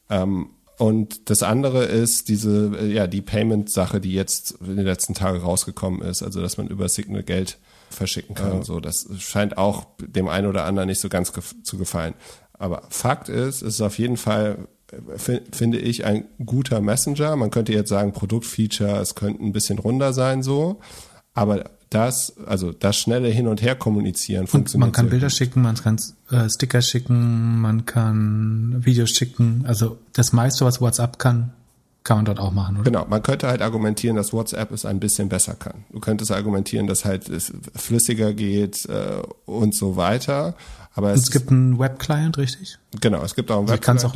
Ähm, 0.09 0.47
und 0.77 1.29
das 1.29 1.43
andere 1.43 1.83
ist 1.85 2.29
diese, 2.29 2.71
äh, 2.79 2.91
ja, 2.91 3.07
die 3.07 3.21
Payment-Sache, 3.21 4.01
die 4.01 4.13
jetzt 4.13 4.55
in 4.61 4.75
den 4.77 4.85
letzten 4.85 5.13
Tagen 5.13 5.39
rausgekommen 5.39 6.01
ist, 6.01 6.23
also 6.23 6.41
dass 6.41 6.57
man 6.57 6.67
über 6.67 6.89
Signal 6.89 7.23
Geld 7.23 7.57
verschicken 7.89 8.33
kann. 8.35 8.63
So, 8.63 8.79
das 8.79 9.07
scheint 9.19 9.57
auch 9.57 9.85
dem 9.99 10.27
einen 10.27 10.47
oder 10.47 10.65
anderen 10.65 10.87
nicht 10.89 10.99
so 10.99 11.09
ganz 11.09 11.31
gef 11.31 11.53
zu 11.63 11.77
gefallen. 11.77 12.15
Aber 12.53 12.83
Fakt 12.89 13.29
ist, 13.29 13.61
es 13.61 13.75
ist 13.75 13.81
auf 13.81 13.99
jeden 13.99 14.17
Fall, 14.17 14.67
äh, 14.91 15.17
fi- 15.19 15.41
finde 15.51 15.77
ich, 15.77 16.05
ein 16.05 16.25
guter 16.43 16.81
Messenger. 16.81 17.35
Man 17.35 17.51
könnte 17.51 17.71
jetzt 17.73 17.89
sagen, 17.89 18.11
Produktfeature, 18.13 18.99
es 18.99 19.13
könnte 19.15 19.43
ein 19.43 19.53
bisschen 19.53 19.77
runder 19.77 20.11
sein, 20.13 20.41
so. 20.41 20.79
Aber 21.35 21.65
das, 21.93 22.33
also 22.45 22.71
das 22.71 22.97
schnelle 22.97 23.29
Hin- 23.29 23.47
und 23.47 23.61
Her 23.61 23.75
kommunizieren 23.75 24.41
Und 24.41 24.47
funktioniert. 24.49 24.87
man 24.87 24.91
kann 24.91 25.09
Bilder 25.09 25.27
gut. 25.27 25.35
schicken, 25.35 25.61
man 25.61 25.75
kann 25.75 25.97
äh, 26.31 26.49
Sticker 26.49 26.81
schicken, 26.81 27.61
man 27.61 27.85
kann 27.85 28.75
Videos 28.85 29.11
schicken. 29.11 29.63
Also 29.67 29.97
das 30.13 30.33
meiste, 30.33 30.65
was 30.65 30.81
WhatsApp 30.81 31.19
kann, 31.19 31.51
kann 32.03 32.17
man 32.17 32.25
dort 32.25 32.39
auch 32.39 32.51
machen, 32.51 32.75
oder? 32.75 32.83
Genau, 32.83 33.05
man 33.09 33.23
könnte 33.23 33.47
halt 33.47 33.61
argumentieren, 33.61 34.17
dass 34.17 34.33
WhatsApp 34.33 34.71
es 34.71 34.85
ein 34.85 34.99
bisschen 34.99 35.29
besser 35.29 35.53
kann. 35.53 35.85
Du 35.91 35.99
könntest 35.99 36.31
argumentieren, 36.31 36.85
dass 36.87 37.05
halt 37.05 37.29
es 37.29 37.53
flüssiger 37.75 38.33
geht 38.33 38.85
äh, 38.89 39.21
und 39.45 39.73
so 39.75 39.95
weiter. 39.95 40.55
Aber 40.95 41.11
es, 41.11 41.21
Es 41.23 41.31
gibt 41.31 41.49
einen 41.49 41.79
Web-Client, 41.79 42.37
richtig? 42.37 42.77
genau, 43.01 43.23
es 43.23 43.33
gibt 43.35 43.49
auch 43.51 43.57
einen 43.57 43.63
Also 43.65 43.75
ich 43.75 43.81
kann's 43.81 44.05
auch, 44.05 44.15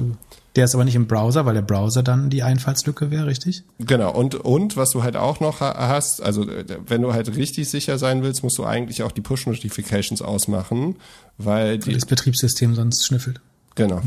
der 0.55 0.65
ist 0.65 0.75
aber 0.75 0.85
nicht 0.85 0.95
im 0.95 1.07
Browser, 1.07 1.45
weil 1.45 1.53
der 1.55 1.61
Browser 1.63 2.03
dann 2.03 2.29
die 2.29 2.43
Einfallslücke 2.43 3.09
wäre, 3.11 3.25
richtig? 3.25 3.63
Genau, 3.79 4.11
und, 4.13 4.35
und 4.35 4.77
was 4.77 4.91
du 4.91 5.01
halt 5.03 5.15
auch 5.15 5.39
noch 5.39 5.59
ha- 5.59 5.87
hast, 5.87 6.21
also 6.21 6.47
äh, 6.49 6.65
wenn 6.85 7.01
du 7.01 7.13
halt 7.13 7.35
richtig 7.35 7.69
sicher 7.69 7.97
sein 7.97 8.21
willst, 8.23 8.43
musst 8.43 8.57
du 8.59 8.65
eigentlich 8.65 9.01
auch 9.03 9.11
die 9.11 9.21
Push-Notifications 9.21 10.21
ausmachen, 10.21 10.95
weil 11.39 11.79
die, 11.79 11.93
das 11.93 12.05
Betriebssystem 12.05 12.75
sonst 12.75 13.05
schnüffelt. 13.05 13.39
genau. 13.75 14.01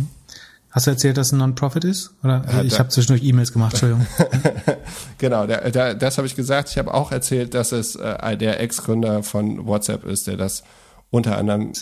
Hast 0.72 0.86
du 0.86 0.92
erzählt, 0.92 1.16
dass 1.16 1.26
es 1.26 1.32
ein 1.32 1.38
Non-Profit 1.38 1.82
ist? 1.82 2.12
Oder 2.22 2.44
Ja, 2.48 2.62
ich 2.62 2.74
da- 2.74 2.78
habe 2.78 2.88
zwischendurch 2.90 3.24
E-Mails 3.24 3.52
gemacht, 3.52 3.72
Entschuldigung. 3.72 4.06
Genau, 5.18 5.46
der, 5.46 5.68
der, 5.72 5.94
das 5.94 6.16
habe 6.16 6.26
ich 6.28 6.36
gesagt. 6.36 6.68
Ich 6.70 6.78
habe 6.78 6.94
auch 6.94 7.10
erzählt, 7.12 7.54
dass 7.54 7.72
es 7.72 7.96
äh, 7.96 8.36
der 8.36 8.60
Ex-Gründer 8.60 9.22
von 9.24 9.66
WhatsApp 9.66 10.04
ist, 10.04 10.26
der 10.28 10.36
das 10.36 10.62
unter 11.10 11.36
anderem 11.38 11.72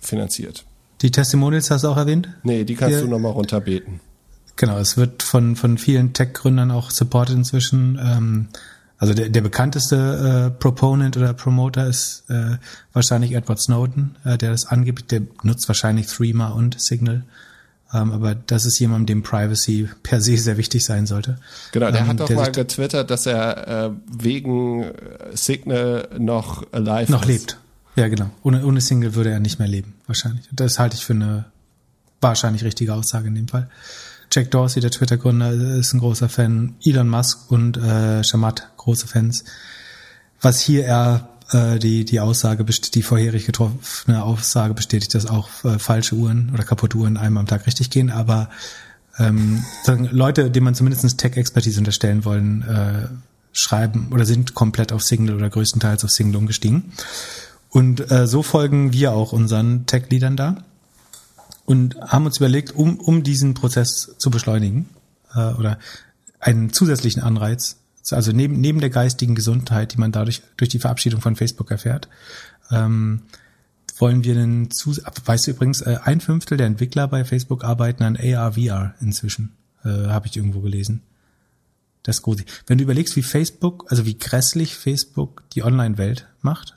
finanziert. 0.00 0.64
Die 1.02 1.10
Testimonials 1.10 1.70
hast 1.70 1.84
du 1.84 1.88
auch 1.88 1.96
erwähnt? 1.96 2.28
Nee, 2.42 2.64
die 2.64 2.74
kannst 2.74 2.96
Ja. 2.96 3.02
du 3.02 3.08
nochmal 3.08 3.32
runterbeten. 3.32 4.00
Genau, 4.56 4.78
es 4.78 4.96
wird 4.96 5.22
von, 5.22 5.54
von 5.56 5.76
vielen 5.76 6.12
Tech-Gründern 6.14 6.70
auch 6.70 6.90
supported 6.90 7.36
inzwischen. 7.36 7.98
Ähm, 8.02 8.48
also 8.98 9.12
der, 9.12 9.28
der 9.28 9.42
bekannteste 9.42 10.50
äh, 10.56 10.58
Proponent 10.58 11.18
oder 11.18 11.34
Promoter 11.34 11.86
ist 11.86 12.24
äh, 12.30 12.56
wahrscheinlich 12.94 13.32
Edward 13.32 13.60
Snowden, 13.60 14.16
äh, 14.24 14.38
der 14.38 14.52
das 14.52 14.64
angibt. 14.66 15.10
Der 15.12 15.20
nutzt 15.42 15.68
wahrscheinlich 15.68 16.06
Threema 16.06 16.48
und 16.48 16.80
Signal. 16.80 17.24
Ähm, 17.92 18.10
aber 18.12 18.34
das 18.34 18.64
ist 18.64 18.78
jemand, 18.78 19.10
dem 19.10 19.22
Privacy 19.22 19.90
per 20.02 20.22
se 20.22 20.38
sehr 20.38 20.56
wichtig 20.56 20.84
sein 20.86 21.04
sollte. 21.06 21.38
Genau, 21.72 21.90
der 21.90 22.00
Ähm, 22.00 22.06
hat 22.08 22.20
doch 22.20 22.26
der 22.26 22.36
mal 22.36 22.50
getwittert, 22.50 23.10
dass 23.10 23.26
er 23.26 23.68
äh, 23.86 23.90
wegen 24.10 24.84
äh, 24.84 24.92
Signal 25.34 26.08
noch 26.18 26.64
alive 26.72 27.12
noch 27.12 27.22
ist. 27.22 27.28
lebt. 27.28 27.58
Ja, 27.96 28.08
genau. 28.08 28.30
Ohne, 28.42 28.64
ohne 28.64 28.80
Single 28.80 29.14
würde 29.14 29.30
er 29.30 29.40
nicht 29.40 29.58
mehr 29.58 29.68
leben, 29.68 29.94
wahrscheinlich. 30.06 30.46
Das 30.52 30.78
halte 30.78 30.96
ich 30.96 31.04
für 31.04 31.14
eine 31.14 31.46
wahrscheinlich 32.20 32.62
richtige 32.62 32.94
Aussage 32.94 33.28
in 33.28 33.34
dem 33.34 33.48
Fall. 33.48 33.68
Jack 34.30 34.50
Dorsey, 34.50 34.80
der 34.80 34.90
Twitter-Gründer, 34.90 35.52
ist 35.78 35.94
ein 35.94 36.00
großer 36.00 36.28
Fan. 36.28 36.74
Elon 36.84 37.08
Musk 37.08 37.50
und 37.50 37.76
äh, 37.76 38.22
Shamat, 38.22 38.68
große 38.76 39.06
Fans. 39.06 39.44
Was 40.40 40.60
hier 40.60 40.84
eher 40.84 41.28
äh, 41.52 41.78
die, 41.78 42.04
die 42.04 42.20
Aussage, 42.20 42.64
die 42.64 43.02
vorherig 43.02 43.46
getroffene 43.46 44.22
Aussage 44.22 44.74
bestätigt, 44.74 45.14
dass 45.14 45.26
auch 45.26 45.48
äh, 45.64 45.78
falsche 45.78 46.16
Uhren 46.16 46.50
oder 46.52 46.64
kaputte 46.64 46.98
Uhren 46.98 47.16
einmal 47.16 47.42
am 47.42 47.46
Tag 47.46 47.66
richtig 47.66 47.90
gehen, 47.90 48.10
aber 48.10 48.50
ähm, 49.18 49.64
Leute, 50.10 50.50
denen 50.50 50.64
man 50.64 50.74
zumindest 50.74 51.18
Tech-Expertise 51.18 51.78
unterstellen 51.78 52.24
wollen, 52.26 52.62
äh, 52.62 53.08
schreiben 53.52 54.08
oder 54.12 54.26
sind 54.26 54.52
komplett 54.52 54.92
auf 54.92 55.02
Signal 55.02 55.36
oder 55.36 55.48
größtenteils 55.48 56.04
auf 56.04 56.10
Signal 56.10 56.36
umgestiegen. 56.36 56.92
Und 57.76 58.10
äh, 58.10 58.26
so 58.26 58.42
folgen 58.42 58.94
wir 58.94 59.12
auch 59.12 59.34
unseren 59.34 59.84
Tech-Leadern 59.84 60.34
da 60.34 60.64
und 61.66 62.00
haben 62.00 62.24
uns 62.24 62.38
überlegt, 62.38 62.74
um, 62.74 62.98
um 62.98 63.22
diesen 63.22 63.52
Prozess 63.52 64.14
zu 64.16 64.30
beschleunigen 64.30 64.88
äh, 65.34 65.52
oder 65.52 65.78
einen 66.40 66.72
zusätzlichen 66.72 67.22
Anreiz, 67.22 67.76
also 68.12 68.32
neben, 68.32 68.62
neben 68.62 68.80
der 68.80 68.88
geistigen 68.88 69.34
Gesundheit, 69.34 69.92
die 69.92 69.98
man 69.98 70.10
dadurch 70.10 70.40
durch 70.56 70.70
die 70.70 70.78
Verabschiedung 70.78 71.20
von 71.20 71.36
Facebook 71.36 71.70
erfährt, 71.70 72.08
ähm, 72.70 73.20
wollen 73.98 74.24
wir 74.24 74.36
einen 74.36 74.70
Zus 74.70 75.02
weißt 75.26 75.46
du 75.46 75.50
übrigens, 75.50 75.82
äh, 75.82 75.98
ein 76.02 76.22
Fünftel 76.22 76.56
der 76.56 76.68
Entwickler 76.68 77.08
bei 77.08 77.26
Facebook 77.26 77.62
arbeiten 77.62 78.04
an 78.04 78.16
AR, 78.16 78.54
VR 78.54 78.94
inzwischen, 79.02 79.52
äh, 79.84 79.90
habe 79.90 80.28
ich 80.28 80.36
irgendwo 80.38 80.60
gelesen. 80.60 81.02
Das 82.04 82.16
ist 82.16 82.22
groß. 82.22 82.38
Wenn 82.66 82.78
du 82.78 82.84
überlegst, 82.84 83.16
wie 83.16 83.22
Facebook, 83.22 83.84
also 83.90 84.06
wie 84.06 84.16
grässlich 84.16 84.76
Facebook 84.76 85.42
die 85.50 85.62
Online-Welt 85.62 86.26
macht, 86.40 86.75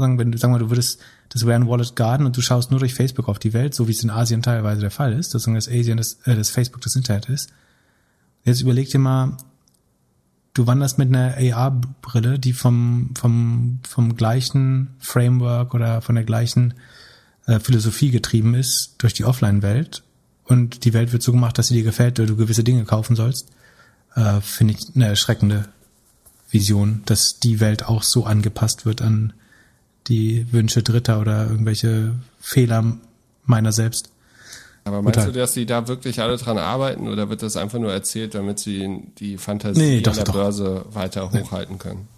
sagen, 0.00 0.18
wenn 0.18 0.32
du, 0.32 0.38
sagen 0.38 0.52
wir, 0.52 0.58
du 0.58 0.70
würdest 0.70 1.00
das 1.28 1.44
ein 1.44 1.68
Wallet 1.68 1.94
Garden 1.96 2.26
und 2.26 2.36
du 2.36 2.40
schaust 2.40 2.70
nur 2.70 2.80
durch 2.80 2.94
Facebook 2.94 3.28
auf 3.28 3.38
die 3.38 3.52
Welt, 3.52 3.74
so 3.74 3.86
wie 3.86 3.92
es 3.92 4.02
in 4.02 4.10
Asien 4.10 4.42
teilweise 4.42 4.80
der 4.80 4.90
Fall 4.90 5.12
ist, 5.12 5.30
sozusagen 5.30 5.54
das 5.54 5.68
Asien, 5.68 5.96
das, 5.96 6.18
äh, 6.24 6.34
das 6.34 6.50
Facebook 6.50 6.80
das 6.82 6.96
Internet 6.96 7.28
ist. 7.28 7.52
Jetzt 8.44 8.62
überleg 8.62 8.88
dir 8.88 8.98
mal, 8.98 9.36
du 10.54 10.66
wanderst 10.66 10.98
mit 10.98 11.14
einer 11.14 11.36
AR-Brille, 11.36 12.38
die 12.38 12.52
vom, 12.52 13.10
vom, 13.16 13.80
vom 13.88 14.16
gleichen 14.16 14.88
Framework 14.98 15.74
oder 15.74 16.00
von 16.00 16.14
der 16.16 16.24
gleichen 16.24 16.74
äh, 17.46 17.60
Philosophie 17.60 18.10
getrieben 18.10 18.54
ist 18.54 18.96
durch 18.98 19.12
die 19.12 19.24
Offline-Welt 19.24 20.02
und 20.50 20.84
die 20.84 20.92
Welt 20.94 21.12
wird 21.12 21.22
so 21.22 21.30
gemacht, 21.30 21.56
dass 21.58 21.68
sie 21.68 21.74
dir 21.74 21.84
gefällt, 21.84 22.18
weil 22.18 22.26
du 22.26 22.34
gewisse 22.34 22.64
Dinge 22.64 22.84
kaufen 22.84 23.14
sollst, 23.14 23.48
äh, 24.16 24.40
finde 24.40 24.74
ich 24.74 24.96
eine 24.96 25.06
erschreckende 25.06 25.68
Vision, 26.50 27.02
dass 27.06 27.38
die 27.38 27.60
Welt 27.60 27.84
auch 27.84 28.02
so 28.02 28.24
angepasst 28.24 28.84
wird 28.84 29.00
an 29.00 29.32
die 30.08 30.46
Wünsche 30.52 30.82
Dritter 30.82 31.20
oder 31.20 31.46
irgendwelche 31.48 32.14
Fehler 32.40 32.98
meiner 33.44 33.72
selbst. 33.72 34.10
Aber 34.84 35.02
meinst 35.02 35.18
Total. 35.18 35.32
du, 35.32 35.38
dass 35.38 35.52
die 35.52 35.66
da 35.66 35.88
wirklich 35.88 36.20
alle 36.20 36.36
dran 36.36 36.58
arbeiten 36.58 37.08
oder 37.08 37.28
wird 37.28 37.42
das 37.42 37.56
einfach 37.56 37.78
nur 37.78 37.92
erzählt, 37.92 38.34
damit 38.34 38.58
sie 38.58 39.02
die 39.18 39.36
Fantasie 39.36 39.80
Nee, 39.80 40.00
doch, 40.00 40.14
der 40.14 40.24
doch. 40.24 40.32
Börse 40.32 40.84
weiter 40.90 41.30
hochhalten 41.30 41.78
können? 41.78 42.08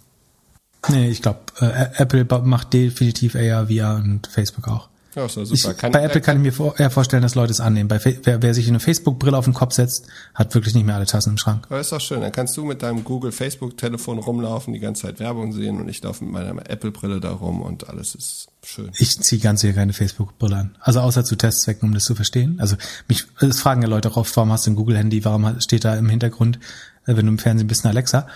Nee, 0.89 1.09
ich 1.09 1.21
glaube, 1.21 1.39
äh, 1.59 1.87
Apple 1.97 2.25
macht 2.43 2.73
definitiv 2.73 3.35
AR, 3.35 3.67
VR 3.67 3.95
und 4.03 4.27
Facebook 4.27 4.67
auch. 4.67 4.89
Ja, 5.15 5.25
ist 5.25 5.37
doch 5.37 5.43
Ich, 5.51 5.61
super. 5.61 5.89
bei 5.91 6.03
Apple 6.03 6.21
kann 6.21 6.37
ich 6.37 6.43
mir 6.43 6.53
vor, 6.53 6.79
eher 6.79 6.89
vorstellen, 6.89 7.21
dass 7.21 7.35
Leute 7.35 7.51
es 7.51 7.59
annehmen. 7.59 7.87
Bei, 7.87 7.99
wer, 8.03 8.41
wer 8.41 8.53
sich 8.53 8.67
eine 8.67 8.79
Facebook-Brille 8.79 9.37
auf 9.37 9.45
den 9.45 9.53
Kopf 9.53 9.73
setzt, 9.73 10.07
hat 10.33 10.53
wirklich 10.55 10.73
nicht 10.73 10.85
mehr 10.85 10.95
alle 10.95 11.05
Tassen 11.05 11.31
im 11.31 11.37
Schrank. 11.37 11.65
Aber 11.69 11.79
ist 11.79 11.91
doch 11.91 12.01
schön. 12.01 12.21
Dann 12.21 12.31
kannst 12.31 12.57
du 12.57 12.65
mit 12.65 12.81
deinem 12.81 13.03
Google 13.03 13.31
Facebook-Telefon 13.31 14.19
rumlaufen, 14.19 14.73
die 14.73 14.79
ganze 14.79 15.03
Zeit 15.03 15.19
Werbung 15.19 15.53
sehen 15.53 15.79
und 15.79 15.89
ich 15.89 16.01
laufe 16.01 16.23
mit 16.23 16.33
meiner 16.33 16.69
Apple-Brille 16.69 17.19
da 17.19 17.31
rum 17.31 17.61
und 17.61 17.89
alles 17.89 18.15
ist 18.15 18.47
schön. 18.63 18.89
Ich 18.97 19.19
ziehe 19.21 19.41
ganz 19.41 19.61
sicher 19.61 19.73
keine 19.73 19.93
Facebook-Brille 19.93 20.55
an. 20.55 20.75
Also 20.79 21.01
außer 21.01 21.23
zu 21.23 21.35
Testzwecken, 21.35 21.87
um 21.87 21.93
das 21.93 22.05
zu 22.05 22.15
verstehen. 22.15 22.57
Also 22.59 22.75
mich, 23.07 23.25
es 23.39 23.59
fragen 23.59 23.81
ja 23.81 23.87
Leute 23.87 24.09
auch 24.09 24.17
oft, 24.17 24.35
warum 24.35 24.51
hast 24.51 24.65
du 24.65 24.71
ein 24.71 24.75
Google-Handy, 24.75 25.23
warum 25.25 25.59
steht 25.59 25.85
da 25.85 25.95
im 25.95 26.09
Hintergrund, 26.09 26.57
äh, 27.05 27.15
wenn 27.15 27.25
du 27.25 27.31
im 27.33 27.39
Fernsehen 27.39 27.67
bist, 27.67 27.85
ein 27.85 27.89
Alexa. 27.89 28.27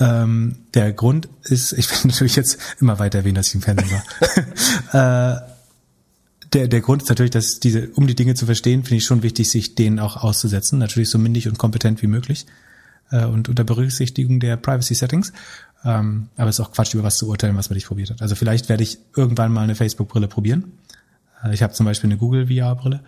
Ähm, 0.00 0.56
der 0.74 0.92
Grund 0.92 1.28
ist, 1.44 1.72
ich 1.78 1.90
will 1.90 1.98
natürlich 2.10 2.36
jetzt 2.36 2.58
immer 2.80 2.98
weiter 2.98 3.18
erwähnen, 3.18 3.36
dass 3.36 3.48
ich 3.48 3.54
im 3.54 3.62
Fernsehen 3.62 3.90
war. 4.92 5.36
äh, 5.40 5.53
der, 6.54 6.68
der 6.68 6.80
Grund 6.80 7.02
ist 7.02 7.08
natürlich, 7.08 7.32
dass 7.32 7.60
diese, 7.60 7.88
um 7.90 8.06
die 8.06 8.14
Dinge 8.14 8.34
zu 8.34 8.46
verstehen, 8.46 8.84
finde 8.84 8.96
ich 8.96 9.04
schon 9.04 9.22
wichtig, 9.22 9.50
sich 9.50 9.74
denen 9.74 9.98
auch 9.98 10.16
auszusetzen. 10.16 10.78
Natürlich 10.78 11.10
so 11.10 11.18
mündig 11.18 11.48
und 11.48 11.58
kompetent 11.58 12.02
wie 12.02 12.06
möglich. 12.06 12.46
Äh, 13.10 13.24
und 13.26 13.48
unter 13.48 13.64
Berücksichtigung 13.64 14.40
der 14.40 14.56
Privacy 14.56 14.94
Settings. 14.94 15.32
Ähm, 15.84 16.28
aber 16.36 16.48
es 16.48 16.58
ist 16.58 16.64
auch 16.64 16.72
Quatsch, 16.72 16.94
über 16.94 17.02
was 17.02 17.16
zu 17.16 17.28
urteilen, 17.28 17.56
was 17.56 17.68
man 17.68 17.74
nicht 17.74 17.86
probiert 17.86 18.10
hat. 18.10 18.22
Also 18.22 18.34
vielleicht 18.34 18.68
werde 18.68 18.82
ich 18.82 18.98
irgendwann 19.16 19.52
mal 19.52 19.62
eine 19.62 19.74
Facebook-Brille 19.74 20.28
probieren. 20.28 20.72
Äh, 21.42 21.52
ich 21.52 21.62
habe 21.62 21.72
zum 21.72 21.86
Beispiel 21.86 22.08
eine 22.08 22.18
Google 22.18 22.46
VR-Brille. 22.46 23.00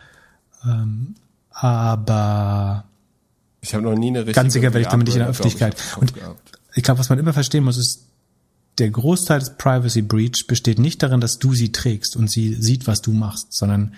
Ähm, 0.64 1.14
aber 1.50 2.84
Ich 3.62 3.72
habe 3.72 3.84
noch 3.84 3.94
nie 3.94 4.08
eine 4.08 4.20
richtige 4.20 4.34
Ganz 4.34 4.52
sicher 4.52 4.64
werde 4.64 4.80
ich 4.80 4.88
damit 4.88 5.06
nicht 5.06 5.16
in 5.16 5.20
der 5.20 5.28
Öffentlichkeit. 5.28 5.74
ich, 5.78 5.96
Und 5.96 6.12
ich 6.74 6.82
glaube, 6.82 7.00
was 7.00 7.08
man 7.08 7.18
immer 7.18 7.32
verstehen 7.32 7.64
muss, 7.64 7.78
ist, 7.78 8.05
der 8.78 8.90
Großteil 8.90 9.40
des 9.40 9.56
Privacy 9.56 10.02
Breach 10.02 10.46
besteht 10.46 10.78
nicht 10.78 11.02
darin, 11.02 11.20
dass 11.20 11.38
du 11.38 11.54
sie 11.54 11.72
trägst 11.72 12.16
und 12.16 12.30
sie 12.30 12.54
sieht, 12.54 12.86
was 12.86 13.02
du 13.02 13.12
machst, 13.12 13.54
sondern 13.54 13.94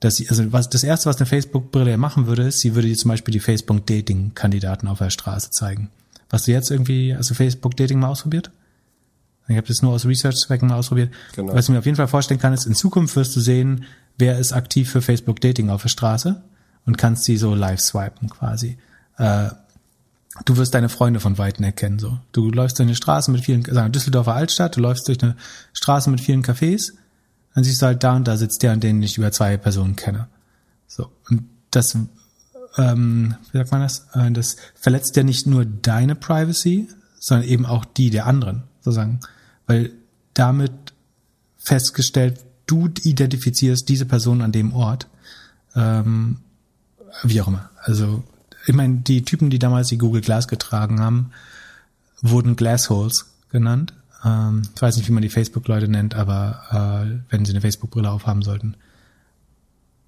dass 0.00 0.16
sie, 0.16 0.28
also 0.28 0.52
was, 0.52 0.68
das 0.68 0.84
erste, 0.84 1.08
was 1.08 1.16
eine 1.16 1.26
Facebook-Brille 1.26 1.90
ja 1.92 1.96
machen 1.96 2.26
würde, 2.26 2.44
ist, 2.44 2.60
sie 2.60 2.74
würde 2.74 2.88
dir 2.88 2.96
zum 2.96 3.10
Beispiel 3.10 3.32
die 3.32 3.40
Facebook-Dating-Kandidaten 3.40 4.88
auf 4.88 4.98
der 4.98 5.10
Straße 5.10 5.50
zeigen. 5.50 5.90
Was 6.30 6.44
du 6.44 6.52
jetzt 6.52 6.70
irgendwie, 6.70 7.14
also 7.14 7.34
Facebook-Dating 7.34 7.98
mal 7.98 8.08
ausprobiert? 8.08 8.50
Ich 9.48 9.56
habe 9.56 9.66
das 9.66 9.82
nur 9.82 9.92
aus 9.92 10.04
Research-Zwecken 10.04 10.68
mal 10.68 10.76
ausprobiert. 10.76 11.10
Genau. 11.34 11.54
Was 11.54 11.64
ich 11.64 11.70
mir 11.70 11.78
auf 11.78 11.86
jeden 11.86 11.96
Fall 11.96 12.08
vorstellen 12.08 12.38
kann, 12.38 12.52
ist, 12.52 12.66
in 12.66 12.74
Zukunft 12.74 13.16
wirst 13.16 13.34
du 13.34 13.40
sehen, 13.40 13.86
wer 14.18 14.38
ist 14.38 14.52
aktiv 14.52 14.90
für 14.90 15.00
Facebook 15.00 15.40
Dating 15.40 15.70
auf 15.70 15.82
der 15.82 15.88
Straße 15.88 16.42
und 16.84 16.98
kannst 16.98 17.24
sie 17.24 17.36
so 17.36 17.54
live 17.54 17.80
swipen 17.80 18.28
quasi. 18.28 18.78
Äh, 19.16 19.48
du 20.44 20.56
wirst 20.56 20.74
deine 20.74 20.88
Freunde 20.88 21.20
von 21.20 21.38
Weitem 21.38 21.64
erkennen. 21.64 21.98
So, 21.98 22.18
du 22.32 22.50
läufst 22.50 22.78
durch 22.78 22.86
eine 22.86 22.96
Straße 22.96 23.30
mit 23.30 23.44
vielen, 23.44 23.64
sagen 23.64 23.92
Düsseldorfer 23.92 24.34
Altstadt, 24.34 24.76
du 24.76 24.80
läufst 24.80 25.08
durch 25.08 25.22
eine 25.22 25.36
Straße 25.72 26.10
mit 26.10 26.20
vielen 26.20 26.42
Cafés, 26.42 26.92
dann 27.54 27.64
siehst 27.64 27.82
du 27.82 27.86
halt 27.86 28.04
da 28.04 28.16
und 28.16 28.28
da 28.28 28.36
sitzt 28.36 28.62
der, 28.62 28.72
an 28.72 28.80
den 28.80 29.02
ich 29.02 29.18
über 29.18 29.32
zwei 29.32 29.56
Personen 29.56 29.96
kenne. 29.96 30.28
So 30.86 31.10
und 31.28 31.44
das, 31.70 31.96
ähm, 32.76 33.34
wie 33.52 33.58
sagt 33.58 33.72
man 33.72 33.82
das? 33.82 34.06
Äh, 34.14 34.30
das 34.32 34.56
verletzt 34.74 35.16
ja 35.16 35.22
nicht 35.22 35.46
nur 35.46 35.64
deine 35.64 36.14
Privacy, 36.14 36.88
sondern 37.18 37.48
eben 37.48 37.66
auch 37.66 37.84
die 37.84 38.10
der 38.10 38.26
anderen, 38.26 38.64
sozusagen, 38.80 39.20
weil 39.66 39.92
damit 40.34 40.72
festgestellt, 41.58 42.40
du 42.66 42.88
identifizierst 43.02 43.88
diese 43.88 44.06
Person 44.06 44.40
an 44.42 44.52
dem 44.52 44.72
Ort, 44.72 45.08
ähm, 45.74 46.38
wie 47.22 47.40
auch 47.40 47.48
immer. 47.48 47.70
Also 47.82 48.22
ich 48.68 48.74
meine, 48.74 48.96
die 48.96 49.22
Typen, 49.24 49.48
die 49.48 49.58
damals 49.58 49.88
die 49.88 49.96
Google 49.96 50.20
Glass 50.20 50.46
getragen 50.46 51.00
haben, 51.00 51.30
wurden 52.20 52.54
Glassholes 52.54 53.32
genannt. 53.50 53.94
Ähm, 54.24 54.62
ich 54.74 54.82
weiß 54.82 54.98
nicht, 54.98 55.08
wie 55.08 55.12
man 55.12 55.22
die 55.22 55.30
Facebook-Leute 55.30 55.88
nennt, 55.88 56.14
aber 56.14 57.08
äh, 57.10 57.32
wenn 57.32 57.46
sie 57.46 57.52
eine 57.52 57.62
Facebook-Brille 57.62 58.10
aufhaben 58.10 58.42
sollten. 58.42 58.76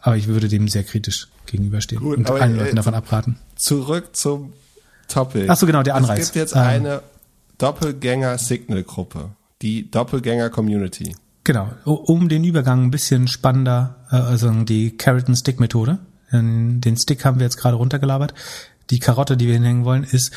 Aber 0.01 0.17
ich 0.17 0.27
würde 0.27 0.49
dem 0.49 0.69
sehr 0.69 0.85
kritisch 0.85 1.29
gegenüberstehen 1.47 2.03
Gut, 2.03 2.19
und 2.19 2.31
allen 2.31 2.57
Leuten 2.57 2.77
davon 2.77 2.95
abraten. 2.95 3.37
Zurück 3.57 4.15
zum 4.15 4.53
Topic. 5.09 5.47
Ach 5.49 5.57
so, 5.57 5.67
genau, 5.67 5.83
der 5.83 5.95
Anreiz. 5.95 6.21
Es 6.21 6.27
gibt 6.27 6.37
jetzt 6.37 6.55
ähm, 6.55 6.63
eine 6.63 7.03
Doppelgänger-Signal-Gruppe, 7.57 9.31
die 9.63 9.91
Doppelgänger-Community. 9.91 11.17
Genau, 11.45 11.71
um 11.85 12.29
den 12.29 12.45
Übergang 12.45 12.85
ein 12.85 12.91
bisschen 12.91 13.27
spannender, 13.27 13.97
äh, 14.11 14.17
also 14.17 14.51
die 14.65 14.99
Carrot-and-Stick-Methode, 14.99 15.99
den 16.33 16.97
Stick 16.97 17.25
haben 17.25 17.39
wir 17.39 17.45
jetzt 17.45 17.57
gerade 17.57 17.77
runtergelabert. 17.77 18.35
Die 18.91 18.99
Karotte, 18.99 19.37
die 19.37 19.47
wir 19.47 19.55
hinhängen 19.55 19.85
wollen, 19.85 20.05
ist, 20.05 20.33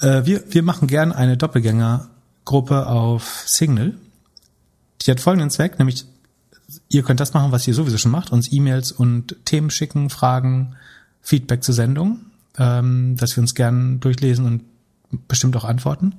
äh, 0.00 0.24
wir, 0.24 0.44
wir 0.50 0.62
machen 0.62 0.88
gern 0.88 1.12
eine 1.12 1.36
Doppelgängergruppe 1.36 2.86
auf 2.86 3.44
Signal. 3.46 3.94
Die 5.02 5.10
hat 5.10 5.20
folgenden 5.20 5.50
Zweck, 5.50 5.78
nämlich 5.78 6.06
ihr 6.88 7.02
könnt 7.02 7.20
das 7.20 7.34
machen, 7.34 7.52
was 7.52 7.66
ihr 7.66 7.74
sowieso 7.74 7.98
schon 7.98 8.12
macht, 8.12 8.30
uns 8.30 8.52
E-Mails 8.52 8.92
und 8.92 9.36
Themen 9.44 9.70
schicken, 9.70 10.10
Fragen, 10.10 10.76
Feedback 11.22 11.62
zur 11.62 11.74
Sendung, 11.74 12.20
ähm, 12.58 13.16
dass 13.16 13.36
wir 13.36 13.42
uns 13.42 13.54
gern 13.54 14.00
durchlesen 14.00 14.44
und 14.44 15.28
bestimmt 15.28 15.56
auch 15.56 15.64
antworten. 15.64 16.14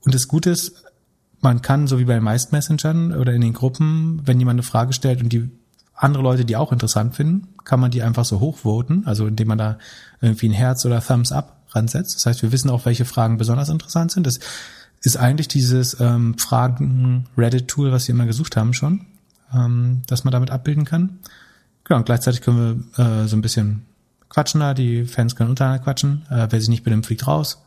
Und 0.00 0.14
das 0.14 0.28
Gute 0.28 0.50
ist, 0.50 0.84
man 1.40 1.62
kann, 1.62 1.86
so 1.86 1.98
wie 1.98 2.04
bei 2.04 2.14
den 2.14 2.24
meisten 2.24 2.54
Messengern 2.54 3.12
oder 3.12 3.32
in 3.32 3.40
den 3.40 3.52
Gruppen, 3.52 4.22
wenn 4.24 4.38
jemand 4.38 4.56
eine 4.56 4.62
Frage 4.62 4.92
stellt 4.92 5.22
und 5.22 5.32
die 5.32 5.50
andere 5.96 6.22
Leute, 6.22 6.44
die 6.44 6.56
auch 6.56 6.72
interessant 6.72 7.14
finden, 7.14 7.48
kann 7.64 7.80
man 7.80 7.90
die 7.90 8.02
einfach 8.02 8.24
so 8.24 8.40
hochvoten, 8.40 9.06
also 9.06 9.26
indem 9.26 9.48
man 9.48 9.58
da 9.58 9.78
irgendwie 10.20 10.48
ein 10.48 10.52
Herz 10.52 10.84
oder 10.84 11.00
Thumbs 11.00 11.32
up 11.32 11.56
ransetzt. 11.70 12.16
Das 12.16 12.26
heißt, 12.26 12.42
wir 12.42 12.52
wissen 12.52 12.70
auch, 12.70 12.84
welche 12.86 13.04
Fragen 13.04 13.38
besonders 13.38 13.68
interessant 13.68 14.12
sind. 14.12 14.26
Das 14.26 14.38
ist 15.02 15.16
eigentlich 15.16 15.48
dieses 15.48 15.98
ähm, 16.00 16.38
Fragen-Reddit-Tool, 16.38 17.92
was 17.92 18.08
wir 18.08 18.14
immer 18.14 18.26
gesucht 18.26 18.56
haben 18.56 18.74
schon, 18.74 19.06
ähm, 19.54 20.02
dass 20.06 20.24
man 20.24 20.32
damit 20.32 20.50
abbilden 20.50 20.84
kann. 20.84 21.18
Genau, 21.84 21.98
und 21.98 22.06
gleichzeitig 22.06 22.40
können 22.40 22.88
wir 22.96 23.04
äh, 23.04 23.28
so 23.28 23.36
ein 23.36 23.42
bisschen 23.42 23.86
quatschen 24.28 24.60
da, 24.60 24.74
die 24.74 25.04
Fans 25.04 25.36
können 25.36 25.50
untereinander 25.50 25.84
quatschen. 25.84 26.26
Äh, 26.30 26.48
wer 26.50 26.60
sich 26.60 26.68
nicht 26.68 26.84
benimmt, 26.84 27.06
fliegt 27.06 27.26
raus 27.26 27.62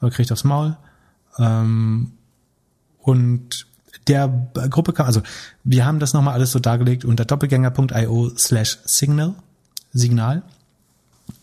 oder 0.00 0.10
kriegt 0.10 0.30
aufs 0.32 0.44
Maul. 0.44 0.76
Ähm, 1.38 2.12
und 2.98 3.66
der 4.06 4.28
Gruppe 4.70 4.92
kam, 4.92 5.06
also 5.06 5.22
wir 5.64 5.86
haben 5.86 5.98
das 5.98 6.12
nochmal 6.12 6.34
alles 6.34 6.52
so 6.52 6.58
dargelegt 6.58 7.04
unter 7.04 7.24
doppelgänger.io 7.24 8.30
slash 8.36 8.78
signal, 8.84 9.34
Signal. 9.92 10.42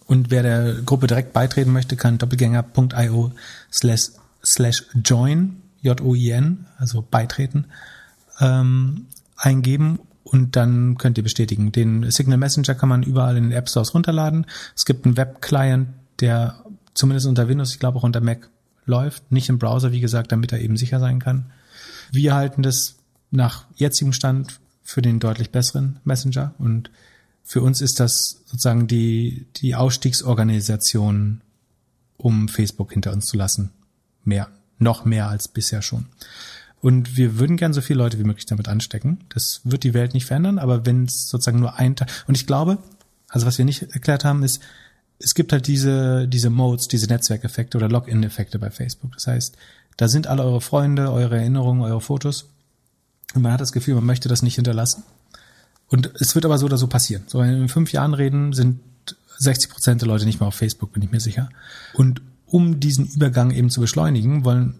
Und 0.05 0.30
wer 0.30 0.43
der 0.43 0.74
Gruppe 0.82 1.07
direkt 1.07 1.34
beitreten 1.34 1.72
möchte, 1.72 1.95
kann 1.95 2.18
doppelgänger.io 2.18 3.32
slash, 3.72 4.12
slash 4.43 4.84
join, 5.03 5.62
J-O-I-N, 5.82 6.66
also 6.78 7.01
beitreten, 7.09 7.66
ähm, 8.39 9.07
eingeben 9.38 9.99
und 10.24 10.55
dann 10.55 10.97
könnt 10.97 11.18
ihr 11.18 11.24
bestätigen. 11.24 11.72
Den 11.72 12.12
Signal 12.12 12.38
Messenger 12.38 12.76
kann 12.76 12.89
man 12.89 13.03
überall 13.03 13.38
in 13.38 13.43
den 13.43 13.51
App 13.53 13.70
Stores 13.70 13.93
runterladen. 13.93 14.45
Es 14.76 14.86
gibt 14.86 15.05
einen 15.05 15.18
Web-Client, 15.18 15.89
der 16.20 16.55
zumindest 16.93 17.28
unter 17.28 17.47
Windows, 17.47 17.74
ich 17.74 17.80
glaube 17.80 17.97
auch 17.97 18.03
unter 18.03 18.22
Mac 18.22 18.49
läuft, 18.86 19.32
nicht 19.32 19.49
im 19.49 19.59
Browser, 19.59 19.91
wie 19.91 20.01
gesagt, 20.01 20.32
damit 20.32 20.51
er 20.51 20.59
eben 20.59 20.78
sicher 20.78 20.99
sein 20.99 21.20
kann. 21.20 21.45
Wir 22.12 22.36
halten 22.36 22.62
das 22.62 22.97
nach 23.32 23.66
jetzigem 23.76 24.14
Stand 24.14 24.59
für 24.84 25.01
den 25.01 25.20
deutlich 25.20 25.51
besseren 25.51 25.99
Messenger 26.03 26.53
und 26.57 26.91
für 27.43 27.62
uns 27.62 27.82
ist 27.82 27.99
das 27.99 28.41
sozusagen 28.45 28.88
die, 28.88 29.47
die 29.57 29.76
Ausstiegsorganisation, 29.76 31.41
um 32.18 32.47
Facebook 32.47 32.93
hinter 32.93 33.14
uns 33.14 33.26
zu 33.26 33.38
lassen. 33.38 33.72
Mehr, 34.24 34.49
noch 34.78 35.05
mehr 35.05 35.28
als 35.28 35.47
bisher 35.47 35.82
schon. 35.82 36.05
Und 36.82 37.16
wir 37.16 37.39
würden 37.39 37.57
gern 37.57 37.74
so 37.74 37.82
viele 37.82 37.99
Leute 37.99 38.20
wie 38.20 38.24
möglich 38.24 38.45
damit 38.45 38.68
anstecken. 38.68 39.20
Das 39.30 39.62
wird 39.64 39.84
die 39.84 39.93
Welt 39.93 40.14
nicht 40.14 40.26
verändern, 40.26 40.59
aber 40.59 40.86
wenn 40.86 41.05
es 41.05 41.30
sozusagen 41.30 41.59
nur 41.59 41.78
ein 41.78 41.95
Teil, 41.95 42.07
und 42.28 42.36
ich 42.36 42.47
glaube, 42.47 42.80
also 43.30 43.45
was 43.45 43.57
wir 43.57 43.66
nicht 43.66 43.84
erklärt 43.93 44.26
haben, 44.26 44.43
ist, 44.43 44.62
es 45.20 45.36
gibt 45.36 45.53
halt 45.53 45.68
diese, 45.68 46.28
diese 46.28 46.49
Modes, 46.49 46.88
diese 46.88 47.07
Netzwerkeffekte 47.07 47.78
oder 47.78 47.89
Login-Effekte 47.89 48.59
bei 48.59 48.72
Facebook. 48.72 49.14
Das 49.14 49.28
heißt, 49.28 49.57
da 50.02 50.08
sind 50.08 50.26
alle 50.26 50.41
eure 50.41 50.62
Freunde, 50.62 51.12
eure 51.12 51.38
Erinnerungen, 51.38 51.84
eure 51.84 52.02
Fotos. 52.02 52.47
Und 53.36 53.43
man 53.43 53.52
hat 53.52 53.62
das 53.62 53.72
Gefühl, 53.72 53.93
man 53.93 54.04
möchte 54.04 54.30
das 54.30 54.41
nicht 54.41 54.56
hinterlassen. 54.56 55.04
Und 55.89 56.10
es 56.16 56.34
wird 56.34 56.43
aber 56.43 56.58
so 56.58 56.66
oder 56.66 56.80
so 56.80 56.88
passieren. 56.88 57.22
So, 57.28 57.38
wenn 57.38 57.52
wir 57.52 57.58
in 57.62 57.70
fünf 57.70 57.91
Jahren 57.91 58.16
reden, 58.16 58.52
sind 58.52 58.80
60 59.38 59.70
Prozent 59.70 60.02
der 60.02 60.08
Leute 60.08 60.26
nicht 60.26 60.39
mehr 60.39 60.47
auf 60.47 60.56
Facebook, 60.56 60.91
bin 60.91 61.04
ich 61.04 61.12
mir 61.12 61.20
sicher. 61.20 61.49
Und 61.93 62.24
um 62.47 62.80
diesen 62.80 63.06
Übergang 63.06 63.52
eben 63.52 63.70
zu 63.70 63.80
beschleunigen, 63.80 64.43
wollen, 64.43 64.74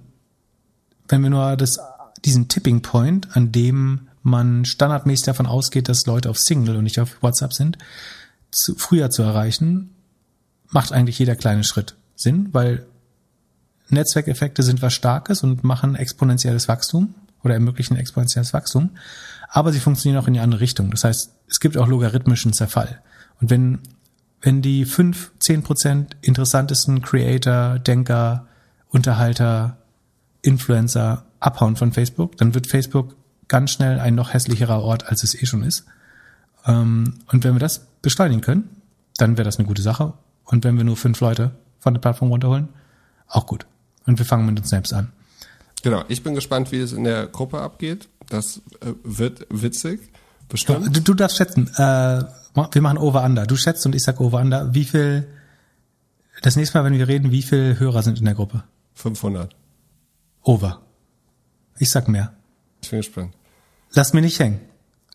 wenn 1.08 1.22
wir 1.22 1.30
nur 1.30 1.56
das, 1.56 1.78
diesen 2.26 2.48
Tipping 2.48 2.82
Point, 2.82 3.38
an 3.38 3.52
dem 3.52 4.08
man 4.24 4.66
standardmäßig 4.66 5.26
davon 5.28 5.46
ausgeht, 5.46 5.88
dass 5.88 6.08
Leute 6.08 6.32
auf 6.32 6.40
Single 6.40 6.78
und 6.78 6.84
nicht 6.84 7.00
auf 7.00 7.22
WhatsApp 7.22 7.54
sind, 7.54 7.78
zu, 8.50 8.74
früher 8.74 9.12
zu 9.12 9.22
erreichen, 9.22 9.92
macht 10.70 10.92
eigentlich 10.92 11.20
jeder 11.20 11.36
kleine 11.36 11.64
Schritt 11.64 11.94
Sinn, 12.16 12.50
weil 12.54 12.88
Netzwerkeffekte 13.92 14.64
sind 14.64 14.82
was 14.82 14.94
Starkes 14.94 15.44
und 15.44 15.64
machen 15.64 15.96
exponentielles 15.96 16.68
Wachstum 16.68 17.16
oder 17.44 17.54
ermöglichen 17.54 17.98
exponentielles 17.98 18.54
Wachstum, 18.54 18.92
aber 19.50 19.72
sie 19.72 19.80
funktionieren 19.80 20.22
auch 20.22 20.28
in 20.28 20.34
die 20.34 20.40
andere 20.40 20.62
Richtung. 20.62 20.92
Das 20.92 21.04
heißt, 21.04 21.32
es 21.48 21.60
gibt 21.60 21.78
auch 21.78 21.88
logarithmischen 21.88 22.54
Zerfall. 22.54 23.02
Und 23.40 23.50
wenn, 23.50 23.80
wenn 24.42 24.62
die 24.62 24.86
fünf, 24.86 25.32
zehn 25.40 25.64
Prozent 25.64 26.16
interessantesten 26.22 27.02
Creator, 27.02 27.80
Denker, 27.80 28.48
Unterhalter, 28.90 29.78
Influencer 30.42 31.26
abhauen 31.40 31.76
von 31.76 31.92
Facebook, 31.92 32.38
dann 32.38 32.54
wird 32.54 32.68
Facebook 32.68 33.16
ganz 33.48 33.72
schnell 33.72 34.00
ein 34.00 34.16
noch 34.16 34.34
hässlicherer 34.34 34.82
Ort, 34.82 35.08
als 35.08 35.24
es 35.24 35.36
eh 35.36 35.46
schon 35.46 35.64
ist. 35.64 35.86
Ähm, 36.66 37.16
und 37.32 37.44
wenn 37.44 37.54
wir 37.54 37.60
das 37.60 37.88
beschleunigen 38.02 38.42
können, 38.42 38.70
dann 39.18 39.38
wäre 39.38 39.46
das 39.46 39.58
eine 39.58 39.68
gute 39.68 39.82
Sache. 39.82 40.14
Und 40.46 40.64
wenn 40.64 40.78
wir 40.78 40.84
nur 40.84 40.98
fünf 40.98 41.20
Leute 41.20 41.52
von 41.80 41.94
der 41.94 42.02
Plattform 42.02 42.30
runterholen, 42.30 42.70
auch 43.28 43.46
gut. 43.46 43.66
Und 44.06 44.18
wir 44.18 44.26
fangen 44.26 44.46
mit 44.46 44.60
uns 44.60 44.70
selbst 44.70 44.94
an. 44.94 45.12
Genau, 45.84 46.04
ich 46.08 46.24
bin 46.24 46.36
gespannt, 46.36 46.72
wie 46.72 46.80
es 46.80 46.94
in 46.94 47.04
der 47.04 47.28
Gruppe 47.28 47.62
abgeht. 47.62 48.08
Das 48.30 48.62
äh, 48.82 48.94
wird 49.04 49.48
witzig. 49.50 50.00
Bestimmt. 50.48 50.96
Du, 50.96 51.02
du 51.02 51.14
darfst 51.14 51.38
schätzen. 51.38 51.68
Äh, 51.76 52.24
wir 52.54 52.82
machen 52.82 52.98
Over-Under. 52.98 53.46
Du 53.46 53.56
schätzt 53.56 53.86
und 53.86 53.96
ich 53.96 54.04
sag 54.04 54.20
Over-Under. 54.20 54.74
Wie 54.74 54.84
viel, 54.86 55.28
das 56.42 56.56
nächste 56.56 56.78
Mal, 56.78 56.86
wenn 56.86 56.98
wir 56.98 57.08
reden, 57.08 57.32
wie 57.32 57.42
viele 57.42 57.80
Hörer 57.80 58.04
sind 58.04 58.20
in 58.20 58.26
der 58.26 58.36
Gruppe? 58.36 58.64
500. 58.96 59.56
Over. 60.44 60.82
Ich 61.80 61.90
sag 61.90 62.08
mehr. 62.08 62.34
Ich 62.82 62.90
bin 62.90 63.00
gespannt. 63.00 63.34
Lass 63.94 64.14
mir 64.14 64.22
nicht 64.22 64.40
hängen. 64.40 64.60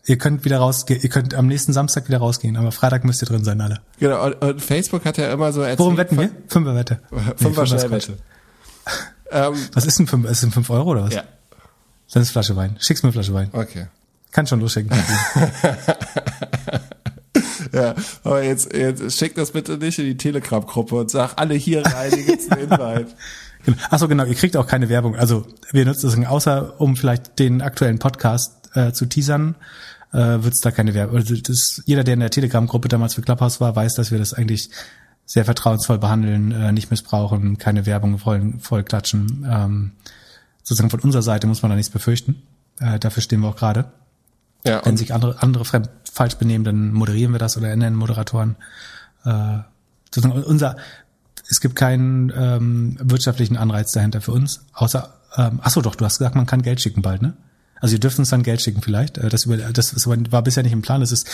Ihr 0.05 0.17
könnt 0.17 0.45
wieder 0.45 0.59
rausgehen, 0.59 1.01
ihr 1.01 1.09
könnt 1.09 1.33
am 1.33 1.47
nächsten 1.47 1.73
Samstag 1.73 2.07
wieder 2.07 2.19
rausgehen, 2.19 2.55
aber 2.55 2.71
Freitag 2.71 3.03
müsst 3.03 3.21
ihr 3.21 3.25
drin 3.25 3.43
sein, 3.43 3.59
alle. 3.59 3.81
Genau, 3.99 4.25
und, 4.25 4.35
und 4.35 4.61
Facebook 4.61 5.03
hat 5.03 5.17
ja 5.17 5.33
immer 5.33 5.51
so 5.51 5.59
erzählt. 5.61 5.79
Worum 5.79 5.97
wetten 5.97 6.17
wir? 6.17 6.29
Fünferwette. 6.47 7.01
Fünfer 7.35 7.63
nee, 7.63 7.67
Schnellwette. 7.67 8.17
Ähm, 9.31 9.55
was 9.73 9.85
ist 9.85 9.99
denn 9.99 10.07
fünf, 10.07 10.29
ist 10.29 10.43
denn 10.43 10.51
fünf 10.51 10.69
Euro 10.69 10.91
oder 10.91 11.03
was? 11.03 11.13
Ja. 11.13 11.23
Dann 12.13 12.23
ist 12.23 12.31
Flasche 12.31 12.55
Wein. 12.55 12.77
Schick's 12.79 13.03
mir 13.03 13.07
eine 13.07 13.13
Flasche 13.13 13.33
Wein. 13.33 13.49
Okay. 13.51 13.87
Kann 14.31 14.47
schon 14.47 14.59
losschicken. 14.59 14.91
ja, 17.73 17.95
aber 18.23 18.43
jetzt, 18.43 18.73
jetzt 18.73 19.17
schick 19.17 19.35
das 19.35 19.51
bitte 19.51 19.77
nicht 19.77 19.99
in 19.99 20.05
die 20.05 20.17
Telegram-Gruppe 20.17 20.95
und 20.95 21.11
sag 21.11 21.33
alle 21.37 21.55
hier 21.55 21.85
rein, 21.85 22.13
hier 22.13 22.23
gibt's 22.25 22.51
einen 22.51 22.63
Invite. 22.63 23.07
Genau. 23.65 23.77
Achso, 23.89 24.07
genau, 24.07 24.23
ihr 24.23 24.35
kriegt 24.35 24.55
auch 24.55 24.67
keine 24.67 24.87
Werbung. 24.87 25.17
Also 25.17 25.45
wir 25.73 25.83
nutzen 25.83 26.21
das 26.21 26.29
außer 26.29 26.79
um 26.79 26.95
vielleicht 26.95 27.37
den 27.37 27.61
aktuellen 27.61 27.99
Podcast 27.99 28.69
äh, 28.75 28.93
zu 28.93 29.07
teasern, 29.07 29.55
äh, 30.13 30.19
wird 30.19 30.53
es 30.53 30.61
da 30.61 30.71
keine 30.71 30.93
Werbung. 30.93 31.17
Also 31.17 31.35
das, 31.35 31.81
jeder, 31.85 32.05
der 32.05 32.13
in 32.13 32.21
der 32.21 32.29
Telegram-Gruppe 32.29 32.87
damals 32.87 33.15
für 33.15 33.21
Clubhouse 33.21 33.59
war, 33.59 33.75
weiß, 33.75 33.95
dass 33.95 34.09
wir 34.09 34.19
das 34.19 34.33
eigentlich 34.33 34.69
sehr 35.27 35.43
vertrauensvoll 35.43 35.99
behandeln, 35.99 36.51
äh, 36.53 36.71
nicht 36.71 36.89
missbrauchen, 36.89 37.57
keine 37.57 37.85
Werbung 37.85 38.17
voll, 38.17 38.53
voll 38.59 38.83
klatschen. 38.83 39.45
Ähm, 39.47 39.91
sozusagen 40.63 40.89
von 40.89 41.01
unserer 41.01 41.21
Seite 41.21 41.47
muss 41.47 41.61
man 41.61 41.69
da 41.69 41.75
nichts 41.75 41.91
befürchten. 41.91 42.41
Äh, 42.79 42.97
dafür 42.97 43.21
stehen 43.21 43.41
wir 43.41 43.49
auch 43.49 43.57
gerade. 43.57 43.91
Ja, 44.65 44.83
Wenn 44.85 44.95
sich 44.95 45.13
andere, 45.13 45.41
andere 45.41 45.65
fremd, 45.65 45.89
falsch 46.11 46.35
benehmen, 46.35 46.63
dann 46.63 46.93
moderieren 46.93 47.33
wir 47.33 47.39
das 47.39 47.57
oder 47.57 47.69
ändern 47.69 47.93
Moderatoren. 47.93 48.55
Äh, 49.25 49.59
sozusagen 50.13 50.43
unser, 50.43 50.77
es 51.49 51.59
gibt 51.59 51.75
keinen 51.75 52.31
ähm, 52.35 52.97
wirtschaftlichen 53.01 53.57
Anreiz 53.57 53.91
dahinter 53.91 54.21
für 54.21 54.31
uns, 54.31 54.65
außer, 54.73 55.13
ähm, 55.35 55.59
ach 55.61 55.71
so 55.71 55.81
doch, 55.81 55.95
du 55.95 56.05
hast 56.05 56.19
gesagt, 56.19 56.35
man 56.35 56.45
kann 56.45 56.61
Geld 56.61 56.79
schicken 56.81 57.01
bald, 57.01 57.21
ne? 57.21 57.33
Also 57.79 57.95
ihr 57.95 57.99
dürft 57.99 58.19
uns 58.19 58.29
dann 58.29 58.43
Geld 58.43 58.61
schicken 58.61 58.81
vielleicht. 58.81 59.17
Äh, 59.17 59.29
Das, 59.29 59.45
über, 59.45 59.57
das 59.57 60.07
war 60.07 60.41
bisher 60.41 60.63
nicht 60.63 60.73
im 60.73 60.81
Plan. 60.81 61.01
Das 61.01 61.11
ist 61.11 61.27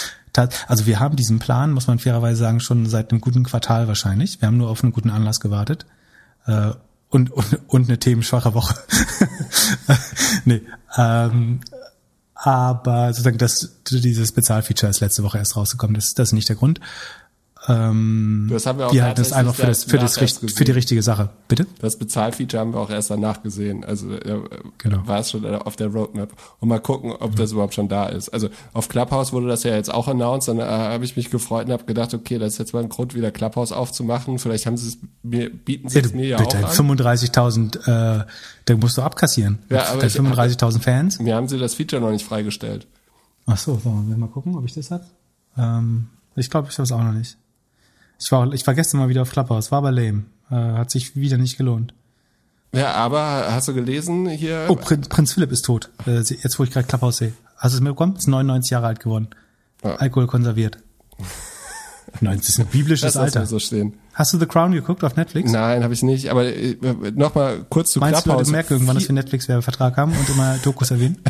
also 0.67 0.85
wir 0.85 0.99
haben 0.99 1.15
diesen 1.15 1.39
Plan, 1.39 1.71
muss 1.71 1.87
man 1.87 1.99
fairerweise 1.99 2.39
sagen, 2.39 2.59
schon 2.59 2.87
seit 2.87 3.11
einem 3.11 3.21
guten 3.21 3.43
Quartal 3.43 3.87
wahrscheinlich. 3.87 4.41
Wir 4.41 4.47
haben 4.47 4.57
nur 4.57 4.69
auf 4.69 4.83
einen 4.83 4.93
guten 4.93 5.09
Anlass 5.09 5.39
gewartet. 5.39 5.85
Äh, 6.45 6.71
und, 7.09 7.31
und, 7.31 7.59
und 7.67 7.87
eine 7.87 7.99
themenschwache 7.99 8.55
Woche. 8.55 8.75
nee. 10.45 10.61
Ähm, 10.97 11.59
aber 12.33 13.13
sozusagen 13.13 13.37
das, 13.37 13.77
dieses 13.89 14.31
Bezahlfeature 14.31 14.89
ist 14.89 14.99
letzte 14.99 15.23
Woche 15.23 15.37
erst 15.37 15.55
rausgekommen. 15.55 15.93
Das, 15.93 16.15
das 16.15 16.29
ist 16.29 16.33
nicht 16.33 16.49
der 16.49 16.55
Grund. 16.55 16.79
Ähm, 17.67 18.47
Das 18.51 18.65
haben 18.65 18.77
wir 18.79 18.87
auch 18.87 18.93
wir 18.93 19.03
halten 19.03 19.21
das 19.21 19.31
einfach 19.31 19.55
für 19.55 19.65
das, 19.67 19.85
für 19.85 19.97
das, 19.97 20.17
für 20.17 20.63
die 20.65 20.71
richtige 20.71 21.01
Sache. 21.01 21.29
Bitte? 21.47 21.65
Das 21.79 21.97
Bezahlfeature 21.97 22.59
haben 22.59 22.73
wir 22.73 22.79
auch 22.79 22.89
erst 22.89 23.09
danach 23.09 23.41
gesehen. 23.41 23.85
Also 23.85 24.11
äh, 24.13 24.39
Genau. 24.79 25.07
war 25.07 25.19
es 25.19 25.31
schon 25.31 25.45
auf 25.45 25.75
der 25.77 25.87
Roadmap. 25.87 26.33
Und 26.59 26.67
mal 26.67 26.79
gucken, 26.79 27.11
ob 27.13 27.35
das 27.37 27.51
überhaupt 27.53 27.73
schon 27.73 27.87
da 27.87 28.07
ist. 28.07 28.29
Also 28.29 28.49
auf 28.73 28.89
Clubhouse 28.89 29.31
wurde 29.31 29.47
das 29.47 29.63
ja 29.63 29.75
jetzt 29.75 29.93
auch 29.93 30.07
announced. 30.09 30.49
Dann 30.49 30.59
äh, 30.59 30.63
habe 30.63 31.05
ich 31.05 31.15
mich 31.15 31.29
gefreut 31.29 31.67
und 31.67 31.71
habe 31.71 31.85
gedacht, 31.85 32.13
okay, 32.13 32.37
das 32.37 32.53
ist 32.53 32.59
jetzt 32.59 32.73
mal 32.73 32.83
ein 32.83 32.89
Grund, 32.89 33.15
wieder 33.15 33.31
Clubhouse 33.31 33.71
aufzumachen. 33.71 34.39
Vielleicht 34.39 34.65
haben 34.65 34.75
sie 34.77 34.89
es 34.89 34.97
mir, 35.21 35.49
bieten 35.49 35.87
sie 35.89 35.99
Ja, 35.99 36.05
es 36.05 36.13
mir 36.13 36.27
ja 36.27 36.37
bitte, 36.37 36.59
auch 36.65 36.77
an. 36.79 36.87
35.000, 36.87 38.19
äh, 38.21 38.25
da 38.65 38.75
musst 38.75 38.97
du 38.97 39.01
abkassieren. 39.01 39.59
Ja, 39.69 39.87
aber 39.87 40.01
Deine 40.01 40.07
ich- 40.07 40.15
35.000 40.15 40.79
Fans. 40.81 41.19
Mir 41.19 41.35
haben 41.35 41.47
sie 41.47 41.57
das 41.57 41.73
Feature 41.75 42.01
noch 42.01 42.11
nicht 42.11 42.25
freigestellt. 42.25 42.87
Ach 43.45 43.57
so, 43.57 43.75
so, 43.75 43.85
wollen 43.85 44.09
wir 44.09 44.17
mal 44.17 44.27
gucken, 44.29 44.55
ob 44.57 44.65
ich 44.65 44.73
das 44.73 44.91
hab. 44.91 45.03
Ähm, 45.57 46.07
ich 46.35 46.49
glaube, 46.49 46.67
ich 46.69 46.77
habe 46.77 46.83
es 46.83 46.91
auch 46.91 47.03
noch 47.03 47.11
nicht. 47.13 47.37
Ich 48.23 48.31
war, 48.31 48.51
ich 48.53 48.65
war 48.65 48.73
gestern 48.73 48.99
mal 48.99 49.09
wieder 49.09 49.21
auf 49.21 49.31
Clubhouse, 49.31 49.71
war 49.71 49.79
aber 49.79 49.91
lame. 49.91 50.23
Äh, 50.49 50.55
hat 50.55 50.91
sich 50.91 51.15
wieder 51.15 51.37
nicht 51.37 51.57
gelohnt. 51.57 51.93
Ja, 52.73 52.93
aber 52.93 53.47
hast 53.51 53.67
du 53.67 53.73
gelesen 53.73 54.27
hier? 54.29 54.65
Oh, 54.69 54.75
Prin, 54.75 55.01
Prinz 55.01 55.33
Philipp 55.33 55.51
ist 55.51 55.63
tot. 55.63 55.89
Äh, 56.07 56.21
jetzt, 56.21 56.57
wo 56.57 56.63
ich 56.63 56.71
gerade 56.71 56.87
Clubhouse 56.87 57.17
sehe. 57.17 57.33
Hast 57.57 57.73
du 57.73 57.77
es 57.77 57.81
mitbekommen? 57.81 58.15
Ist 58.15 58.27
99 58.27 58.71
Jahre 58.71 58.87
alt 58.87 58.99
geworden. 58.99 59.29
Ja. 59.83 59.95
Alkohol 59.97 60.27
konserviert. 60.27 60.79
Nein, 62.21 62.37
das 62.37 62.49
ist 62.49 62.59
ein 62.59 62.67
biblisches 62.67 63.13
das 63.13 63.17
Alter. 63.17 63.45
so 63.45 63.59
stehen. 63.59 63.93
Hast 64.13 64.33
du 64.33 64.39
The 64.39 64.45
Crown 64.45 64.71
geguckt 64.71 65.03
auf 65.03 65.15
Netflix? 65.15 65.51
Nein, 65.51 65.83
habe 65.83 65.93
ich 65.93 66.03
nicht. 66.03 66.29
Aber 66.29 66.45
äh, 66.45 66.77
nochmal 67.13 67.65
kurz 67.69 67.91
zu 67.91 67.99
Meinst 67.99 68.21
du, 68.21 68.23
Clubhouse. 68.23 68.41
Leute 68.47 68.51
merken 68.51 68.73
irgendwann, 68.73 68.95
dass 68.95 69.07
wir 69.07 69.15
Netflix-Werbevertrag 69.15 69.97
haben 69.97 70.13
und 70.13 70.29
immer 70.29 70.57
Dokus 70.63 70.91
erwähnen? 70.91 71.21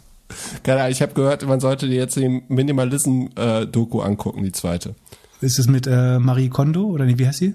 Keine 0.62 0.80
Ahnung, 0.80 0.92
ich 0.92 1.02
habe 1.02 1.12
gehört, 1.12 1.46
man 1.46 1.60
sollte 1.60 1.86
dir 1.86 1.96
jetzt 1.96 2.16
die 2.16 2.42
Minimalism-Doku 2.48 4.00
angucken, 4.00 4.42
die 4.42 4.52
zweite. 4.52 4.94
Ist 5.40 5.58
es 5.58 5.68
mit 5.68 5.86
äh, 5.86 6.18
Marie 6.18 6.48
Kondo 6.48 6.84
oder 6.84 7.04
nee, 7.04 7.18
wie 7.18 7.26
heißt 7.26 7.38
sie? 7.38 7.54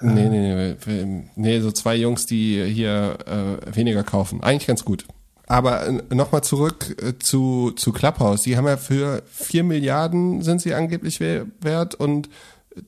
Nee, 0.00 0.28
nee, 0.28 0.74
nee, 0.86 1.24
nee, 1.36 1.60
so 1.60 1.72
zwei 1.72 1.96
Jungs, 1.96 2.26
die 2.26 2.64
hier 2.66 3.18
äh, 3.26 3.74
weniger 3.76 4.04
kaufen. 4.04 4.42
Eigentlich 4.42 4.66
ganz 4.66 4.84
gut. 4.84 5.06
Aber 5.46 5.86
äh, 5.86 6.14
nochmal 6.14 6.42
zurück 6.44 6.96
äh, 7.02 7.18
zu, 7.18 7.70
zu 7.76 7.92
Clubhouse. 7.92 8.42
Die 8.42 8.56
haben 8.56 8.66
ja 8.66 8.76
für 8.76 9.22
vier 9.30 9.64
Milliarden 9.64 10.42
sind 10.42 10.60
sie 10.60 10.74
angeblich 10.74 11.20
we- 11.20 11.46
wert 11.60 11.94
und 11.94 12.28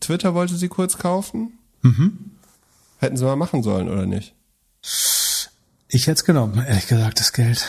Twitter 0.00 0.34
wollte 0.34 0.56
sie 0.56 0.68
kurz 0.68 0.98
kaufen. 0.98 1.52
Mhm. 1.82 2.32
Hätten 2.98 3.16
sie 3.16 3.24
mal 3.24 3.36
machen 3.36 3.62
sollen, 3.62 3.88
oder 3.88 4.04
nicht? 4.04 4.34
Ich 5.88 6.06
hätte 6.06 6.18
es 6.18 6.24
genommen, 6.24 6.62
ehrlich 6.66 6.88
gesagt, 6.88 7.20
das 7.20 7.32
Geld. 7.32 7.66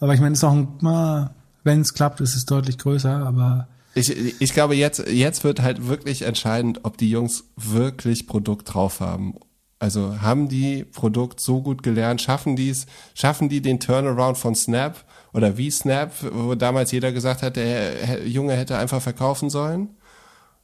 Aber 0.00 0.12
ich 0.12 0.20
meine, 0.20 0.32
es 0.32 0.40
ist 0.40 0.44
auch 0.44 0.52
ein, 0.52 1.30
wenn 1.64 1.80
es 1.80 1.94
klappt, 1.94 2.20
ist 2.20 2.34
es 2.34 2.44
deutlich 2.44 2.76
größer, 2.76 3.26
aber 3.26 3.68
Ich, 3.98 4.40
ich 4.40 4.52
glaube, 4.52 4.74
jetzt, 4.74 5.06
jetzt 5.08 5.44
wird 5.44 5.60
halt 5.60 5.86
wirklich 5.88 6.22
entscheidend, 6.22 6.80
ob 6.84 6.96
die 6.98 7.10
Jungs 7.10 7.44
wirklich 7.56 8.26
Produkt 8.26 8.72
drauf 8.74 9.00
haben. 9.00 9.34
Also 9.80 10.20
haben 10.20 10.48
die 10.48 10.84
Produkt 10.84 11.40
so 11.40 11.62
gut 11.62 11.82
gelernt, 11.82 12.20
schaffen 12.20 12.56
die 12.56 12.70
es, 12.70 12.86
schaffen 13.14 13.48
die 13.48 13.60
den 13.60 13.78
Turnaround 13.78 14.36
von 14.36 14.54
Snap 14.56 15.04
oder 15.32 15.56
wie 15.56 15.70
Snap, 15.70 16.12
wo 16.32 16.54
damals 16.56 16.90
jeder 16.90 17.12
gesagt 17.12 17.42
hat, 17.42 17.56
der 17.56 18.26
Junge 18.26 18.54
hätte 18.54 18.76
einfach 18.76 19.00
verkaufen 19.00 19.50
sollen? 19.50 19.90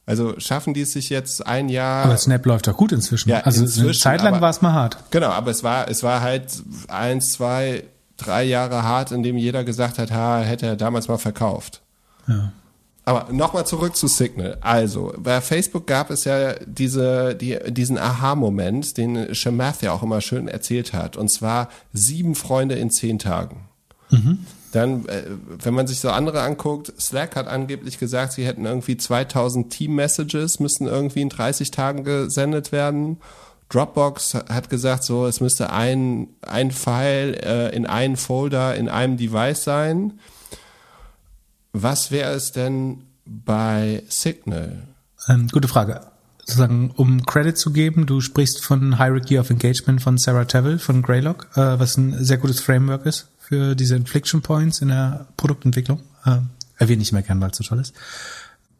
Also 0.07 0.37
schaffen 0.39 0.73
die 0.73 0.81
es 0.81 0.91
sich 0.91 1.09
jetzt 1.09 1.47
ein 1.47 1.69
Jahr. 1.69 2.05
aber 2.05 2.17
Snap 2.17 2.45
läuft 2.45 2.67
doch 2.67 2.75
gut 2.77 2.91
inzwischen. 2.91 3.29
Ja, 3.29 3.39
also 3.39 3.59
eine 3.59 3.67
inzwischen, 3.67 4.01
Zeit 4.01 4.21
lang 4.21 4.33
aber- 4.35 4.41
war 4.41 4.49
es 4.51 4.61
mal 4.61 4.73
hart. 4.73 4.97
Genau, 5.11 5.29
aber 5.29 5.49
es 5.49 5.63
war, 5.63 5.89
es 5.89 6.03
war 6.03 6.21
halt 6.21 6.61
eins, 6.89 7.31
zwei, 7.31 7.85
drei 8.17 8.43
Jahre 8.43 8.83
hart, 8.83 9.11
in 9.11 9.23
dem 9.23 9.37
jeder 9.37 9.63
gesagt 9.63 9.97
hat, 9.97 10.11
ha, 10.11 10.41
hätte 10.41 10.67
er 10.67 10.75
damals 10.75 11.07
mal 11.07 11.17
verkauft. 11.17 11.81
Ja. 12.27 12.51
Aber 13.05 13.31
nochmal 13.31 13.67
zurück 13.67 13.95
zu 13.95 14.07
Signal. 14.07 14.57
Also, 14.61 15.13
bei 15.17 15.39
Facebook 15.39 15.85
gab 15.85 16.09
es 16.09 16.23
ja 16.23 16.53
diese, 16.65 17.35
die, 17.35 17.57
diesen 17.67 17.99
Aha-Moment, 17.99 18.97
den 18.97 19.33
Shemath 19.35 19.83
ja 19.83 19.93
auch 19.93 20.01
immer 20.01 20.21
schön 20.21 20.47
erzählt 20.47 20.91
hat. 20.91 21.15
Und 21.15 21.29
zwar 21.29 21.69
sieben 21.93 22.33
Freunde 22.33 22.75
in 22.75 22.89
zehn 22.89 23.19
Tagen. 23.19 23.67
Dann, 24.71 25.05
äh, 25.07 25.23
wenn 25.63 25.73
man 25.73 25.87
sich 25.87 25.99
so 25.99 26.09
andere 26.09 26.41
anguckt, 26.41 26.91
Slack 26.99 27.35
hat 27.35 27.47
angeblich 27.47 27.99
gesagt, 27.99 28.33
sie 28.33 28.45
hätten 28.45 28.65
irgendwie 28.65 28.97
2000 28.97 29.71
Team-Messages, 29.71 30.59
müssten 30.59 30.87
irgendwie 30.87 31.21
in 31.21 31.29
30 31.29 31.71
Tagen 31.71 32.03
gesendet 32.03 32.71
werden. 32.71 33.17
Dropbox 33.69 34.33
hat 34.33 34.69
gesagt, 34.69 35.03
so, 35.03 35.27
es 35.27 35.41
müsste 35.41 35.71
ein, 35.71 36.27
ein 36.41 36.71
File 36.71 37.35
äh, 37.35 37.75
in 37.75 37.85
einem 37.85 38.17
Folder 38.17 38.75
in 38.75 38.89
einem 38.89 39.17
Device 39.17 39.63
sein. 39.63 40.19
Was 41.77 42.09
wäre 42.09 42.31
es 42.31 42.53
denn 42.53 43.03
bei 43.25 44.03
Signal? 44.07 44.87
Ähm, 45.27 45.49
gute 45.49 45.67
Frage. 45.67 46.07
Sozusagen, 46.39 46.91
um 46.91 47.25
Credit 47.25 47.57
zu 47.57 47.73
geben, 47.73 48.05
du 48.05 48.21
sprichst 48.21 48.63
von 48.63 48.95
Hierarchy 48.95 49.39
of 49.39 49.49
Engagement 49.49 50.01
von 50.01 50.17
Sarah 50.17 50.45
Tavel 50.45 50.79
von 50.79 51.01
Greylock, 51.01 51.49
äh, 51.55 51.77
was 51.77 51.97
ein 51.97 52.23
sehr 52.23 52.37
gutes 52.37 52.61
Framework 52.61 53.05
ist 53.05 53.27
für 53.39 53.75
diese 53.75 53.97
Inflection 53.97 54.41
Points 54.41 54.79
in 54.79 54.87
der 54.87 55.27
Produktentwicklung. 55.35 56.01
Äh, 56.23 56.37
erwähne 56.77 57.01
ich 57.01 57.11
immer 57.11 57.23
gern, 57.23 57.41
weil 57.41 57.51
es 57.51 57.57
so 57.57 57.65
toll 57.65 57.79
ist. 57.79 57.93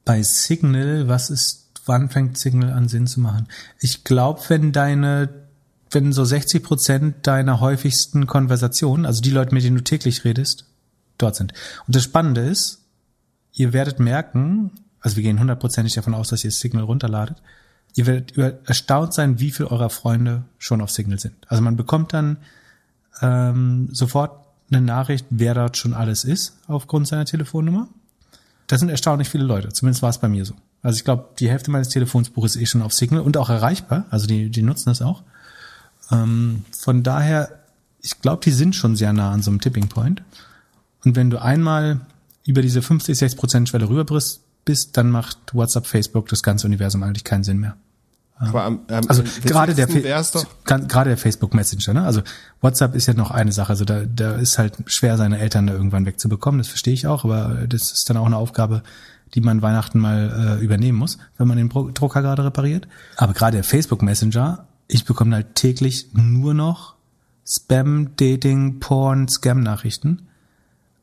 Bei 0.05 0.23
Signal, 0.23 1.09
was 1.09 1.29
ist, 1.29 1.71
wann 1.85 2.09
fängt 2.09 2.37
Signal 2.37 2.71
an 2.71 2.87
Sinn 2.87 3.07
zu 3.07 3.19
machen? 3.19 3.49
Ich 3.81 4.05
glaube, 4.05 4.41
wenn 4.47 4.71
deine, 4.71 5.27
wenn 5.91 6.13
so 6.13 6.23
60 6.23 6.63
Prozent 6.63 7.27
deiner 7.27 7.59
häufigsten 7.59 8.25
Konversationen, 8.25 9.05
also 9.05 9.21
die 9.21 9.31
Leute, 9.31 9.53
mit 9.53 9.65
denen 9.65 9.75
du 9.75 9.83
täglich 9.83 10.23
redest, 10.23 10.63
dort 11.17 11.35
sind. 11.35 11.53
Und 11.87 11.95
das 11.97 12.03
Spannende 12.03 12.39
ist, 12.39 12.84
ihr 13.55 13.73
werdet 13.73 13.99
merken, 13.99 14.71
also 14.99 15.15
wir 15.15 15.23
gehen 15.23 15.39
hundertprozentig 15.39 15.93
davon 15.93 16.13
aus, 16.13 16.29
dass 16.29 16.43
ihr 16.43 16.51
Signal 16.51 16.83
runterladet, 16.83 17.41
ihr 17.95 18.05
werdet 18.05 18.37
erstaunt 18.67 19.13
sein, 19.13 19.39
wie 19.39 19.51
viel 19.51 19.65
eurer 19.65 19.89
Freunde 19.89 20.43
schon 20.59 20.81
auf 20.81 20.91
Signal 20.91 21.19
sind. 21.19 21.35
Also 21.47 21.63
man 21.63 21.75
bekommt 21.75 22.13
dann 22.13 22.37
ähm, 23.21 23.89
sofort 23.91 24.45
eine 24.69 24.81
Nachricht, 24.81 25.25
wer 25.29 25.53
dort 25.53 25.77
schon 25.77 25.93
alles 25.93 26.23
ist, 26.23 26.57
aufgrund 26.67 27.07
seiner 27.07 27.25
Telefonnummer. 27.25 27.87
Das 28.67 28.79
sind 28.79 28.89
erstaunlich 28.89 29.29
viele 29.29 29.43
Leute, 29.43 29.69
zumindest 29.69 30.01
war 30.01 30.09
es 30.09 30.17
bei 30.17 30.27
mir 30.27 30.43
so. 30.43 30.55
Also 30.81 30.97
ich 30.97 31.03
glaube, 31.03 31.29
die 31.39 31.49
Hälfte 31.49 31.71
meines 31.71 31.89
Telefonsbuches 31.89 32.55
ist 32.55 32.61
eh 32.61 32.65
schon 32.65 32.81
auf 32.81 32.93
Signal 32.93 33.21
und 33.21 33.37
auch 33.37 33.49
erreichbar, 33.49 34.05
also 34.09 34.27
die, 34.27 34.49
die 34.49 34.61
nutzen 34.63 34.89
das 34.89 35.01
auch. 35.01 35.23
Ähm, 36.11 36.65
von 36.77 37.03
daher, 37.03 37.59
ich 38.01 38.21
glaube, 38.21 38.43
die 38.43 38.51
sind 38.51 38.75
schon 38.75 38.95
sehr 38.95 39.13
nah 39.13 39.31
an 39.31 39.41
so 39.41 39.51
einem 39.51 39.61
Tipping 39.61 39.87
Point. 39.87 40.23
Und 41.03 41.15
wenn 41.15 41.29
du 41.29 41.41
einmal 41.41 42.01
über 42.45 42.61
diese 42.61 42.81
50, 42.81 43.17
60 43.17 43.39
Prozent 43.39 43.69
Schwelle 43.69 43.89
rüber 43.89 44.05
bist, 44.65 44.97
dann 44.97 45.11
macht 45.11 45.53
WhatsApp, 45.53 45.87
Facebook 45.87 46.27
das 46.29 46.43
ganze 46.43 46.67
Universum 46.67 47.03
eigentlich 47.03 47.23
keinen 47.23 47.43
Sinn 47.43 47.59
mehr. 47.59 47.75
Aber 48.37 48.63
am, 48.63 48.81
am 48.89 49.07
Also 49.07 49.23
gerade 49.43 49.73
der, 49.73 49.87
gerade 49.87 51.09
der 51.09 51.17
Facebook 51.17 51.53
Messenger, 51.53 51.93
ne? 51.93 52.05
Also 52.05 52.21
WhatsApp 52.59 52.93
ist 52.93 53.05
ja 53.05 53.13
noch 53.13 53.31
eine 53.31 53.53
Sache, 53.53 53.69
also 53.69 53.85
da, 53.85 54.03
da 54.05 54.35
ist 54.35 54.57
halt 54.57 54.73
schwer, 54.87 55.17
seine 55.17 55.39
Eltern 55.39 55.67
da 55.67 55.73
irgendwann 55.73 56.05
wegzubekommen, 56.05 56.57
das 56.57 56.67
verstehe 56.67 56.93
ich 56.93 57.07
auch, 57.07 57.23
aber 57.23 57.65
das 57.67 57.93
ist 57.93 58.09
dann 58.09 58.17
auch 58.17 58.25
eine 58.25 58.35
Aufgabe, 58.35 58.83
die 59.33 59.41
man 59.41 59.61
Weihnachten 59.61 59.99
mal 59.99 60.57
äh, 60.59 60.63
übernehmen 60.63 60.97
muss, 60.97 61.17
wenn 61.37 61.47
man 61.47 61.57
den 61.57 61.69
Drucker 61.69 62.21
gerade 62.21 62.43
repariert. 62.43 62.87
Aber 63.15 63.33
gerade 63.33 63.57
der 63.57 63.63
Facebook 63.63 64.01
Messenger, 64.01 64.67
ich 64.87 65.05
bekomme 65.05 65.35
halt 65.35 65.55
täglich 65.55 66.09
nur 66.13 66.53
noch 66.53 66.95
Spam, 67.47 68.15
Dating, 68.17 68.79
Porn, 68.79 69.27
Scam-Nachrichten. 69.27 70.27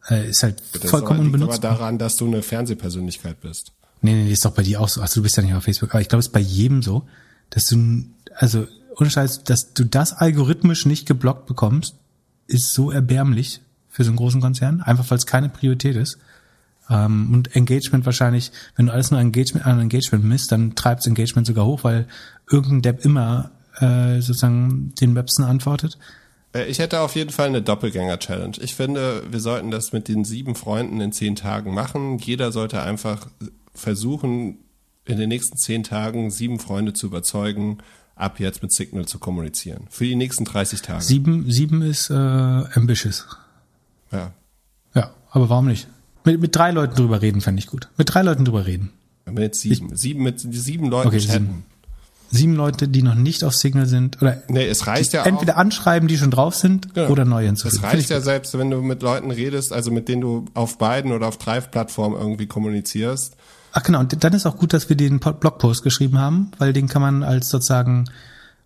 Äh, 0.09 0.31
ist 0.31 0.43
halt 0.43 0.63
das 0.73 0.91
vollkommen 0.91 1.23
liegt 1.23 1.35
aber 1.35 1.45
unbenutzt. 1.45 1.65
daran, 1.65 1.99
dass 1.99 2.17
du 2.17 2.27
eine 2.27 2.43
Fernsehpersönlichkeit 2.43 3.41
bist. 3.41 3.73
Nee, 4.01 4.15
nee, 4.15 4.33
ist 4.33 4.45
doch 4.45 4.53
bei 4.53 4.63
dir 4.63 4.81
auch 4.81 4.89
so. 4.89 5.01
Also 5.01 5.21
du 5.21 5.23
bist 5.23 5.37
ja 5.37 5.43
nicht 5.43 5.55
auf 5.55 5.63
Facebook, 5.63 5.91
aber 5.91 6.01
ich 6.01 6.09
glaube, 6.09 6.21
es 6.21 6.27
ist 6.27 6.33
bei 6.33 6.41
jedem 6.41 6.83
so, 6.83 7.07
dass 7.51 7.67
du, 7.67 8.05
also 8.35 8.67
ohne 8.99 9.11
Scheiß, 9.11 9.45
dass 9.45 9.73
du 9.75 9.85
das 9.85 10.13
algorithmisch 10.13 10.87
nicht 10.87 11.07
geblockt 11.07 11.47
bekommst, 11.47 11.95
ist 12.49 12.75
so 12.75 12.91
erbärmlich 12.91 13.61
für 13.89 14.05
so 14.05 14.11
einen 14.11 14.17
großen 14.17 14.41
Konzern, 14.41 14.81
einfach 14.81 15.09
weil 15.11 15.19
es 15.19 15.27
keine 15.27 15.49
Priorität 15.49 15.97
ist. 15.97 16.19
Ähm, 16.91 17.33
und 17.33 17.55
Engagement 17.55 18.05
wahrscheinlich, 18.05 18.51
wenn 18.75 18.87
du 18.87 18.93
alles 18.93 19.11
nur 19.11 19.21
Engagement, 19.21 19.67
an 19.67 19.81
Engagement 19.81 20.25
misst, 20.25 20.51
dann 20.51 20.75
treibt 20.75 21.07
Engagement 21.07 21.47
sogar 21.47 21.65
hoch, 21.65 21.85
weil 21.85 22.07
irgendein 22.51 22.83
Depp 22.83 23.05
immer 23.05 23.53
äh, 23.79 24.21
sozusagen 24.21 24.95
den 25.01 25.15
Websen 25.15 25.45
antwortet. 25.45 25.99
Äh, 26.55 26.65
ich 26.65 26.79
hätte 26.79 27.01
auf 27.01 27.15
jeden 27.15 27.31
Fall 27.31 27.49
eine 27.49 27.63
Doppelgänger-Challenge. 27.63 28.57
Ich 28.61 28.75
finde, 28.75 29.23
wir 29.31 29.41
sollten 29.41 29.71
das 29.71 29.93
mit 29.93 30.09
den 30.09 30.25
sieben 30.25 30.55
Freunden 30.55 31.01
in 31.01 31.13
zehn 31.13 31.37
Tagen 31.37 31.75
machen. 31.75 32.19
Jeder 32.19 32.53
sollte 32.53 32.83
einfach 32.83 33.29
versuchen, 33.75 34.59
in 35.05 35.19
den 35.19 35.29
nächsten 35.29 35.57
zehn 35.57 35.83
Tagen 35.83 36.31
sieben 36.31 36.59
Freunde 36.59 36.93
zu 36.93 37.07
überzeugen, 37.07 37.79
ab 38.15 38.39
jetzt 38.39 38.63
mit 38.63 38.73
Signal 38.73 39.07
zu 39.07 39.19
kommunizieren. 39.19 39.85
Für 39.91 40.05
die 40.05 40.15
nächsten 40.17 40.45
30 40.45 40.83
Tage. 40.83 41.03
Sieben, 41.03 41.51
sieben 41.51 41.83
ist 41.83 42.11
äh, 42.11 42.15
ambitious. 42.15 43.27
Ja. 44.13 44.33
Ja, 44.95 45.11
aber 45.31 45.49
warum 45.49 45.67
nicht? 45.67 45.89
Mit, 46.25 46.41
mit 46.41 46.55
drei 46.55 46.71
Leuten 46.71 46.95
drüber 46.95 47.23
reden 47.23 47.41
fände 47.41 47.61
ich 47.61 47.67
gut. 47.67 47.89
Mit 47.97 48.13
drei 48.13 48.23
Leuten 48.23 48.45
drüber 48.45 48.67
reden. 48.67 48.91
Mit 49.31 49.55
sieben. 49.55 49.93
Ich, 49.93 50.01
sieben 50.01 50.23
mit 50.23 50.41
sieben 50.41 50.89
Leuten 50.89 51.09
okay, 51.09 51.19
chatten. 51.19 51.47
Sieben. 51.47 51.65
Sieben. 52.33 52.57
Leute, 52.57 52.89
die 52.89 53.03
noch 53.03 53.15
nicht 53.15 53.45
auf 53.45 53.55
Signal 53.55 53.87
sind. 53.87 54.21
Oder 54.21 54.43
nee, 54.49 54.67
es 54.67 54.87
reicht 54.87 55.13
ja 55.13 55.25
entweder 55.25 55.55
auch. 55.55 55.59
anschreiben, 55.59 56.09
die 56.09 56.19
schon 56.19 56.31
drauf 56.31 56.55
sind, 56.55 56.95
genau. 56.95 57.09
oder 57.11 57.25
neu 57.25 57.45
hinzufügen. 57.45 57.85
Es 57.85 57.93
reicht 57.93 58.11
ja 58.11 58.21
selbst, 58.21 58.57
wenn 58.59 58.71
du 58.71 58.83
mit 58.83 59.03
Leuten 59.03 59.31
redest, 59.31 59.73
also 59.73 59.91
mit 59.91 60.09
denen 60.09 60.23
du 60.23 60.45
auf 60.55 60.79
beiden 60.79 61.13
oder 61.13 61.29
auf 61.29 61.39
Drive-Plattformen 61.39 62.19
irgendwie 62.19 62.47
kommunizierst. 62.47 63.37
Ach 63.73 63.83
genau, 63.83 64.01
und 64.01 64.23
dann 64.23 64.33
ist 64.33 64.47
auch 64.47 64.57
gut, 64.57 64.73
dass 64.73 64.89
wir 64.89 64.97
den 64.97 65.19
Blogpost 65.19 65.83
geschrieben 65.83 66.19
haben, 66.19 66.51
weil 66.59 66.73
den 66.73 66.89
kann 66.89 67.01
man 67.01 67.23
als 67.23 67.49
sozusagen 67.49 68.05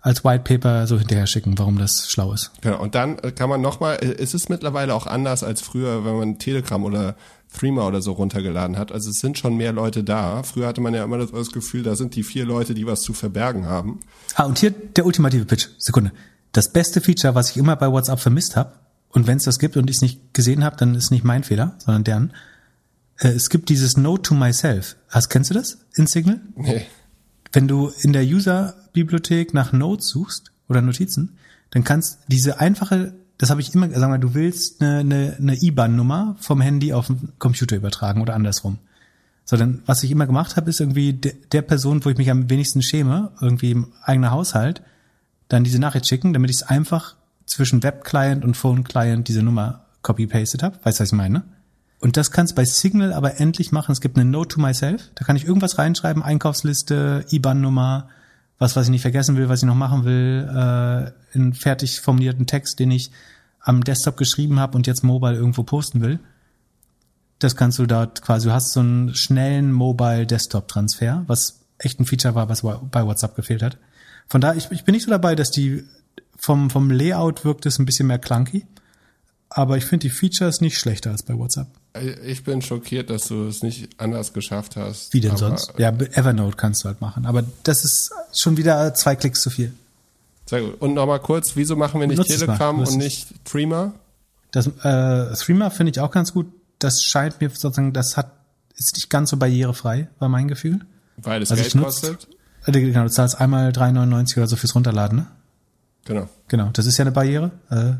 als 0.06 0.24
White 0.24 0.44
Paper 0.44 0.86
so 0.86 0.98
hinterher 0.98 1.26
schicken, 1.26 1.58
warum 1.58 1.78
das 1.78 2.08
schlau 2.08 2.32
ist. 2.32 2.52
Genau, 2.60 2.80
und 2.80 2.94
dann 2.94 3.16
kann 3.34 3.50
man 3.50 3.60
nochmal, 3.60 3.96
ist 3.96 4.34
es 4.34 4.48
mittlerweile 4.48 4.94
auch 4.94 5.08
anders 5.08 5.42
als 5.42 5.60
früher, 5.60 6.04
wenn 6.04 6.16
man 6.16 6.38
Telegram 6.38 6.84
oder 6.84 7.16
Threema 7.52 7.86
oder 7.86 8.02
so 8.02 8.12
runtergeladen 8.12 8.76
hat. 8.76 8.92
Also 8.92 9.10
es 9.10 9.20
sind 9.20 9.38
schon 9.38 9.56
mehr 9.56 9.72
Leute 9.72 10.04
da. 10.04 10.42
Früher 10.42 10.66
hatte 10.66 10.80
man 10.80 10.94
ja 10.94 11.04
immer 11.04 11.18
das 11.18 11.52
Gefühl, 11.52 11.82
da 11.82 11.96
sind 11.96 12.14
die 12.14 12.22
vier 12.22 12.44
Leute, 12.44 12.74
die 12.74 12.86
was 12.86 13.00
zu 13.00 13.12
verbergen 13.12 13.66
haben. 13.66 14.00
Ah, 14.34 14.44
und 14.44 14.58
hier 14.58 14.70
der 14.70 15.06
ultimative 15.06 15.44
Pitch. 15.44 15.68
Sekunde. 15.78 16.12
Das 16.52 16.72
beste 16.72 17.00
Feature, 17.00 17.34
was 17.34 17.50
ich 17.50 17.56
immer 17.56 17.76
bei 17.76 17.90
WhatsApp 17.90 18.20
vermisst 18.20 18.56
habe, 18.56 18.72
und 19.10 19.26
wenn 19.26 19.38
es 19.38 19.44
das 19.44 19.58
gibt 19.58 19.78
und 19.78 19.88
ich 19.88 19.96
es 19.96 20.02
nicht 20.02 20.34
gesehen 20.34 20.62
habe, 20.62 20.76
dann 20.76 20.94
ist 20.94 21.10
nicht 21.10 21.24
mein 21.24 21.42
Fehler, 21.42 21.76
sondern 21.78 22.04
deren. 22.04 22.32
Äh, 23.18 23.28
es 23.28 23.48
gibt 23.48 23.70
dieses 23.70 23.96
Note 23.96 24.22
to 24.22 24.34
Myself. 24.34 24.96
Hast, 25.08 25.30
kennst 25.30 25.48
du 25.48 25.54
das 25.54 25.78
in 25.94 26.06
Signal? 26.06 26.40
Nee. 26.54 26.86
Wenn 27.52 27.66
du 27.66 27.90
in 28.02 28.12
der 28.12 28.24
User-Bibliothek 28.24 29.54
nach 29.54 29.72
Notes 29.72 30.08
suchst 30.08 30.52
oder 30.68 30.82
Notizen, 30.82 31.38
dann 31.70 31.82
kannst 31.82 32.18
diese 32.28 32.60
einfache, 32.60 33.14
das 33.38 33.50
habe 33.50 33.60
ich 33.60 33.74
immer, 33.74 33.90
sagen 33.90 34.12
wir, 34.12 34.18
du 34.18 34.34
willst 34.34 34.80
eine, 34.80 35.00
eine, 35.00 35.36
eine 35.38 35.62
IBAN-Nummer 35.62 36.36
vom 36.40 36.60
Handy 36.60 36.92
auf 36.92 37.08
den 37.08 37.32
Computer 37.38 37.76
übertragen 37.76 38.22
oder 38.22 38.34
andersrum. 38.34 38.78
So, 39.44 39.56
dann, 39.56 39.82
was 39.86 40.02
ich 40.02 40.10
immer 40.10 40.26
gemacht 40.26 40.56
habe, 40.56 40.70
ist 40.70 40.80
irgendwie 40.80 41.12
de, 41.12 41.34
der 41.52 41.62
Person, 41.62 42.04
wo 42.04 42.10
ich 42.10 42.16
mich 42.16 42.30
am 42.30 42.50
wenigsten 42.50 42.82
schäme, 42.82 43.30
irgendwie 43.40 43.70
im 43.70 43.92
eigenen 44.02 44.30
Haushalt, 44.30 44.82
dann 45.48 45.64
diese 45.64 45.78
Nachricht 45.78 46.08
schicken, 46.08 46.32
damit 46.32 46.50
ich 46.50 46.56
es 46.56 46.62
einfach 46.64 47.14
zwischen 47.44 47.82
Web-Client 47.82 48.44
und 48.44 48.56
Phone-Client 48.56 49.28
diese 49.28 49.42
Nummer 49.42 49.84
copy-pasted 50.02 50.62
habe. 50.62 50.78
Weißt 50.82 50.98
du, 50.98 51.02
was 51.02 51.10
ich 51.10 51.16
meine? 51.16 51.44
Und 52.00 52.16
das 52.16 52.30
kannst 52.30 52.56
bei 52.56 52.64
Signal 52.64 53.12
aber 53.12 53.40
endlich 53.40 53.70
machen. 53.72 53.92
Es 53.92 54.00
gibt 54.00 54.16
eine 54.16 54.28
Note 54.28 54.56
to 54.56 54.60
Myself. 54.60 55.10
Da 55.14 55.24
kann 55.24 55.36
ich 55.36 55.46
irgendwas 55.46 55.78
reinschreiben, 55.78 56.22
Einkaufsliste, 56.22 57.24
IBAN-Nummer, 57.30 58.08
was, 58.58 58.76
was 58.76 58.86
ich 58.86 58.90
nicht 58.90 59.02
vergessen 59.02 59.36
will, 59.36 59.48
was 59.48 59.62
ich 59.62 59.66
noch 59.66 59.74
machen 59.74 60.04
will, 60.04 60.48
äh, 60.48 61.36
in 61.36 61.52
fertig 61.52 62.00
formulierten 62.00 62.46
Text, 62.46 62.78
den 62.78 62.90
ich 62.90 63.10
am 63.60 63.84
Desktop 63.84 64.16
geschrieben 64.16 64.60
habe 64.60 64.76
und 64.76 64.86
jetzt 64.86 65.02
mobile 65.02 65.34
irgendwo 65.34 65.62
posten 65.62 66.00
will. 66.00 66.20
Das 67.38 67.56
kannst 67.56 67.78
du 67.78 67.86
dort 67.86 68.22
quasi, 68.22 68.48
du 68.48 68.54
hast 68.54 68.72
so 68.72 68.80
einen 68.80 69.14
schnellen 69.14 69.72
Mobile-Desktop-Transfer, 69.72 71.24
was 71.26 71.60
echt 71.78 72.00
ein 72.00 72.06
Feature 72.06 72.34
war, 72.34 72.48
was 72.48 72.62
bei 72.62 73.04
WhatsApp 73.04 73.36
gefehlt 73.36 73.62
hat. 73.62 73.76
Von 74.28 74.40
daher, 74.40 74.56
ich, 74.56 74.70
ich 74.70 74.84
bin 74.84 74.94
nicht 74.94 75.04
so 75.04 75.10
dabei, 75.10 75.34
dass 75.34 75.50
die 75.50 75.84
vom, 76.36 76.70
vom 76.70 76.90
Layout 76.90 77.44
wirkt 77.44 77.66
es 77.66 77.78
ein 77.78 77.86
bisschen 77.86 78.06
mehr 78.06 78.18
clunky. 78.18 78.66
Aber 79.48 79.76
ich 79.76 79.84
finde 79.84 80.08
die 80.08 80.10
Features 80.10 80.60
nicht 80.60 80.78
schlechter 80.78 81.10
als 81.10 81.22
bei 81.22 81.36
WhatsApp. 81.36 81.68
Ich 81.98 82.44
bin 82.44 82.62
schockiert, 82.62 83.10
dass 83.10 83.28
du 83.28 83.46
es 83.46 83.62
nicht 83.62 83.88
anders 83.98 84.32
geschafft 84.32 84.76
hast. 84.76 85.12
Wie 85.12 85.20
denn 85.20 85.36
sonst? 85.36 85.72
Ja, 85.78 85.88
Evernote 85.88 86.56
kannst 86.56 86.84
du 86.84 86.88
halt 86.88 87.00
machen. 87.00 87.26
Aber 87.26 87.44
das 87.62 87.84
ist 87.84 88.10
schon 88.36 88.56
wieder 88.56 88.94
zwei 88.94 89.16
Klicks 89.16 89.40
zu 89.40 89.50
viel. 89.50 89.72
Sehr 90.46 90.62
gut. 90.62 90.80
Und 90.80 90.94
nochmal 90.94 91.20
kurz, 91.20 91.52
wieso 91.54 91.76
machen 91.76 92.00
wir 92.00 92.06
nicht 92.06 92.18
Nutz 92.18 92.28
Telegram 92.28 92.78
und 92.78 92.96
nicht 92.96 93.28
Threema? 93.44 93.94
Das 94.52 94.66
äh, 94.66 95.34
Threema 95.34 95.70
finde 95.70 95.90
ich 95.90 96.00
auch 96.00 96.10
ganz 96.10 96.32
gut. 96.32 96.46
Das 96.78 97.02
scheint 97.02 97.40
mir 97.40 97.50
sozusagen, 97.50 97.92
das 97.92 98.16
hat 98.16 98.30
ist 98.76 98.94
nicht 98.94 99.10
ganz 99.10 99.30
so 99.30 99.36
barrierefrei, 99.36 100.08
war 100.18 100.28
mein 100.28 100.48
Gefühl. 100.48 100.80
Weil 101.16 101.42
es 101.42 101.50
also 101.50 101.62
Geld 101.62 101.82
kostet? 101.82 102.28
Äh, 102.66 102.72
genau, 102.72 103.04
du 103.04 103.10
zahlst 103.10 103.40
einmal 103.40 103.70
3,99 103.70 104.36
oder 104.36 104.46
so 104.46 104.56
fürs 104.56 104.74
Runterladen, 104.74 105.18
ne? 105.18 105.26
Genau. 106.04 106.28
Genau, 106.48 106.70
das 106.72 106.86
ist 106.86 106.98
ja 106.98 107.04
eine 107.04 107.12
Barriere. 107.12 107.50
Äh, 107.70 107.94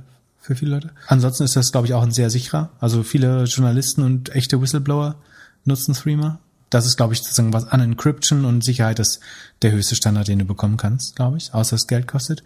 für 0.46 0.54
viele 0.54 0.70
Leute. 0.70 0.90
Ansonsten 1.08 1.42
ist 1.42 1.56
das, 1.56 1.72
glaube 1.72 1.88
ich, 1.88 1.94
auch 1.94 2.02
ein 2.02 2.12
sehr 2.12 2.30
sicherer. 2.30 2.70
Also 2.78 3.02
viele 3.02 3.44
Journalisten 3.44 4.02
und 4.02 4.34
echte 4.34 4.60
Whistleblower 4.60 5.16
nutzen 5.64 5.94
Threema. 5.94 6.38
Das 6.70 6.86
ist, 6.86 6.96
glaube 6.96 7.14
ich, 7.14 7.20
sozusagen 7.20 7.52
was 7.52 7.66
an 7.68 7.80
Encryption 7.80 8.44
und 8.44 8.64
Sicherheit 8.64 8.98
ist 9.00 9.20
der 9.62 9.72
höchste 9.72 9.96
Standard, 9.96 10.28
den 10.28 10.38
du 10.38 10.44
bekommen 10.44 10.76
kannst, 10.76 11.16
glaube 11.16 11.36
ich, 11.36 11.52
außer 11.52 11.74
es 11.74 11.86
Geld 11.86 12.06
kostet. 12.06 12.44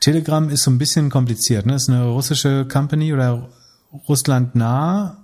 Telegram 0.00 0.48
ist 0.50 0.62
so 0.62 0.70
ein 0.70 0.78
bisschen 0.78 1.10
kompliziert. 1.10 1.66
Ne? 1.66 1.74
Ist 1.74 1.88
eine 1.88 2.04
russische 2.04 2.66
Company 2.66 3.12
oder 3.12 3.48
Russland 4.08 4.54
nah, 4.54 5.18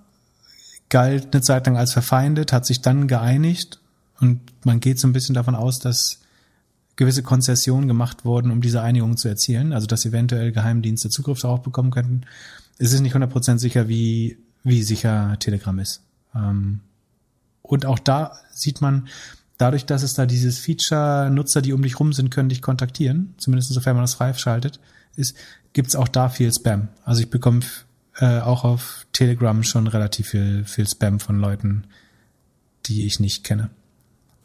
galt 0.88 1.34
eine 1.34 1.43
Zeit 1.43 1.66
lang 1.66 1.76
als 1.76 1.93
verfeindet, 1.93 2.52
hat 2.52 2.66
sich 2.66 2.80
dann 2.80 3.09
geeinigt 3.09 3.78
und 4.20 4.40
man 4.64 4.80
geht 4.80 4.98
so 4.98 5.06
ein 5.06 5.12
bisschen 5.12 5.34
davon 5.34 5.55
aus, 5.55 5.78
dass 5.78 6.20
gewisse 6.97 7.23
Konzessionen 7.23 7.89
gemacht 7.89 8.24
worden, 8.24 8.51
um 8.51 8.60
diese 8.60 8.82
Einigung 8.82 9.16
zu 9.16 9.28
erzielen, 9.28 9.73
also 9.73 9.86
dass 9.86 10.05
eventuell 10.05 10.52
Geheimdienste 10.52 11.10
Zugriff 11.10 11.40
darauf 11.40 11.62
bekommen 11.62 11.90
könnten. 11.90 12.23
Es 12.78 12.93
ist 12.93 13.01
nicht 13.01 13.14
100% 13.14 13.59
sicher, 13.59 13.89
wie, 13.89 14.39
wie 14.64 14.82
sicher 14.82 15.36
Telegram 15.39 15.78
ist. 15.78 16.02
Ähm, 16.35 16.81
und 17.62 17.85
auch 17.85 17.98
da 17.98 18.32
sieht 18.51 18.81
man, 18.81 19.09
dadurch, 19.59 19.86
dass 19.86 20.02
es 20.02 20.14
da 20.14 20.27
dieses 20.27 20.59
Feature, 20.59 21.31
Nutzer, 21.31 21.62
die 21.62 21.73
um 21.73 21.82
dich 21.82 21.98
rum 22.01 22.12
sind, 22.12 22.31
können 22.31 22.48
dich 22.48 22.62
kontaktieren, 22.62 23.35
zumindest 23.39 23.73
sofern 23.73 23.97
man 23.97 24.05
das 24.05 24.14
freischaltet, 24.14 24.81
ist, 25.16 25.36
gibt's 25.73 25.97
auch 25.97 26.09
da 26.09 26.28
viel 26.28 26.52
Spam. 26.52 26.89
Also 27.05 27.23
ich 27.23 27.31
bekomme 27.31 27.60
äh, 28.18 28.40
auch 28.40 28.64
auf 28.64 29.06
Telegram 29.12 29.62
schon 29.62 29.86
relativ 29.86 30.28
viel, 30.28 30.64
viel 30.64 30.89
Spam 30.89 31.20
von 31.20 31.39
Leuten, 31.39 31.85
die 32.86 33.06
ich 33.06 33.20
nicht 33.20 33.44
kenne. 33.44 33.70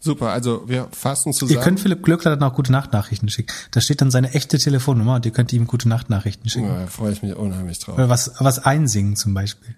Super, 0.04 0.30
also 0.32 0.68
wir 0.68 0.88
fassen 0.92 1.32
zusammen. 1.32 1.60
Ihr 1.60 1.64
könnt 1.64 1.80
Philipp 1.80 2.02
Glöckler 2.02 2.36
dann 2.36 2.50
auch 2.50 2.56
gute 2.56 2.72
Nachtnachrichten 2.72 3.30
schicken. 3.30 3.54
Da 3.70 3.82
steht 3.82 4.02
dann 4.02 4.10
seine 4.10 4.34
echte 4.34 4.58
Telefonnummer 4.58 5.16
und 5.16 5.26
ihr 5.28 5.32
könnt 5.32 5.54
ihm 5.54 5.68
gute 5.68 5.88
Nachtnachrichten 5.88 6.50
schicken. 6.50 6.68
Ja, 6.68 6.80
da 6.82 6.88
freue 6.88 7.14
ich 7.14 7.22
mich 7.22 7.36
unheimlich 7.36 7.78
drauf. 7.78 7.96
Oder 7.96 8.10
was, 8.10 8.32
was 8.40 8.58
einsingen 8.66 9.16
zum 9.16 9.36
Beispiel. 9.36 9.76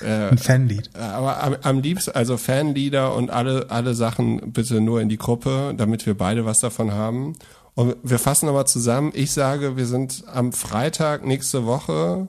Äh, 0.00 0.28
Ein 0.28 0.38
Fanlied. 0.38 0.90
Aber 0.94 1.42
am, 1.42 1.56
am 1.62 1.80
liebsten, 1.80 2.12
also 2.12 2.36
Fanlieder 2.36 3.16
und 3.16 3.30
alle, 3.30 3.66
alle 3.70 3.94
Sachen 3.94 4.52
bitte 4.52 4.80
nur 4.80 5.00
in 5.00 5.08
die 5.08 5.18
Gruppe, 5.18 5.74
damit 5.76 6.06
wir 6.06 6.16
beide 6.16 6.44
was 6.44 6.60
davon 6.60 6.92
haben. 6.92 7.34
Und 7.74 7.96
wir 8.04 8.20
fassen 8.20 8.46
nochmal 8.46 8.68
zusammen. 8.68 9.10
Ich 9.12 9.32
sage, 9.32 9.76
wir 9.76 9.86
sind 9.86 10.22
am 10.32 10.52
Freitag 10.52 11.26
nächste 11.26 11.66
Woche 11.66 12.28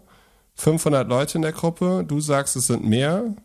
500 0.56 1.08
Leute 1.08 1.38
in 1.38 1.44
der 1.44 1.52
Gruppe. 1.52 2.04
Du 2.08 2.20
sagst, 2.22 2.56
es 2.56 2.66
sind 2.68 2.84
mehr. 2.84 3.36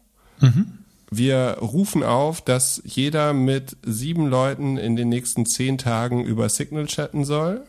Mhm. 0.40 0.78
Wir 1.10 1.58
rufen 1.60 2.02
auf, 2.02 2.40
dass 2.40 2.80
jeder 2.84 3.32
mit 3.32 3.76
sieben 3.84 4.28
Leuten 4.28 4.76
in 4.76 4.96
den 4.96 5.08
nächsten 5.08 5.44
zehn 5.44 5.76
Tagen 5.76 6.24
über 6.24 6.48
Signal 6.48 6.86
chatten 6.86 7.24
soll. 7.24 7.64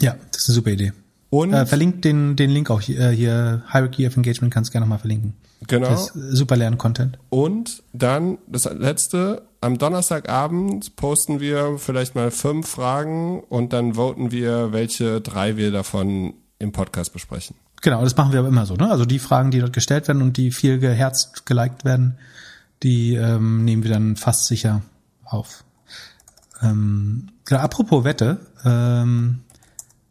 Ja, 0.00 0.16
das 0.32 0.42
ist 0.42 0.48
eine 0.48 0.54
super 0.54 0.70
Idee. 0.70 0.92
Und 1.30 1.52
äh, 1.52 1.64
verlinkt 1.64 2.04
den, 2.04 2.36
den 2.36 2.50
Link 2.50 2.70
auch 2.70 2.80
hier, 2.80 2.98
äh, 3.00 3.10
hier 3.10 3.62
Hierarchy 3.70 4.06
of 4.06 4.16
Engagement 4.16 4.52
kannst 4.52 4.70
du 4.70 4.72
gerne 4.72 4.84
nochmal 4.84 4.98
verlinken. 4.98 5.34
Genau. 5.68 5.88
Das 5.88 6.10
ist 6.10 6.36
super 6.36 6.56
Lern-Content. 6.56 7.18
Und 7.30 7.82
dann 7.92 8.38
das 8.48 8.64
letzte, 8.64 9.42
am 9.60 9.78
Donnerstagabend 9.78 10.96
posten 10.96 11.40
wir 11.40 11.78
vielleicht 11.78 12.14
mal 12.14 12.30
fünf 12.30 12.68
Fragen 12.68 13.40
und 13.40 13.72
dann 13.72 13.94
voten 13.94 14.32
wir, 14.32 14.72
welche 14.72 15.20
drei 15.20 15.56
wir 15.56 15.70
davon 15.70 16.34
im 16.58 16.72
Podcast 16.72 17.12
besprechen. 17.12 17.56
Genau, 17.80 18.02
das 18.02 18.16
machen 18.16 18.32
wir 18.32 18.40
aber 18.40 18.48
immer 18.48 18.66
so. 18.66 18.74
Ne? 18.74 18.90
Also 18.90 19.04
die 19.04 19.18
Fragen, 19.18 19.50
die 19.50 19.60
dort 19.60 19.72
gestellt 19.72 20.08
werden 20.08 20.22
und 20.22 20.36
die 20.36 20.52
viel 20.52 20.78
geherzt, 20.78 21.46
geliked 21.46 21.84
werden, 21.84 22.18
die 22.82 23.14
ähm, 23.14 23.64
nehmen 23.64 23.82
wir 23.82 23.90
dann 23.90 24.16
fast 24.16 24.46
sicher 24.46 24.82
auf. 25.24 25.64
Ähm, 26.62 27.28
genau, 27.44 27.60
apropos 27.60 28.04
Wette, 28.04 28.38
ähm, 28.64 29.40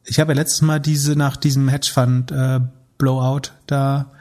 ich 0.06 0.20
habe 0.20 0.34
ja 0.34 0.40
letztes 0.40 0.62
Mal 0.62 0.80
diese 0.80 1.16
nach 1.16 1.38
diesem 1.38 1.70
Hedgefund 1.70 2.32
äh, 2.32 2.60
Blowout 2.98 3.52
da, 3.68 4.12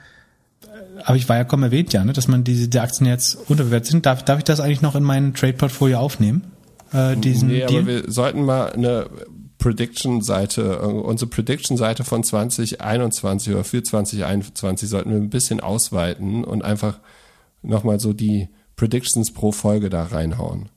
äh, 0.63 1.03
aber 1.03 1.17
ich 1.17 1.29
war 1.29 1.37
ja 1.37 1.45
kaum 1.45 1.63
erwähnt, 1.63 1.93
ja, 1.93 2.05
ne, 2.05 2.13
dass 2.13 2.29
man 2.29 2.45
diese 2.45 2.69
die 2.69 2.81
Aktien 2.81 3.07
jetzt 3.07 3.37
unterbewertet 3.49 3.91
sind. 3.91 4.07
Darf, 4.07 4.25
darf 4.25 4.39
ich 4.39 4.45
das 4.45 4.61
eigentlich 4.61 4.83
noch 4.83 4.95
in 4.95 5.03
mein 5.03 5.35
Trade-Portfolio 5.35 5.99
aufnehmen? 5.99 6.53
Äh, 6.93 7.17
diesen 7.17 7.49
nee, 7.49 7.67
Deal? 7.67 7.83
aber 7.83 7.87
wir 7.87 8.11
sollten 8.11 8.45
mal 8.45 8.73
eine 8.73 9.09
Prediction-Seite, 9.59 10.81
äh, 10.83 10.87
unsere 10.87 11.31
Prediction-Seite 11.31 12.05
von 12.05 12.25
2021 12.25 13.55
oder 13.55 13.65
für 13.65 13.83
2021 13.83 14.89
sollten 14.89 15.11
wir 15.11 15.19
ein 15.19 15.31
bisschen 15.31 15.61
ausweiten 15.61 16.45
und 16.45 16.63
einfach 16.65 16.99
nochmal 17.63 18.01
so 18.01 18.13
die 18.13 18.49
Predictions 18.77 19.33
pro 19.33 19.53
Folge 19.53 19.91
da 19.91 20.05
reinhauen. 20.05 20.69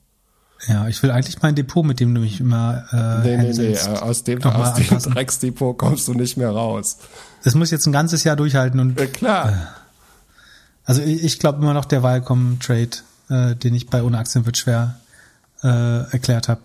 Ja, 0.67 0.87
ich 0.87 1.01
will 1.03 1.11
eigentlich 1.11 1.41
mein 1.41 1.55
Depot, 1.55 1.85
mit 1.85 1.99
dem 1.99 2.15
du 2.15 2.21
mich 2.21 2.39
immer 2.39 2.85
äh, 2.91 3.27
Nee, 3.27 3.37
nee, 3.37 3.53
nee, 3.53 3.77
aus 3.77 4.23
dem, 4.23 4.41
aus 4.43 4.73
dem 4.73 5.13
Drecksdepot 5.13 5.77
kommst 5.77 6.07
du 6.07 6.13
nicht 6.13 6.37
mehr 6.37 6.51
raus. 6.51 6.99
Das 7.43 7.55
muss 7.55 7.71
jetzt 7.71 7.85
ein 7.85 7.91
ganzes 7.91 8.23
Jahr 8.23 8.35
durchhalten 8.35 8.79
und 8.79 8.99
ja, 8.99 9.05
klar. 9.07 9.49
Äh, 9.49 9.55
also 10.85 11.01
ich, 11.01 11.23
ich 11.23 11.39
glaube 11.39 11.61
immer 11.61 11.73
noch 11.73 11.85
der 11.85 12.03
Viacom 12.03 12.59
Trade, 12.59 12.89
äh, 13.29 13.55
den 13.55 13.73
ich 13.73 13.87
bei 13.87 14.03
ohne 14.03 14.17
Aktien 14.17 14.45
wird 14.45 14.57
schwer 14.57 14.99
äh, 15.63 16.11
erklärt 16.11 16.47
habe, 16.47 16.61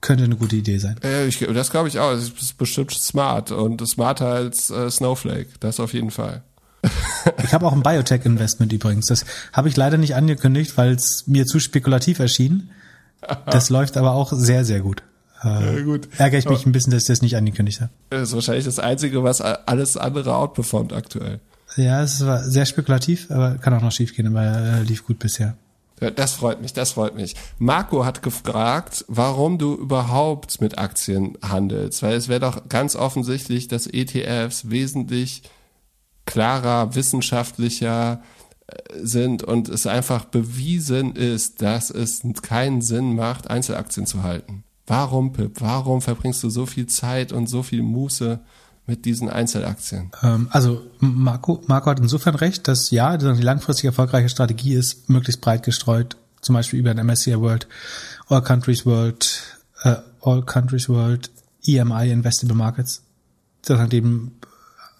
könnte 0.00 0.24
eine 0.24 0.36
gute 0.36 0.56
Idee 0.56 0.78
sein. 0.78 0.96
Ja, 1.02 1.24
ich, 1.24 1.38
das 1.38 1.70
glaube 1.70 1.88
ich 1.88 1.98
auch. 1.98 2.12
Das 2.12 2.24
ist 2.24 2.58
bestimmt 2.58 2.92
smart 2.92 3.52
und 3.52 3.86
smarter 3.86 4.26
als 4.26 4.70
äh, 4.70 4.90
Snowflake. 4.90 5.48
Das 5.60 5.78
auf 5.78 5.92
jeden 5.92 6.10
Fall. 6.10 6.42
Ich 7.44 7.52
habe 7.52 7.66
auch 7.66 7.72
ein 7.72 7.82
Biotech-Investment 7.82 8.72
übrigens. 8.72 9.06
Das 9.06 9.24
habe 9.52 9.68
ich 9.68 9.76
leider 9.76 9.98
nicht 9.98 10.14
angekündigt, 10.14 10.76
weil 10.76 10.92
es 10.92 11.26
mir 11.26 11.46
zu 11.46 11.60
spekulativ 11.60 12.18
erschien. 12.18 12.70
Das 13.46 13.70
läuft 13.70 13.96
aber 13.96 14.12
auch 14.12 14.32
sehr, 14.32 14.64
sehr 14.64 14.80
gut. 14.80 15.02
Äh, 15.42 15.78
ja, 15.78 15.82
gut. 15.84 16.08
Ärgere 16.18 16.38
ich 16.38 16.48
mich 16.48 16.60
aber, 16.60 16.68
ein 16.68 16.72
bisschen, 16.72 16.92
dass 16.92 17.02
ich 17.02 17.08
das 17.08 17.22
nicht 17.22 17.36
angekündigt 17.36 17.80
habe. 17.80 17.90
Das 18.10 18.28
ist 18.28 18.34
wahrscheinlich 18.34 18.64
das 18.64 18.78
Einzige, 18.78 19.22
was 19.22 19.40
alles 19.40 19.96
andere 19.96 20.34
outperformt 20.34 20.92
aktuell. 20.92 21.40
Ja, 21.76 22.02
es 22.02 22.24
war 22.24 22.42
sehr 22.42 22.66
spekulativ, 22.66 23.30
aber 23.30 23.56
kann 23.58 23.74
auch 23.74 23.82
noch 23.82 23.92
schief 23.92 24.14
gehen, 24.14 24.26
aber 24.26 24.80
äh, 24.80 24.82
lief 24.82 25.06
gut 25.06 25.18
bisher. 25.18 25.56
Das 26.16 26.32
freut 26.32 26.62
mich, 26.62 26.72
das 26.72 26.92
freut 26.92 27.14
mich. 27.14 27.36
Marco 27.58 28.06
hat 28.06 28.22
gefragt, 28.22 29.04
warum 29.08 29.58
du 29.58 29.74
überhaupt 29.74 30.62
mit 30.62 30.78
Aktien 30.78 31.36
handelst, 31.42 32.02
weil 32.02 32.14
es 32.14 32.28
wäre 32.28 32.40
doch 32.40 32.68
ganz 32.70 32.96
offensichtlich, 32.96 33.68
dass 33.68 33.86
ETFs 33.86 34.70
wesentlich 34.70 35.42
klarer, 36.30 36.94
wissenschaftlicher 36.94 38.22
äh, 38.68 38.74
sind 39.02 39.42
und 39.42 39.68
es 39.68 39.86
einfach 39.86 40.26
bewiesen 40.26 41.16
ist, 41.16 41.60
dass 41.60 41.90
es 41.90 42.22
keinen 42.42 42.82
Sinn 42.82 43.16
macht, 43.16 43.50
Einzelaktien 43.50 44.06
zu 44.06 44.22
halten. 44.22 44.62
Warum, 44.86 45.32
Pip? 45.32 45.60
Warum 45.60 46.00
verbringst 46.00 46.42
du 46.44 46.50
so 46.50 46.66
viel 46.66 46.86
Zeit 46.86 47.32
und 47.32 47.48
so 47.48 47.64
viel 47.64 47.82
Muße 47.82 48.38
mit 48.86 49.04
diesen 49.04 49.28
Einzelaktien? 49.28 50.12
Ähm, 50.22 50.48
also 50.52 50.82
Marco, 51.00 51.62
Marco 51.66 51.90
hat 51.90 51.98
insofern 51.98 52.36
recht, 52.36 52.68
dass 52.68 52.92
ja, 52.92 53.16
die 53.16 53.26
langfristig 53.26 53.86
erfolgreiche 53.86 54.28
Strategie 54.28 54.74
ist, 54.74 55.10
möglichst 55.10 55.40
breit 55.40 55.64
gestreut, 55.64 56.16
zum 56.42 56.54
Beispiel 56.54 56.78
über 56.78 56.94
den 56.94 57.04
MSCI 57.06 57.40
World, 57.40 57.66
All 58.28 58.42
Countries 58.42 58.86
World, 58.86 59.58
äh, 59.82 59.96
All 60.22 60.44
Countries 60.44 60.88
World, 60.88 61.30
EMI 61.66 62.10
Investable 62.10 62.54
Markets, 62.56 63.02
sozusagen 63.62 63.90
dem 63.90 64.32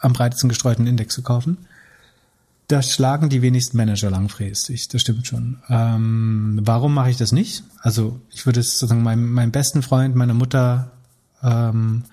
am 0.01 0.13
breitesten 0.13 0.49
gestreuten 0.49 0.87
Index 0.87 1.15
zu 1.15 1.23
kaufen. 1.23 1.59
Das 2.69 2.93
schlagen 2.93 3.29
die 3.29 3.43
wenigsten 3.43 3.77
Manager 3.77 4.11
langfristig, 4.11 4.89
das 4.89 5.01
stimmt 5.01 5.27
schon. 5.27 5.59
Ähm, 5.69 6.61
warum 6.63 6.95
mache 6.95 7.11
ich 7.11 7.17
das 7.17 7.33
nicht? 7.33 7.65
Also 7.81 8.21
ich 8.31 8.47
würde 8.47 8.61
es 8.61 8.79
sozusagen 8.79 9.03
meinem, 9.03 9.33
meinem 9.33 9.51
besten 9.51 9.83
Freund, 9.83 10.15
meiner 10.15 10.35
Mutter, 10.35 10.93
ähm, 11.43 12.05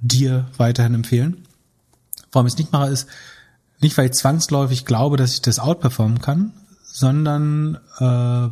dir 0.00 0.46
weiterhin 0.56 0.94
empfehlen. 0.94 1.46
Warum 2.32 2.46
ich 2.46 2.54
es 2.54 2.58
nicht 2.58 2.72
mache, 2.72 2.90
ist 2.90 3.06
nicht, 3.80 3.96
weil 3.96 4.06
ich 4.06 4.12
zwangsläufig 4.12 4.84
glaube, 4.84 5.16
dass 5.16 5.34
ich 5.34 5.42
das 5.42 5.58
outperformen 5.58 6.20
kann, 6.20 6.52
sondern 6.82 7.78
äh, 7.98 8.48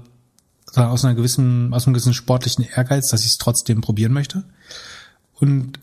aus 0.79 1.05
einer 1.05 1.15
gewissen, 1.15 1.73
aus 1.75 1.87
einem 1.87 1.95
gewissen 1.95 2.15
sportlichen 2.15 2.65
Ehrgeiz, 2.65 3.09
dass 3.09 3.23
ich 3.23 3.33
es 3.33 3.39
trotzdem 3.39 3.81
probieren 3.81 4.13
möchte. 4.13 4.45
Und 5.35 5.79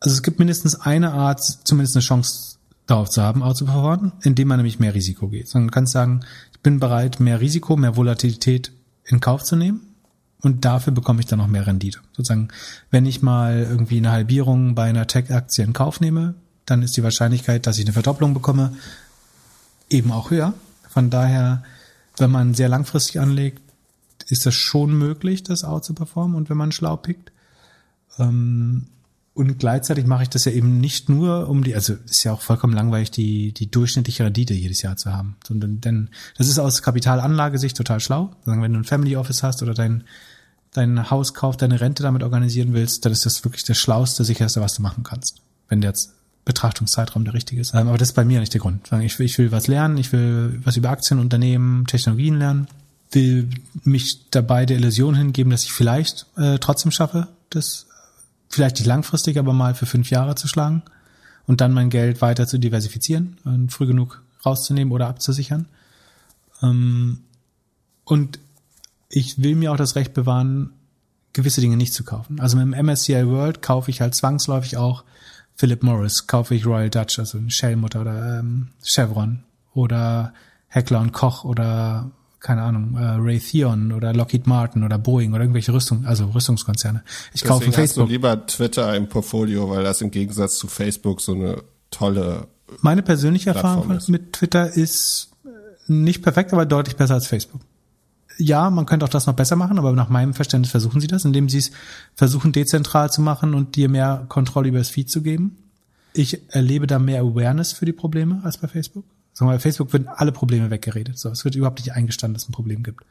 also 0.00 0.14
es 0.14 0.22
gibt 0.22 0.38
mindestens 0.38 0.80
eine 0.80 1.12
Art, 1.12 1.40
zumindest 1.42 1.96
eine 1.96 2.02
Chance 2.02 2.56
darauf 2.86 3.10
zu 3.10 3.22
haben, 3.22 3.42
outzuperformen, 3.42 4.12
indem 4.22 4.48
man 4.48 4.58
nämlich 4.58 4.78
mehr 4.78 4.94
Risiko 4.94 5.28
geht. 5.28 5.48
Sondern 5.48 5.68
du 5.68 5.72
kannst 5.72 5.92
sagen, 5.92 6.20
ich 6.52 6.60
bin 6.60 6.78
bereit, 6.78 7.20
mehr 7.20 7.40
Risiko, 7.40 7.76
mehr 7.76 7.96
Volatilität 7.96 8.72
in 9.04 9.20
Kauf 9.20 9.42
zu 9.42 9.56
nehmen 9.56 9.80
und 10.42 10.64
dafür 10.64 10.92
bekomme 10.92 11.20
ich 11.20 11.26
dann 11.26 11.38
noch 11.38 11.48
mehr 11.48 11.66
Rendite. 11.66 12.00
Sozusagen, 12.12 12.48
wenn 12.90 13.06
ich 13.06 13.22
mal 13.22 13.66
irgendwie 13.68 13.98
eine 13.98 14.12
Halbierung 14.12 14.74
bei 14.74 14.84
einer 14.84 15.06
Tech-Aktie 15.06 15.64
in 15.64 15.72
Kauf 15.72 16.00
nehme, 16.00 16.34
dann 16.66 16.82
ist 16.82 16.96
die 16.96 17.02
Wahrscheinlichkeit, 17.02 17.66
dass 17.66 17.78
ich 17.78 17.84
eine 17.84 17.92
Verdopplung 17.92 18.34
bekomme, 18.34 18.74
eben 19.88 20.12
auch 20.12 20.30
höher. 20.30 20.54
Von 20.88 21.10
daher, 21.10 21.62
wenn 22.18 22.30
man 22.30 22.54
sehr 22.54 22.68
langfristig 22.68 23.20
anlegt, 23.20 23.62
ist 24.28 24.46
das 24.46 24.54
schon 24.54 24.96
möglich, 24.96 25.42
das 25.42 25.64
out 25.64 25.84
zu 25.84 25.94
performen 25.94 26.36
und 26.36 26.50
wenn 26.50 26.56
man 26.56 26.72
schlau 26.72 26.96
pickt. 26.96 27.32
Ähm, 28.18 28.86
und 29.36 29.58
gleichzeitig 29.58 30.06
mache 30.06 30.22
ich 30.22 30.30
das 30.30 30.46
ja 30.46 30.52
eben 30.52 30.80
nicht 30.80 31.10
nur, 31.10 31.50
um 31.50 31.62
die, 31.62 31.74
also 31.74 31.92
ist 31.92 32.24
ja 32.24 32.32
auch 32.32 32.40
vollkommen 32.40 32.72
langweilig, 32.72 33.10
die, 33.10 33.52
die 33.52 33.70
durchschnittliche 33.70 34.24
Rendite 34.24 34.54
jedes 34.54 34.80
Jahr 34.80 34.96
zu 34.96 35.12
haben. 35.12 35.36
Sondern, 35.46 35.82
denn 35.82 36.08
das 36.38 36.48
ist 36.48 36.58
aus 36.58 36.80
Kapitalanlagesicht 36.80 37.76
total 37.76 38.00
schlau. 38.00 38.30
Sagen, 38.46 38.62
wenn 38.62 38.72
du 38.72 38.78
ein 38.78 38.84
Family 38.84 39.14
Office 39.14 39.42
hast 39.42 39.62
oder 39.62 39.74
dein, 39.74 40.04
dein 40.72 41.10
Haus 41.10 41.34
kauft, 41.34 41.60
deine 41.60 41.82
Rente 41.82 42.02
damit 42.02 42.22
organisieren 42.22 42.72
willst, 42.72 43.04
dann 43.04 43.12
ist 43.12 43.26
das 43.26 43.44
wirklich 43.44 43.64
das 43.64 43.76
Schlauste, 43.76 44.24
sicherste, 44.24 44.62
was 44.62 44.72
du 44.72 44.80
machen 44.80 45.04
kannst. 45.04 45.42
Wenn 45.68 45.82
der 45.82 45.92
Betrachtungszeitraum 46.46 47.24
der 47.24 47.34
richtige 47.34 47.60
ist. 47.60 47.74
Aber 47.74 47.98
das 47.98 48.08
ist 48.08 48.14
bei 48.14 48.24
mir 48.24 48.40
nicht 48.40 48.54
der 48.54 48.62
Grund. 48.62 48.90
Ich 49.02 49.18
will, 49.18 49.26
ich 49.26 49.36
will 49.36 49.52
was 49.52 49.66
lernen, 49.66 49.98
ich 49.98 50.12
will 50.12 50.60
was 50.64 50.78
über 50.78 50.88
Aktien, 50.88 51.20
Unternehmen, 51.20 51.84
Technologien 51.86 52.38
lernen, 52.38 52.68
will 53.10 53.50
mich 53.84 54.30
dabei 54.30 54.64
der 54.64 54.78
Illusion 54.78 55.14
hingeben, 55.14 55.50
dass 55.50 55.64
ich 55.64 55.72
vielleicht 55.72 56.24
äh, 56.38 56.58
trotzdem 56.58 56.90
schaffe, 56.90 57.28
das 57.50 57.86
vielleicht 58.56 58.76
nicht 58.76 58.86
langfristig, 58.86 59.38
aber 59.38 59.52
mal 59.52 59.74
für 59.74 59.86
fünf 59.86 60.10
Jahre 60.10 60.34
zu 60.34 60.48
schlagen 60.48 60.82
und 61.46 61.60
dann 61.60 61.72
mein 61.72 61.90
Geld 61.90 62.20
weiter 62.20 62.46
zu 62.46 62.58
diversifizieren 62.58 63.38
und 63.44 63.72
früh 63.72 63.86
genug 63.86 64.22
rauszunehmen 64.44 64.92
oder 64.92 65.08
abzusichern. 65.08 65.66
Ähm, 66.62 67.20
und 68.04 68.38
ich 69.08 69.42
will 69.42 69.54
mir 69.54 69.72
auch 69.72 69.76
das 69.76 69.96
Recht 69.96 70.14
bewahren, 70.14 70.72
gewisse 71.32 71.60
Dinge 71.60 71.76
nicht 71.76 71.94
zu 71.94 72.02
kaufen. 72.02 72.40
Also 72.40 72.56
mit 72.56 72.66
dem 72.66 72.86
MSCI 72.86 73.26
World 73.28 73.62
kaufe 73.62 73.90
ich 73.90 74.00
halt 74.00 74.14
zwangsläufig 74.14 74.76
auch 74.76 75.04
Philip 75.54 75.82
Morris, 75.82 76.26
kaufe 76.26 76.54
ich 76.54 76.66
Royal 76.66 76.90
Dutch, 76.90 77.18
also 77.18 77.38
Shell-Mutter 77.48 78.00
oder 78.00 78.40
ähm, 78.40 78.68
Chevron 78.82 79.44
oder 79.74 80.34
Heckler 80.68 81.00
und 81.00 81.12
Koch 81.12 81.44
oder 81.44 82.10
keine 82.46 82.62
Ahnung, 82.62 82.96
äh, 82.96 83.16
Raytheon 83.18 83.90
oder 83.90 84.14
Lockheed 84.14 84.46
Martin 84.46 84.84
oder 84.84 84.98
Boeing 84.98 85.32
oder 85.32 85.42
irgendwelche 85.42 85.72
Rüstung, 85.72 86.06
also 86.06 86.26
Rüstungskonzerne. 86.26 87.02
Ich 87.34 87.42
Deswegen 87.42 87.48
kaufe 87.48 87.72
Facebook. 87.72 88.04
Hast 88.04 88.08
du 88.08 88.12
lieber 88.12 88.46
Twitter 88.46 88.94
im 88.94 89.08
Portfolio, 89.08 89.68
weil 89.68 89.82
das 89.82 90.00
im 90.00 90.12
Gegensatz 90.12 90.56
zu 90.56 90.68
Facebook 90.68 91.20
so 91.20 91.34
eine 91.34 91.64
tolle. 91.90 92.46
Meine 92.82 93.02
persönliche 93.02 93.50
Erfahrung 93.50 93.90
ist. 93.90 94.08
mit 94.08 94.32
Twitter 94.32 94.72
ist 94.72 95.30
nicht 95.88 96.22
perfekt, 96.22 96.52
aber 96.52 96.66
deutlich 96.66 96.94
besser 96.94 97.14
als 97.14 97.26
Facebook. 97.26 97.62
Ja, 98.38 98.70
man 98.70 98.86
könnte 98.86 99.04
auch 99.04 99.10
das 99.10 99.26
noch 99.26 99.34
besser 99.34 99.56
machen, 99.56 99.76
aber 99.76 99.90
nach 99.90 100.08
meinem 100.08 100.32
Verständnis 100.32 100.70
versuchen 100.70 101.00
sie 101.00 101.08
das, 101.08 101.24
indem 101.24 101.48
sie 101.48 101.58
es 101.58 101.72
versuchen 102.14 102.52
dezentral 102.52 103.10
zu 103.10 103.22
machen 103.22 103.54
und 103.54 103.74
dir 103.74 103.88
mehr 103.88 104.24
Kontrolle 104.28 104.68
über 104.68 104.78
das 104.78 104.90
Feed 104.90 105.10
zu 105.10 105.20
geben. 105.20 105.56
Ich 106.12 106.54
erlebe 106.54 106.86
da 106.86 107.00
mehr 107.00 107.22
Awareness 107.22 107.72
für 107.72 107.86
die 107.86 107.92
Probleme 107.92 108.40
als 108.44 108.58
bei 108.58 108.68
Facebook. 108.68 109.04
Sagen 109.36 109.50
wir, 109.50 109.56
bei 109.56 109.60
Facebook 109.60 109.92
werden 109.92 110.08
alle 110.08 110.32
Probleme 110.32 110.70
weggeredet. 110.70 111.18
So, 111.18 111.28
es 111.28 111.44
wird 111.44 111.56
überhaupt 111.56 111.80
nicht 111.80 111.92
eingestanden, 111.92 112.32
dass 112.32 112.44
es 112.44 112.48
ein 112.48 112.54
Problem 112.54 112.82
gibt. 112.82 113.04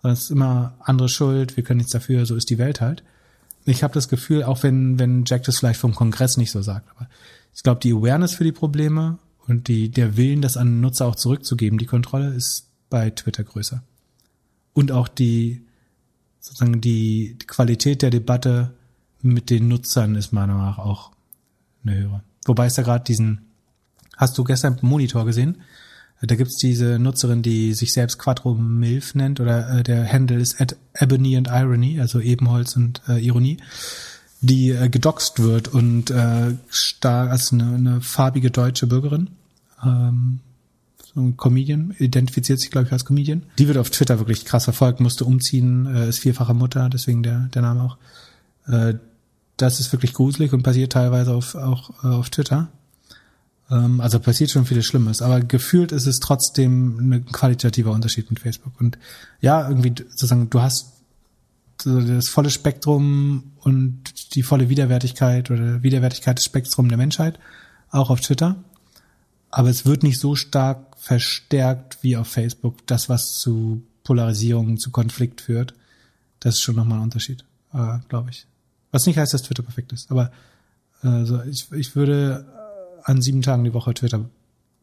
Sondern 0.00 0.14
es 0.14 0.24
ist 0.24 0.30
immer 0.30 0.74
andere 0.80 1.10
Schuld, 1.10 1.58
wir 1.58 1.64
können 1.64 1.76
nichts 1.76 1.92
dafür, 1.92 2.24
so 2.24 2.34
ist 2.34 2.48
die 2.48 2.56
Welt 2.56 2.80
halt. 2.80 3.04
Ich 3.66 3.82
habe 3.82 3.92
das 3.92 4.08
Gefühl, 4.08 4.42
auch 4.42 4.62
wenn, 4.62 4.98
wenn 4.98 5.24
Jack 5.26 5.42
das 5.42 5.58
vielleicht 5.58 5.78
vom 5.78 5.94
Kongress 5.94 6.38
nicht 6.38 6.50
so 6.50 6.62
sagt, 6.62 6.88
aber 6.96 7.10
ich 7.54 7.62
glaube, 7.62 7.80
die 7.80 7.92
Awareness 7.92 8.32
für 8.32 8.44
die 8.44 8.52
Probleme 8.52 9.18
und 9.46 9.68
die, 9.68 9.90
der 9.90 10.16
Willen, 10.16 10.40
das 10.40 10.56
an 10.56 10.80
Nutzer 10.80 11.04
auch 11.04 11.16
zurückzugeben, 11.16 11.78
die 11.78 11.84
Kontrolle, 11.84 12.32
ist 12.32 12.70
bei 12.88 13.10
Twitter 13.10 13.44
größer. 13.44 13.82
Und 14.72 14.92
auch 14.92 15.08
die, 15.08 15.62
sozusagen 16.40 16.80
die, 16.80 17.36
die 17.38 17.46
Qualität 17.46 18.00
der 18.00 18.10
Debatte 18.10 18.72
mit 19.20 19.50
den 19.50 19.68
Nutzern 19.68 20.14
ist 20.14 20.32
meiner 20.32 20.54
Meinung 20.54 20.70
nach 20.70 20.78
auch 20.78 21.12
eine 21.84 21.96
höhere. 21.96 22.22
Wobei 22.46 22.64
es 22.64 22.74
da 22.74 22.82
gerade 22.82 23.04
diesen 23.04 23.45
Hast 24.16 24.36
du 24.38 24.44
gestern 24.44 24.78
Monitor 24.82 25.24
gesehen? 25.24 25.56
Da 26.22 26.34
gibt's 26.34 26.56
diese 26.56 26.98
Nutzerin, 26.98 27.42
die 27.42 27.74
sich 27.74 27.92
selbst 27.92 28.18
Quattro 28.18 28.54
Milf 28.54 29.14
nennt, 29.14 29.38
oder 29.38 29.78
äh, 29.78 29.82
der 29.82 30.10
Handle 30.10 30.38
ist 30.38 30.60
at 30.60 30.76
Ebony 30.94 31.36
and 31.36 31.48
Irony, 31.48 32.00
also 32.00 32.20
Ebenholz 32.20 32.74
und 32.74 33.02
äh, 33.06 33.18
Ironie, 33.18 33.58
die 34.40 34.70
äh, 34.70 34.88
gedoxt 34.88 35.40
wird 35.40 35.68
und 35.68 36.10
äh, 36.10 36.54
stark 36.70 37.30
als 37.30 37.52
eine, 37.52 37.74
eine 37.74 38.00
farbige 38.00 38.50
deutsche 38.50 38.86
Bürgerin. 38.86 39.28
Ähm, 39.84 40.40
so 41.14 41.20
ein 41.20 41.36
Comedian, 41.36 41.94
identifiziert 41.98 42.60
sich, 42.60 42.70
glaube 42.70 42.86
ich, 42.86 42.92
als 42.92 43.04
Comedian. 43.04 43.42
Die 43.58 43.68
wird 43.68 43.78
auf 43.78 43.90
Twitter 43.90 44.18
wirklich 44.18 44.46
krass 44.46 44.64
verfolgt, 44.64 45.00
musste 45.00 45.26
umziehen, 45.26 45.86
äh, 45.86 46.08
ist 46.08 46.20
vierfache 46.20 46.54
Mutter, 46.54 46.88
deswegen 46.88 47.22
der, 47.22 47.48
der 47.54 47.62
Name 47.62 47.82
auch. 47.82 47.98
Äh, 48.66 48.94
das 49.58 49.80
ist 49.80 49.92
wirklich 49.92 50.14
gruselig 50.14 50.52
und 50.52 50.62
passiert 50.62 50.92
teilweise 50.92 51.34
auf, 51.34 51.54
auch 51.54 52.04
äh, 52.04 52.08
auf 52.08 52.30
Twitter. 52.30 52.68
Ähm, 53.70 54.00
also 54.00 54.20
passiert 54.20 54.50
schon 54.50 54.66
vieles 54.66 54.86
Schlimmes, 54.86 55.22
aber 55.22 55.40
gefühlt 55.40 55.92
ist 55.92 56.06
es 56.06 56.18
trotzdem 56.18 57.10
ein 57.10 57.26
qualitativer 57.26 57.90
Unterschied 57.90 58.30
mit 58.30 58.40
Facebook. 58.40 58.80
Und 58.80 58.98
ja, 59.40 59.68
irgendwie 59.68 59.94
sozusagen, 60.08 60.50
du 60.50 60.60
hast 60.60 60.92
das 61.84 62.28
volle 62.28 62.50
Spektrum 62.50 63.52
und 63.60 64.34
die 64.34 64.42
volle 64.42 64.68
Widerwärtigkeit 64.68 65.50
oder 65.50 65.82
Widerwärtigkeit 65.82 66.38
des 66.38 66.44
Spektrums 66.44 66.88
der 66.88 66.96
Menschheit, 66.96 67.38
auch 67.90 68.10
auf 68.10 68.20
Twitter. 68.20 68.56
Aber 69.50 69.68
es 69.68 69.84
wird 69.84 70.02
nicht 70.02 70.18
so 70.18 70.36
stark 70.36 70.96
verstärkt 70.98 71.98
wie 72.02 72.16
auf 72.16 72.28
Facebook, 72.28 72.86
das, 72.86 73.08
was 73.08 73.38
zu 73.38 73.82
Polarisierung 74.04 74.78
zu 74.78 74.90
Konflikt 74.90 75.40
führt. 75.40 75.74
Das 76.40 76.56
ist 76.56 76.62
schon 76.62 76.76
nochmal 76.76 76.98
ein 76.98 77.04
Unterschied, 77.04 77.44
äh, 77.74 77.98
glaube 78.08 78.30
ich. 78.30 78.46
Was 78.90 79.06
nicht 79.06 79.18
heißt, 79.18 79.34
dass 79.34 79.42
Twitter 79.42 79.62
perfekt 79.62 79.92
ist, 79.92 80.10
aber 80.10 80.30
also 81.02 81.42
ich, 81.42 81.70
ich 81.72 81.94
würde 81.94 82.46
an 83.06 83.22
sieben 83.22 83.42
Tagen 83.42 83.64
die 83.64 83.72
Woche 83.72 83.94
Twitter 83.94 84.24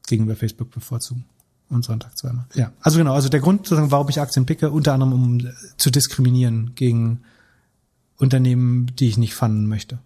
gegenüber 0.08 0.36
Facebook 0.36 0.72
bevorzugen 0.72 1.26
und 1.70 1.84
Sonntag 1.84 2.18
zweimal. 2.18 2.46
Ja, 2.56 2.72
also 2.82 2.98
genau, 2.98 3.14
also 3.14 3.30
der 3.30 3.42
Grund, 3.42 3.70
warum 3.70 4.10
ich 4.10 4.20
Aktien 4.20 4.46
picke, 4.46 4.72
unter 4.72 4.94
anderem 4.94 5.14
um 5.14 5.50
zu 5.78 5.92
diskriminieren 5.92 6.74
gegen 6.76 7.22
Unternehmen, 8.18 8.92
die 8.98 9.08
ich 9.08 9.18
nicht 9.18 9.34
fanden 9.34 9.68
möchte. 9.68 10.00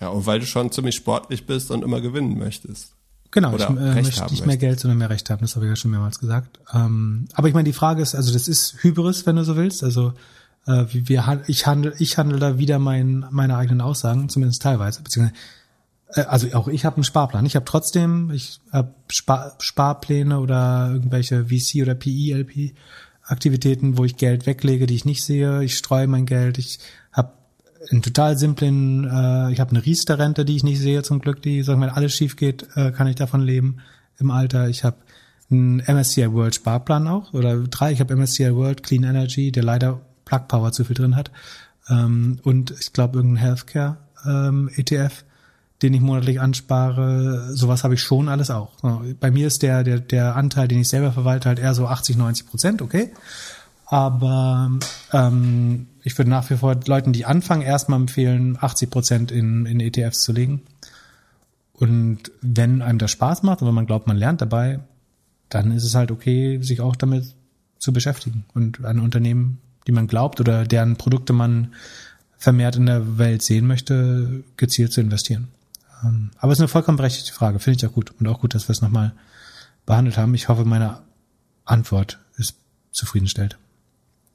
Ja, 0.00 0.08
und 0.08 0.26
weil 0.26 0.40
du 0.40 0.46
schon 0.46 0.70
ziemlich 0.70 0.94
sportlich 0.94 1.46
bist 1.46 1.70
und 1.70 1.82
immer 1.82 2.00
gewinnen 2.00 2.38
möchtest. 2.38 2.92
Genau, 3.30 3.52
Oder 3.54 3.70
ich 3.70 3.76
äh, 3.76 4.02
möchte 4.02 4.30
nicht 4.30 4.46
mehr 4.46 4.56
Geld, 4.56 4.80
sondern 4.80 4.98
mehr 4.98 5.10
Recht 5.10 5.28
haben. 5.30 5.40
Das 5.40 5.54
habe 5.54 5.66
ich 5.66 5.70
ja 5.70 5.76
schon 5.76 5.90
mehrmals 5.90 6.18
gesagt. 6.18 6.60
Ähm, 6.72 7.28
aber 7.32 7.48
ich 7.48 7.54
meine, 7.54 7.64
die 7.64 7.72
Frage 7.74 8.02
ist, 8.02 8.14
also 8.14 8.32
das 8.32 8.48
ist 8.48 8.82
Hybris, 8.82 9.26
wenn 9.26 9.36
du 9.36 9.44
so 9.44 9.56
willst. 9.56 9.82
Also 9.82 10.14
äh, 10.66 10.84
wir, 10.90 11.42
ich 11.46 11.66
handle, 11.66 11.94
ich 11.98 12.16
handle 12.16 12.38
da 12.38 12.58
wieder 12.58 12.78
mein, 12.78 13.26
meine 13.30 13.56
eigenen 13.56 13.80
Aussagen, 13.80 14.28
zumindest 14.28 14.62
teilweise. 14.62 15.02
Beziehungsweise, 15.02 15.34
äh, 15.34 15.38
also 16.14 16.52
auch 16.54 16.68
ich 16.68 16.84
habe 16.84 16.96
einen 16.96 17.04
Sparplan. 17.04 17.46
Ich 17.46 17.56
habe 17.56 17.66
trotzdem, 17.66 18.30
ich 18.30 18.60
habe 18.72 18.94
Spar, 19.10 19.56
Sparpläne 19.58 20.40
oder 20.40 20.90
irgendwelche 20.92 21.46
VC 21.46 21.82
oder 21.82 21.94
PE, 21.94 22.34
LP 22.34 22.74
Aktivitäten, 23.28 23.98
wo 23.98 24.04
ich 24.04 24.16
Geld 24.16 24.46
weglege, 24.46 24.86
die 24.86 24.94
ich 24.94 25.04
nicht 25.04 25.22
sehe. 25.22 25.62
Ich 25.62 25.76
streue 25.76 26.06
mein 26.06 26.24
Geld. 26.24 26.56
Ich 26.56 26.78
habe 27.12 27.32
einen 27.90 28.00
total 28.00 28.38
simplen, 28.38 29.04
äh, 29.04 29.52
ich 29.52 29.60
habe 29.60 29.70
eine 29.70 29.84
Riester-Rente, 29.84 30.46
die 30.46 30.56
ich 30.56 30.64
nicht 30.64 30.80
sehe 30.80 31.02
zum 31.02 31.20
Glück, 31.20 31.42
die, 31.42 31.62
sagen 31.62 31.82
wenn 31.82 31.90
alles 31.90 32.14
schief 32.14 32.36
geht, 32.36 32.66
äh, 32.74 32.90
kann 32.90 33.06
ich 33.06 33.16
davon 33.16 33.42
leben 33.42 33.78
im 34.18 34.30
Alter. 34.30 34.68
Ich 34.68 34.82
habe 34.82 34.96
einen 35.50 35.80
MSCI 35.80 36.32
World 36.32 36.54
Sparplan 36.54 37.06
auch 37.06 37.34
oder 37.34 37.58
drei. 37.58 37.92
Ich 37.92 38.00
habe 38.00 38.16
MSCI 38.16 38.54
World 38.54 38.82
Clean 38.82 39.04
Energy, 39.04 39.52
der 39.52 39.62
leider 39.62 40.00
Plug 40.24 40.48
Power 40.48 40.72
zu 40.72 40.84
viel 40.84 40.96
drin 40.96 41.14
hat. 41.14 41.30
Ähm, 41.88 42.38
und 42.44 42.70
ich 42.80 42.94
glaube 42.94 43.18
irgendein 43.18 43.44
Healthcare 43.44 43.98
ähm, 44.26 44.70
ETF, 44.74 45.24
den 45.82 45.94
ich 45.94 46.00
monatlich 46.00 46.40
anspare. 46.40 47.54
Sowas 47.54 47.84
habe 47.84 47.94
ich 47.94 48.00
schon 48.00 48.28
alles 48.28 48.50
auch. 48.50 48.72
Bei 49.20 49.30
mir 49.30 49.46
ist 49.46 49.62
der, 49.62 49.84
der, 49.84 50.00
der 50.00 50.36
Anteil, 50.36 50.68
den 50.68 50.80
ich 50.80 50.88
selber 50.88 51.12
verwalte, 51.12 51.48
halt 51.48 51.58
eher 51.58 51.74
so 51.74 51.86
80, 51.86 52.16
90 52.16 52.46
Prozent, 52.46 52.82
okay. 52.82 53.12
Aber 53.86 54.70
ähm, 55.12 55.86
ich 56.02 56.18
würde 56.18 56.30
nach 56.30 56.50
wie 56.50 56.56
vor 56.56 56.76
Leuten, 56.86 57.12
die 57.12 57.24
anfangen, 57.24 57.62
erstmal 57.62 58.00
empfehlen, 58.00 58.58
80 58.60 58.90
Prozent 58.90 59.30
in, 59.30 59.66
in 59.66 59.80
ETFs 59.80 60.20
zu 60.20 60.32
legen. 60.32 60.62
Und 61.72 62.32
wenn 62.42 62.82
einem 62.82 62.98
das 62.98 63.12
Spaß 63.12 63.44
macht 63.44 63.62
und 63.62 63.68
wenn 63.68 63.74
man 63.74 63.86
glaubt, 63.86 64.06
man 64.06 64.16
lernt 64.16 64.40
dabei, 64.40 64.80
dann 65.48 65.72
ist 65.72 65.84
es 65.84 65.94
halt 65.94 66.10
okay, 66.10 66.60
sich 66.60 66.80
auch 66.80 66.96
damit 66.96 67.34
zu 67.78 67.92
beschäftigen 67.92 68.44
und 68.54 68.84
an 68.84 68.98
Unternehmen, 68.98 69.58
die 69.86 69.92
man 69.92 70.08
glaubt 70.08 70.40
oder 70.40 70.66
deren 70.66 70.96
Produkte 70.96 71.32
man 71.32 71.72
vermehrt 72.36 72.76
in 72.76 72.86
der 72.86 73.18
Welt 73.18 73.42
sehen 73.42 73.66
möchte, 73.66 74.42
gezielt 74.56 74.92
zu 74.92 75.00
investieren. 75.00 75.48
Ähm, 76.04 76.30
aber 76.38 76.52
es 76.52 76.58
ist 76.58 76.62
eine 76.62 76.68
vollkommen 76.68 76.96
berechtigte 76.96 77.32
Frage, 77.32 77.58
finde 77.58 77.78
ich 77.78 77.86
auch 77.86 77.94
gut. 77.94 78.12
Und 78.18 78.26
auch 78.28 78.40
gut, 78.40 78.54
dass 78.54 78.68
wir 78.68 78.72
es 78.72 78.82
nochmal 78.82 79.12
behandelt 79.86 80.16
haben. 80.16 80.34
Ich 80.34 80.48
hoffe, 80.48 80.64
meine 80.64 81.02
Antwort 81.64 82.18
ist 82.36 82.56
zufriedenstellend. 82.92 83.58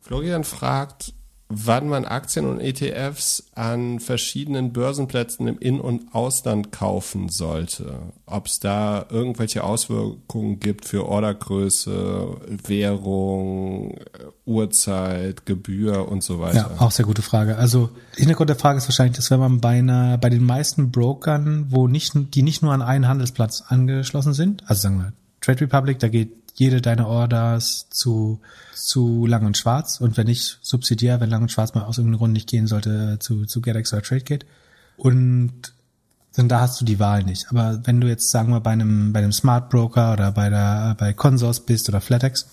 Florian 0.02 0.44
fragt, 0.44 1.14
wann 1.49 1.88
man 1.88 2.06
Aktien 2.06 2.45
und 2.45 2.60
ETFs 2.60 3.44
an 3.53 3.99
verschiedenen 3.99 4.74
Börsenplätzen 4.74 5.48
im 5.48 5.60
In- 5.60 5.80
und 5.80 6.14
Ausland 6.14 6.72
kaufen 6.72 7.30
sollte. 7.30 7.99
Ob 8.26 8.48
es 8.48 8.60
da 8.60 9.06
irgendwelche 9.10 9.64
Auswirkungen 9.64 10.60
gibt 10.60 10.86
für 10.86 11.07
Ordergröße, 11.07 12.38
Währung, 12.65 13.99
Uhrzeit, 14.45 15.45
Gebühr 15.45 16.07
und 16.10 16.24
so 16.24 16.40
weiter. 16.40 16.72
Ja, 16.78 16.82
auch 16.82 16.91
sehr 16.91 17.06
gute 17.06 17.22
Frage. 17.22 17.57
Also 17.57 17.90
Hintergrund 18.15 18.49
der 18.49 18.57
Frage 18.57 18.78
ist 18.78 18.88
wahrscheinlich, 18.88 19.18
dass 19.18 19.30
wenn 19.32 19.40
man 19.40 19.61
bei 19.61 19.78
einer, 19.80 20.18
bei 20.18 20.30
den 20.30 20.44
meisten 20.44 20.91
Brokern, 20.91 21.68
wo 21.70 21.88
nicht, 21.88 22.14
die 22.34 22.44
nicht 22.44 22.61
nur 22.61 22.74
an 22.74 22.82
einen 22.82 23.07
Handelsplatz 23.07 23.64
angeschlossen 23.68 24.34
sind, 24.34 24.64
also 24.68 24.82
sagen 24.82 24.98
wir 24.98 25.14
Trade 25.44 25.61
Republic, 25.61 25.99
da 25.99 26.07
geht 26.07 26.32
jede 26.56 26.82
deiner 26.82 27.07
Orders 27.07 27.88
zu, 27.90 28.40
zu 28.74 29.26
Lang 29.26 29.45
und 29.45 29.57
Schwarz 29.57 29.99
und 29.99 30.18
wenn 30.18 30.28
nicht 30.28 30.60
subsidiär, 30.61 31.20
wenn 31.20 31.30
Lang 31.30 31.44
und 31.44 31.52
Schwarz 31.52 31.74
mal 31.74 31.84
aus 31.84 31.98
irgendeinem 31.98 32.20
Grund 32.20 32.34
nicht 32.34 32.49
gehen 32.49 32.68
sollte, 32.68 33.18
zu, 33.20 33.45
zu 33.45 33.61
GetEx 33.61 33.91
oder 33.91 34.03
TradeGate. 34.03 34.45
Und 34.98 35.74
dann 36.36 36.48
da 36.48 36.61
hast 36.61 36.80
du 36.80 36.86
die 36.86 36.99
Wahl 36.99 37.24
nicht. 37.24 37.48
Aber 37.49 37.82
wenn 37.86 37.99
du 37.99 38.07
jetzt, 38.07 38.32
sagen 38.32 38.52
wir, 38.52 38.60
bei 38.60 38.72
einem, 38.72 39.14
bei 39.14 39.20
einem 39.20 39.32
Smart 39.32 39.70
Broker 39.70 40.14
oder 40.14 40.32
bei 40.32 40.49
der, 40.49 40.95
bei 40.98 41.14
Consors 41.14 41.65
bist 41.65 41.90
oder 41.90 42.02
Flatex, 42.02 42.48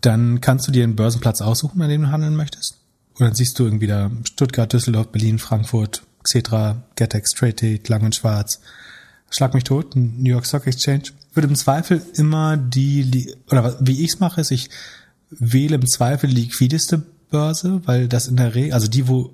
dann 0.00 0.40
kannst 0.40 0.66
du 0.66 0.72
dir 0.72 0.84
einen 0.84 0.96
Börsenplatz 0.96 1.40
aussuchen, 1.40 1.82
an 1.82 1.88
dem 1.88 2.02
du 2.02 2.10
handeln 2.10 2.36
möchtest. 2.36 2.78
Und 3.14 3.26
dann 3.26 3.34
siehst 3.34 3.58
du 3.58 3.64
irgendwie 3.64 3.86
da 3.86 4.10
Stuttgart, 4.24 4.72
Düsseldorf, 4.72 5.08
Berlin, 5.08 5.38
Frankfurt, 5.38 6.02
Xetra, 6.22 6.82
GetEx, 6.96 7.32
TradeGate, 7.32 7.88
Lang 7.88 8.02
und 8.02 8.14
Schwarz, 8.14 8.60
Schlag 9.30 9.54
mich 9.54 9.64
tot, 9.64 9.94
New 9.96 10.30
York 10.30 10.46
Stock 10.46 10.66
Exchange 10.66 11.04
würde 11.34 11.48
im 11.48 11.54
Zweifel 11.54 12.02
immer 12.14 12.56
die, 12.56 13.34
oder 13.50 13.76
wie 13.80 14.02
ich 14.02 14.12
es 14.12 14.20
mache, 14.20 14.40
ist, 14.40 14.50
ich 14.50 14.68
wähle 15.30 15.76
im 15.76 15.86
Zweifel 15.86 16.28
die 16.28 16.42
liquideste 16.42 17.02
Börse, 17.30 17.82
weil 17.84 18.08
das 18.08 18.26
in 18.26 18.36
der 18.36 18.54
Regel, 18.54 18.72
also 18.72 18.88
die, 18.88 19.06
wo 19.08 19.32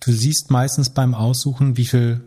du 0.00 0.12
siehst 0.12 0.50
meistens 0.50 0.90
beim 0.90 1.14
Aussuchen, 1.14 1.76
wie 1.76 1.86
viel 1.86 2.22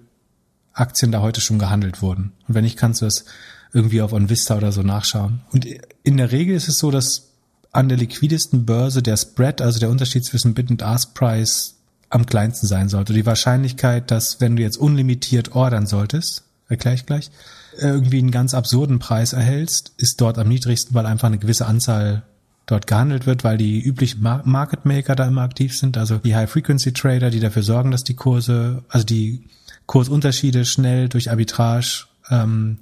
Aktien 0.74 1.12
da 1.12 1.22
heute 1.22 1.42
schon 1.42 1.60
gehandelt 1.60 2.02
wurden. 2.02 2.34
Und 2.48 2.54
wenn 2.56 2.64
nicht, 2.64 2.78
kannst 2.78 3.02
du 3.02 3.06
das 3.06 3.26
irgendwie 3.74 4.02
auf 4.02 4.14
OnVista 4.14 4.58
oder 4.58 4.72
so 4.72 4.84
nachschauen. 4.84 5.42
Und 5.52 5.66
in 6.04 6.18
der 6.18 6.32
Regel 6.32 6.56
ist 6.56 6.70
es 6.70 6.78
so, 6.78 6.92
dass 6.92 7.30
an 7.72 7.90
der 7.90 7.98
liquidesten 7.98 8.66
Börse 8.66 9.04
der 9.04 9.18
Spread, 9.18 9.62
also 9.62 9.80
der 9.80 9.90
Unterschied 9.90 10.26
zwischen 10.26 10.54
Bid 10.54 10.70
und 10.70 10.82
Ask 10.82 11.14
Price, 11.14 11.76
am 12.10 12.26
kleinsten 12.26 12.66
sein 12.68 12.90
sollte. 12.90 13.14
Die 13.14 13.26
Wahrscheinlichkeit, 13.26 14.10
dass 14.10 14.42
wenn 14.42 14.56
du 14.56 14.64
jetzt 14.64 14.78
unlimitiert 14.78 15.56
ordern 15.56 15.86
solltest, 15.86 16.44
erkläre 16.70 16.96
ich 16.96 17.06
gleich, 17.06 17.32
irgendwie 17.78 18.20
einen 18.20 18.32
ganz 18.32 18.54
absurden 18.54 19.00
Preis 19.00 19.34
erhältst, 19.34 19.92
ist 19.98 20.22
dort 20.22 20.38
am 20.38 20.48
niedrigsten, 20.48 20.94
weil 20.96 21.06
einfach 21.06 21.28
eine 21.28 21.40
gewisse 21.40 21.66
Anzahl 21.66 22.24
dort 22.66 22.88
gehandelt 22.88 23.26
wird, 23.26 23.44
weil 23.44 23.58
die 23.58 23.82
üblichen 23.82 24.22
Market 24.22 24.86
Maker 24.86 25.16
da 25.16 25.28
immer 25.28 25.42
aktiv 25.42 25.76
sind, 25.76 25.98
also 25.98 26.18
die 26.18 26.36
High 26.36 26.50
Frequency 26.50 26.94
Trader, 26.94 27.32
die 27.32 27.40
dafür 27.40 27.64
sorgen, 27.64 27.92
dass 27.92 28.04
die 28.04 28.14
Kurse, 28.14 28.84
also 28.90 29.06
die 29.06 29.44
Kursunterschiede 29.88 30.66
schnell 30.66 31.10
durch 31.10 31.32
Arbitrage 31.32 32.06
ähm, 32.30 32.78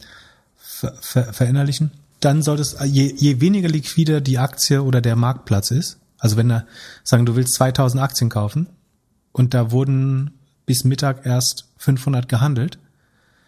ver 0.57 0.93
ver 0.99 1.33
verinnerlichen. 1.33 1.91
Dann 2.19 2.41
solltest 2.41 2.81
je, 2.83 3.13
je 3.15 3.39
weniger 3.39 3.69
liquider 3.69 4.19
die 4.19 4.39
Aktie 4.39 4.83
oder 4.83 4.99
der 4.99 5.15
Marktplatz 5.15 5.71
ist, 5.71 5.99
also 6.19 6.35
wenn 6.35 6.49
da 6.49 6.65
sagen, 7.03 7.25
du 7.25 7.35
willst 7.35 7.53
2000 7.53 8.01
Aktien 8.01 8.29
kaufen 8.29 8.67
und 9.31 9.53
da 9.53 9.71
wurden 9.71 10.31
bis 10.65 10.83
Mittag 10.83 11.25
erst 11.25 11.69
500 11.77 12.27
gehandelt, 12.27 12.77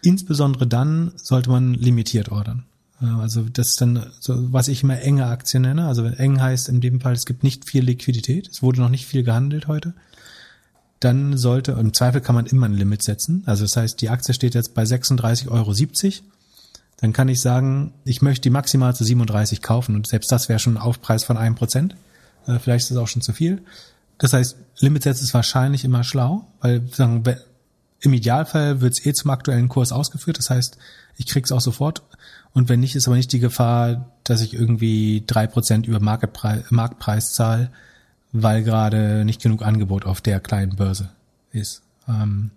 Insbesondere 0.02 0.66
dann 0.66 1.12
sollte 1.16 1.50
man 1.50 1.74
limitiert 1.74 2.30
ordern. 2.30 2.64
Also 3.00 3.42
das 3.50 3.68
ist 3.68 3.80
dann 3.80 4.06
so, 4.20 4.52
was 4.52 4.68
ich 4.68 4.82
immer 4.82 5.00
enge 5.00 5.26
Aktien 5.26 5.62
nenne. 5.62 5.86
Also 5.86 6.04
eng 6.04 6.40
heißt 6.40 6.68
in 6.68 6.80
dem 6.80 7.00
Fall, 7.00 7.14
es 7.14 7.24
gibt 7.24 7.42
nicht 7.42 7.68
viel 7.68 7.84
Liquidität, 7.84 8.48
es 8.48 8.62
wurde 8.62 8.80
noch 8.80 8.90
nicht 8.90 9.06
viel 9.06 9.22
gehandelt 9.22 9.68
heute. 9.68 9.94
Dann 11.00 11.38
sollte, 11.38 11.72
im 11.72 11.94
Zweifel 11.94 12.20
kann 12.20 12.34
man 12.34 12.44
immer 12.44 12.66
ein 12.66 12.74
Limit 12.74 13.02
setzen. 13.02 13.42
Also 13.46 13.64
das 13.64 13.76
heißt, 13.76 14.00
die 14.02 14.10
Aktie 14.10 14.34
steht 14.34 14.54
jetzt 14.54 14.74
bei 14.74 14.82
36,70 14.82 15.48
Euro. 15.48 15.74
Dann 16.98 17.14
kann 17.14 17.28
ich 17.28 17.40
sagen, 17.40 17.94
ich 18.04 18.20
möchte 18.20 18.42
die 18.42 18.50
maximal 18.50 18.94
zu 18.94 19.04
37 19.04 19.62
kaufen 19.62 19.94
und 19.94 20.06
selbst 20.06 20.30
das 20.30 20.50
wäre 20.50 20.58
schon 20.58 20.74
ein 20.74 20.82
Aufpreis 20.82 21.24
von 21.24 21.38
einem 21.38 21.54
Prozent. 21.54 21.96
Äh, 22.46 22.58
vielleicht 22.58 22.84
ist 22.84 22.90
es 22.90 22.96
auch 22.98 23.08
schon 23.08 23.22
zu 23.22 23.32
viel. 23.32 23.62
Das 24.18 24.34
heißt, 24.34 24.56
Limit 24.80 25.04
setzen 25.04 25.24
ist 25.24 25.32
wahrscheinlich 25.32 25.84
immer 25.86 26.04
schlau, 26.04 26.46
weil 26.60 26.86
sagen, 26.92 27.24
im 28.00 28.12
Idealfall 28.12 28.80
wird 28.80 28.94
es 28.94 29.04
eh 29.04 29.12
zum 29.12 29.30
aktuellen 29.30 29.68
Kurs 29.68 29.92
ausgeführt. 29.92 30.38
Das 30.38 30.50
heißt, 30.50 30.78
ich 31.16 31.26
krieg's 31.26 31.52
auch 31.52 31.60
sofort. 31.60 32.02
Und 32.52 32.68
wenn 32.68 32.80
nicht, 32.80 32.96
ist 32.96 33.06
aber 33.06 33.16
nicht 33.16 33.32
die 33.32 33.40
Gefahr, 33.40 34.10
dass 34.24 34.40
ich 34.40 34.54
irgendwie 34.54 35.22
drei 35.26 35.46
Prozent 35.46 35.86
über 35.86 36.00
Marktpreis, 36.00 36.70
Marktpreis 36.70 37.32
zahle, 37.32 37.70
weil 38.32 38.62
gerade 38.62 39.24
nicht 39.24 39.42
genug 39.42 39.62
Angebot 39.62 40.06
auf 40.06 40.20
der 40.20 40.40
kleinen 40.40 40.76
Börse 40.76 41.10
ist. 41.52 41.82
Ähm, 42.08 42.50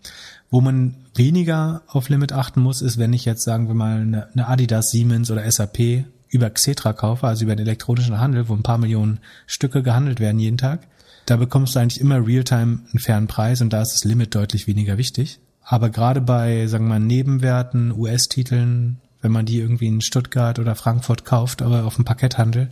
wo 0.50 0.62
man 0.62 0.96
weniger 1.16 1.82
auf 1.88 2.10
Limit 2.10 2.32
achten 2.32 2.62
muss, 2.62 2.82
ist, 2.82 2.98
wenn 2.98 3.14
ich 3.14 3.26
jetzt, 3.26 3.44
sagen 3.44 3.68
wir 3.68 3.76
mal, 3.76 4.02
eine, 4.02 4.28
eine 4.32 4.48
Adidas, 4.48 4.92
Siemens 4.92 5.30
oder 5.30 5.50
SAP 5.50 6.06
über 6.30 6.50
Xetra 6.50 6.94
kaufe, 6.94 7.28
also 7.28 7.44
über 7.44 7.56
den 7.56 7.68
elektronischen 7.68 8.20
Handel, 8.20 8.50
wo 8.50 8.54
ein 8.54 8.64
paar 8.64 8.78
Millionen 8.78 9.20
Stücke 9.46 9.84
gehandelt 9.84 10.20
werden 10.20 10.40
jeden 10.40 10.58
Tag, 10.58 10.88
da 11.26 11.38
bekommst 11.38 11.76
du 11.76 11.80
eigentlich 11.80 12.02
immer 12.02 12.26
Realtime 12.26 12.80
einen 12.90 13.00
fairen 13.00 13.28
Preis 13.28 13.62
und 13.62 13.72
da 13.72 13.82
ist 13.82 13.94
das 13.94 14.04
Limit 14.04 14.36
deutlich 14.36 14.68
weniger 14.68 14.98
wichtig. 14.98 15.40
Aber 15.64 15.90
gerade 15.90 16.22
bei, 16.22 16.68
sagen 16.68 16.86
wir 16.86 16.90
mal, 16.90 17.00
Nebenwerten, 17.00 17.94
US-Titeln, 17.98 18.98
wenn 19.22 19.32
man 19.32 19.46
die 19.46 19.60
irgendwie 19.60 19.88
in 19.88 20.02
Stuttgart 20.02 20.60
oder 20.60 20.76
Frankfurt 20.76 21.24
kauft, 21.24 21.62
aber 21.62 21.86
auf 21.86 21.96
dem 21.96 22.06
Parketthandel, 22.06 22.70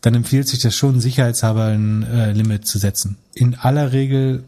dann 0.00 0.14
empfiehlt 0.14 0.48
sich 0.48 0.60
das 0.60 0.74
schon, 0.74 1.00
sicherheitshalber 1.00 1.66
ein 1.66 2.04
äh, 2.04 2.32
Limit 2.32 2.66
zu 2.66 2.78
setzen. 2.78 3.18
In 3.34 3.56
aller 3.56 3.92
Regel, 3.92 4.44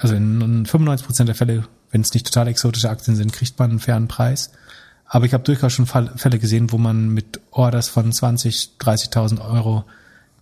also 0.00 0.14
in 0.14 0.66
95 0.66 1.06
Prozent 1.06 1.28
der 1.28 1.34
Fälle, 1.34 1.64
wenn 1.90 2.00
es 2.00 2.14
nicht 2.14 2.26
total 2.26 2.48
exotische 2.48 2.90
Aktien 2.90 3.16
sind, 3.16 3.32
kriegt 3.32 3.58
man 3.58 3.70
einen 3.70 3.80
fairen 3.80 4.08
Preis. 4.08 4.50
Aber 5.06 5.26
ich 5.26 5.34
habe 5.34 5.44
durchaus 5.44 5.74
schon 5.74 5.86
Fälle 5.86 6.38
gesehen, 6.38 6.72
wo 6.72 6.78
man 6.78 7.10
mit 7.10 7.40
Orders 7.50 7.88
von 7.88 8.10
20, 8.10 8.72
30.000 8.80 9.46
Euro 9.46 9.84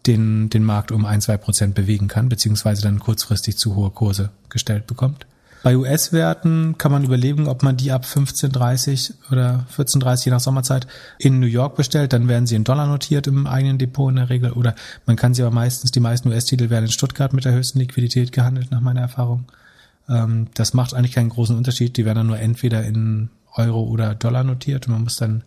den, 0.06 0.50
den 0.50 0.64
Markt 0.64 0.92
um 0.92 1.04
ein, 1.04 1.20
zwei 1.20 1.36
Prozent 1.36 1.74
bewegen 1.74 2.08
kann, 2.08 2.28
beziehungsweise 2.28 2.82
dann 2.82 2.98
kurzfristig 2.98 3.58
zu 3.58 3.74
hohe 3.76 3.90
Kurse 3.90 4.30
gestellt 4.48 4.86
bekommt. 4.86 5.26
Bei 5.62 5.76
US-Werten 5.76 6.78
kann 6.78 6.90
man 6.90 7.04
überlegen, 7.04 7.46
ob 7.46 7.62
man 7.62 7.76
die 7.76 7.92
ab 7.92 8.04
15.30 8.04 9.12
oder 9.30 9.66
14.30 9.76 10.24
je 10.24 10.30
nach 10.30 10.40
Sommerzeit 10.40 10.86
in 11.18 11.38
New 11.38 11.46
York 11.46 11.76
bestellt. 11.76 12.14
Dann 12.14 12.28
werden 12.28 12.46
sie 12.46 12.54
in 12.54 12.64
Dollar 12.64 12.86
notiert 12.86 13.26
im 13.26 13.46
eigenen 13.46 13.76
Depot 13.76 14.08
in 14.08 14.16
der 14.16 14.30
Regel. 14.30 14.52
Oder 14.52 14.74
man 15.04 15.16
kann 15.16 15.34
sie 15.34 15.42
aber 15.42 15.54
meistens, 15.54 15.90
die 15.90 16.00
meisten 16.00 16.28
US-Titel 16.28 16.70
werden 16.70 16.86
in 16.86 16.90
Stuttgart 16.90 17.34
mit 17.34 17.44
der 17.44 17.52
höchsten 17.52 17.78
Liquidität 17.78 18.32
gehandelt, 18.32 18.70
nach 18.70 18.80
meiner 18.80 19.02
Erfahrung. 19.02 19.44
Ähm, 20.08 20.46
das 20.54 20.72
macht 20.72 20.94
eigentlich 20.94 21.14
keinen 21.14 21.28
großen 21.28 21.56
Unterschied. 21.56 21.98
Die 21.98 22.06
werden 22.06 22.16
dann 22.16 22.26
nur 22.28 22.38
entweder 22.38 22.82
in 22.84 23.28
Euro 23.54 23.82
oder 23.82 24.14
Dollar 24.14 24.44
notiert. 24.44 24.86
Und 24.86 24.94
man 24.94 25.04
muss 25.04 25.16
dann, 25.16 25.44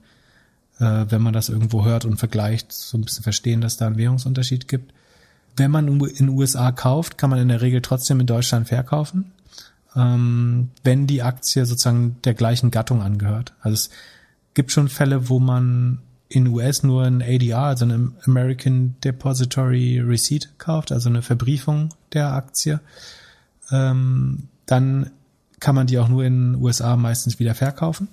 äh, 0.80 1.06
wenn 1.10 1.22
man 1.22 1.34
das 1.34 1.50
irgendwo 1.50 1.86
hört 1.86 2.06
und 2.06 2.18
vergleicht, 2.18 2.72
so 2.72 2.98
ein 2.98 3.02
bisschen 3.02 3.24
verstehen, 3.24 3.62
dass 3.62 3.78
da 3.78 3.88
einen 3.88 3.98
Währungsunterschied 3.98 4.68
gibt. 4.68 4.94
Wenn 5.56 5.72
man 5.72 5.88
in 6.02 6.30
USA 6.30 6.72
kauft, 6.72 7.18
kann 7.18 7.30
man 7.30 7.40
in 7.40 7.50
der 7.50 7.62
Regel 7.62 7.82
trotzdem 7.82 8.20
in 8.20 8.26
Deutschland 8.26 8.68
verkaufen 8.68 9.32
ähm, 9.96 10.70
wenn 10.84 11.08
die 11.08 11.24
Aktie 11.24 11.66
sozusagen 11.66 12.18
der 12.24 12.34
gleichen 12.34 12.72
Gattung 12.72 13.02
angehört. 13.02 13.54
Also 13.62 13.76
es 13.76 13.90
gibt 14.54 14.72
schon 14.72 14.90
Fälle, 14.90 15.30
wo 15.30 15.40
man 15.40 16.00
in 16.30 16.48
US 16.48 16.84
nur 16.84 17.04
ein 17.04 17.22
ADR, 17.22 17.60
also 17.60 17.86
ein 17.86 18.16
American 18.26 18.96
Depository 19.04 20.00
Receipt 20.00 20.50
kauft, 20.58 20.92
also 20.92 21.10
eine 21.10 21.22
Verbriefung 21.22 21.90
der 22.14 22.34
Aktie. 22.34 22.80
Ähm, 23.72 24.48
dann 24.66 25.12
kann 25.60 25.76
man 25.76 25.88
die 25.88 26.00
auch 26.00 26.08
nur 26.08 26.24
in 26.24 26.56
USA 26.56 26.96
meistens 26.96 27.40
wieder 27.40 27.56
verkaufen. 27.56 28.08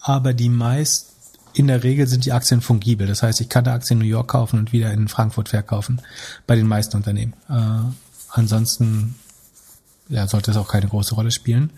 Aber 0.00 0.34
die 0.34 0.50
meist, 0.50 1.13
in 1.54 1.68
der 1.68 1.82
Regel 1.82 2.06
sind 2.06 2.24
die 2.24 2.32
Aktien 2.32 2.60
fungibel. 2.60 3.06
Das 3.06 3.22
heißt, 3.22 3.40
ich 3.40 3.48
kann 3.48 3.64
eine 3.64 3.74
Aktie 3.74 3.94
in 3.94 4.00
New 4.00 4.04
York 4.04 4.28
kaufen 4.28 4.58
und 4.58 4.72
wieder 4.72 4.92
in 4.92 5.08
Frankfurt 5.08 5.48
verkaufen. 5.48 6.00
Bei 6.46 6.56
den 6.56 6.66
meisten 6.66 6.96
Unternehmen. 6.96 7.34
Äh, 7.48 7.92
ansonsten 8.30 9.14
ja, 10.08 10.26
sollte 10.26 10.50
es 10.50 10.56
auch 10.56 10.68
keine 10.68 10.88
große 10.88 11.14
Rolle 11.14 11.30
spielen. 11.30 11.70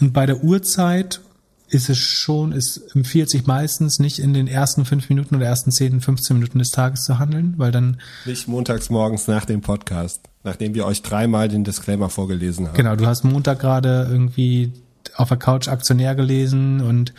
Und 0.00 0.12
bei 0.12 0.26
der 0.26 0.44
Uhrzeit 0.44 1.20
ist 1.68 1.88
es 1.88 1.98
schon, 1.98 2.52
es 2.52 2.76
empfiehlt 2.94 3.30
sich 3.30 3.46
meistens 3.46 3.98
nicht 3.98 4.18
in 4.18 4.34
den 4.34 4.46
ersten 4.46 4.84
fünf 4.84 5.08
Minuten 5.08 5.36
oder 5.36 5.46
ersten 5.46 5.72
zehn, 5.72 6.00
15 6.00 6.36
Minuten 6.36 6.58
des 6.58 6.70
Tages 6.70 7.04
zu 7.04 7.18
handeln, 7.18 7.54
weil 7.56 7.72
dann. 7.72 7.98
Nicht 8.26 8.46
montags 8.46 8.90
morgens 8.90 9.26
nach 9.26 9.46
dem 9.46 9.62
Podcast, 9.62 10.20
nachdem 10.44 10.74
wir 10.74 10.84
euch 10.84 11.00
dreimal 11.00 11.48
den 11.48 11.64
Disclaimer 11.64 12.10
vorgelesen 12.10 12.68
haben. 12.68 12.76
Genau, 12.76 12.94
du 12.94 13.06
hast 13.06 13.24
Montag 13.24 13.60
gerade 13.60 14.06
irgendwie 14.10 14.72
auf 15.16 15.28
der 15.28 15.38
Couch 15.38 15.68
Aktionär 15.68 16.14
gelesen 16.14 16.80
und 16.82 17.14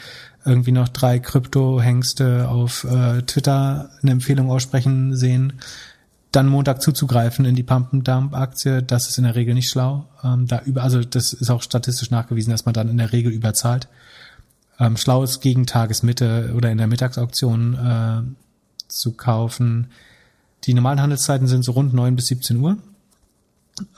irgendwie 0.45 0.72
noch 0.72 0.90
drei 0.90 1.20
Krypto-Hengste 1.20 2.49
auf 2.49 2.84
äh, 2.84 3.22
Twitter 3.24 3.90
eine 4.02 4.11
Empfehlung 4.11 4.52
aussprechen 4.52 5.15
sehen 5.15 5.53
dann 6.34 6.48
Montag 6.48 6.82
zuzugreifen 6.82 7.45
in 7.45 7.56
die 7.56 7.64
Pump-and-Dump-Aktie, 7.64 8.82
das 8.82 9.07
ist 9.07 9.20
in 9.20 9.24
der 9.24 9.36
Regel 9.36 9.53
nicht 9.53 9.70
schlau. 9.70 10.07
Ähm, 10.24 10.48
da 10.48 10.61
über, 10.65 10.82
also 10.82 11.03
das 11.03 11.32
ist 11.32 11.49
auch 11.52 11.61
statistisch 11.61 12.10
nachgewiesen, 12.10 12.52
dass 12.52 12.65
man 12.65 12.74
dann 12.74 12.90
in 12.90 12.98
der 12.98 13.14
Regel 13.14 13.32
überzahlt. 13.32 13.88
Ähm, 14.80 14.98
schlau 14.98 15.24
ist 15.24 15.41
gegen 15.41 15.68
Tagesmitte 15.68 16.53
oder 16.56 16.72
in 16.72 16.80
der 16.80 16.88
Mittagsauktion 16.88 17.76
äh, 17.76 18.22
zu 18.88 19.11
kaufen. 19.14 19.91
Die 20.64 20.74
normalen 20.74 21.02
Handelszeiten 21.02 21.48
sind 21.48 21.64
so 21.64 21.74
rund 21.74 21.94
neun 21.94 22.15
bis 22.15 22.28
17 22.28 22.57
Uhr. 22.57 22.78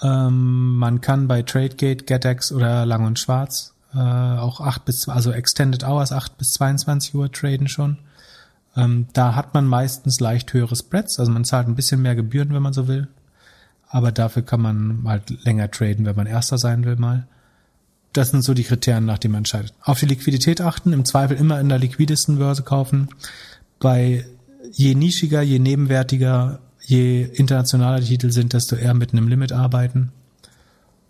Ähm, 0.01 0.75
man 0.75 0.99
kann 0.99 1.29
bei 1.29 1.41
Tradegate, 1.41 2.03
GetEx 2.03 2.51
oder 2.51 2.85
Lang 2.85 3.05
und 3.05 3.17
Schwarz 3.17 3.74
äh, 3.95 3.99
auch 3.99 4.61
acht 4.61 4.85
bis, 4.85 5.07
also 5.07 5.31
Extended 5.31 5.83
Hours 5.83 6.11
acht 6.11 6.37
bis 6.37 6.51
22 6.53 7.15
Uhr 7.15 7.31
traden 7.31 7.67
schon. 7.67 7.97
Ähm, 8.75 9.07
da 9.13 9.35
hat 9.35 9.53
man 9.53 9.65
meistens 9.65 10.19
leicht 10.19 10.53
höhere 10.53 10.75
Spreads, 10.75 11.19
also 11.19 11.31
man 11.31 11.45
zahlt 11.45 11.67
ein 11.67 11.75
bisschen 11.75 12.01
mehr 12.01 12.15
Gebühren, 12.15 12.53
wenn 12.53 12.61
man 12.61 12.73
so 12.73 12.87
will. 12.87 13.07
Aber 13.87 14.11
dafür 14.11 14.41
kann 14.41 14.61
man 14.61 15.03
halt 15.05 15.45
länger 15.45 15.71
traden, 15.71 16.05
wenn 16.05 16.15
man 16.15 16.27
Erster 16.27 16.57
sein 16.57 16.83
will 16.83 16.97
mal. 16.97 17.27
Das 18.11 18.31
sind 18.31 18.43
so 18.43 18.53
die 18.53 18.63
Kriterien, 18.63 19.05
nach 19.05 19.17
denen 19.17 19.33
man 19.33 19.39
entscheidet. 19.39 19.73
Auf 19.81 19.99
die 19.99 20.05
Liquidität 20.05 20.61
achten, 20.61 20.93
im 20.93 21.05
Zweifel 21.05 21.37
immer 21.37 21.59
in 21.59 21.69
der 21.69 21.79
liquidesten 21.79 22.37
Börse 22.37 22.63
kaufen. 22.63 23.09
Bei 23.79 24.25
je 24.71 24.95
nischiger, 24.95 25.41
je 25.41 25.59
nebenwertiger, 25.59 26.59
je 26.81 27.23
internationaler 27.23 27.99
die 27.99 28.07
Titel 28.07 28.31
sind, 28.31 28.53
desto 28.53 28.75
eher 28.75 28.93
mit 28.93 29.13
einem 29.13 29.27
Limit 29.27 29.51
arbeiten. 29.51 30.11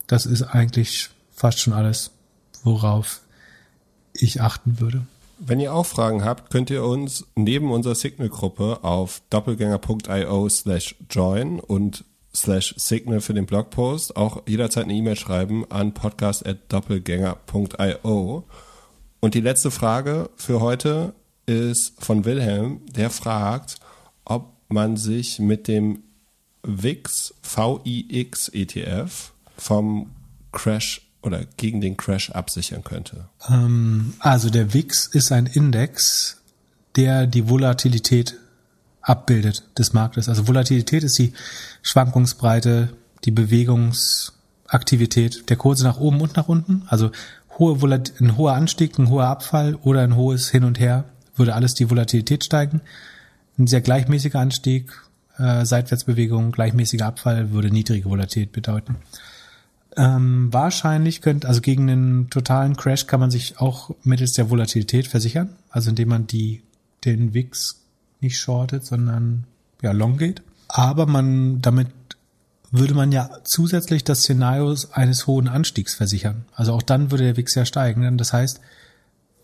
Das 0.08 0.26
ist 0.26 0.44
eigentlich 0.44 1.10
fast 1.34 1.60
schon 1.60 1.74
alles, 1.74 2.12
worauf 2.66 3.22
ich 4.14 4.42
achten 4.42 4.82
würde. 4.82 5.06
Wenn 5.38 5.60
ihr 5.60 5.74
auch 5.74 5.86
Fragen 5.86 6.24
habt, 6.24 6.50
könnt 6.50 6.70
ihr 6.70 6.82
uns 6.84 7.26
neben 7.36 7.70
unserer 7.72 7.96
Signal-Gruppe 7.96 8.80
auf 8.84 9.22
doppelgänger.io 9.30 10.48
slash 10.50 10.96
join 11.10 11.60
und 11.60 12.06
slash 12.34 12.74
Signal 12.78 13.20
für 13.22 13.34
den 13.34 13.46
Blogpost 13.46 14.16
auch 14.16 14.44
jederzeit 14.48 14.86
eine 14.86 14.94
E-Mail 14.94 15.18
schreiben 15.18 15.70
an 15.70 15.94
podcast.doppelgänger.io. 15.94 18.46
Und 19.20 19.34
die 19.34 19.42
letzte 19.42 19.72
Frage 19.72 20.30
für 20.36 20.62
heute 20.62 21.14
ist 21.46 22.02
von 22.04 22.26
Wilhelm, 22.26 22.82
der 22.88 23.10
fragt, 23.10 23.78
ob 24.24 24.54
man 24.70 24.96
sich 24.98 25.40
mit 25.40 25.68
dem 25.68 26.04
VIX, 26.64 27.36
VIX 27.44 28.50
ETF 28.50 29.32
vom 29.58 30.12
Crash 30.52 31.05
oder 31.26 31.44
gegen 31.58 31.82
den 31.82 31.98
Crash 31.98 32.30
absichern 32.30 32.84
könnte? 32.84 33.26
Ähm, 33.50 34.14
also 34.20 34.50
der 34.50 34.74
VIX 34.74 35.08
ist 35.08 35.32
ein 35.32 35.48
Index, 35.48 36.38
der 36.96 37.28
die 37.28 37.50
Volatilität 37.50 38.38
abbildet 39.02 39.64
des 39.78 39.92
Marktes. 39.94 40.30
Also 40.30 40.48
Volatilität 40.48 41.04
ist 41.04 41.20
die 41.20 41.34
Schwankungsbreite, 41.82 42.94
die 43.24 43.32
Bewegungsaktivität 43.32 45.50
der 45.50 45.58
Kurse 45.58 45.84
nach 45.84 46.00
oben 46.00 46.22
und 46.22 46.38
nach 46.38 46.48
unten. 46.48 46.84
Also 46.88 47.12
hohe 47.58 47.82
Volat 47.82 48.14
ein 48.20 48.38
hoher 48.38 48.54
Anstieg, 48.54 48.98
ein 48.98 49.10
hoher 49.10 49.28
Abfall 49.28 49.76
oder 49.76 50.02
ein 50.02 50.16
hohes 50.16 50.50
Hin 50.50 50.64
und 50.64 50.80
Her 50.80 51.04
würde 51.36 51.54
alles 51.54 51.74
die 51.74 51.90
Volatilität 51.90 52.46
steigen. 52.46 52.82
Ein 53.58 53.68
sehr 53.68 53.82
gleichmäßiger 53.82 54.40
Anstieg, 54.40 54.94
äh, 55.38 55.66
Seitwärtsbewegung, 55.66 56.52
gleichmäßiger 56.52 57.06
Abfall 57.06 57.52
würde 57.52 57.70
niedrige 57.70 58.10
Volatilität 58.10 58.54
bedeuten. 58.54 58.96
Ähm, 59.98 60.52
wahrscheinlich 60.52 61.22
könnte, 61.22 61.48
also 61.48 61.62
gegen 61.62 61.90
einen 61.90 62.30
totalen 62.30 62.76
Crash 62.76 63.08
kann 63.08 63.20
man 63.20 63.32
sich 63.32 63.60
auch 63.60 63.92
mittels 64.04 64.34
der 64.34 64.50
Volatilität 64.50 65.08
versichern, 65.08 65.50
also 65.70 65.90
indem 65.90 66.10
man 66.10 66.28
die, 66.28 66.64
den 67.06 67.34
WIX 67.34 67.82
nicht 68.20 68.38
shortet, 68.38 68.86
sondern 68.86 69.46
ja, 69.82 69.92
long 69.92 70.18
geht. 70.18 70.42
Aber 70.68 71.06
man, 71.06 71.62
damit 71.62 71.88
würde 72.72 72.94
man 72.94 73.12
ja 73.12 73.30
zusätzlich 73.44 74.04
das 74.04 74.20
Szenario 74.20 74.76
eines 74.92 75.28
hohen 75.28 75.48
Anstiegs 75.48 75.96
versichern. 75.96 76.46
Also 76.54 76.74
auch 76.74 76.82
dann 76.82 77.12
würde 77.12 77.24
der 77.24 77.38
WIX 77.38 77.56
ja 77.56 77.66
steigen. 77.66 78.18
Das 78.18 78.34
heißt, 78.34 78.60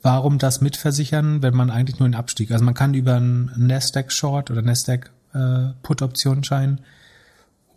warum 0.01 0.37
das 0.37 0.61
mitversichern, 0.61 1.41
wenn 1.41 1.55
man 1.55 1.69
eigentlich 1.69 1.99
nur 1.99 2.05
einen 2.05 2.15
Abstieg? 2.15 2.51
Also 2.51 2.65
man 2.65 2.73
kann 2.73 2.93
über 2.93 3.15
einen 3.15 3.51
Nasdaq 3.55 4.11
Short 4.11 4.51
oder 4.51 4.61
Nasdaq 4.61 5.11
äh, 5.33 5.69
Put 5.83 6.01
Optionsschein 6.01 6.81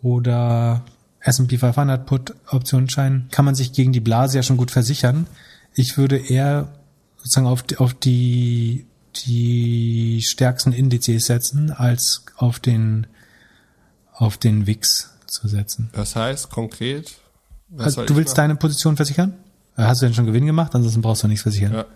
oder 0.03 0.83
S&P 1.25 1.57
500 1.57 2.07
Put 2.07 2.35
Optionsschein 2.49 3.29
kann 3.31 3.45
man 3.45 3.55
sich 3.55 3.73
gegen 3.73 3.93
die 3.93 4.01
Blase 4.01 4.37
ja 4.37 4.43
schon 4.43 4.59
gut 4.59 4.71
versichern. 4.71 5.27
Ich 5.75 5.97
würde 5.97 6.19
eher 6.19 6.69
sozusagen 7.17 7.47
auf 7.47 7.63
die, 7.63 7.79
auf 7.79 7.95
die, 7.95 8.87
die 9.17 10.23
stärksten 10.23 10.73
Indizes 10.73 11.27
setzen, 11.27 11.71
als 11.71 12.27
auf 12.37 12.61
den, 12.61 13.07
auf 14.13 14.37
den 14.37 14.67
WIX 14.67 15.11
zu 15.27 15.49
setzen. 15.49 15.89
Das 15.93 16.15
heißt 16.15 16.51
konkret, 16.51 17.17
also, 17.79 18.05
du 18.05 18.17
willst 18.17 18.33
machen? 18.33 18.37
deine 18.37 18.57
Position 18.57 18.97
versichern? 18.97 19.35
Hast 19.77 20.03
du 20.03 20.07
denn 20.07 20.15
schon 20.15 20.27
Gewinn 20.27 20.47
gemacht? 20.47 20.75
Ansonsten 20.75 21.01
brauchst 21.01 21.23
du 21.25 21.29
nichts 21.29 21.43
versichern. 21.43 21.73
Ja. 21.73 21.87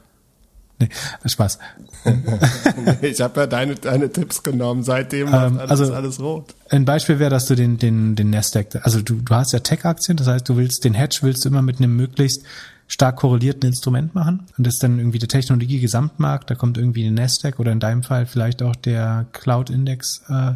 Nee, 0.80 0.88
Spaß. 1.24 1.58
ich 3.02 3.20
habe 3.20 3.40
ja 3.40 3.46
deine, 3.46 3.74
deine 3.74 4.12
Tipps 4.12 4.42
genommen, 4.42 4.84
seitdem 4.84 5.28
ähm, 5.28 5.34
alles, 5.34 5.70
also, 5.70 5.92
alles 5.92 6.20
rot. 6.20 6.54
Ein 6.68 6.84
Beispiel 6.84 7.18
wäre, 7.18 7.30
dass 7.30 7.46
du 7.46 7.56
den, 7.56 7.78
den, 7.78 8.14
den 8.14 8.30
Nasdaq, 8.30 8.80
also 8.82 9.02
du, 9.02 9.14
du 9.16 9.34
hast 9.34 9.52
ja 9.52 9.58
Tech-Aktien, 9.58 10.16
das 10.16 10.28
heißt, 10.28 10.48
du 10.48 10.56
willst 10.56 10.84
den 10.84 10.94
Hedge 10.94 11.18
willst 11.22 11.44
du 11.44 11.48
immer 11.48 11.62
mit 11.62 11.78
einem 11.78 11.96
möglichst 11.96 12.44
stark 12.86 13.16
korrelierten 13.16 13.68
Instrument 13.68 14.14
machen. 14.14 14.46
Und 14.56 14.66
das 14.66 14.74
ist 14.74 14.82
dann 14.82 14.98
irgendwie 14.98 15.18
der 15.18 15.28
Technologie-Gesamtmarkt, 15.28 16.50
da 16.50 16.54
kommt 16.54 16.78
irgendwie 16.78 17.06
ein 17.06 17.14
Nasdaq 17.14 17.58
oder 17.58 17.72
in 17.72 17.80
deinem 17.80 18.02
Fall 18.02 18.26
vielleicht 18.26 18.62
auch 18.62 18.76
der 18.76 19.26
Cloud-Index 19.32 20.22
äh, 20.28 20.52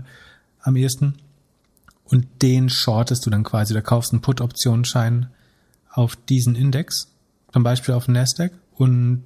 am 0.60 0.76
ehesten. 0.76 1.16
Und 2.04 2.26
den 2.42 2.68
shortest 2.68 3.26
du 3.26 3.30
dann 3.30 3.42
quasi, 3.42 3.74
da 3.74 3.80
kaufst 3.80 4.12
einen 4.12 4.22
Put-Optionsschein 4.22 5.28
auf 5.90 6.16
diesen 6.16 6.54
Index, 6.54 7.08
zum 7.52 7.62
Beispiel 7.62 7.94
auf 7.94 8.06
den 8.06 8.14
Nasdaq 8.14 8.52
und 8.76 9.24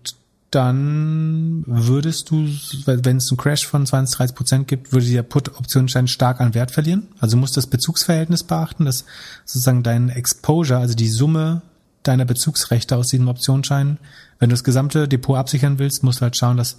dann 0.51 1.65
würdest 1.67 2.31
du, 2.31 2.49
wenn 2.87 3.17
es 3.17 3.31
einen 3.31 3.37
Crash 3.37 3.67
von 3.67 3.85
20, 3.85 4.17
30 4.17 4.37
Prozent 4.37 4.69
gibt, 4.69 4.93
würde 4.93 5.07
der 5.07 5.23
Put-Optionsschein 5.23 6.07
stark 6.07 6.41
an 6.41 6.55
Wert 6.55 6.71
verlieren. 6.71 7.09
Also 7.19 7.37
du 7.37 7.41
musst 7.41 7.57
das 7.57 7.67
Bezugsverhältnis 7.67 8.45
beachten, 8.45 8.85
dass 8.85 9.05
sozusagen 9.45 9.83
dein 9.83 10.09
Exposure, 10.09 10.79
also 10.79 10.95
die 10.95 11.09
Summe 11.09 11.63
deiner 12.05 12.25
Bezugsrechte 12.25 12.97
aus 12.97 13.09
diesem 13.09 13.29
Optionsschein, 13.29 13.99
wenn 14.39 14.49
du 14.49 14.55
das 14.55 14.65
gesamte 14.65 15.09
Depot 15.09 15.37
absichern 15.37 15.79
willst, 15.79 16.05
musst 16.05 16.21
du 16.21 16.23
halt 16.23 16.37
schauen, 16.37 16.57
dass 16.57 16.77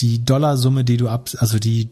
die 0.00 0.24
Dollarsumme, 0.24 0.84
die 0.84 0.96
du 0.96 1.08
ab, 1.08 1.30
also 1.38 1.58
die, 1.58 1.88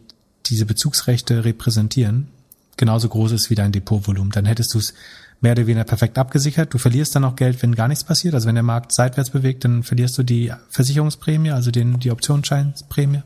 diese 0.47 0.67
Bezugsrechte 0.67 1.45
repräsentieren, 1.45 2.29
genauso 2.77 3.09
groß 3.09 3.33
ist 3.33 3.51
wie 3.51 3.55
dein 3.55 3.73
Depotvolumen. 3.73 4.33
Dann 4.33 4.47
hättest 4.47 4.75
du 4.75 4.79
es 4.79 4.95
mehr 5.41 5.53
oder 5.53 5.67
weniger 5.67 5.85
perfekt 5.85 6.19
abgesichert. 6.19 6.73
Du 6.73 6.79
verlierst 6.79 7.15
dann 7.17 7.25
auch 7.25 7.37
Geld, 7.37 7.63
wenn 7.63 7.75
gar 7.75 7.89
nichts 7.89 8.05
passiert. 8.05 8.35
Also 8.35 8.47
wenn 8.47 8.55
der 8.55 8.65
Markt 8.65 8.93
seitwärts 8.93 9.31
bewegt, 9.31 9.65
dann 9.65 9.83
verlierst 9.83 10.19
du 10.19 10.23
die 10.23 10.53
Versicherungsprämie, 10.69 11.51
also 11.51 11.71
den, 11.71 11.99
die 11.99 12.11
Optionsscheinsprämie, 12.11 13.23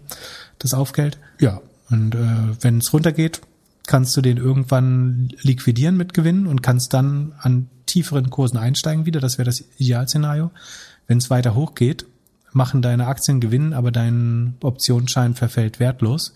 das 0.59 0.75
Aufgeld. 0.75 1.19
Ja, 1.41 1.61
und 1.91 2.15
äh, 2.15 2.19
wenn 2.61 2.79
es 2.79 2.93
runtergeht, 2.93 3.41
kannst 3.87 4.17
du 4.17 4.23
den 4.23 4.39
irgendwann 4.39 5.33
liquidieren 5.43 5.97
mit 5.97 6.15
Gewinn 6.15 6.47
und 6.47 6.63
kannst 6.63 6.95
dann 6.95 7.35
an 7.41 7.69
tieferen 7.87 8.31
Kursen 8.31 8.57
einsteigen 8.57 9.07
wieder. 9.07 9.21
Das 9.21 9.39
wäre 9.39 9.47
das 9.47 9.63
Idealszenario. 9.77 10.51
Wenn 11.07 11.19
es 11.19 11.31
weiter 11.31 11.55
hochgeht, 11.55 12.07
machen 12.53 12.81
deine 12.81 13.09
Aktien 13.09 13.41
Gewinn, 13.41 13.73
aber 13.73 13.91
dein 13.91 14.55
Optionsschein 14.63 15.35
verfällt 15.35 15.81
wertlos. 15.81 16.33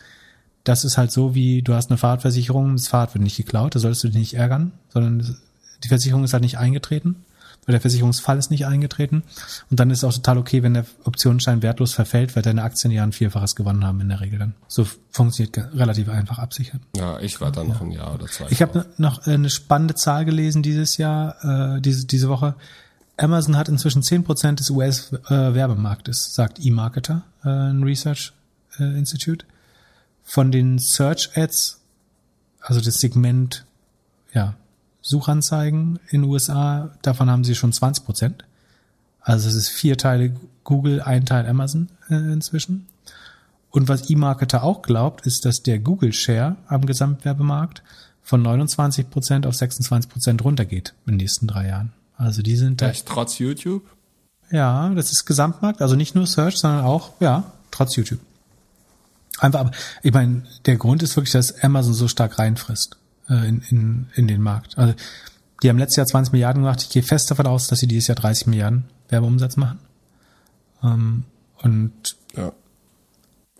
Das 0.64 0.84
ist 0.84 0.98
halt 0.98 1.12
so, 1.12 1.34
wie 1.34 1.62
du 1.62 1.72
hast 1.72 1.90
eine 1.90 1.96
Fahrradversicherung, 1.96 2.76
das 2.76 2.88
Fahrrad 2.88 3.14
wird 3.14 3.22
nicht 3.22 3.36
geklaut, 3.36 3.74
da 3.74 3.78
solltest 3.78 4.05
du 4.05 4.09
dich 4.09 4.16
nicht 4.18 4.34
ärgern, 4.34 4.72
sondern 4.92 5.38
die 5.84 5.88
Versicherung 5.88 6.24
ist 6.24 6.32
halt 6.32 6.42
nicht 6.42 6.59
eingetreten, 6.59 7.24
weil 7.66 7.72
der 7.72 7.80
Versicherungsfall 7.80 8.38
ist 8.38 8.50
nicht 8.50 8.66
eingetreten. 8.66 9.22
Und 9.70 9.78
dann 9.78 9.90
ist 9.90 9.98
es 9.98 10.05
auch 10.05 10.14
total 10.14 10.38
okay, 10.38 10.62
wenn 10.62 10.74
der 10.74 10.86
Optionsschein 11.05 11.62
wertlos 11.62 11.92
verfällt, 11.92 12.34
weil 12.34 12.42
deine 12.42 12.62
Aktien 12.62 12.90
ja 12.90 13.02
ein 13.02 13.12
Vielfaches 13.12 13.56
gewonnen 13.56 13.84
haben 13.84 14.00
in 14.00 14.09
der 14.09 14.20
Regel 14.20 14.38
dann. 14.38 14.55
So 14.68 14.86
funktioniert 15.10 15.56
relativ 15.74 16.09
einfach 16.09 16.38
absichern. 16.38 16.80
Ja, 16.96 17.20
ich 17.20 17.40
war 17.40 17.52
da 17.52 17.64
noch 17.64 17.80
ja. 17.80 17.86
ein 17.86 17.92
Jahr 17.92 18.14
oder 18.14 18.26
zwei. 18.26 18.46
Ich 18.50 18.62
habe 18.62 18.86
noch 18.96 19.26
eine 19.26 19.50
spannende 19.50 19.94
Zahl 19.94 20.24
gelesen 20.24 20.62
dieses 20.62 20.96
Jahr, 20.96 21.76
äh, 21.76 21.80
diese, 21.80 22.06
diese 22.06 22.28
Woche. 22.30 22.55
Amazon 23.18 23.56
hat 23.56 23.68
inzwischen 23.68 24.02
zehn 24.02 24.24
Prozent 24.24 24.60
des 24.60 24.70
US-Werbemarktes, 24.70 26.32
sagt 26.32 26.64
eMarketer, 26.64 27.22
äh, 27.44 27.48
ein 27.48 27.82
Research 27.82 28.32
äh, 28.78 28.84
Institute. 28.98 29.44
Von 30.22 30.52
den 30.52 30.78
Search 30.78 31.30
Ads, 31.36 31.80
also 32.60 32.80
das 32.80 33.00
Segment, 33.00 33.66
ja, 34.32 34.55
Suchanzeigen 35.03 35.99
in 36.11 36.23
den 36.23 36.31
USA, 36.31 36.91
davon 37.03 37.31
haben 37.31 37.45
sie 37.45 37.55
schon 37.55 37.73
20 37.73 38.05
Prozent. 38.05 38.45
Also 39.20 39.49
es 39.49 39.55
ist 39.55 39.69
vier 39.69 39.97
Teile 39.97 40.35
Google, 40.65 41.03
ein 41.03 41.25
Teil 41.27 41.47
Amazon 41.47 41.89
äh, 42.09 42.15
inzwischen. 42.15 42.87
Und 43.70 43.89
was 43.89 44.09
eMarketer 44.11 44.62
auch 44.62 44.83
glaubt, 44.83 45.27
ist, 45.27 45.45
dass 45.45 45.62
der 45.62 45.79
Google 45.79 46.12
Share 46.12 46.57
am 46.66 46.87
Gesamtwerbemarkt 46.87 47.83
von 48.23 48.43
29 48.43 49.11
Prozent 49.11 49.47
auf 49.47 49.55
26 49.55 50.11
Prozent 50.11 50.45
runtergeht 50.45 50.95
in 51.07 51.12
den 51.12 51.19
nächsten 51.19 51.47
drei 51.47 51.69
Jahren. 51.69 51.93
Also 52.16 52.43
die 52.43 52.57
sind 52.57 52.83
Echt 52.83 53.07
trotz 53.07 53.39
YouTube? 53.39 53.85
Ja, 54.51 54.89
das 54.91 55.12
ist 55.12 55.27
Gesamtmarkt, 55.27 55.83
also 55.83 55.95
nicht 55.95 56.15
nur 56.15 56.27
Search, 56.27 56.57
sondern 56.57 56.85
auch, 56.85 57.12
ja, 57.20 57.53
trotz 57.70 57.97
YouTube. 57.97 58.20
Einfach, 59.39 59.61
aber 59.61 59.70
ich 60.03 60.12
meine, 60.12 60.43
der 60.66 60.77
Grund 60.77 61.03
ist 61.03 61.15
wirklich, 61.16 61.33
dass 61.33 61.62
Amazon 61.62 61.95
so 61.95 62.09
stark 62.09 62.39
reinfrisst 62.39 62.97
äh, 63.28 63.48
in, 63.48 63.62
in, 63.70 64.06
in 64.14 64.28
den 64.28 64.42
Markt. 64.42 64.78
Also 64.78 64.94
die 65.62 65.68
haben 65.68 65.78
letztes 65.78 65.96
Jahr 65.96 66.06
20 66.06 66.32
Milliarden 66.32 66.62
gemacht. 66.62 66.82
Ich 66.82 66.90
gehe 66.90 67.02
fest 67.02 67.30
davon 67.30 67.46
aus, 67.46 67.66
dass 67.66 67.80
sie 67.80 67.86
dieses 67.86 68.09
Jahr 68.09 68.16
30 68.16 68.46
Milliarden 68.46 68.84
Werbeumsatz 69.09 69.56
machen. 69.56 69.78
Ähm, 70.82 71.24
und 71.62 72.16
ja. 72.36 72.52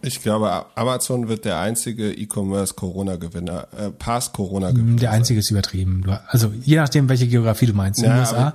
Ich 0.01 0.23
glaube, 0.23 0.67
Amazon 0.77 1.29
wird 1.29 1.45
der 1.45 1.59
einzige 1.59 2.13
E-Commerce 2.13 2.75
Corona-Gewinner, 2.75 3.67
äh, 3.77 3.91
Pass-Corona-Gewinner. 3.91 4.97
Der 5.01 5.11
einzige 5.11 5.41
ist 5.41 5.51
übertrieben. 5.51 6.05
Also 6.29 6.53
je 6.63 6.77
nachdem, 6.77 7.09
welche 7.09 7.27
Geografie 7.27 7.67
du 7.67 7.73
meinst. 7.73 8.01
In 8.01 8.11
den 8.11 8.21
USA 8.21 8.37
aber, 8.37 8.55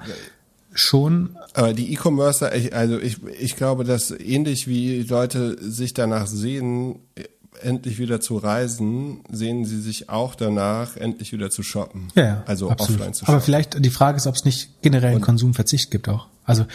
schon. 0.74 1.36
Aber 1.54 1.74
die 1.74 1.92
E-Commercer, 1.92 2.52
also 2.72 2.98
ich, 2.98 3.18
ich 3.40 3.58
glaube, 3.58 3.84
dass 3.84 4.12
ähnlich 4.12 4.68
wie 4.70 5.04
Leute 5.04 5.58
sich 5.62 5.94
danach 5.94 6.28
sehen, 6.28 7.00
endlich 7.62 8.00
wieder 8.00 8.22
zu 8.22 8.38
reisen, 8.38 9.22
sehen 9.32 9.66
sie 9.66 9.80
sich 9.82 10.10
auch 10.10 10.36
danach, 10.36 10.98
endlich 10.98 11.32
wieder 11.32 11.50
zu 11.50 11.64
shoppen. 11.64 12.10
Ja, 12.16 12.24
ja 12.24 12.44
also 12.46 12.70
absolut. 12.70 13.00
offline 13.00 13.14
zu 13.14 13.20
shoppen. 13.20 13.34
Aber 13.34 13.42
vielleicht 13.42 13.84
die 13.84 13.90
Frage 13.90 14.18
ist, 14.18 14.28
ob 14.28 14.36
es 14.36 14.46
nicht 14.46 14.82
generell 14.82 15.12
einen 15.12 15.22
Konsumverzicht 15.22 15.92
gibt 15.92 16.10
auch. 16.10 16.28
Also 16.46 16.66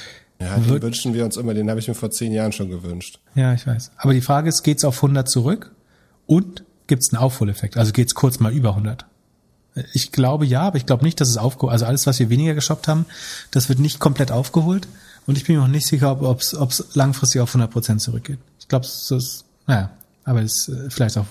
ja, 0.41 0.57
den 0.57 0.83
wünschen 0.83 1.15
wir 1.15 1.25
uns 1.25 1.37
immer, 1.37 1.53
den 1.55 1.69
habe 1.69 1.81
ich 1.81 1.89
mir 1.89 1.95
vor 1.95 2.11
zehn 2.11 2.33
Jahren 2.33 2.53
schon 2.53 2.69
gewünscht. 2.69 3.19
Ja, 3.35 3.55
ich 3.55 3.67
weiß. 3.67 3.91
Aber 3.97 4.15
die 4.15 4.21
Frage 4.21 4.49
ist, 4.49 4.63
geht's 4.63 4.85
auf 4.85 4.97
100 4.97 5.29
zurück 5.29 5.73
und 6.27 6.65
gibt's 6.87 7.13
einen 7.13 7.23
Aufholeffekt? 7.23 7.77
Also 7.77 7.93
geht's 7.93 8.15
kurz 8.15 8.39
mal 8.39 8.53
über 8.53 8.71
100? 8.71 9.05
Ich 9.93 10.13
glaube 10.13 10.47
ja, 10.47 10.63
aber 10.63 10.77
ich 10.77 10.87
glaube 10.87 11.05
nicht, 11.05 11.21
dass 11.21 11.29
es 11.29 11.37
aufgeholt, 11.37 11.73
also 11.73 11.87
alles, 11.87 12.07
was 12.07 12.19
wir 12.19 12.31
weniger 12.31 12.55
geshoppt 12.55 12.89
haben, 12.89 13.07
das 13.51 13.69
wird 13.69 13.79
nicht 13.79 13.99
komplett 14.01 14.33
aufgeholt. 14.33 14.89
Und 15.27 15.37
ich 15.37 15.45
bin 15.45 15.57
mir 15.57 15.63
auch 15.63 15.69
nicht 15.69 15.87
sicher, 15.87 16.23
ob 16.23 16.41
es 16.41 16.85
langfristig 16.95 17.41
auf 17.41 17.51
100 17.51 17.71
Prozent 17.71 18.01
zurückgeht. 18.01 18.39
Ich 18.61 18.69
glaube, 18.69 18.87
es 18.87 19.11
ist, 19.11 19.45
naja, 19.67 19.91
aber 20.29 20.43
es 20.43 20.69
ist 20.69 20.69
äh, 20.69 20.91
vielleicht 20.91 21.19
auch 21.19 21.27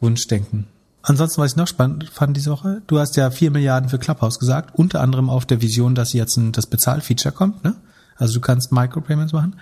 Wunschdenken. 0.00 0.66
Ansonsten, 1.02 1.40
was 1.40 1.52
ich 1.52 1.56
noch 1.56 1.66
spannend 1.66 2.10
fand 2.10 2.36
diese 2.36 2.50
Woche, 2.50 2.82
du 2.86 2.98
hast 2.98 3.16
ja 3.16 3.30
vier 3.30 3.50
Milliarden 3.50 3.88
für 3.88 3.98
Clubhouse 3.98 4.38
gesagt, 4.38 4.78
unter 4.78 5.00
anderem 5.00 5.30
auf 5.30 5.46
der 5.46 5.62
Vision, 5.62 5.94
dass 5.94 6.12
jetzt 6.12 6.36
ein, 6.36 6.52
das 6.52 6.66
Bezahlfeature 6.66 7.32
kommt, 7.32 7.64
ne? 7.64 7.76
Also 8.16 8.34
du 8.34 8.40
kannst 8.40 8.70
Micropayments 8.70 9.32
machen. 9.32 9.56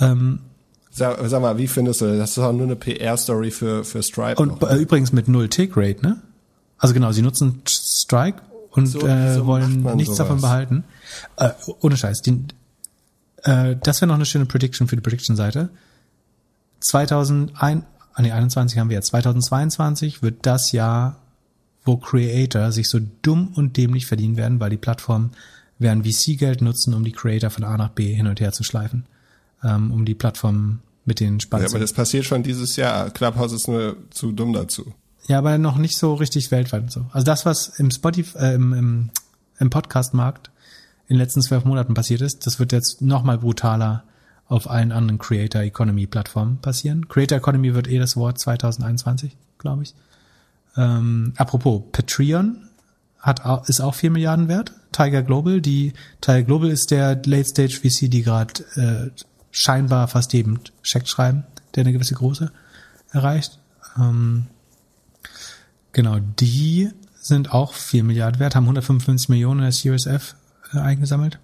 Ähm, 0.00 0.40
sag, 0.90 1.18
sag 1.28 1.40
mal, 1.40 1.56
wie 1.56 1.68
findest 1.68 2.00
du 2.00 2.06
das? 2.06 2.18
Das 2.18 2.30
ist 2.32 2.38
auch 2.38 2.52
nur 2.52 2.64
eine 2.64 2.74
PR-Story 2.74 3.52
für, 3.52 3.84
für 3.84 4.02
Stripe. 4.02 4.42
Und 4.42 4.60
noch, 4.60 4.70
ne? 4.70 4.76
übrigens 4.76 5.12
mit 5.12 5.28
null 5.28 5.48
Take-Rate, 5.48 6.02
ne? 6.02 6.20
Also 6.78 6.94
genau, 6.94 7.12
sie 7.12 7.22
nutzen 7.22 7.62
Strike 7.68 8.42
und 8.70 8.86
so, 8.86 9.06
äh, 9.06 9.36
so 9.36 9.46
wollen 9.46 9.82
nichts 9.94 10.16
sowas. 10.16 10.18
davon 10.18 10.40
behalten. 10.40 10.84
Äh, 11.36 11.50
ohne 11.80 11.96
Scheiß. 11.96 12.22
Die, 12.22 12.44
äh, 13.44 13.76
das 13.80 14.00
wäre 14.00 14.08
noch 14.08 14.16
eine 14.16 14.26
schöne 14.26 14.46
Prediction 14.46 14.88
für 14.88 14.96
die 14.96 15.02
Prediction-Seite. 15.02 15.70
2001, 16.80 17.84
ah 18.14 18.22
nee, 18.22 18.32
21 18.32 18.78
haben 18.78 18.88
wir 18.88 18.96
jetzt. 18.96 19.08
2022 19.08 20.22
wird 20.22 20.46
das 20.46 20.72
Jahr, 20.72 21.16
wo 21.84 21.96
Creator 21.96 22.72
sich 22.72 22.88
so 22.88 23.00
dumm 23.22 23.52
und 23.54 23.76
dämlich 23.76 24.06
verdienen 24.06 24.36
werden, 24.36 24.60
weil 24.60 24.70
die 24.70 24.76
Plattformen 24.76 25.32
werden 25.78 26.04
VC-Geld 26.04 26.62
nutzen, 26.62 26.94
um 26.94 27.04
die 27.04 27.12
Creator 27.12 27.50
von 27.50 27.64
A 27.64 27.76
nach 27.76 27.90
B 27.90 28.14
hin 28.14 28.26
und 28.26 28.40
her 28.40 28.52
zu 28.52 28.62
schleifen, 28.62 29.06
ähm, 29.64 29.90
um 29.90 30.04
die 30.04 30.14
Plattform 30.14 30.80
mit 31.04 31.20
den 31.20 31.40
Spannungen. 31.40 31.68
Ja, 31.68 31.74
aber 31.74 31.80
das 31.80 31.92
passiert 31.92 32.24
schon 32.24 32.42
dieses 32.42 32.76
Jahr. 32.76 33.10
Clubhouse 33.10 33.52
ist 33.52 33.68
nur 33.68 33.96
zu 34.10 34.32
dumm 34.32 34.52
dazu. 34.52 34.94
Ja, 35.26 35.38
aber 35.38 35.58
noch 35.58 35.78
nicht 35.78 35.96
so 35.96 36.14
richtig 36.14 36.50
weltweit 36.50 36.82
und 36.82 36.92
so. 36.92 37.06
Also 37.12 37.24
das, 37.24 37.46
was 37.46 37.68
im 37.78 37.90
Spotify, 37.90 38.38
äh, 38.38 38.54
im, 38.54 38.72
im, 38.72 39.10
im 39.58 39.70
Podcast-Markt 39.70 40.50
in 41.08 41.16
den 41.16 41.18
letzten 41.18 41.42
zwölf 41.42 41.64
Monaten 41.64 41.94
passiert 41.94 42.20
ist, 42.20 42.46
das 42.46 42.58
wird 42.58 42.72
jetzt 42.72 43.02
noch 43.02 43.22
mal 43.22 43.38
brutaler 43.38 44.04
auf 44.52 44.68
allen 44.68 44.92
anderen 44.92 45.18
Creator 45.18 45.62
Economy 45.62 46.06
Plattformen 46.06 46.58
passieren. 46.58 47.08
Creator 47.08 47.38
Economy 47.38 47.74
wird 47.74 47.88
eh 47.88 47.98
das 47.98 48.16
Wort 48.16 48.38
2021, 48.38 49.34
glaube 49.58 49.84
ich. 49.84 49.94
Ähm, 50.76 51.32
apropos, 51.36 51.82
Patreon 51.90 52.68
hat, 53.18 53.68
ist 53.68 53.80
auch 53.80 53.94
vier 53.94 54.10
Milliarden 54.10 54.48
wert. 54.48 54.72
Tiger 54.92 55.22
Global, 55.22 55.62
die 55.62 55.94
Tiger 56.20 56.42
Global 56.42 56.70
ist 56.70 56.90
der 56.90 57.14
Late 57.24 57.48
Stage 57.48 57.80
VC, 57.80 58.10
die 58.10 58.22
gerade 58.22 58.62
äh, 58.76 59.22
scheinbar 59.50 60.06
fast 60.08 60.34
jedem 60.34 60.60
Scheck 60.82 61.08
schreiben, 61.08 61.44
der 61.74 61.82
eine 61.82 61.92
gewisse 61.94 62.14
Größe 62.14 62.52
erreicht. 63.10 63.58
Ähm, 63.98 64.46
genau, 65.92 66.18
die 66.18 66.90
sind 67.14 67.52
auch 67.52 67.72
vier 67.72 68.04
Milliarden 68.04 68.38
wert, 68.38 68.54
haben 68.54 68.64
155 68.64 69.30
Millionen 69.30 69.60
in 69.60 69.64
der 69.64 69.72
Series 69.72 70.04
F 70.04 70.34
äh, 70.74 70.78
eingesammelt. 70.78 71.38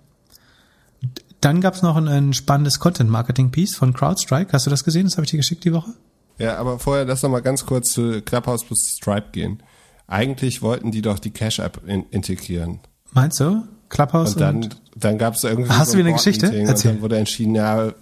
Dann 1.40 1.60
gab 1.60 1.74
es 1.74 1.82
noch 1.82 1.96
ein, 1.96 2.08
ein 2.08 2.32
spannendes 2.32 2.80
Content-Marketing-Piece 2.80 3.76
von 3.76 3.94
CrowdStrike. 3.94 4.52
Hast 4.52 4.66
du 4.66 4.70
das 4.70 4.84
gesehen? 4.84 5.04
Das 5.04 5.16
habe 5.16 5.24
ich 5.24 5.30
dir 5.30 5.36
geschickt 5.36 5.64
die 5.64 5.72
Woche. 5.72 5.92
Ja, 6.38 6.56
aber 6.56 6.78
vorher 6.78 7.04
lass 7.04 7.22
noch 7.22 7.30
mal 7.30 7.42
ganz 7.42 7.66
kurz 7.66 7.92
zu 7.92 8.22
Clubhouse 8.22 8.64
plus 8.64 8.96
Stripe 8.96 9.28
gehen. 9.32 9.62
Eigentlich 10.06 10.62
wollten 10.62 10.90
die 10.90 11.02
doch 11.02 11.18
die 11.18 11.30
Cash-App 11.30 11.82
in 11.86 12.04
integrieren. 12.10 12.80
Meinst 13.12 13.40
du? 13.40 13.64
Clubhouse 13.88 14.34
und 14.34 14.40
dann, 14.40 14.56
und 14.56 14.76
dann 14.96 15.18
gab 15.18 15.34
es 15.34 15.44
irgendwie 15.44 15.70
Hast 15.70 15.88
so 15.88 15.92
du 15.92 15.98
wieder 15.98 16.08
eine 16.08 16.16
Geschichte? 16.16 16.46
Erzähl. 16.46 16.68
Und 16.68 16.84
dann 16.84 17.02
wurde 17.02 17.16
entschieden, 17.16 17.54
ja, 17.54 17.92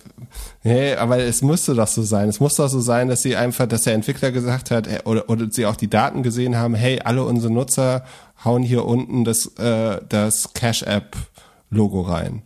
nee, 0.64 0.94
aber 0.94 1.18
es 1.18 1.42
musste 1.42 1.74
doch 1.74 1.86
so 1.86 2.02
sein. 2.02 2.28
Es 2.28 2.40
musste 2.40 2.62
doch 2.62 2.68
so 2.68 2.80
sein, 2.80 3.08
dass 3.08 3.22
sie 3.22 3.36
einfach, 3.36 3.66
dass 3.66 3.82
der 3.82 3.94
Entwickler 3.94 4.32
gesagt 4.32 4.70
hat, 4.70 4.86
äh, 4.88 5.00
oder, 5.04 5.30
oder 5.30 5.46
sie 5.50 5.66
auch 5.66 5.76
die 5.76 5.88
Daten 5.88 6.22
gesehen 6.22 6.56
haben, 6.56 6.74
hey, 6.74 7.00
alle 7.04 7.24
unsere 7.24 7.52
Nutzer 7.52 8.04
hauen 8.44 8.62
hier 8.62 8.84
unten 8.84 9.24
das, 9.24 9.46
äh, 9.58 10.00
das 10.08 10.52
Cash-App-Logo 10.54 12.00
rein. 12.00 12.42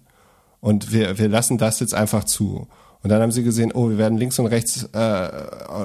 Und 0.60 0.92
wir, 0.92 1.18
wir 1.18 1.28
lassen 1.28 1.58
das 1.58 1.80
jetzt 1.80 1.94
einfach 1.94 2.24
zu. 2.24 2.68
Und 3.02 3.08
dann 3.08 3.22
haben 3.22 3.32
sie 3.32 3.42
gesehen, 3.42 3.72
oh, 3.72 3.88
wir 3.88 3.96
werden 3.96 4.18
links 4.18 4.38
und 4.38 4.46
rechts 4.46 4.88
äh, 4.92 5.28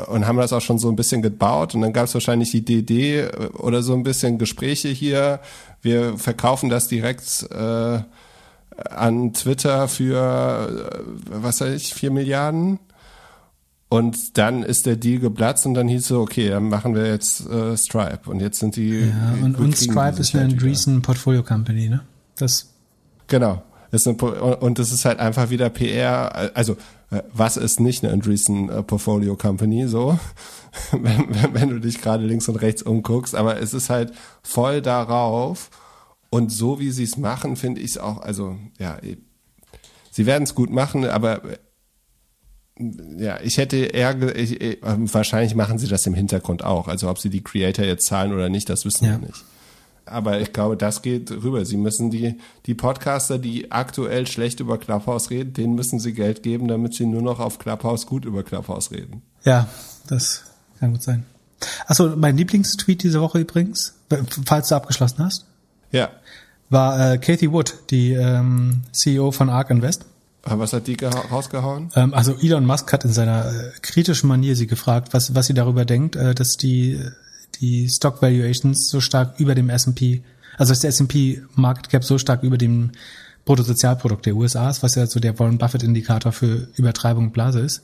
und 0.08 0.28
haben 0.28 0.38
das 0.38 0.52
auch 0.52 0.62
schon 0.62 0.80
so 0.80 0.90
ein 0.90 0.98
bisschen 0.98 1.22
gebaut. 1.22 1.74
Und 1.74 1.82
dann 1.82 1.94
gab 1.94 2.06
es 2.06 2.14
wahrscheinlich 2.14 2.52
die 2.52 2.66
DD 2.66 3.30
oder 3.54 3.84
so 3.84 3.94
ein 3.94 4.04
bisschen 4.04 4.38
Gespräche 4.38 4.90
hier. 4.90 5.40
Wir 5.82 6.18
verkaufen 6.18 6.70
das 6.70 6.90
direkt 6.90 7.48
äh, 7.52 8.00
an 8.90 9.34
Twitter 9.34 9.88
für, 9.88 10.68
äh, 10.92 11.42
was 11.42 11.62
weiß 11.62 11.74
ich, 11.76 11.94
vier 11.94 12.12
Milliarden. 12.12 12.80
Und 13.88 14.38
dann 14.38 14.64
ist 14.64 14.86
der 14.86 14.98
Deal 14.98 15.20
geplatzt 15.20 15.66
und 15.66 15.76
dann 15.76 15.88
hieß 15.88 16.08
so, 16.08 16.20
okay, 16.20 16.50
dann 16.50 16.68
machen 16.68 16.96
wir 16.96 17.08
jetzt 17.08 17.48
äh, 17.48 17.78
Stripe. 17.78 18.30
Und 18.30 18.42
jetzt 18.42 18.60
sind 18.60 18.76
die. 18.76 19.06
Ja, 19.06 19.38
und, 19.42 19.58
und 19.58 19.78
Stripe 19.78 20.20
ist 20.20 20.36
eine 20.36 20.46
Andreessen 20.46 21.02
Portfolio 21.02 21.44
Company, 21.44 21.88
ne? 21.88 22.02
Das. 22.36 22.74
Genau. 23.28 23.64
Das 23.96 24.06
eine, 24.06 24.18
und 24.18 24.78
das 24.78 24.92
ist 24.92 25.06
halt 25.06 25.20
einfach 25.20 25.50
wieder 25.50 25.70
PR. 25.70 26.52
Also 26.54 26.74
äh, 27.12 27.22
was 27.32 27.56
ist 27.56 27.80
nicht 27.80 28.04
eine 28.04 28.12
Andreessen 28.12 28.70
äh, 28.70 28.84
Portfolio 28.84 29.38
Company 29.38 29.88
so, 29.88 30.20
wenn, 30.92 31.28
wenn, 31.30 31.54
wenn 31.54 31.70
du 31.70 31.80
dich 31.80 32.02
gerade 32.02 32.26
links 32.26 32.50
und 32.50 32.58
rechts 32.58 32.82
umguckst. 32.84 33.36
Aber 33.36 33.62
es 33.62 33.74
ist 33.74 33.90
halt 33.90 34.12
voll 34.44 34.82
darauf. 34.82 35.70
Und 36.30 36.52
so 36.52 36.78
wie 36.80 36.92
sie 36.92 37.06
es 37.06 37.16
machen, 37.16 37.56
finde 37.56 37.80
ich 37.80 37.92
es 37.92 37.98
auch, 37.98 38.22
also 38.22 38.58
ja, 38.78 38.98
sie 40.12 40.26
werden 40.26 40.44
es 40.44 40.54
gut 40.54 40.70
machen, 40.70 41.06
aber 41.06 41.42
ja, 42.78 43.40
ich 43.40 43.58
hätte 43.58 43.78
eher, 43.78 44.36
ich, 44.36 44.80
wahrscheinlich 44.82 45.56
machen 45.56 45.78
sie 45.80 45.88
das 45.88 46.06
im 46.06 46.14
Hintergrund 46.14 46.66
auch. 46.66 46.90
Also 46.90 47.10
ob 47.10 47.20
sie 47.20 47.30
die 47.30 47.42
Creator 47.42 47.86
jetzt 47.86 48.08
zahlen 48.08 48.34
oder 48.34 48.50
nicht, 48.50 48.68
das 48.68 48.84
wissen 48.84 49.06
ja. 49.06 49.12
wir 49.12 49.28
nicht. 49.28 49.46
Aber 50.06 50.40
ich 50.40 50.54
glaube, 50.54 50.78
das 50.78 51.02
geht 51.02 51.32
rüber. 51.32 51.66
Sie 51.66 51.78
müssen 51.78 52.12
die, 52.12 52.38
die 52.68 52.76
Podcaster, 52.76 53.40
die 53.40 53.72
aktuell 53.72 54.28
schlecht 54.28 54.60
über 54.60 54.78
Clubhouse 54.78 55.32
reden, 55.32 55.54
denen 55.54 55.76
müssen 55.76 56.00
sie 56.00 56.14
Geld 56.14 56.44
geben, 56.44 56.68
damit 56.68 56.94
sie 56.94 57.06
nur 57.06 57.22
noch 57.22 57.40
auf 57.40 57.58
Clubhouse 57.58 58.06
gut 58.06 58.26
über 58.26 58.44
Clubhouse 58.44 58.92
reden. 58.92 59.24
Ja, 59.44 59.68
das 60.08 60.44
kann 60.80 60.92
gut 60.92 61.04
sein. 61.04 61.26
Achso, 61.88 62.16
mein 62.16 62.38
Lieblingstweet 62.38 63.02
diese 63.04 63.22
Woche 63.22 63.40
übrigens, 63.40 63.96
falls 64.46 64.70
du 64.70 64.76
abgeschlossen 64.76 65.24
hast. 65.24 65.46
Ja. 65.92 66.10
War 66.70 67.14
äh, 67.14 67.18
Kathy 67.18 67.52
Wood, 67.52 67.74
die 67.90 68.12
ähm, 68.12 68.82
CEO 68.92 69.32
von 69.32 69.50
ARK 69.50 69.70
Invest. 69.70 70.06
Was 70.44 70.74
hat 70.74 70.86
die 70.86 70.98
rausgehauen? 71.04 71.90
Ähm, 71.96 72.14
also 72.14 72.36
Elon 72.40 72.66
Musk 72.66 72.94
hat 72.94 73.04
in 73.04 73.12
seiner 73.12 73.48
äh, 73.52 73.72
kritischen 73.82 74.30
Manier 74.30 74.56
sie 74.56 74.68
gefragt, 74.68 75.10
was, 75.12 75.34
was 75.34 75.48
sie 75.48 75.56
darüber 75.56 75.86
denkt, 75.86 76.16
äh, 76.16 76.36
dass 76.36 76.58
die, 76.58 77.00
die 77.62 77.90
Stock 77.90 78.22
Valuations 78.22 78.90
so 78.90 79.02
stark 79.02 79.40
über 79.40 79.56
dem 79.56 79.70
S&P, 79.70 80.24
also 80.58 80.72
dass 80.72 80.82
der 80.82 80.90
S&P 80.90 81.42
Market 81.56 81.90
Cap 81.90 82.04
so 82.04 82.18
stark 82.18 82.44
über 82.44 82.58
dem 82.58 82.92
Bruttosozialprodukt 83.46 84.26
der 84.26 84.36
USA 84.36 84.70
ist, 84.70 84.82
was 84.84 84.96
ja 84.96 85.06
so 85.06 85.20
der 85.20 85.38
Warren 85.40 85.58
Buffett 85.58 85.84
Indikator 85.84 86.32
für 86.32 86.68
Übertreibung 86.76 87.26
und 87.26 87.34
Blase 87.34 87.60
ist. 87.60 87.84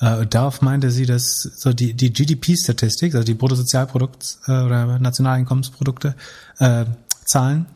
Äh, 0.00 0.26
darauf 0.26 0.62
meinte 0.62 0.90
sie, 0.90 1.06
dass 1.06 1.42
so 1.42 1.72
die, 1.72 1.94
die 1.94 2.12
GDP-Statistik, 2.12 3.14
also 3.14 3.24
die 3.24 3.34
Bruttosozialprodukt 3.34 4.38
äh, 4.46 4.52
oder 4.52 4.98
Nationalinkommensprodukte, 4.98 6.14
äh, 6.58 6.86
Zahlen, 7.24 7.66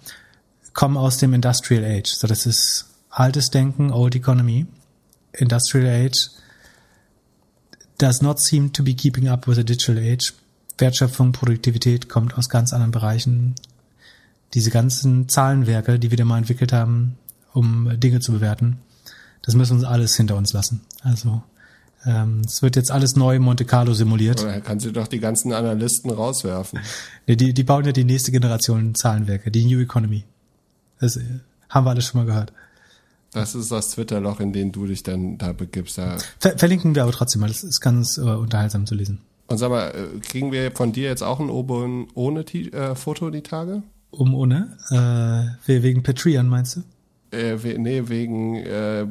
kommen 0.73 0.97
aus 0.97 1.19
dem 1.19 1.35
Industrial 1.35 1.85
Age. 1.85 2.09
So 2.09 2.27
das 2.27 2.47
ist 2.47 2.87
altes 3.11 3.51
Denken, 3.51 3.93
old 3.93 4.17
economy, 4.17 4.67
industrial 5.33 5.87
age 5.87 6.31
does 7.99 8.23
not 8.23 8.41
seem 8.41 8.73
to 8.73 8.83
be 8.83 8.95
keeping 8.95 9.29
up 9.29 9.47
with 9.47 9.57
the 9.57 9.65
digital 9.65 9.99
age. 9.99 10.33
Wertschöpfung, 10.79 11.33
Produktivität 11.33 12.09
kommt 12.09 12.37
aus 12.37 12.49
ganz 12.49 12.73
anderen 12.73 12.93
Bereichen. 12.93 13.55
Diese 14.55 14.71
ganzen 14.71 15.29
Zahlenwerke, 15.29 15.99
die 15.99 16.11
wir 16.11 16.19
da 16.19 16.25
mal 16.25 16.39
entwickelt 16.39 16.73
haben, 16.73 17.17
um 17.53 17.91
Dinge 17.99 18.21
zu 18.21 18.33
bewerten, 18.33 18.79
das 19.43 19.55
müssen 19.55 19.73
wir 19.73 19.77
uns 19.77 19.85
alles 19.85 20.17
hinter 20.17 20.37
uns 20.37 20.53
lassen. 20.53 20.81
Also 21.03 21.43
ähm, 22.07 22.43
es 22.45 22.63
wird 22.63 22.77
jetzt 22.77 22.91
alles 22.91 23.17
neu 23.17 23.39
Monte 23.39 23.65
Carlo 23.65 23.95
simuliert. 23.95 24.43
Oder 24.43 24.61
kann 24.61 24.81
sie 24.81 24.93
doch 24.93 25.09
die 25.09 25.21
ganzen 25.21 25.53
Analysten 25.53 26.11
rauswerfen. 26.11 26.81
Nee, 27.27 27.37
die, 27.37 27.55
die 27.55 27.65
bauen 27.65 27.85
ja 27.85 27.93
die 27.93 28.05
nächste 28.05 28.31
Generation 28.31 28.95
Zahlenwerke, 28.95 29.51
die 29.51 29.65
New 29.65 29.81
Economy. 29.81 30.25
Das 31.01 31.17
äh, 31.17 31.23
haben 31.69 31.87
wir 31.87 31.91
alles 31.91 32.07
schon 32.07 32.21
mal 32.21 32.27
gehört. 32.27 32.53
Das 33.33 33.55
ist 33.55 33.73
das 33.73 33.91
Twitter-Loch, 33.91 34.41
in 34.41 34.53
dem 34.53 34.71
du 34.71 34.87
dich 34.87 35.03
dann 35.03 35.39
da 35.39 35.53
begibst. 35.53 35.99
Da. 35.99 36.19
Ver 36.39 36.57
verlinken 36.57 36.95
wir 36.95 37.03
aber 37.03 37.13
trotzdem 37.13 37.41
mal. 37.41 37.49
Das 37.49 37.65
ist 37.65 37.81
ganz 37.81 38.17
äh, 38.17 38.21
unterhaltsam 38.21 38.87
zu 38.87 38.95
lesen. 38.95 39.21
Und 39.47 39.59
sag 39.59 39.71
mal, 39.71 39.91
äh, 39.91 40.21
kriegen 40.21 40.53
wir 40.53 40.73
von 40.73 40.93
dir 40.93 41.09
jetzt 41.09 41.23
auch 41.23 41.41
ein 41.41 41.51
Oben 41.51 42.09
ohne 42.15 42.45
T 42.45 42.69
äh, 42.69 42.95
Foto 42.95 43.31
die 43.31 43.43
Tage? 43.43 43.83
Um 44.11 44.35
ohne? 44.35 44.77
Äh, 44.91 45.83
wegen 45.83 46.03
Patreon 46.03 46.49
meinst 46.49 46.77
du? 46.77 46.83
Äh, 47.37 47.62
we 47.62 47.79
nee, 47.79 48.03
wegen 48.07 48.57
äh, 48.57 49.07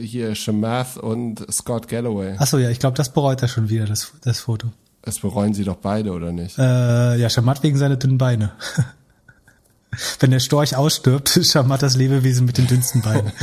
hier 0.00 0.34
Shamath 0.34 0.96
und 0.96 1.44
Scott 1.52 1.88
Galloway. 1.88 2.36
Achso, 2.38 2.58
ja, 2.58 2.70
ich 2.70 2.78
glaube, 2.78 2.96
das 2.96 3.12
bereut 3.12 3.42
er 3.42 3.48
schon 3.48 3.68
wieder, 3.68 3.86
das, 3.86 4.12
das 4.22 4.40
Foto. 4.40 4.68
Das 5.02 5.18
bereuen 5.18 5.52
sie 5.52 5.64
doch 5.64 5.76
beide, 5.76 6.12
oder 6.12 6.32
nicht? 6.32 6.58
Äh, 6.58 7.16
ja, 7.16 7.28
Shamath 7.28 7.62
wegen 7.62 7.76
seiner 7.76 7.96
dünnen 7.96 8.18
Beine. 8.18 8.52
Wenn 10.20 10.30
der 10.30 10.40
Storch 10.40 10.76
ausstirbt, 10.76 11.28
Schamat 11.42 11.82
das 11.82 11.96
Lebewesen 11.96 12.46
mit 12.46 12.58
den 12.58 12.66
dünnsten 12.66 13.02
Beinen. 13.02 13.32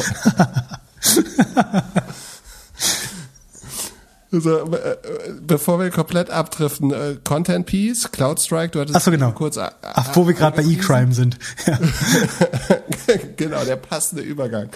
Also, 4.33 4.73
äh, 4.73 4.97
bevor 5.41 5.79
wir 5.79 5.89
komplett 5.89 6.29
abdriften, 6.29 6.91
äh, 6.91 7.17
Content 7.23 7.65
Piece, 7.65 8.11
CloudStrike, 8.11 8.71
du 8.71 8.79
hattest 8.79 8.95
Ach 8.95 9.01
so, 9.01 9.11
genau. 9.11 9.31
kurz. 9.31 9.57
Äh, 9.57 9.69
Ach, 9.81 10.15
wo 10.15 10.25
wir 10.25 10.33
gerade 10.33 10.55
bei 10.55 10.63
E-Crime 10.63 11.13
sind. 11.13 11.37
Ja. 11.65 11.77
genau, 13.35 13.63
der 13.65 13.75
passende 13.75 14.23
Übergang. 14.23 14.69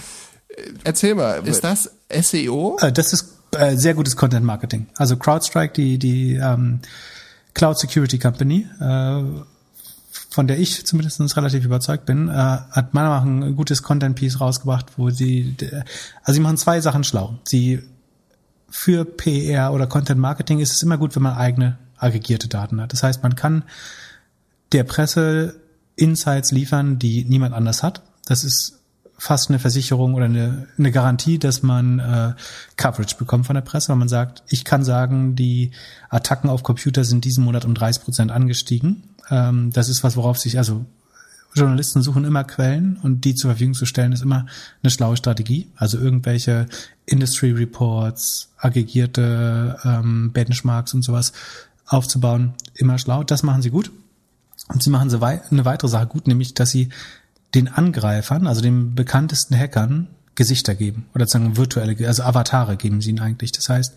Erzähl 0.83 1.15
mal, 1.15 1.45
ist 1.47 1.63
das 1.63 1.91
SEO? 2.09 2.77
Das 2.93 3.13
ist 3.13 3.33
äh, 3.51 3.75
sehr 3.75 3.93
gutes 3.93 4.15
Content 4.15 4.45
Marketing. 4.45 4.87
Also 4.95 5.17
CrowdStrike, 5.17 5.73
die 5.73 5.97
die 5.97 6.35
ähm, 6.35 6.79
Cloud 7.53 7.79
Security 7.79 8.19
Company, 8.19 8.67
äh, 8.79 9.23
von 10.29 10.47
der 10.47 10.59
ich 10.59 10.85
zumindest 10.85 11.37
relativ 11.37 11.63
überzeugt 11.63 12.05
bin, 12.05 12.27
äh, 12.27 12.31
hat 12.33 12.93
meiner 12.93 13.09
Meinung 13.09 13.39
nach 13.39 13.47
ein 13.47 13.55
gutes 13.55 13.83
Content-Piece 13.83 14.41
rausgebracht, 14.41 14.97
wo 14.97 15.09
sie, 15.09 15.55
also 16.23 16.35
sie 16.35 16.41
machen 16.41 16.57
zwei 16.57 16.81
Sachen 16.81 17.05
schlau. 17.05 17.39
Sie 17.45 17.81
für 18.75 19.05
PR 19.05 19.73
oder 19.73 19.87
Content 19.87 20.19
Marketing 20.19 20.59
ist 20.59 20.73
es 20.73 20.83
immer 20.83 20.97
gut, 20.97 21.15
wenn 21.15 21.23
man 21.23 21.37
eigene 21.37 21.77
aggregierte 21.97 22.47
Daten 22.47 22.81
hat. 22.81 22.93
Das 22.93 23.03
heißt, 23.03 23.23
man 23.23 23.35
kann 23.35 23.63
der 24.71 24.83
Presse 24.83 25.55
Insights 25.95 26.51
liefern, 26.51 26.99
die 26.99 27.23
niemand 27.25 27.53
anders 27.53 27.83
hat. 27.83 28.01
Das 28.25 28.43
ist 28.43 28.79
fast 29.17 29.49
eine 29.49 29.59
Versicherung 29.59 30.13
oder 30.13 30.25
eine, 30.25 30.67
eine 30.77 30.91
Garantie, 30.91 31.39
dass 31.39 31.63
man 31.63 31.99
äh, 31.99 32.33
Coverage 32.75 33.15
bekommt 33.15 33.45
von 33.45 33.55
der 33.55 33.61
Presse, 33.61 33.89
weil 33.89 33.95
man 33.95 34.09
sagt, 34.09 34.43
ich 34.49 34.65
kann 34.65 34.83
sagen, 34.83 35.35
die 35.35 35.71
Attacken 36.09 36.49
auf 36.49 36.63
Computer 36.63 37.05
sind 37.05 37.23
diesen 37.23 37.45
Monat 37.45 37.63
um 37.63 37.73
30 37.73 38.03
Prozent 38.03 38.31
angestiegen 38.31 39.15
ähm, 39.29 39.71
das 39.71 39.89
ist 39.89 40.03
was, 40.03 40.15
worauf 40.15 40.37
sich, 40.37 40.57
also 40.57 40.85
Journalisten 41.53 42.01
suchen 42.01 42.25
immer 42.25 42.43
Quellen 42.43 42.97
und 43.01 43.23
die 43.23 43.33
zur 43.33 43.51
Verfügung 43.51 43.75
zu 43.75 43.85
stellen, 43.85 44.11
ist 44.11 44.21
immer 44.21 44.45
eine 44.83 44.89
schlaue 44.89 45.15
Strategie. 45.15 45.71
Also 45.77 45.97
irgendwelche 45.97 46.65
Industry 47.05 47.51
Reports, 47.51 48.49
aggregierte 48.57 49.77
ähm, 49.83 50.31
Benchmarks 50.31 50.93
und 50.93 51.03
sowas 51.03 51.33
aufzubauen, 51.85 52.53
immer 52.73 52.97
schlau. 52.97 53.23
Das 53.23 53.43
machen 53.43 53.61
sie 53.61 53.69
gut. 53.69 53.91
Und 54.67 54.81
sie 54.81 54.89
machen 54.89 55.09
so 55.09 55.21
wei 55.21 55.41
eine 55.51 55.65
weitere 55.65 55.87
Sache 55.87 56.07
gut, 56.07 56.27
nämlich, 56.27 56.53
dass 56.53 56.71
sie 56.71 56.89
den 57.53 57.67
Angreifern, 57.67 58.47
also 58.47 58.61
den 58.61 58.95
bekanntesten 58.95 59.55
Hackern, 59.57 60.07
Gesichter 60.33 60.75
geben. 60.75 61.05
Oder 61.15 61.27
sagen 61.27 61.55
virtuelle, 61.55 61.95
also 62.07 62.23
Avatare 62.23 62.75
geben 62.75 62.99
sie 63.01 63.11
ihnen 63.11 63.19
eigentlich. 63.19 63.53
Das 63.53 63.69
heißt, 63.69 63.93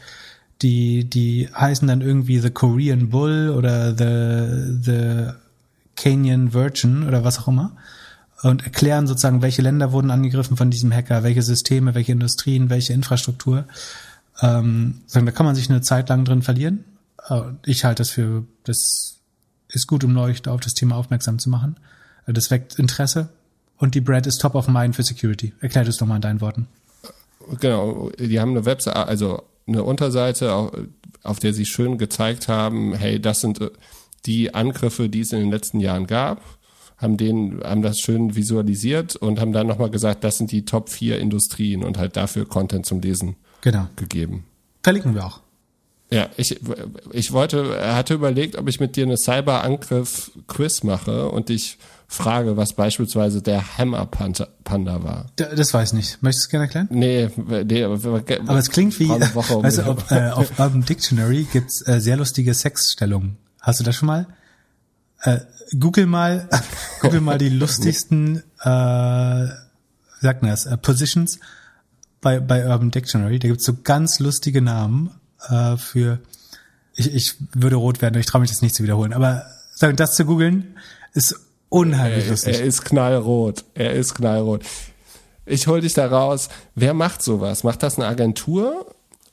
die, 0.63 1.09
die 1.09 1.49
heißen 1.53 1.89
dann 1.89 2.01
irgendwie 2.01 2.39
The 2.39 2.51
Korean 2.51 3.09
Bull 3.09 3.51
oder 3.51 3.97
The, 3.97 4.83
The 4.83 5.33
Kenyan 5.97 6.53
Virgin 6.53 7.07
oder 7.09 7.25
was 7.25 7.41
auch 7.41 7.49
immer 7.49 7.73
und 8.43 8.65
erklären 8.65 9.07
sozusagen, 9.07 9.43
welche 9.43 9.63
Länder 9.63 9.93
wurden 9.93 10.11
angegriffen 10.11 10.57
von 10.57 10.71
diesem 10.71 10.93
Hacker, 10.93 11.23
welche 11.23 11.43
Systeme, 11.43 11.95
welche 11.95 12.13
Industrien, 12.13 12.71
welche 12.71 12.93
Infrastruktur. 12.93 13.65
Ähm, 14.41 15.01
da 15.13 15.21
kann 15.31 15.47
man 15.47 15.55
sich 15.55 15.69
eine 15.69 15.81
Zeit 15.81 16.09
lang 16.09 16.25
drin 16.25 16.43
verlieren. 16.43 16.85
Äh, 17.29 17.43
ich 17.67 17.85
halte 17.85 18.03
das 18.03 18.11
für, 18.11 18.45
das 18.65 19.19
ist 19.69 19.87
gut, 19.87 20.05
um 20.05 20.15
Leute 20.15 20.51
auf 20.51 20.61
das 20.61 20.75
Thema 20.75 20.97
aufmerksam 20.97 21.39
zu 21.39 21.51
machen. 21.51 21.77
Äh, 22.27 22.33
das 22.33 22.51
weckt 22.51 22.79
Interesse 22.79 23.29
und 23.77 23.95
die 23.95 24.01
Brand 24.01 24.27
ist 24.27 24.41
top 24.41 24.55
of 24.55 24.69
mind 24.69 24.95
für 24.95 25.03
Security. 25.03 25.53
Erklär 25.61 25.85
das 25.85 25.97
doch 25.97 26.07
mal 26.07 26.17
in 26.17 26.23
deinen 26.23 26.41
Worten. 26.41 26.69
Genau, 27.61 28.11
die 28.19 28.39
haben 28.39 28.51
eine 28.51 28.67
Website, 28.67 28.95
also 28.95 29.43
eine 29.67 29.83
Unterseite, 29.83 30.71
auf 31.23 31.39
der 31.39 31.53
sie 31.55 31.67
schön 31.67 31.99
gezeigt 31.99 32.49
haben, 32.49 32.95
hey, 32.95 33.21
das 33.21 33.41
sind 33.41 33.61
äh, 33.61 33.71
die 34.27 34.55
Angriffe, 34.55 35.09
die 35.09 35.21
es 35.21 35.33
in 35.33 35.41
den 35.41 35.51
letzten 35.51 35.81
Jahren 35.81 36.07
gab, 36.07 36.43
haben 36.99 37.17
den, 37.17 37.61
haben 37.63 37.83
das 37.83 38.01
schön 38.01 38.35
visualisiert 38.35 39.17
und 39.17 39.41
haben 39.41 39.53
dann 39.53 39.67
nochmal 39.67 39.91
gesagt, 39.91 40.25
das 40.25 40.37
sind 40.37 40.53
die 40.53 40.65
Top 40.65 40.91
4 40.91 41.19
Industrien 41.19 41.85
und 41.85 41.97
halt 41.97 42.17
dafür 42.17 42.47
Content 42.47 42.87
zum 42.87 43.01
Lesen 43.01 43.37
genau. 43.61 43.87
gegeben. 43.97 44.45
Verlinken 44.83 45.15
wir 45.15 45.25
auch. 45.25 45.41
Ja, 46.11 46.29
ich, 46.37 46.59
ich 47.13 47.33
wollte, 47.33 47.77
er 47.77 47.95
hatte 47.95 48.15
überlegt, 48.15 48.57
ob 48.57 48.69
ich 48.69 48.81
mit 48.81 48.97
dir 48.97 49.05
eine 49.05 49.19
Cyberangriff-Quiz 49.19 50.83
mache 50.83 51.29
und 51.29 51.51
dich 51.51 51.79
frage, 52.07 52.57
was 52.57 52.73
beispielsweise 52.73 53.43
der 53.43 53.77
Hammer 53.77 54.07
Panda 54.07 54.49
war. 55.05 55.27
Das 55.37 55.75
weiß 55.75 55.91
ich 55.91 55.95
nicht. 55.95 56.23
Möchtest 56.23 56.45
du 56.45 56.47
es 56.47 56.51
gerne 56.51 56.65
erklären? 56.65 56.89
Nee, 56.91 57.29
nee 57.65 57.85
aber 57.85 58.59
es 58.59 58.71
klingt 58.71 58.99
wie, 58.99 59.09
Woche 59.09 59.63
weißt 59.63 59.79
du, 59.79 59.83
auf, 59.83 60.11
äh, 60.11 60.31
auf 60.31 60.59
Urban 60.59 60.85
Dictionary 60.87 61.47
gibt's 61.53 61.87
äh, 61.87 62.01
sehr 62.01 62.17
lustige 62.17 62.55
Sexstellungen. 62.55 63.37
Hast 63.61 63.81
du 63.81 63.85
das 63.85 63.95
schon 63.95 64.07
mal? 64.07 64.27
Äh, 65.23 65.39
Google 65.79 66.07
mal, 66.07 66.49
Google 67.01 67.21
mal 67.21 67.39
die 67.39 67.49
lustigsten, 67.49 68.39
äh, 68.61 69.47
sagt 70.21 70.43
man 70.43 70.51
das, 70.51 70.67
äh, 70.67 70.77
Positions 70.77 71.39
bei, 72.21 72.41
bei 72.41 72.67
Urban 72.67 72.91
Dictionary. 72.91 73.39
Da 73.39 73.49
gibt's 73.49 73.65
so 73.65 73.75
ganz 73.83 74.19
lustige 74.19 74.63
Namen 74.63 75.11
äh, 75.49 75.77
für, 75.77 76.21
ich, 76.95 77.15
ich 77.15 77.35
würde 77.55 77.77
rot 77.77 78.03
werden, 78.03 78.19
ich 78.19 78.27
traue 78.27 78.41
mich 78.41 78.51
das 78.51 78.63
nicht 78.63 78.75
zu 78.75 78.83
wiederholen, 78.83 79.13
aber 79.13 79.45
sagen, 79.75 79.97
das 79.97 80.15
zu 80.15 80.25
googeln 80.25 80.77
ist 81.15 81.39
unheimlich 81.69 82.25
er, 82.25 82.31
lustig. 82.31 82.59
Er 82.59 82.65
ist 82.65 82.85
knallrot. 82.85 83.65
Er 83.75 83.93
ist 83.93 84.15
knallrot. 84.15 84.63
ich 85.47 85.67
hol 85.67 85.81
dich 85.81 85.95
da 85.95 86.07
raus. 86.07 86.49
Wer 86.75 86.95
macht 86.95 87.23
sowas? 87.23 87.65
Macht 87.65 87.83
das 87.83 87.97
eine 87.97 88.07
Agentur? 88.07 88.87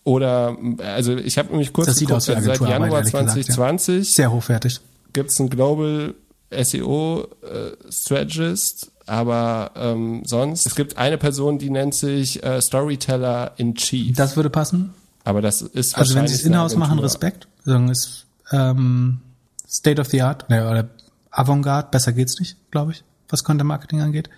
Oder, 0.03 0.55
also 0.77 1.17
ich 1.17 1.39
habe 1.39 1.49
nämlich 1.49 1.73
kurz 1.73 1.87
Das 1.87 1.95
sieht 1.95 2.11
aus 2.11 2.27
wie 2.27 2.35
also 2.35 2.47
seit 2.47 2.61
Januar 2.61 2.99
ehrlich 2.99 3.11
gesagt, 3.11 3.27
ja. 3.27 3.33
2020 3.33 4.13
Sehr 4.13 4.31
hochwertig. 4.31 4.79
Gibt's 5.15 5.39
einen 5.39 5.49
Global 5.49 6.13
SEO 6.51 7.27
äh, 7.41 7.91
Strategist, 7.91 8.91
aber 9.07 9.71
ähm, 9.75 10.21
sonst, 10.25 10.67
es 10.67 10.75
gibt 10.75 10.97
eine 10.97 11.17
Person, 11.17 11.57
die 11.57 11.71
nennt 11.71 11.95
sich 11.95 12.43
äh, 12.43 12.61
Storyteller 12.61 13.53
in 13.57 13.73
Chief. 13.73 14.15
Das 14.15 14.35
würde 14.35 14.51
passen. 14.51 14.93
aber 15.23 15.41
das 15.41 15.61
ist 15.63 15.97
Also 15.97 16.13
wenn 16.13 16.27
sie 16.27 16.35
es 16.35 16.43
in-house 16.43 16.75
machen. 16.75 16.99
Respekt. 16.99 17.47
Sagen 17.63 17.89
ist 17.89 18.27
ähm, 18.51 19.21
State 19.67 19.99
of 19.99 20.07
the 20.07 20.21
Art 20.21 20.47
ne, 20.49 20.69
oder 20.69 20.89
Avantgarde, 21.31 21.87
besser 21.89 22.13
geht's 22.13 22.39
nicht, 22.39 22.57
glaube 22.69 22.91
ich, 22.91 23.03
was 23.29 23.43
Content 23.43 23.67
Marketing 23.67 24.01
angeht. 24.01 24.29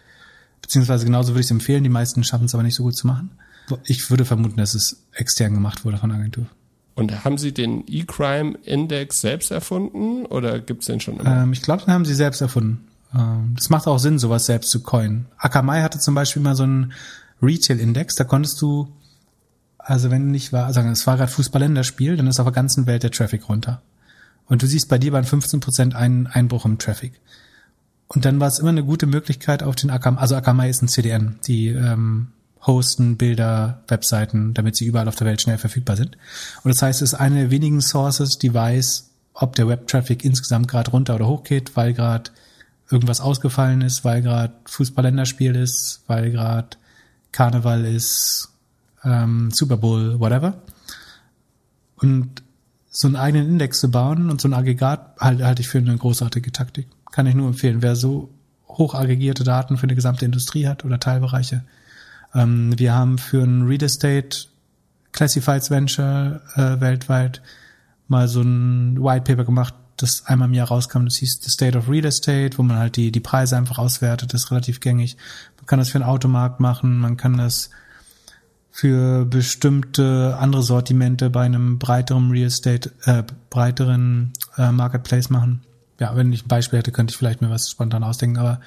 Beziehungsweise 0.62 1.06
genauso 1.06 1.34
würde 1.34 1.42
ich 1.42 1.48
es 1.48 1.52
empfehlen, 1.52 1.84
die 1.84 1.90
meisten 1.90 2.24
schaffen 2.24 2.46
es 2.46 2.54
aber 2.54 2.64
nicht 2.64 2.76
so 2.76 2.84
gut 2.84 2.96
zu 2.96 3.06
machen. 3.06 3.32
Ich 3.86 4.10
würde 4.10 4.26
vermuten, 4.26 4.58
dass 4.58 4.74
es 4.74 5.04
extern 5.12 5.54
gemacht 5.54 5.84
wurde 5.84 5.98
von 5.98 6.10
der 6.10 6.20
Agentur. 6.20 6.48
Und 6.98 7.24
haben 7.24 7.38
Sie 7.38 7.54
den 7.54 7.84
E-Crime 7.86 8.58
Index 8.64 9.22
selbst 9.22 9.52
erfunden 9.52 10.26
oder 10.26 10.60
gibt's 10.60 10.88
den 10.88 11.00
schon 11.00 11.20
immer? 11.20 11.44
Ähm, 11.44 11.54
ich 11.54 11.62
glaube, 11.62 11.84
den 11.84 11.94
haben 11.94 12.06
sie 12.06 12.16
selbst 12.16 12.42
erfunden. 12.42 12.88
Ähm, 13.14 13.54
das 13.56 13.70
macht 13.70 13.86
auch 13.86 14.00
Sinn, 14.00 14.18
sowas 14.18 14.48
selbst 14.48 14.72
zu 14.72 14.82
coinen. 14.82 15.28
Akamai 15.38 15.84
hatte 15.84 16.00
zum 16.00 16.16
Beispiel 16.16 16.42
mal 16.42 16.56
so 16.56 16.64
einen 16.64 16.94
Retail-Index, 17.40 18.16
da 18.16 18.24
konntest 18.24 18.60
du, 18.64 18.88
also 19.78 20.10
wenn 20.10 20.32
nicht 20.32 20.54
war, 20.54 20.66
also 20.66 20.80
es 20.82 21.06
war 21.06 21.18
gerade 21.18 21.32
Fußball-Länderspiel, 21.32 22.18
dann 22.18 22.26
ist 22.26 22.40
auf 22.40 22.48
der 22.48 22.54
ganzen 22.54 22.88
Welt 22.88 23.04
der 23.04 23.12
Traffic 23.12 23.48
runter. 23.48 23.84
Und 24.48 24.64
du 24.64 24.66
siehst 24.66 24.90
bei 24.90 24.98
dir 24.98 25.14
waren 25.14 25.24
15% 25.24 25.94
ein 25.94 26.26
Einbruch 26.26 26.66
im 26.66 26.80
Traffic. 26.80 27.14
Und 28.08 28.26
dann 28.26 28.40
war 28.40 28.48
es 28.48 28.58
immer 28.58 28.70
eine 28.70 28.84
gute 28.84 29.06
Möglichkeit 29.06 29.62
auf 29.62 29.76
den 29.76 29.92
Akamai, 29.92 30.20
also 30.20 30.36
Akamai 30.36 30.68
ist 30.68 30.82
ein 30.82 30.88
CDN, 30.88 31.38
die 31.46 31.68
ähm, 31.68 32.30
hosten 32.66 33.18
Bilder, 33.18 33.84
Webseiten, 33.88 34.54
damit 34.54 34.76
sie 34.76 34.86
überall 34.86 35.08
auf 35.08 35.16
der 35.16 35.28
Welt 35.28 35.42
schnell 35.42 35.58
verfügbar 35.58 35.96
sind. 35.96 36.18
Und 36.64 36.74
das 36.74 36.82
heißt, 36.82 37.02
es 37.02 37.14
ist 37.14 37.20
eine 37.20 37.42
der 37.42 37.52
wenigen 37.52 37.82
Sources, 37.82 38.38
die 38.38 38.54
weiß, 38.54 39.10
ob 39.34 39.56
der 39.56 39.68
Web-Traffic 39.68 40.26
insgesamt 40.26 40.68
gerade 40.68 40.92
runter 40.92 41.16
oder 41.16 41.28
hoch 41.28 41.44
geht, 41.44 41.76
weil 41.76 41.94
gerade 41.94 42.32
irgendwas 42.90 43.22
ausgefallen 43.22 43.82
ist, 43.82 44.04
weil 44.04 44.22
gerade 44.22 44.54
Fußball-Länderspiel 44.66 45.56
ist, 45.56 46.02
weil 46.08 46.32
gerade 46.32 46.78
Karneval 47.32 47.86
ist, 47.86 48.50
ähm, 49.04 49.52
Super 49.52 49.78
Bowl, 49.78 50.20
whatever. 50.20 50.62
Und 51.98 52.44
so 52.90 53.08
einen 53.08 53.16
eigenen 53.16 53.48
Index 53.48 53.80
zu 53.80 53.92
bauen 53.92 54.30
und 54.30 54.42
so 54.42 54.48
ein 54.48 54.54
Aggregat 54.54 55.18
halte 55.20 55.46
halte 55.46 55.62
ich 55.62 55.68
für 55.68 55.78
eine 55.78 55.96
großartige 55.96 56.52
Taktik. 56.52 56.88
Kann 57.12 57.28
ich 57.28 57.36
nur 57.36 57.48
empfehlen. 57.48 57.82
Wer 57.82 57.96
so 57.96 58.30
hoch 58.68 58.96
aggregierte 58.96 59.44
Daten 59.44 59.78
für 59.78 59.84
eine 59.84 59.96
gesamte 59.96 60.26
Industrie 60.26 60.68
hat 60.68 60.84
oder 60.86 61.00
Teilbereiche. 61.00 61.64
Ähm, 62.34 62.78
wir 62.78 62.94
haben 62.94 63.18
für 63.18 63.44
ein 63.44 63.64
Real 63.64 63.84
Estate 63.84 64.48
Classifieds 65.12 65.72
Venture 65.72 66.42
äh, 66.56 66.80
weltweit 66.80 67.42
mal 68.08 68.28
so 68.28 68.42
ein 68.42 69.04
White 69.04 69.24
Paper 69.24 69.46
gemacht, 69.46 69.74
das 69.98 70.26
einmal 70.26 70.48
im 70.48 70.54
Jahr 70.54 70.68
rauskam. 70.68 71.06
Das 71.06 71.16
hieß 71.16 71.40
The 71.42 71.50
State 71.50 71.78
of 71.78 71.90
Real 71.90 72.06
Estate, 72.06 72.58
wo 72.58 72.64
man 72.64 72.78
halt 72.78 72.96
die, 72.96 73.12
die 73.12 73.20
Preise 73.20 73.58
einfach 73.58 73.80
auswertet. 73.80 74.34
Das 74.34 74.44
ist 74.44 74.52
relativ 74.52 74.80
gängig. 74.80 75.18
Man 75.58 75.66
kann 75.66 75.80
das 75.80 75.90
für 75.90 75.96
einen 75.96 76.10
Automarkt 76.10 76.60
machen. 76.60 77.00
Man 77.00 77.18
kann 77.18 77.38
das 77.38 77.70
für 78.72 79.26
bestimmte 79.26 80.38
andere 80.40 80.62
Sortimente 80.62 81.32
bei 81.32 81.46
einem 81.46 81.80
breiteren 81.80 82.30
Real 82.30 82.46
Estate, 82.46 82.92
äh, 83.06 83.24
breiteren 83.50 84.34
äh, 84.56 84.72
Marketplace 84.72 85.32
machen. 85.32 85.64
Ja, 86.00 86.16
wenn 86.16 86.32
ich 86.32 86.46
ein 86.46 86.48
Beispiel 86.48 86.78
hätte, 86.78 86.92
könnte 86.92 87.12
ich 87.12 87.18
vielleicht 87.18 87.42
mir 87.42 87.50
was 87.50 87.72
spontan 87.72 88.04
ausdenken, 88.04 88.38
aber 88.38 88.62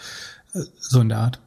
äh, 0.53 0.63
so 0.81 1.01
in 1.01 1.11
der 1.11 1.19
Art. 1.19 1.41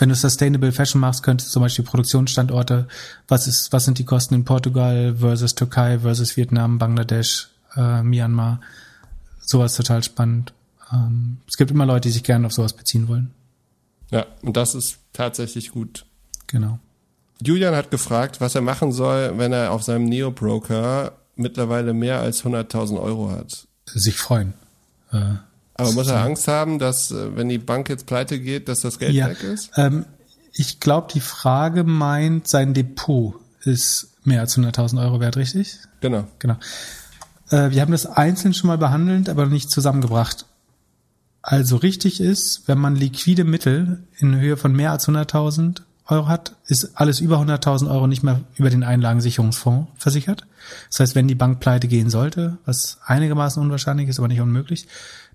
Wenn 0.00 0.08
du 0.08 0.14
Sustainable 0.14 0.72
Fashion 0.72 0.98
machst, 0.98 1.22
könntest 1.22 1.50
du 1.50 1.52
zum 1.52 1.62
Beispiel 1.62 1.84
Produktionsstandorte, 1.84 2.88
was 3.28 3.46
ist, 3.46 3.70
was 3.70 3.84
sind 3.84 3.98
die 3.98 4.06
Kosten 4.06 4.34
in 4.34 4.46
Portugal 4.46 5.16
versus 5.18 5.54
Türkei 5.54 5.98
versus 5.98 6.38
Vietnam, 6.38 6.78
Bangladesch, 6.78 7.48
äh, 7.76 8.02
Myanmar, 8.02 8.62
sowas 9.40 9.74
total 9.74 10.02
spannend. 10.02 10.54
Ähm, 10.90 11.36
es 11.46 11.58
gibt 11.58 11.70
immer 11.70 11.84
Leute, 11.84 12.08
die 12.08 12.12
sich 12.12 12.24
gerne 12.24 12.46
auf 12.46 12.52
sowas 12.54 12.72
beziehen 12.72 13.08
wollen. 13.08 13.30
Ja, 14.10 14.24
und 14.40 14.56
das 14.56 14.74
ist 14.74 15.00
tatsächlich 15.12 15.70
gut. 15.70 16.06
Genau. 16.46 16.78
Julian 17.42 17.74
hat 17.74 17.90
gefragt, 17.90 18.40
was 18.40 18.54
er 18.54 18.62
machen 18.62 18.92
soll, 18.92 19.36
wenn 19.36 19.52
er 19.52 19.70
auf 19.70 19.82
seinem 19.82 20.06
Neo-Broker 20.06 21.12
mittlerweile 21.36 21.92
mehr 21.92 22.20
als 22.20 22.42
100.000 22.42 22.98
Euro 22.98 23.30
hat. 23.30 23.66
Sich 23.86 24.16
freuen. 24.16 24.54
Äh, 25.12 25.34
Aber 25.80 25.92
muss 25.92 26.08
er 26.08 26.22
Angst 26.22 26.48
haben, 26.48 26.78
dass, 26.78 27.10
äh, 27.10 27.36
wenn 27.36 27.48
die 27.48 27.58
Bank 27.58 27.88
jetzt 27.88 28.06
pleite 28.06 28.38
geht, 28.38 28.68
dass 28.68 28.80
das 28.80 28.98
Geld 28.98 29.12
ja, 29.14 29.28
weg 29.28 29.42
ist? 29.42 29.70
ähm, 29.76 30.04
ich 30.52 30.80
glaube, 30.80 31.08
die 31.12 31.20
Frage 31.20 31.84
meint, 31.84 32.48
sein 32.48 32.74
Depot 32.74 33.34
ist 33.62 34.08
mehr 34.24 34.40
als 34.40 34.56
100.000 34.56 35.00
Euro 35.00 35.20
wert, 35.20 35.36
richtig? 35.36 35.78
Genau. 36.00 36.24
Genau. 36.38 36.56
Äh, 37.50 37.70
wir 37.70 37.80
haben 37.80 37.92
das 37.92 38.06
einzeln 38.06 38.54
schon 38.54 38.68
mal 38.68 38.78
behandelt, 38.78 39.28
aber 39.28 39.46
nicht 39.46 39.70
zusammengebracht. 39.70 40.46
Also 41.42 41.76
richtig 41.76 42.20
ist, 42.20 42.62
wenn 42.66 42.78
man 42.78 42.96
liquide 42.96 43.44
Mittel 43.44 44.02
in 44.18 44.38
Höhe 44.38 44.56
von 44.56 44.72
mehr 44.72 44.92
als 44.92 45.08
100.000 45.08 45.82
Euro 46.06 46.28
hat, 46.28 46.56
ist 46.66 46.92
alles 46.94 47.20
über 47.20 47.38
100.000 47.38 47.90
Euro 47.90 48.06
nicht 48.06 48.22
mehr 48.22 48.40
über 48.56 48.68
den 48.68 48.82
Einlagensicherungsfonds 48.82 49.88
versichert. 49.96 50.46
Das 50.90 51.00
heißt, 51.00 51.14
wenn 51.14 51.28
die 51.28 51.34
Bank 51.34 51.60
pleite 51.60 51.88
gehen 51.88 52.10
sollte, 52.10 52.58
was 52.66 52.98
einigermaßen 53.04 53.62
unwahrscheinlich 53.62 54.08
ist, 54.08 54.18
aber 54.18 54.28
nicht 54.28 54.40
unmöglich, 54.40 54.86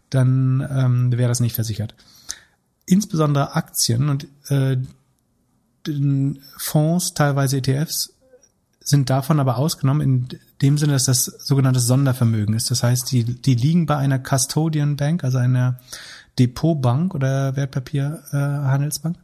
dann 0.10 0.68
ähm, 0.69 1.11
wäre 1.11 1.30
das 1.30 1.40
nicht 1.40 1.56
versichert. 1.56 1.95
Insbesondere 2.86 3.56
Aktien 3.56 4.10
und 4.10 4.27
äh, 4.49 4.77
Fonds, 6.57 7.14
teilweise 7.14 7.57
ETFs, 7.57 8.14
sind 8.80 9.10
davon 9.10 9.40
aber 9.40 9.57
ausgenommen 9.57 10.02
in 10.02 10.40
dem 10.61 10.77
Sinne, 10.77 10.94
dass 10.94 11.06
das 11.06 11.26
sogenannte 11.26 11.80
Sondervermögen 11.80 12.56
ist. 12.56 12.69
Das 12.69 12.84
heißt, 12.84 13.11
die, 13.11 13.23
die 13.23 13.56
liegen 13.56 13.88
bei 13.88 13.98
einer 13.98 14.19
Custodian 14.19 14.95
Bank, 14.95 15.23
also 15.23 15.40
einer 15.40 15.80
Depotbank 16.38 17.15
oder 17.15 17.56
Wertpapierhandelsbank. 17.56 19.18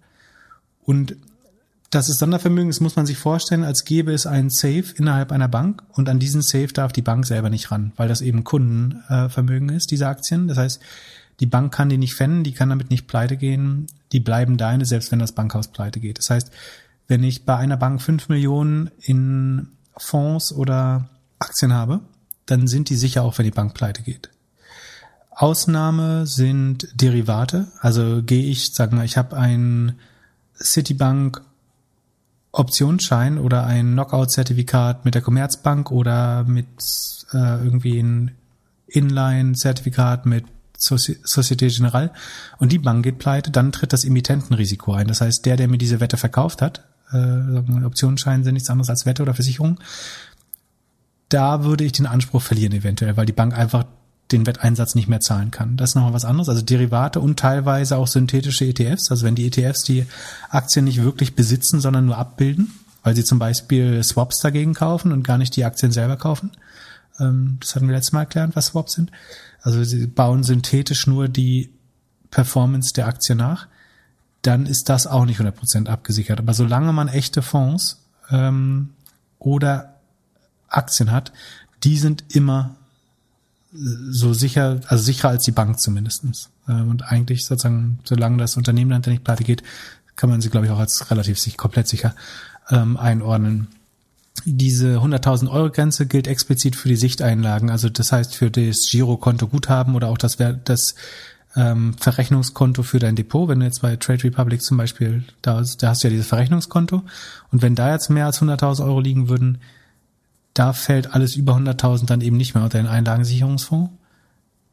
Und 0.83 1.15
das 1.91 2.07
ist 2.07 2.19
Sondervermögen, 2.19 2.69
das 2.69 2.80
muss 2.80 2.95
man 2.95 3.05
sich 3.05 3.18
vorstellen, 3.18 3.65
als 3.65 3.84
gäbe 3.84 4.13
es 4.13 4.26
einen 4.26 4.49
Safe 4.49 4.85
innerhalb 4.95 5.31
einer 5.34 5.49
Bank 5.49 5.84
und 5.91 6.07
an 6.07 6.19
diesen 6.19 6.41
Safe 6.41 6.69
darf 6.69 6.93
die 6.93 7.01
Bank 7.01 7.26
selber 7.26 7.49
nicht 7.49 7.69
ran, 7.69 7.91
weil 7.97 8.07
das 8.07 8.22
eben 8.22 8.45
Kundenvermögen 8.45 9.69
ist, 9.69 9.91
diese 9.91 10.07
Aktien. 10.07 10.47
Das 10.47 10.57
heißt, 10.57 10.81
die 11.41 11.45
Bank 11.45 11.73
kann 11.73 11.89
die 11.89 11.97
nicht 11.97 12.15
fänden, 12.15 12.45
die 12.45 12.53
kann 12.53 12.69
damit 12.69 12.91
nicht 12.91 13.07
pleite 13.07 13.35
gehen, 13.35 13.88
die 14.13 14.22
bleiben 14.22 14.55
deine, 14.55 14.85
selbst 14.85 15.11
wenn 15.11 15.19
das 15.19 15.34
Bankhaus 15.34 15.68
pleite 15.68 15.99
geht. 15.99 16.18
Das 16.18 16.30
heißt, 16.30 16.51
wenn 17.09 17.23
ich 17.23 17.43
bei 17.45 17.57
einer 17.57 17.77
Bank 17.77 18.01
fünf 18.01 18.30
Millionen 18.30 18.89
in 19.01 19.68
Fonds 19.97 20.53
oder 20.53 21.09
Aktien 21.39 21.73
habe, 21.73 21.99
dann 22.45 22.68
sind 22.68 22.89
die 22.89 22.95
sicher 22.95 23.23
auch, 23.23 23.38
wenn 23.38 23.45
die 23.45 23.51
Bank 23.51 23.73
pleite 23.73 24.01
geht. 24.01 24.30
Ausnahme 25.31 26.26
sind 26.26 26.88
Derivate. 26.93 27.68
Also 27.80 28.22
gehe 28.23 28.45
ich, 28.45 28.73
sagen 28.73 28.97
wir, 28.97 29.03
ich 29.03 29.18
habe 29.18 29.35
ein 29.35 29.97
Citibank 30.55 31.41
Optionsschein 32.52 33.38
oder 33.38 33.65
ein 33.65 33.94
Knockout-Zertifikat 33.94 35.06
mit 35.06 35.15
der 35.15 35.22
Commerzbank 35.22 35.91
oder 35.91 36.44
mit 36.44 36.68
äh, 37.34 37.64
irgendwie 37.64 37.99
ein 37.99 38.32
Inline-Zertifikat 38.88 40.26
mit 40.26 40.45
Soci 40.78 41.18
Societe 41.23 41.68
Generale 41.68 42.11
und 42.57 42.72
die 42.72 42.80
Bank 42.80 43.03
geht 43.03 43.19
pleite, 43.19 43.52
dann 43.52 43.72
tritt 43.72 43.94
das 43.94 44.03
Emittentenrisiko 44.03 44.94
ein. 44.94 45.07
Das 45.07 45.22
heißt, 45.22 45.45
der, 45.45 45.56
der 45.56 45.68
mir 45.68 45.78
diese 45.78 45.99
Wette 45.99 46.18
verkauft 46.18 46.61
hat, 46.61 46.84
äh, 47.11 47.86
Optionsscheine 47.86 48.44
sind 48.44 48.56
nichts 48.56 48.69
anderes 48.69 48.90
als 48.90 49.06
Wette 49.06 49.22
oder 49.22 49.34
Versicherung, 49.34 49.80
da 51.30 51.64
würde 51.64 51.86
ich 51.86 51.94
den 51.94 52.07
Anspruch 52.07 52.41
verlieren 52.41 52.73
eventuell, 52.73 53.15
weil 53.15 53.26
die 53.26 53.32
Bank 53.32 53.57
einfach 53.57 53.86
den 54.31 54.45
Wetteinsatz 54.45 54.95
nicht 54.95 55.07
mehr 55.07 55.19
zahlen 55.19 55.51
kann. 55.51 55.77
Das 55.77 55.91
ist 55.91 55.95
nochmal 55.95 56.13
was 56.13 56.25
anderes. 56.25 56.49
Also 56.49 56.61
Derivate 56.61 57.19
und 57.19 57.39
teilweise 57.39 57.97
auch 57.97 58.07
synthetische 58.07 58.65
ETFs. 58.65 59.11
Also 59.11 59.25
wenn 59.25 59.35
die 59.35 59.47
ETFs 59.47 59.83
die 59.83 60.05
Aktien 60.49 60.85
nicht 60.85 61.03
wirklich 61.03 61.35
besitzen, 61.35 61.79
sondern 61.79 62.05
nur 62.05 62.17
abbilden, 62.17 62.71
weil 63.03 63.15
sie 63.15 63.23
zum 63.23 63.39
Beispiel 63.39 64.03
Swaps 64.03 64.39
dagegen 64.39 64.73
kaufen 64.73 65.11
und 65.11 65.23
gar 65.23 65.37
nicht 65.37 65.55
die 65.55 65.65
Aktien 65.65 65.91
selber 65.91 66.17
kaufen. 66.17 66.51
Ähm, 67.19 67.57
das 67.59 67.75
hatten 67.75 67.87
wir 67.87 67.95
letztes 67.95 68.13
Mal 68.13 68.21
erklärt, 68.21 68.55
was 68.55 68.67
Swaps 68.67 68.93
sind. 68.93 69.11
Also 69.61 69.83
sie 69.83 70.07
bauen 70.07 70.43
synthetisch 70.43 71.07
nur 71.07 71.27
die 71.27 71.71
Performance 72.31 72.93
der 72.93 73.07
Aktie 73.07 73.35
nach. 73.35 73.67
Dann 74.41 74.65
ist 74.65 74.89
das 74.89 75.05
auch 75.05 75.25
nicht 75.25 75.39
100% 75.39 75.87
abgesichert. 75.87 76.39
Aber 76.39 76.53
solange 76.53 76.93
man 76.93 77.07
echte 77.07 77.41
Fonds 77.41 78.01
ähm, 78.29 78.89
oder 79.37 79.95
Aktien 80.67 81.11
hat, 81.11 81.31
die 81.83 81.97
sind 81.97 82.23
immer 82.35 82.75
so 83.73 84.34
sicher, 84.34 84.81
also 84.88 85.03
sicherer 85.03 85.30
als 85.30 85.43
die 85.43 85.52
Bank 85.52 85.80
zumindestens. 85.80 86.49
Und 86.68 87.03
eigentlich 87.03 87.45
sozusagen, 87.45 87.99
solange 88.03 88.38
das 88.38 88.57
Unternehmen 88.57 88.89
dahinter 88.89 89.11
nicht 89.11 89.23
pleite 89.23 89.43
geht, 89.43 89.64
kann 90.15 90.30
man 90.30 90.41
sie, 90.41 90.49
glaube 90.49 90.65
ich, 90.65 90.72
auch 90.72 90.80
als 90.80 91.10
relativ 91.10 91.39
sicher, 91.39 91.57
komplett 91.57 91.88
sicher 91.88 92.15
ähm, 92.69 92.98
einordnen. 92.98 93.68
Diese 94.45 94.98
100.000 94.98 95.49
Euro 95.49 95.69
Grenze 95.69 96.06
gilt 96.06 96.27
explizit 96.27 96.76
für 96.76 96.88
die 96.88 96.95
Sichteinlagen, 96.95 97.69
also 97.69 97.89
das 97.89 98.11
heißt 98.11 98.35
für 98.35 98.49
das 98.49 98.88
Girokonto 98.89 99.48
Guthaben 99.48 99.95
oder 99.95 100.10
auch 100.10 100.18
das, 100.18 100.38
das 100.64 100.95
ähm, 101.56 101.95
Verrechnungskonto 101.99 102.84
für 102.84 102.99
dein 102.99 103.15
Depot. 103.15 103.48
Wenn 103.48 103.60
du 103.60 103.65
jetzt 103.65 103.81
bei 103.81 103.95
Trade 103.98 104.23
Republic 104.23 104.61
zum 104.61 104.77
Beispiel, 104.77 105.23
da, 105.41 105.64
da 105.80 105.89
hast 105.89 106.03
du 106.03 106.07
ja 106.07 106.11
dieses 106.11 106.27
Verrechnungskonto. 106.27 107.03
Und 107.52 107.61
wenn 107.61 107.76
da 107.76 107.91
jetzt 107.91 108.10
mehr 108.10 108.26
als 108.26 108.41
100.000 108.41 108.85
Euro 108.85 108.99
liegen 108.99 109.30
würden, 109.30 109.60
da 110.53 110.73
fällt 110.73 111.14
alles 111.14 111.36
über 111.36 111.56
100.000 111.56 112.06
dann 112.06 112.22
eben 112.22 112.38
nicht 112.38 112.56
mehr 112.56 112.64
unter 112.64 112.78
den 112.78 112.88
Einlagensicherungsfonds. 112.88 113.91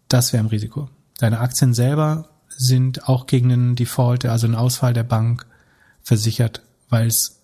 Das 0.08 0.32
wäre 0.32 0.42
ein 0.42 0.48
Risiko. 0.48 0.88
Deine 1.18 1.40
Aktien 1.40 1.74
selber 1.74 2.28
sind 2.48 3.08
auch 3.08 3.26
gegen 3.26 3.52
einen 3.52 3.76
Default, 3.76 4.24
also 4.24 4.46
einen 4.46 4.56
Ausfall 4.56 4.94
der 4.94 5.04
Bank 5.04 5.46
versichert, 6.02 6.62
weil 6.88 7.06
es 7.06 7.38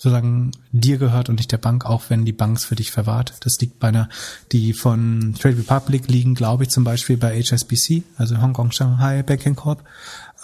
sozusagen 0.00 0.52
dir 0.72 0.96
gehört 0.96 1.28
und 1.28 1.34
nicht 1.34 1.52
der 1.52 1.58
Bank, 1.58 1.84
auch 1.84 2.04
wenn 2.08 2.24
die 2.24 2.32
Bank 2.32 2.56
es 2.56 2.64
für 2.64 2.74
dich 2.74 2.90
verwahrt. 2.90 3.34
Das 3.40 3.58
liegt 3.60 3.80
bei 3.80 3.88
einer, 3.88 4.08
die 4.50 4.72
von 4.72 5.34
Trade 5.38 5.58
Republic 5.58 6.08
liegen, 6.08 6.34
glaube 6.34 6.62
ich, 6.62 6.70
zum 6.70 6.84
Beispiel 6.84 7.18
bei 7.18 7.38
HSBC, 7.38 8.04
also 8.16 8.40
Hong 8.40 8.54
Kong 8.54 8.72
Shanghai 8.72 9.22
Banking 9.22 9.56
Corp. 9.56 9.84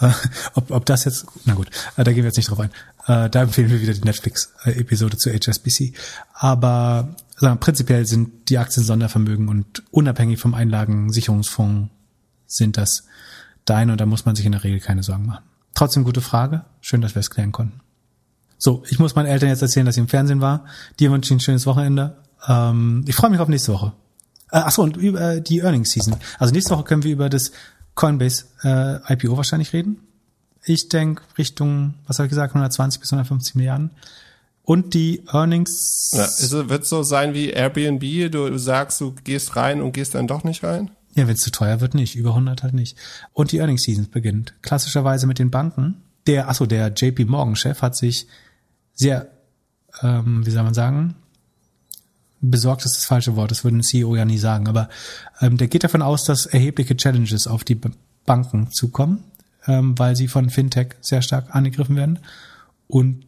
Äh, 0.01 0.11
ob, 0.55 0.71
ob 0.71 0.87
das 0.87 1.05
jetzt, 1.05 1.27
na 1.45 1.55
gut, 1.55 1.69
äh, 1.97 2.05
da 2.05 2.13
gehen 2.13 2.23
wir 2.23 2.27
jetzt 2.27 2.37
nicht 2.37 2.51
drauf 2.51 2.61
ein. 2.61 2.71
Äh, 3.07 3.31
da 3.31 3.43
empfehlen 3.43 3.71
wir 3.71 3.81
wieder 3.81 3.95
die 3.95 4.03
Netflix-Episode 4.03 5.17
zu 5.17 5.31
HSBC. 5.31 5.95
Aber 6.35 7.15
sagen, 7.37 7.61
prinzipiell 7.61 8.07
sind 8.07 8.49
die 8.49 8.59
Aktien 8.59 8.85
Sondervermögen 8.85 9.49
und 9.49 9.83
unabhängig 9.91 10.41
vom 10.41 10.55
Einlagensicherungsfonds 10.55 11.91
sind 12.47 12.77
das 12.77 13.05
deine 13.65 13.93
und 13.93 14.01
da 14.01 14.07
muss 14.07 14.25
man 14.25 14.37
sich 14.37 14.47
in 14.47 14.53
der 14.53 14.65
Regel 14.65 14.81
keine 14.81 15.03
Sorgen 15.03 15.27
machen. 15.27 15.45
Trotzdem 15.75 16.05
gute 16.05 16.21
Frage. 16.21 16.65
Schön, 16.81 17.01
dass 17.01 17.15
wir 17.15 17.21
es 17.21 17.31
klären 17.31 17.53
konnten. 17.53 17.81
So, 18.59 18.83
ich 18.89 18.99
muss 18.99 19.15
meinen 19.15 19.27
Eltern 19.27 19.51
jetzt 19.51 19.63
erzählen, 19.63 19.85
dass 19.85 19.97
ich 19.97 20.01
im 20.01 20.09
Fernsehen 20.09 20.41
war. 20.41 20.65
Dir 20.99 21.11
wünsche 21.13 21.29
ich 21.29 21.37
ein 21.37 21.41
schönes 21.41 21.67
Wochenende. 21.67 22.17
Ähm, 22.49 23.05
ich 23.07 23.15
freue 23.15 23.31
mich 23.31 23.41
auf 23.41 23.49
nächste 23.49 23.73
Woche. 23.73 23.93
Äh, 24.51 24.59
achso, 24.59 24.83
und 24.83 24.97
über 24.97 25.41
die 25.41 25.59
Earnings 25.59 25.91
Season. 25.91 26.17
Also 26.39 26.55
nächste 26.55 26.75
Woche 26.75 26.85
können 26.85 27.03
wir 27.03 27.13
über 27.13 27.29
das 27.29 27.53
Coinbase 27.97 28.45
äh, 28.63 29.13
IPO 29.13 29.37
wahrscheinlich 29.37 29.73
reden. 29.73 29.99
Ich 30.65 30.89
denke 30.89 31.23
Richtung, 31.39 31.95
was 32.07 32.19
habe 32.19 32.27
ich 32.27 32.31
gesagt, 32.31 32.53
120 32.53 33.01
bis 33.01 33.13
150 33.13 33.57
Milliarden. 33.57 33.91
Und 34.63 34.95
die 34.95 35.23
Earnings. 35.33 36.13
Ja, 36.13 36.25
ist, 36.25 36.53
wird 36.69 36.87
so 36.87 37.03
sein 37.03 37.35
wie 37.35 37.51
Airbnb, 37.51 38.31
du 38.33 38.59
sagst, 38.59 39.01
du 39.01 39.15
gehst 39.25 39.57
rein 39.57 39.81
und 39.81 39.93
gehst 39.93 40.15
dann 40.15 40.27
doch 40.27 40.45
nicht 40.45 40.63
rein? 40.65 40.91
Ja, 41.15 41.27
wenn 41.27 41.35
es 41.35 41.41
zu 41.41 41.51
teuer 41.51 41.81
wird, 41.81 41.95
nicht. 41.95 42.17
Über 42.17 42.31
100 42.31 42.63
halt 42.63 42.75
nicht. 42.75 42.99
Und 43.33 43.53
die 43.53 43.59
Earnings 43.59 43.85
Season 43.85 44.11
beginnt. 44.11 44.55
Klassischerweise 44.63 45.27
mit 45.27 45.39
den 45.39 45.51
Banken. 45.51 46.03
Der, 46.27 46.49
achso, 46.49 46.67
der 46.67 46.89
JP 46.89 47.27
Morgan 47.27 47.57
Chef 47.57 47.81
hat 47.81 47.97
sich 47.97 48.27
sehr, 48.93 49.31
ähm, 50.03 50.45
wie 50.45 50.51
soll 50.51 50.65
man 50.65 50.75
sagen, 50.75 51.15
besorgt 52.41 52.85
ist 52.85 52.97
das 52.97 53.07
falsche 53.07 53.37
Wort, 53.37 53.51
das 53.51 53.65
würde 53.65 53.79
ein 53.79 53.83
CEO 53.83 54.17
ja 54.17 54.25
nie 54.25 54.39
sagen, 54.39 54.69
aber 54.69 54.89
ähm, 55.41 55.57
der 55.57 55.69
geht 55.69 55.85
davon 55.85 56.03
aus, 56.03 56.25
dass 56.25 56.47
erhebliche 56.47 56.97
Challenges 56.97 57.47
auf 57.47 57.65
die 57.65 57.81
Banken 58.27 58.71
zukommen, 58.73 59.25
ähm, 59.67 59.99
weil 59.99 60.17
sie 60.17 60.29
von 60.29 60.51
Fintech 60.51 60.97
sehr 61.01 61.23
stark 61.23 61.55
angegriffen 61.55 61.97
werden 61.97 62.19
und 62.89 63.25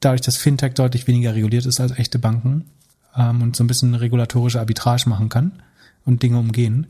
dadurch, 0.00 0.20
dass 0.22 0.36
Fintech 0.36 0.74
deutlich 0.74 1.06
weniger 1.06 1.34
reguliert 1.34 1.66
ist 1.66 1.80
als 1.80 1.98
echte 1.98 2.18
Banken 2.18 2.66
ähm, 3.16 3.42
und 3.42 3.56
so 3.56 3.64
ein 3.64 3.68
bisschen 3.68 3.94
regulatorische 3.94 4.60
Arbitrage 4.60 5.08
machen 5.08 5.28
kann 5.28 5.52
und 6.04 6.22
Dinge 6.22 6.38
umgehen, 6.38 6.88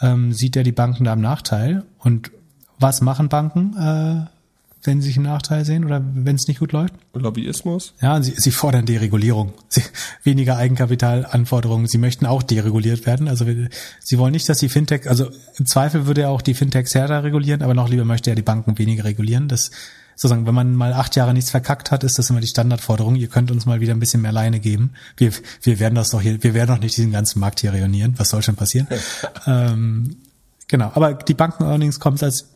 ähm, 0.00 0.32
sieht 0.32 0.56
er 0.56 0.62
die 0.62 0.72
Banken 0.72 1.04
da 1.04 1.12
im 1.12 1.20
Nachteil 1.20 1.84
und 1.98 2.30
was 2.78 3.00
machen 3.00 3.28
Banken? 3.28 3.76
Äh, 3.76 4.26
wenn 4.88 5.00
sie 5.00 5.08
sich 5.08 5.16
einen 5.18 5.26
Nachteil 5.26 5.64
sehen 5.64 5.84
oder 5.84 6.02
wenn 6.02 6.34
es 6.34 6.48
nicht 6.48 6.58
gut 6.58 6.72
läuft? 6.72 6.94
Lobbyismus? 7.12 7.94
Ja, 8.00 8.20
sie, 8.22 8.32
sie 8.36 8.50
fordern 8.50 8.86
Deregulierung. 8.86 9.52
Sie, 9.68 9.82
weniger 10.24 10.56
Eigenkapitalanforderungen. 10.56 11.86
Sie 11.86 11.98
möchten 11.98 12.24
auch 12.24 12.42
dereguliert 12.42 13.04
werden. 13.04 13.28
Also 13.28 13.44
sie 14.00 14.18
wollen 14.18 14.32
nicht, 14.32 14.48
dass 14.48 14.58
die 14.58 14.70
Fintech, 14.70 15.08
also 15.08 15.30
im 15.58 15.66
Zweifel 15.66 16.06
würde 16.06 16.22
er 16.22 16.30
auch 16.30 16.40
die 16.40 16.54
Fintechs 16.54 16.94
härter 16.94 17.22
regulieren, 17.22 17.62
aber 17.62 17.74
noch 17.74 17.88
lieber 17.90 18.06
möchte 18.06 18.30
er 18.30 18.36
die 18.36 18.42
Banken 18.42 18.78
weniger 18.78 19.04
regulieren. 19.04 19.46
Das 19.46 19.70
sozusagen, 20.18 20.46
wenn 20.46 20.54
man 20.54 20.74
mal 20.74 20.94
acht 20.94 21.14
Jahre 21.16 21.34
nichts 21.34 21.50
verkackt 21.50 21.90
hat, 21.90 22.02
ist 22.02 22.18
das 22.18 22.30
immer 22.30 22.40
die 22.40 22.48
Standardforderung. 22.48 23.14
Ihr 23.14 23.28
könnt 23.28 23.50
uns 23.50 23.66
mal 23.66 23.80
wieder 23.80 23.94
ein 23.94 24.00
bisschen 24.00 24.22
mehr 24.22 24.32
Leine 24.32 24.58
geben. 24.58 24.94
Wir, 25.16 25.32
wir 25.62 25.78
werden 25.78 25.94
das 25.94 26.10
doch 26.10 26.20
hier, 26.20 26.42
wir 26.42 26.54
werden 26.54 26.74
doch 26.74 26.82
nicht 26.82 26.96
diesen 26.96 27.12
ganzen 27.12 27.38
Markt 27.40 27.60
hier 27.60 27.72
reunieren. 27.72 28.14
Was 28.16 28.30
soll 28.30 28.42
schon 28.42 28.56
passieren? 28.56 28.88
ähm, 29.46 30.16
genau. 30.66 30.90
Aber 30.94 31.14
die 31.14 31.34
Banken-Earnings 31.34 32.00
kommt 32.00 32.22
als 32.22 32.48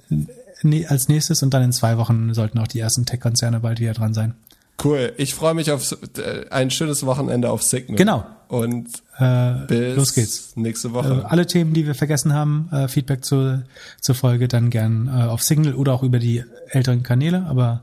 als 0.88 1.08
nächstes 1.08 1.42
und 1.42 1.52
dann 1.54 1.62
in 1.62 1.72
zwei 1.72 1.98
Wochen 1.98 2.34
sollten 2.34 2.58
auch 2.58 2.66
die 2.68 2.80
ersten 2.80 3.06
Tech-Konzerne 3.06 3.60
bald 3.60 3.80
wieder 3.80 3.92
dran 3.92 4.14
sein. 4.14 4.34
Cool. 4.82 5.12
Ich 5.16 5.34
freue 5.34 5.54
mich 5.54 5.70
auf 5.70 5.96
äh, 6.16 6.48
ein 6.50 6.70
schönes 6.70 7.06
Wochenende 7.06 7.50
auf 7.50 7.62
Signal. 7.62 7.96
Genau. 7.96 8.26
Und 8.48 8.88
äh, 9.18 9.66
bis 9.66 9.96
los 9.96 10.14
geht's. 10.14 10.56
Nächste 10.56 10.92
Woche. 10.92 11.22
Äh, 11.24 11.28
alle 11.28 11.46
Themen, 11.46 11.72
die 11.72 11.86
wir 11.86 11.94
vergessen 11.94 12.32
haben, 12.32 12.68
äh, 12.72 12.88
Feedback 12.88 13.24
zur, 13.24 13.62
zur 14.00 14.14
Folge, 14.14 14.48
dann 14.48 14.70
gern 14.70 15.08
äh, 15.08 15.22
auf 15.22 15.42
Signal 15.42 15.74
oder 15.74 15.92
auch 15.92 16.02
über 16.02 16.18
die 16.18 16.44
älteren 16.68 17.02
Kanäle. 17.02 17.46
Aber 17.48 17.82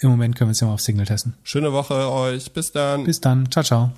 im 0.00 0.10
Moment 0.10 0.36
können 0.36 0.50
wir 0.50 0.52
es 0.52 0.60
ja 0.60 0.66
mal 0.66 0.74
auf 0.74 0.80
Signal 0.80 1.06
testen. 1.06 1.34
Schöne 1.42 1.72
Woche 1.72 2.10
euch. 2.10 2.52
Bis 2.52 2.72
dann. 2.72 3.04
Bis 3.04 3.20
dann. 3.20 3.50
Ciao, 3.50 3.64
ciao. 3.64 3.92